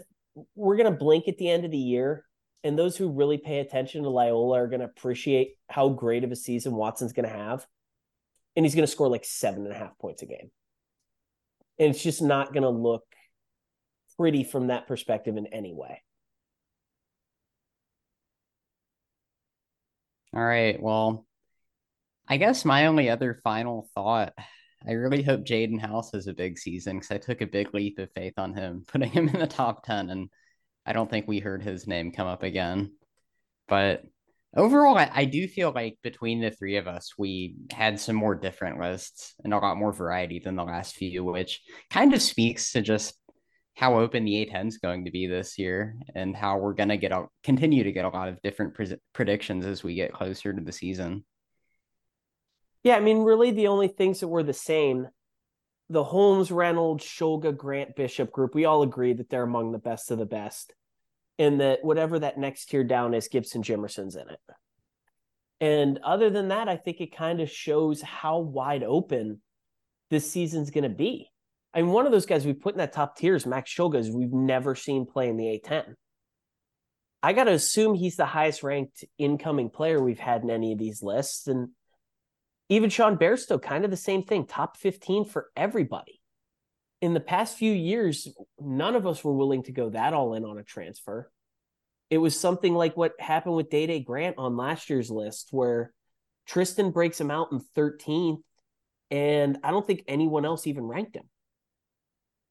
we're 0.55 0.77
gonna 0.77 0.91
blink 0.91 1.27
at 1.27 1.39
the 1.39 1.49
end 1.49 1.65
of 1.65 1.71
the 1.71 1.79
year, 1.79 2.27
and 2.65 2.79
those 2.79 2.99
who 2.99 3.11
really 3.11 3.39
pay 3.39 3.61
attention 3.61 4.03
to 4.03 4.11
Loyola 4.11 4.59
are 4.59 4.69
gonna 4.69 4.85
appreciate 4.85 5.57
how 5.71 5.89
great 5.89 6.23
of 6.23 6.33
a 6.33 6.37
season 6.37 6.75
Watson's 6.75 7.15
gonna 7.15 7.29
have 7.29 7.67
and 8.57 8.65
he's 8.65 8.75
to 8.87 8.93
score 8.93 9.09
like 9.09 9.25
seven 9.25 9.65
and 9.65 9.73
a 9.73 9.79
half 9.79 9.99
points 9.99 10.23
a 10.23 10.27
game. 10.27 10.51
And 11.79 11.91
it's 11.91 12.03
just 12.03 12.23
not 12.23 12.53
to 12.63 12.71
look 12.71 13.05
pretty 14.17 14.45
from 14.45 14.69
that 14.69 14.87
perspective 14.87 15.37
in 15.37 15.47
any 15.49 15.75
way. 15.75 16.03
All 20.35 20.45
right. 20.45 20.81
Well, 20.83 21.27
I 22.29 22.39
guess 22.39 22.65
my 22.65 22.87
only 22.87 23.09
other 23.11 23.41
final 23.45 23.89
thought 23.95 24.33
I 24.87 24.93
really 24.93 25.23
hope 25.23 25.45
Jaden 25.45 25.81
House 25.81 26.13
has 26.13 26.27
a 26.27 26.35
big 26.35 26.59
season 26.59 26.97
because 26.97 27.11
I 27.11 27.19
took 27.19 27.41
a 27.41 27.47
big 27.47 27.73
leap 27.73 27.99
of 27.99 28.13
faith 28.13 28.35
on 28.37 28.55
him, 28.55 28.85
putting 28.89 29.11
him 29.11 29.29
in 29.29 29.41
the 29.41 29.47
top 29.47 29.85
10, 29.85 30.11
and 30.11 30.29
I 30.85 30.93
don't 30.93 31.09
think 31.09 31.27
we 31.27 31.39
heard 31.39 31.63
his 31.63 31.87
name 31.87 32.13
come 32.13 32.27
up 32.27 32.43
again. 32.43 32.93
But 33.69 34.05
Overall, 34.57 34.97
I, 34.97 35.11
I, 35.13 35.25
do 35.25 35.49
feel 35.49 35.73
like 35.75 35.99
between 36.05 36.41
the 36.41 36.53
three 36.53 36.77
of 36.77 36.87
us, 36.87 37.15
we 37.19 37.57
had 37.73 37.99
some 37.99 38.15
more 38.15 38.37
different 38.37 38.79
lists 38.79 39.35
and 39.43 39.53
a 39.53 39.59
lot 39.59 39.77
more 39.77 39.93
variety 39.93 40.39
than 40.39 40.55
the 40.55 40.63
last 40.63 40.95
few, 40.95 41.25
which 41.25 41.61
kind 41.91 42.15
of 42.15 42.23
speaks 42.23 42.71
to 42.71 42.81
just 42.81 43.19
how 43.75 43.99
open 43.99 44.25
the 44.25 44.47
A10 44.47 44.69
is 44.69 44.79
going 44.79 45.05
to 45.05 45.11
be 45.11 45.27
this 45.27 45.59
year 45.59 45.97
and 46.15 46.37
how 46.37 46.59
we're 46.59 46.75
going 46.75 46.91
to 46.91 46.97
get 46.97 47.13
a, 47.13 47.27
continue 47.43 47.85
to 47.85 47.93
get 47.93 48.05
a 48.05 48.09
lot 48.09 48.29
of 48.29 48.41
different 48.43 48.75
pre- 48.75 48.97
predictions 49.13 49.67
as 49.67 49.83
we 49.83 49.95
get 49.95 50.13
closer 50.13 50.53
to 50.53 50.61
the 50.61 50.73
season. 50.73 51.25
Yeah, 52.85 52.97
I 52.97 53.01
mean, 53.01 53.19
really, 53.19 53.51
the 53.51 53.69
only 53.69 53.89
things 53.89 54.21
that 54.21 54.29
were 54.29 54.43
the 54.43 54.53
same 54.53 55.09
the 55.91 56.05
Holmes, 56.05 56.51
Reynolds, 56.51 57.05
Shulga, 57.05 57.55
Grant, 57.55 57.95
Bishop 57.95 58.33
group, 58.33 58.55
we 58.55 58.65
all 58.65 58.83
agree 58.83 59.13
that 59.13 59.29
they're 59.29 59.43
among 59.43 59.73
the 59.73 59.79
best 59.79 60.11
of 60.11 60.19
the 60.19 60.25
best 60.25 60.73
and 61.39 61.61
that 61.61 61.81
whatever 61.85 62.19
that 62.19 62.39
next 62.39 62.67
tier 62.67 62.85
down 62.85 63.13
is, 63.13 63.29
Gibson 63.29 63.63
Jimerson's 63.63 64.17
in 64.17 64.29
it. 64.29 64.41
And 65.61 65.99
other 66.05 66.31
than 66.31 66.49
that, 66.49 66.69
I 66.69 66.77
think 66.77 67.01
it 67.01 67.17
kind 67.17 67.41
of 67.41 67.51
shows 67.51 68.01
how 68.01 68.39
wide 68.39 68.83
open 68.83 69.41
this 70.11 70.31
season's 70.31 70.71
going 70.71 70.85
to 70.85 70.91
be. 70.91 71.31
I 71.75 71.83
mean, 71.83 71.91
one 71.91 72.07
of 72.07 72.13
those 72.13 72.27
guys 72.27 72.47
we 72.47 72.53
put 72.53 72.75
in 72.75 72.79
that 72.79 72.93
top 72.93 73.17
tier 73.17 73.35
is 73.35 73.47
Max 73.47 73.75
Shulga, 73.75 74.09
we've 74.15 74.33
never 74.33 74.77
seen 74.77 75.07
play 75.07 75.29
in 75.29 75.37
the 75.37 75.61
A10. 75.61 75.95
I 77.21 77.33
got 77.33 77.45
to 77.45 77.53
assume 77.53 77.95
he's 77.95 78.17
the 78.17 78.27
highest 78.27 78.63
ranked 78.63 79.05
incoming 79.19 79.71
player 79.71 80.01
we've 80.01 80.21
had 80.21 80.43
in 80.43 80.51
any 80.51 80.73
of 80.73 80.79
these 80.79 81.03
lists. 81.03 81.49
And 81.49 81.71
even 82.69 82.91
Sean 82.91 83.17
Bairstow, 83.17 83.61
kind 83.61 83.85
of 83.85 83.91
the 83.91 83.97
same 83.97 84.23
thing, 84.23 84.47
top 84.47 84.77
15 84.77 85.25
for 85.25 85.49
everybody. 85.57 86.21
In 87.01 87.13
the 87.13 87.21
past 87.21 87.57
few 87.57 87.73
years, 87.73 88.29
none 88.61 88.95
of 88.95 89.07
us 89.07 89.25
were 89.25 89.33
willing 89.33 89.65
to 89.65 89.73
go 89.73 89.91
that 89.91 90.15
all 90.15 90.35
in 90.35 90.45
on 90.45 90.59
a 90.59 90.63
transfer. 90.63 91.31
It 92.09 92.19
was 92.19 92.39
something 92.39 92.75
like 92.75 92.97
what 92.97 93.19
happened 93.19 93.57
with 93.57 93.71
Dae 93.71 93.87
Dae 93.87 94.01
Grant 94.01 94.37
on 94.39 94.57
last 94.57 94.91
year's 94.91 95.11
list, 95.11 95.49
where 95.51 95.93
Tristan 96.47 96.93
breaks 96.93 97.21
him 97.21 97.31
out 97.31 97.49
in 97.53 97.61
13th, 97.77 98.43
and 99.11 99.59
I 99.65 99.71
don't 99.71 99.87
think 99.87 100.05
anyone 100.07 100.45
else 100.45 100.67
even 100.67 100.85
ranked 100.85 101.17
him. 101.17 101.29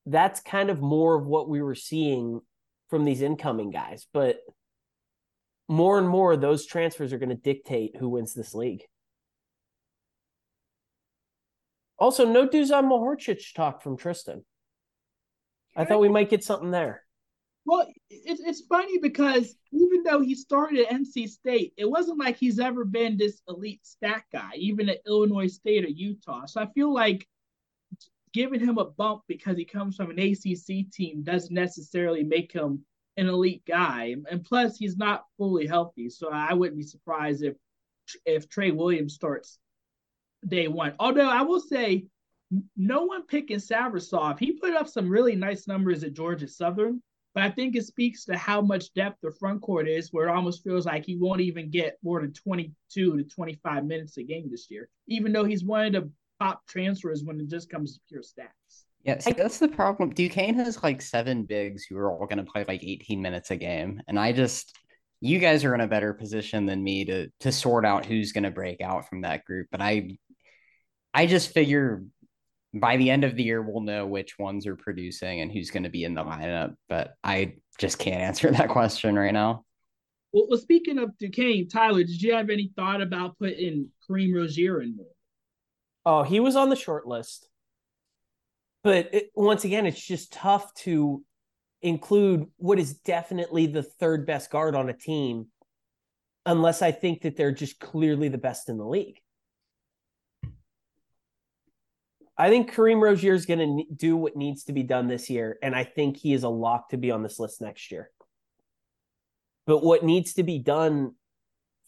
That's 0.05 0.41
kind 0.41 0.69
of 0.69 0.81
more 0.81 1.15
of 1.15 1.25
what 1.25 1.49
we 1.49 1.61
were 1.61 1.75
seeing 1.75 2.41
from 2.89 3.05
these 3.05 3.21
incoming 3.21 3.71
guys. 3.71 4.05
But 4.13 4.39
more 5.67 5.97
and 5.97 6.07
more, 6.07 6.35
those 6.35 6.65
transfers 6.65 7.13
are 7.13 7.17
going 7.17 7.29
to 7.29 7.35
dictate 7.35 7.95
who 7.97 8.09
wins 8.09 8.33
this 8.33 8.53
league. 8.53 8.83
Also, 11.97 12.25
no 12.25 12.47
Dusan 12.47 12.85
Mahorcic 12.85 13.53
talk 13.53 13.81
from 13.81 13.97
Tristan. 13.97 14.43
I 15.75 15.85
thought 15.85 16.01
we 16.01 16.09
might 16.09 16.29
get 16.29 16.43
something 16.43 16.71
there. 16.71 17.03
Well, 17.65 17.87
it's 18.09 18.41
it's 18.41 18.61
funny 18.67 18.97
because 18.99 19.55
even 19.71 20.03
though 20.03 20.19
he 20.19 20.35
started 20.35 20.85
at 20.85 20.91
NC 20.91 21.29
State, 21.29 21.73
it 21.77 21.89
wasn't 21.89 22.19
like 22.19 22.37
he's 22.37 22.59
ever 22.59 22.83
been 22.83 23.15
this 23.15 23.41
elite 23.47 23.85
stat 23.85 24.23
guy, 24.33 24.51
even 24.57 24.89
at 24.89 24.99
Illinois 25.07 25.47
State 25.47 25.85
or 25.85 25.89
Utah. 25.89 26.45
So 26.45 26.61
I 26.61 26.67
feel 26.73 26.93
like 26.93 27.25
giving 28.33 28.59
him 28.59 28.77
a 28.77 28.85
bump 28.85 29.21
because 29.27 29.57
he 29.57 29.65
comes 29.65 29.95
from 29.95 30.09
an 30.09 30.19
ACC 30.19 30.91
team 30.91 31.23
doesn't 31.23 31.53
necessarily 31.53 32.23
make 32.23 32.51
him 32.51 32.83
an 33.17 33.27
elite 33.27 33.63
guy. 33.67 34.15
And 34.29 34.43
plus, 34.43 34.77
he's 34.77 34.97
not 34.97 35.25
fully 35.37 35.67
healthy, 35.67 36.09
so 36.09 36.29
I 36.31 36.53
wouldn't 36.53 36.77
be 36.77 36.83
surprised 36.83 37.43
if 37.43 37.55
if 38.25 38.49
Trey 38.49 38.71
Williams 38.71 39.13
starts 39.13 39.59
day 40.47 40.67
one. 40.67 40.93
Although 40.99 41.29
I 41.29 41.41
will 41.43 41.61
say, 41.61 42.05
no 42.75 43.05
one 43.05 43.25
picking 43.25 43.57
Savrasov. 43.57 44.39
He 44.39 44.51
put 44.51 44.75
up 44.75 44.87
some 44.87 45.09
really 45.09 45.35
nice 45.35 45.67
numbers 45.67 46.03
at 46.03 46.13
Georgia 46.13 46.47
Southern, 46.47 47.01
but 47.33 47.43
I 47.43 47.49
think 47.49 47.75
it 47.75 47.85
speaks 47.85 48.25
to 48.25 48.37
how 48.37 48.61
much 48.61 48.93
depth 48.93 49.19
the 49.23 49.31
front 49.31 49.61
court 49.61 49.87
is, 49.87 50.11
where 50.11 50.27
it 50.27 50.31
almost 50.31 50.63
feels 50.63 50.85
like 50.85 51.05
he 51.05 51.15
won't 51.15 51.41
even 51.41 51.71
get 51.71 51.97
more 52.03 52.21
than 52.21 52.33
22 52.33 53.17
to 53.17 53.23
25 53.23 53.85
minutes 53.85 54.17
a 54.17 54.23
game 54.23 54.49
this 54.51 54.69
year, 54.69 54.89
even 55.07 55.31
though 55.31 55.45
he's 55.45 55.63
one 55.63 55.87
of 55.87 55.93
the 55.93 56.11
top 56.43 56.65
transfers 56.67 57.23
when 57.23 57.39
it 57.39 57.47
just 57.49 57.69
comes 57.69 57.93
to 57.93 57.99
pure 58.07 58.21
stats. 58.21 58.83
Yeah, 59.03 59.19
see, 59.19 59.33
that's 59.33 59.59
the 59.59 59.67
problem. 59.67 60.11
Duquesne 60.11 60.55
has 60.55 60.81
like 60.81 61.01
seven 61.01 61.43
bigs 61.43 61.83
who 61.83 61.97
are 61.97 62.11
all 62.11 62.25
going 62.25 62.43
to 62.43 62.49
play 62.49 62.63
like 62.67 62.83
18 62.83 63.21
minutes 63.21 63.51
a 63.51 63.57
game. 63.57 64.01
And 64.07 64.17
I 64.17 64.31
just, 64.31 64.77
you 65.19 65.39
guys 65.39 65.65
are 65.65 65.75
in 65.75 65.81
a 65.81 65.87
better 65.87 66.13
position 66.13 66.65
than 66.65 66.83
me 66.83 67.05
to 67.05 67.29
to 67.41 67.51
sort 67.51 67.85
out 67.85 68.05
who's 68.05 68.31
going 68.31 68.45
to 68.45 68.51
break 68.51 68.81
out 68.81 69.09
from 69.09 69.21
that 69.21 69.43
group. 69.43 69.67
But 69.71 69.81
I, 69.81 70.17
I 71.13 71.25
just 71.25 71.53
figure 71.53 72.03
by 72.73 72.97
the 72.97 73.09
end 73.09 73.23
of 73.23 73.35
the 73.35 73.43
year, 73.43 73.61
we'll 73.61 73.83
know 73.83 74.07
which 74.07 74.39
ones 74.39 74.65
are 74.65 74.75
producing 74.75 75.41
and 75.41 75.51
who's 75.51 75.69
going 75.69 75.83
to 75.83 75.89
be 75.89 76.05
in 76.05 76.15
the 76.15 76.23
lineup. 76.23 76.75
But 76.89 77.13
I 77.23 77.55
just 77.77 77.99
can't 77.99 78.21
answer 78.21 78.51
that 78.51 78.69
question 78.69 79.15
right 79.15 79.33
now. 79.33 79.65
Well, 80.31 80.47
well, 80.49 80.59
speaking 80.59 80.97
of 80.97 81.15
Duquesne, 81.19 81.67
Tyler, 81.67 82.03
did 82.03 82.21
you 82.21 82.33
have 82.33 82.49
any 82.49 82.71
thought 82.75 83.01
about 83.01 83.37
putting 83.37 83.89
Kareem 84.09 84.33
Rozier 84.33 84.81
in 84.81 84.95
there? 84.95 85.12
Oh, 86.05 86.23
he 86.23 86.39
was 86.39 86.55
on 86.55 86.69
the 86.69 86.75
short 86.75 87.07
list. 87.07 87.47
But 88.83 89.13
it, 89.13 89.31
once 89.35 89.63
again, 89.63 89.85
it's 89.85 90.05
just 90.05 90.33
tough 90.33 90.73
to 90.79 91.23
include 91.81 92.47
what 92.57 92.79
is 92.79 92.93
definitely 92.93 93.67
the 93.67 93.83
third 93.83 94.25
best 94.25 94.49
guard 94.49 94.75
on 94.75 94.89
a 94.89 94.93
team 94.93 95.47
unless 96.45 96.81
I 96.81 96.91
think 96.91 97.21
that 97.21 97.37
they're 97.37 97.51
just 97.51 97.79
clearly 97.79 98.27
the 98.27 98.37
best 98.37 98.69
in 98.69 98.77
the 98.77 98.85
league. 98.85 99.19
I 102.37 102.49
think 102.49 102.73
Kareem 102.73 102.99
Rozier 102.99 103.33
is 103.33 103.45
going 103.45 103.59
to 103.59 103.95
do 103.95 104.17
what 104.17 104.35
needs 104.35 104.63
to 104.65 104.73
be 104.73 104.83
done 104.83 105.07
this 105.07 105.29
year, 105.29 105.57
and 105.61 105.75
I 105.75 105.83
think 105.83 106.17
he 106.17 106.33
is 106.33 106.43
a 106.43 106.49
lock 106.49 106.89
to 106.89 106.97
be 106.97 107.11
on 107.11 107.21
this 107.21 107.39
list 107.39 107.61
next 107.61 107.91
year. 107.91 108.09
But 109.67 109.83
what 109.83 110.03
needs 110.03 110.33
to 110.33 110.43
be 110.43 110.57
done 110.57 111.13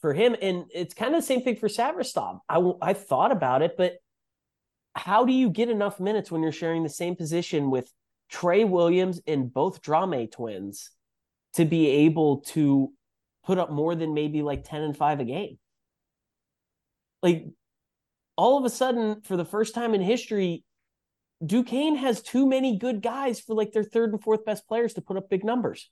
for 0.02 0.14
him, 0.14 0.36
and 0.40 0.66
it's 0.74 0.94
kind 0.94 1.16
of 1.16 1.22
the 1.22 1.26
same 1.26 1.42
thing 1.42 1.56
for 1.56 1.68
Savrasov. 1.68 2.40
I 2.48 2.62
I 2.82 2.94
thought 2.94 3.32
about 3.32 3.64
it, 3.64 3.76
but 3.76 3.98
how 4.96 5.26
do 5.26 5.34
you 5.34 5.50
get 5.50 5.70
enough 5.70 6.00
minutes 6.00 6.32
when 6.32 6.42
you're 6.42 6.52
sharing 6.52 6.84
the 6.84 6.90
same 6.90 7.16
position 7.16 7.70
with 7.70 7.92
Trey 8.30 8.64
Williams 8.64 9.22
and 9.28 9.54
both 9.54 9.82
Drame 9.82 10.28
twins 10.28 10.92
to 11.54 11.66
be 11.66 11.88
able 11.88 12.42
to 12.42 12.92
put 13.44 13.58
up 13.58 13.72
more 13.72 13.96
than 13.96 14.14
maybe 14.14 14.42
like 14.42 14.64
10 14.64 14.82
and 14.82 14.98
5 14.98 15.20
a 15.20 15.26
game? 15.26 15.60
Like 17.22 17.46
all 18.38 18.58
of 18.58 18.66
a 18.66 18.70
sudden, 18.70 19.22
for 19.22 19.38
the 19.38 19.46
first 19.46 19.76
time 19.76 19.94
in 19.94 20.02
history, 20.02 20.64
Duquesne 21.46 21.96
has 21.98 22.22
too 22.22 22.46
many 22.48 22.78
good 22.78 23.02
guys 23.02 23.40
for 23.40 23.54
like 23.54 23.72
their 23.72 23.84
third 23.84 24.12
and 24.12 24.24
fourth 24.24 24.46
best 24.46 24.68
players 24.68 24.94
to 24.94 25.02
put 25.02 25.18
up 25.18 25.30
big 25.30 25.44
numbers. 25.44 25.90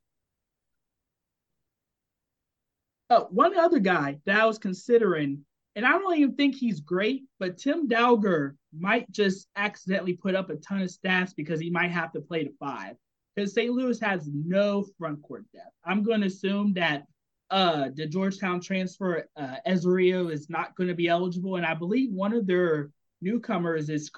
Oh, 3.09 3.27
one 3.29 3.57
other 3.57 3.79
guy 3.79 4.19
that 4.25 4.39
I 4.39 4.45
was 4.45 4.57
considering, 4.57 5.45
and 5.75 5.85
I 5.85 5.91
don't 5.91 6.17
even 6.17 6.35
think 6.35 6.55
he's 6.55 6.79
great, 6.79 7.23
but 7.39 7.57
Tim 7.57 7.87
Dalger 7.87 8.55
might 8.77 9.09
just 9.11 9.47
accidentally 9.55 10.13
put 10.13 10.35
up 10.35 10.49
a 10.49 10.55
ton 10.57 10.81
of 10.81 10.89
stats 10.89 11.35
because 11.35 11.59
he 11.59 11.69
might 11.69 11.91
have 11.91 12.11
to 12.13 12.21
play 12.21 12.43
the 12.43 12.53
five. 12.59 12.95
Because 13.35 13.53
St. 13.53 13.73
Louis 13.73 13.99
has 13.99 14.29
no 14.31 14.85
front 14.99 15.23
court 15.23 15.45
depth. 15.51 15.73
I'm 15.83 16.03
going 16.03 16.21
to 16.21 16.27
assume 16.27 16.73
that 16.73 17.05
uh, 17.49 17.89
the 17.95 18.05
Georgetown 18.05 18.61
transfer, 18.61 19.27
uh, 19.35 19.55
is 19.65 20.49
not 20.49 20.75
going 20.75 20.87
to 20.87 20.95
be 20.95 21.07
eligible, 21.07 21.55
and 21.55 21.65
I 21.65 21.73
believe 21.73 22.11
one 22.11 22.33
of 22.33 22.45
their 22.47 22.91
newcomers 23.21 23.89
is 23.89 24.11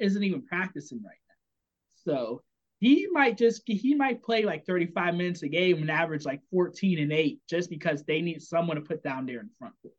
isn't 0.00 0.22
even 0.22 0.42
practicing 0.42 1.02
right 1.02 1.16
now. 1.28 2.12
So 2.12 2.42
he 2.80 3.08
might 3.10 3.36
just 3.36 3.62
he 3.66 3.94
might 3.94 4.22
play 4.22 4.44
like 4.44 4.66
35 4.66 5.14
minutes 5.14 5.42
a 5.42 5.48
game 5.48 5.82
and 5.82 5.90
average 5.90 6.24
like 6.24 6.40
14 6.50 6.98
and 6.98 7.12
8 7.12 7.40
just 7.48 7.70
because 7.70 8.04
they 8.04 8.20
need 8.20 8.42
someone 8.42 8.76
to 8.76 8.82
put 8.82 9.02
down 9.02 9.26
there 9.26 9.40
in 9.40 9.50
front 9.58 9.74
court. 9.82 9.94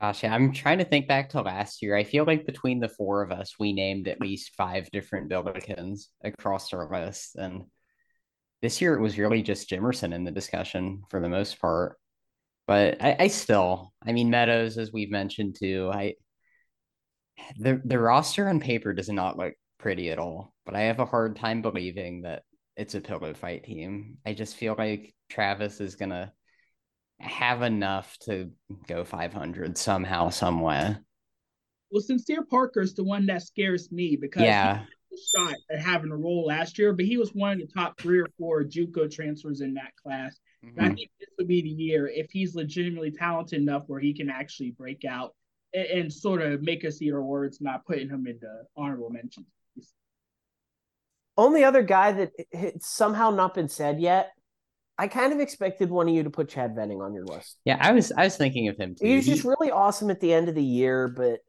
Gosh, 0.00 0.24
I'm 0.24 0.52
trying 0.52 0.78
to 0.78 0.84
think 0.84 1.08
back 1.08 1.28
to 1.30 1.42
last 1.42 1.82
year. 1.82 1.94
I 1.94 2.04
feel 2.04 2.24
like 2.24 2.46
between 2.46 2.80
the 2.80 2.88
four 2.88 3.22
of 3.22 3.30
us, 3.32 3.56
we 3.58 3.72
named 3.74 4.08
at 4.08 4.20
least 4.20 4.54
five 4.56 4.90
different 4.90 5.30
Billikens 5.30 6.06
across 6.24 6.72
our 6.72 6.88
list. 6.90 7.36
And 7.36 7.64
this 8.62 8.80
year 8.80 8.94
it 8.94 9.00
was 9.02 9.18
really 9.18 9.42
just 9.42 9.68
Jimerson 9.68 10.14
in 10.14 10.24
the 10.24 10.30
discussion 10.30 11.02
for 11.10 11.20
the 11.20 11.28
most 11.28 11.60
part. 11.60 11.98
But 12.66 13.02
I, 13.02 13.16
I 13.20 13.26
still, 13.28 13.92
I 14.06 14.12
mean, 14.12 14.30
Meadows, 14.30 14.78
as 14.78 14.92
we've 14.92 15.10
mentioned 15.10 15.56
too, 15.58 15.90
I 15.92 16.14
the 17.58 17.80
the 17.84 17.98
roster 17.98 18.48
on 18.48 18.60
paper 18.60 18.92
does 18.92 19.08
not 19.08 19.36
look 19.36 19.54
pretty 19.78 20.10
at 20.10 20.18
all. 20.18 20.54
But 20.64 20.74
I 20.76 20.82
have 20.82 21.00
a 21.00 21.06
hard 21.06 21.36
time 21.36 21.62
believing 21.62 22.22
that 22.22 22.42
it's 22.76 22.94
a 22.94 23.00
pillow 23.00 23.34
fight 23.34 23.64
team. 23.64 24.18
I 24.24 24.34
just 24.34 24.56
feel 24.56 24.74
like 24.78 25.14
Travis 25.28 25.80
is 25.80 25.96
gonna 25.96 26.32
have 27.20 27.62
enough 27.62 28.16
to 28.20 28.50
go 28.86 29.04
500 29.04 29.76
somehow, 29.76 30.30
somewhere. 30.30 31.04
Well, 31.90 32.00
Sincere 32.00 32.44
Parker 32.44 32.80
is 32.80 32.94
the 32.94 33.04
one 33.04 33.26
that 33.26 33.42
scares 33.42 33.90
me 33.90 34.16
because 34.16 34.42
yeah, 34.42 34.84
shot 35.34 35.54
at 35.70 35.80
having 35.80 36.10
a 36.10 36.16
role 36.16 36.46
last 36.46 36.78
year, 36.78 36.92
but 36.92 37.04
he 37.04 37.16
was 37.16 37.34
one 37.34 37.52
of 37.52 37.58
the 37.58 37.66
top 37.66 38.00
three 38.00 38.20
or 38.20 38.28
four 38.38 38.64
JUCO 38.64 39.10
transfers 39.10 39.60
in 39.60 39.74
that 39.74 39.92
class. 40.02 40.38
Mm-hmm. 40.64 40.80
I 40.80 40.88
think 40.88 41.10
this 41.18 41.28
would 41.38 41.48
be 41.48 41.62
the 41.62 41.68
year 41.68 42.08
if 42.08 42.30
he's 42.30 42.54
legitimately 42.54 43.10
talented 43.10 43.60
enough 43.60 43.84
where 43.86 44.00
he 44.00 44.14
can 44.14 44.30
actually 44.30 44.70
break 44.72 45.04
out 45.04 45.34
and, 45.74 45.86
and 45.86 46.12
sort 46.12 46.42
of 46.42 46.62
make 46.62 46.84
us 46.84 47.00
eat 47.02 47.12
our 47.12 47.22
words, 47.22 47.60
not 47.60 47.84
putting 47.86 48.08
him 48.08 48.26
into 48.26 48.46
honorable 48.76 49.10
mentions. 49.10 49.46
Only 51.36 51.64
other 51.64 51.82
guy 51.82 52.12
that 52.12 52.32
it's 52.50 52.86
somehow 52.86 53.30
not 53.30 53.54
been 53.54 53.68
said 53.68 54.00
yet. 54.00 54.32
I 55.00 55.08
kind 55.08 55.32
of 55.32 55.40
expected 55.40 55.88
one 55.88 56.10
of 56.10 56.14
you 56.14 56.24
to 56.24 56.30
put 56.30 56.50
Chad 56.50 56.74
Venning 56.74 57.00
on 57.00 57.14
your 57.14 57.24
list. 57.24 57.56
Yeah, 57.64 57.78
I 57.80 57.92
was 57.92 58.12
I 58.12 58.24
was 58.24 58.36
thinking 58.36 58.68
of 58.68 58.76
him 58.76 58.94
too. 58.94 59.06
He 59.06 59.16
was 59.16 59.24
just 59.24 59.44
really 59.44 59.70
awesome 59.70 60.10
at 60.10 60.20
the 60.20 60.30
end 60.30 60.50
of 60.50 60.54
the 60.54 60.62
year, 60.62 61.08
but 61.08 61.40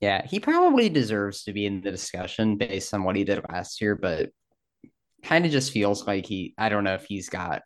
yeah, 0.00 0.26
he 0.26 0.40
probably 0.40 0.88
deserves 0.88 1.44
to 1.44 1.52
be 1.52 1.66
in 1.66 1.82
the 1.82 1.90
discussion 1.90 2.56
based 2.56 2.94
on 2.94 3.04
what 3.04 3.16
he 3.16 3.24
did 3.24 3.44
last 3.50 3.82
year, 3.82 3.96
but 3.96 4.30
kind 5.22 5.44
of 5.44 5.52
just 5.52 5.72
feels 5.72 6.06
like 6.06 6.24
he, 6.24 6.54
I 6.56 6.70
don't 6.70 6.84
know 6.84 6.94
if 6.94 7.04
he's 7.04 7.28
got 7.28 7.60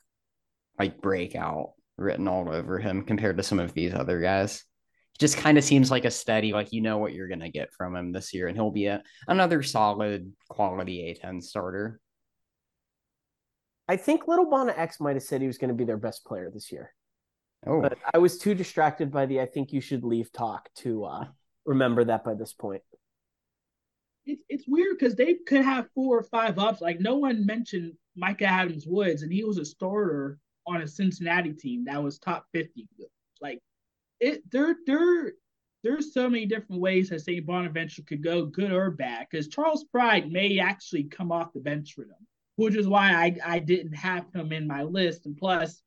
like 0.77 1.01
breakout 1.01 1.75
written 1.97 2.27
all 2.27 2.53
over 2.53 2.81
him 2.81 3.05
compared 3.05 3.37
to 3.37 3.45
some 3.45 3.61
of 3.61 3.73
these 3.73 3.95
other 3.95 4.21
guys. 4.21 4.65
He 5.13 5.19
just 5.21 5.37
kind 5.37 5.59
of 5.59 5.63
seems 5.63 5.93
like 5.93 6.07
a 6.07 6.11
steady, 6.11 6.53
like 6.53 6.73
you 6.73 6.81
know 6.81 6.99
what 6.99 7.13
you're 7.13 7.29
going 7.29 7.39
to 7.39 7.51
get 7.51 7.73
from 7.73 7.95
him 7.95 8.11
this 8.11 8.35
year, 8.35 8.49
and 8.49 8.57
he'll 8.57 8.73
be 8.73 8.87
a, 8.87 9.01
another 9.29 9.63
solid 9.63 10.33
quality 10.49 11.17
A10 11.25 11.41
starter. 11.41 12.01
I 13.89 13.97
think 13.97 14.29
Little 14.29 14.49
Bonna 14.49 14.75
X 14.77 15.01
might 15.01 15.17
have 15.17 15.23
said 15.23 15.41
he 15.41 15.47
was 15.47 15.59
going 15.59 15.69
to 15.69 15.75
be 15.75 15.85
their 15.85 15.97
best 15.97 16.25
player 16.25 16.51
this 16.53 16.71
year. 16.71 16.95
Oh, 17.67 17.81
But 17.81 17.99
I 18.13 18.19
was 18.19 18.39
too 18.39 18.55
distracted 18.55 19.11
by 19.11 19.27
the 19.27 19.41
I 19.41 19.47
think 19.47 19.73
you 19.73 19.81
should 19.81 20.05
leave 20.05 20.33
talk 20.33 20.69
to 20.77 21.05
uh, 21.05 21.25
remember 21.65 22.05
that 22.05 22.25
by 22.25 22.35
this 22.35 22.53
point. 22.53 22.83
It's 24.25 24.43
it's 24.49 24.65
weird 24.69 24.99
because 24.99 25.15
they 25.15 25.35
could 25.35 25.65
have 25.65 25.89
four 25.95 26.19
or 26.19 26.23
five 26.23 26.59
ups. 26.59 26.81
Like 26.81 27.01
no 27.01 27.17
one 27.17 27.47
mentioned 27.47 27.93
Mika 28.17 28.47
Adams 28.47 28.87
Woods, 28.87 29.23
and 29.23 29.33
he 29.33 29.45
was 29.45 29.59
a 29.59 29.65
starter 29.65 30.39
on 30.67 30.83
a 30.83 30.87
Cincinnati 30.87 31.53
team 31.53 31.85
that 31.85 32.03
was 32.03 32.19
top 32.19 32.47
fifty. 32.53 32.89
Like 33.41 33.61
it, 34.21 34.49
there 34.51 34.77
there 34.87 35.33
there's 35.83 36.15
so 36.15 36.29
many 36.29 36.47
different 36.47 36.81
ways 36.81 37.09
that 37.09 37.21
St. 37.21 37.45
Bonaventure 37.45 38.03
could 38.03 38.23
go, 38.23 38.47
good 38.47 38.73
or 38.73 38.91
bad. 38.91 39.27
Because 39.29 39.49
Charles 39.49 39.85
Pride 39.85 40.31
may 40.31 40.59
actually 40.61 41.05
come 41.05 41.33
off 41.33 41.53
the 41.53 41.61
bench 41.61 41.95
for 41.95 42.05
them, 42.05 42.27
which 42.57 42.75
is 42.77 42.89
why 42.89 43.13
I 43.13 43.37
I 43.45 43.59
didn't 43.59 43.95
have 43.95 44.27
him 44.35 44.53
in 44.53 44.67
my 44.67 44.83
list. 44.83 45.27
And 45.27 45.37
plus, 45.37 45.83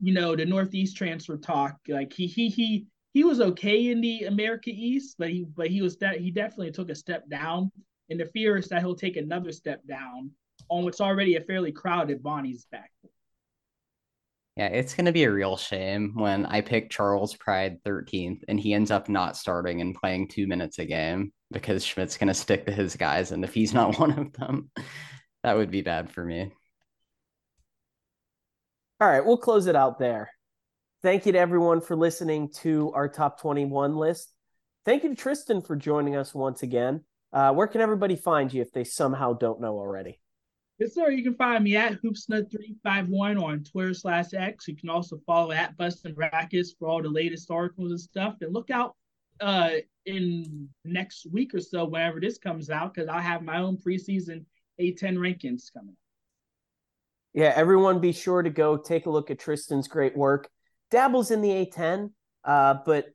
you 0.00 0.12
know, 0.12 0.36
the 0.36 0.44
Northeast 0.46 0.96
transfer 0.96 1.36
talk, 1.36 1.76
like 1.88 2.12
he 2.12 2.26
he 2.26 2.48
he 2.48 2.86
he 3.14 3.24
was 3.24 3.40
okay 3.40 3.90
in 3.90 4.00
the 4.00 4.24
America 4.24 4.70
East, 4.70 5.16
but 5.18 5.30
he 5.30 5.44
but 5.56 5.68
he 5.68 5.82
was 5.82 5.96
that 5.98 6.20
he 6.20 6.30
definitely 6.30 6.72
took 6.72 6.90
a 6.90 6.94
step 6.94 7.28
down. 7.28 7.70
And 8.10 8.20
the 8.20 8.26
fear 8.26 8.56
is 8.56 8.68
that 8.68 8.80
he'll 8.82 8.94
take 8.96 9.16
another 9.16 9.52
step 9.52 9.80
down 9.86 10.32
on 10.68 10.84
what's 10.84 11.00
already 11.00 11.36
a 11.36 11.40
fairly 11.40 11.72
crowded 11.72 12.22
Bonnie's 12.22 12.66
back. 12.70 12.90
yeah, 14.56 14.66
it's 14.66 14.94
gonna 14.94 15.12
be 15.12 15.24
a 15.24 15.32
real 15.32 15.56
shame 15.56 16.12
when 16.14 16.44
I 16.46 16.60
pick 16.60 16.90
Charles 16.90 17.34
Pride 17.36 17.82
13th 17.84 18.42
and 18.48 18.60
he 18.60 18.74
ends 18.74 18.90
up 18.90 19.08
not 19.08 19.36
starting 19.36 19.80
and 19.80 19.94
playing 19.94 20.28
two 20.28 20.46
minutes 20.46 20.78
a 20.78 20.84
game 20.84 21.32
because 21.52 21.84
Schmidt's 21.84 22.18
gonna 22.18 22.34
stick 22.34 22.66
to 22.66 22.72
his 22.72 22.96
guys, 22.96 23.32
and 23.32 23.44
if 23.44 23.54
he's 23.54 23.72
not 23.74 23.98
one 23.98 24.18
of 24.18 24.32
them, 24.34 24.70
that 25.42 25.56
would 25.56 25.70
be 25.70 25.82
bad 25.82 26.10
for 26.10 26.24
me. 26.24 26.52
All 29.00 29.08
right, 29.08 29.24
we'll 29.24 29.36
close 29.36 29.66
it 29.66 29.76
out 29.76 29.98
there. 29.98 30.30
Thank 31.02 31.26
you 31.26 31.32
to 31.32 31.38
everyone 31.38 31.80
for 31.80 31.96
listening 31.96 32.50
to 32.60 32.92
our 32.94 33.08
top 33.08 33.40
21 33.40 33.96
list. 33.96 34.32
Thank 34.84 35.02
you 35.02 35.08
to 35.10 35.16
Tristan 35.16 35.60
for 35.60 35.74
joining 35.74 36.14
us 36.14 36.32
once 36.32 36.62
again. 36.62 37.02
Uh, 37.32 37.52
where 37.52 37.66
can 37.66 37.80
everybody 37.80 38.14
find 38.14 38.52
you 38.52 38.62
if 38.62 38.72
they 38.72 38.84
somehow 38.84 39.32
don't 39.32 39.60
know 39.60 39.78
already? 39.78 40.20
Yes, 40.78 40.94
sir. 40.94 41.10
You 41.10 41.22
can 41.22 41.34
find 41.34 41.64
me 41.64 41.76
at 41.76 42.00
hoopsnut351 42.02 43.42
on 43.42 43.64
Twitter 43.64 43.94
slash 43.94 44.34
X. 44.34 44.68
You 44.68 44.76
can 44.76 44.88
also 44.88 45.18
follow 45.26 45.52
at 45.52 45.76
Busting 45.76 46.14
Brackets 46.14 46.74
for 46.78 46.88
all 46.88 47.02
the 47.02 47.08
latest 47.08 47.50
articles 47.50 47.90
and 47.90 48.00
stuff. 48.00 48.36
And 48.40 48.52
look 48.52 48.70
out 48.70 48.96
uh 49.40 49.70
in 50.06 50.68
next 50.84 51.26
week 51.32 51.54
or 51.54 51.60
so, 51.60 51.84
whenever 51.84 52.20
this 52.20 52.38
comes 52.38 52.70
out, 52.70 52.94
because 52.94 53.08
I'll 53.08 53.20
have 53.20 53.42
my 53.42 53.58
own 53.58 53.76
preseason 53.76 54.44
A10 54.80 55.16
rankings 55.16 55.72
coming. 55.72 55.96
Yeah, 57.34 57.52
everyone 57.54 58.00
be 58.00 58.12
sure 58.12 58.42
to 58.42 58.50
go 58.50 58.76
take 58.76 59.06
a 59.06 59.10
look 59.10 59.30
at 59.30 59.38
Tristan's 59.38 59.88
great 59.88 60.16
work. 60.16 60.50
Dabbles 60.90 61.30
in 61.30 61.40
the 61.40 61.48
A10, 61.48 62.10
uh, 62.44 62.74
but 62.84 63.06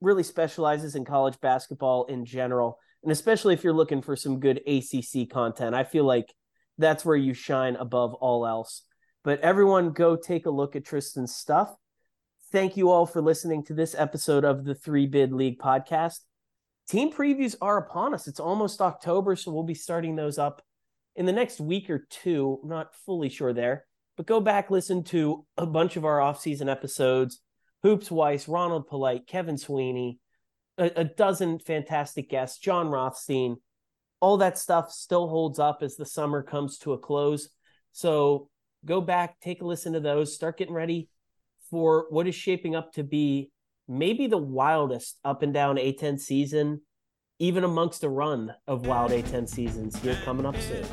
really 0.00 0.24
specializes 0.24 0.96
in 0.96 1.04
college 1.04 1.38
basketball 1.40 2.06
in 2.06 2.24
general. 2.24 2.78
And 3.02 3.12
especially 3.12 3.54
if 3.54 3.62
you're 3.62 3.72
looking 3.72 4.02
for 4.02 4.16
some 4.16 4.40
good 4.40 4.60
ACC 4.66 5.30
content, 5.30 5.74
I 5.74 5.84
feel 5.84 6.04
like 6.04 6.34
that's 6.78 7.04
where 7.04 7.16
you 7.16 7.32
shine 7.34 7.76
above 7.76 8.14
all 8.14 8.46
else. 8.46 8.82
But 9.22 9.40
everyone 9.40 9.92
go 9.92 10.16
take 10.16 10.46
a 10.46 10.50
look 10.50 10.74
at 10.74 10.84
Tristan's 10.84 11.34
stuff. 11.34 11.72
Thank 12.50 12.76
you 12.76 12.90
all 12.90 13.06
for 13.06 13.22
listening 13.22 13.62
to 13.66 13.74
this 13.74 13.94
episode 13.96 14.44
of 14.44 14.64
the 14.64 14.74
Three 14.74 15.06
Bid 15.06 15.32
League 15.32 15.58
podcast. 15.58 16.20
Team 16.88 17.12
previews 17.12 17.54
are 17.60 17.78
upon 17.78 18.14
us. 18.14 18.26
It's 18.26 18.40
almost 18.40 18.80
October, 18.80 19.36
so 19.36 19.52
we'll 19.52 19.62
be 19.62 19.74
starting 19.74 20.16
those 20.16 20.38
up 20.38 20.62
in 21.16 21.26
the 21.26 21.32
next 21.32 21.60
week 21.60 21.90
or 21.90 22.06
two. 22.10 22.60
I'm 22.62 22.68
not 22.68 22.94
fully 23.06 23.28
sure 23.28 23.52
there, 23.52 23.86
but 24.16 24.26
go 24.26 24.40
back, 24.40 24.70
listen 24.70 25.04
to 25.04 25.46
a 25.56 25.66
bunch 25.66 25.96
of 25.96 26.04
our 26.04 26.18
offseason 26.18 26.70
episodes. 26.70 27.40
Hoops 27.82 28.10
Weiss, 28.10 28.48
Ronald 28.48 28.88
Polite, 28.88 29.26
Kevin 29.26 29.56
Sweeney, 29.56 30.18
a, 30.76 30.90
a 30.96 31.04
dozen 31.04 31.58
fantastic 31.58 32.28
guests, 32.28 32.58
Jon 32.58 32.88
Rothstein. 32.88 33.56
All 34.20 34.36
that 34.38 34.58
stuff 34.58 34.92
still 34.92 35.28
holds 35.28 35.58
up 35.58 35.78
as 35.82 35.96
the 35.96 36.04
summer 36.04 36.42
comes 36.42 36.78
to 36.78 36.92
a 36.92 36.98
close. 36.98 37.48
So 37.92 38.50
go 38.84 39.00
back, 39.00 39.40
take 39.40 39.62
a 39.62 39.66
listen 39.66 39.94
to 39.94 40.00
those, 40.00 40.34
start 40.34 40.58
getting 40.58 40.74
ready 40.74 41.08
for 41.70 42.06
what 42.10 42.26
is 42.26 42.34
shaping 42.34 42.74
up 42.74 42.92
to 42.94 43.02
be 43.02 43.50
maybe 43.88 44.26
the 44.26 44.38
wildest 44.38 45.18
up 45.24 45.42
and 45.42 45.54
down 45.54 45.76
A10 45.76 46.20
season, 46.20 46.82
even 47.40 47.64
amongst 47.64 48.04
a 48.04 48.08
run 48.08 48.54
of 48.68 48.86
wild 48.86 49.10
A10 49.10 49.48
seasons 49.48 49.98
here 50.02 50.16
coming 50.24 50.44
up 50.44 50.56
soon. 50.60 50.84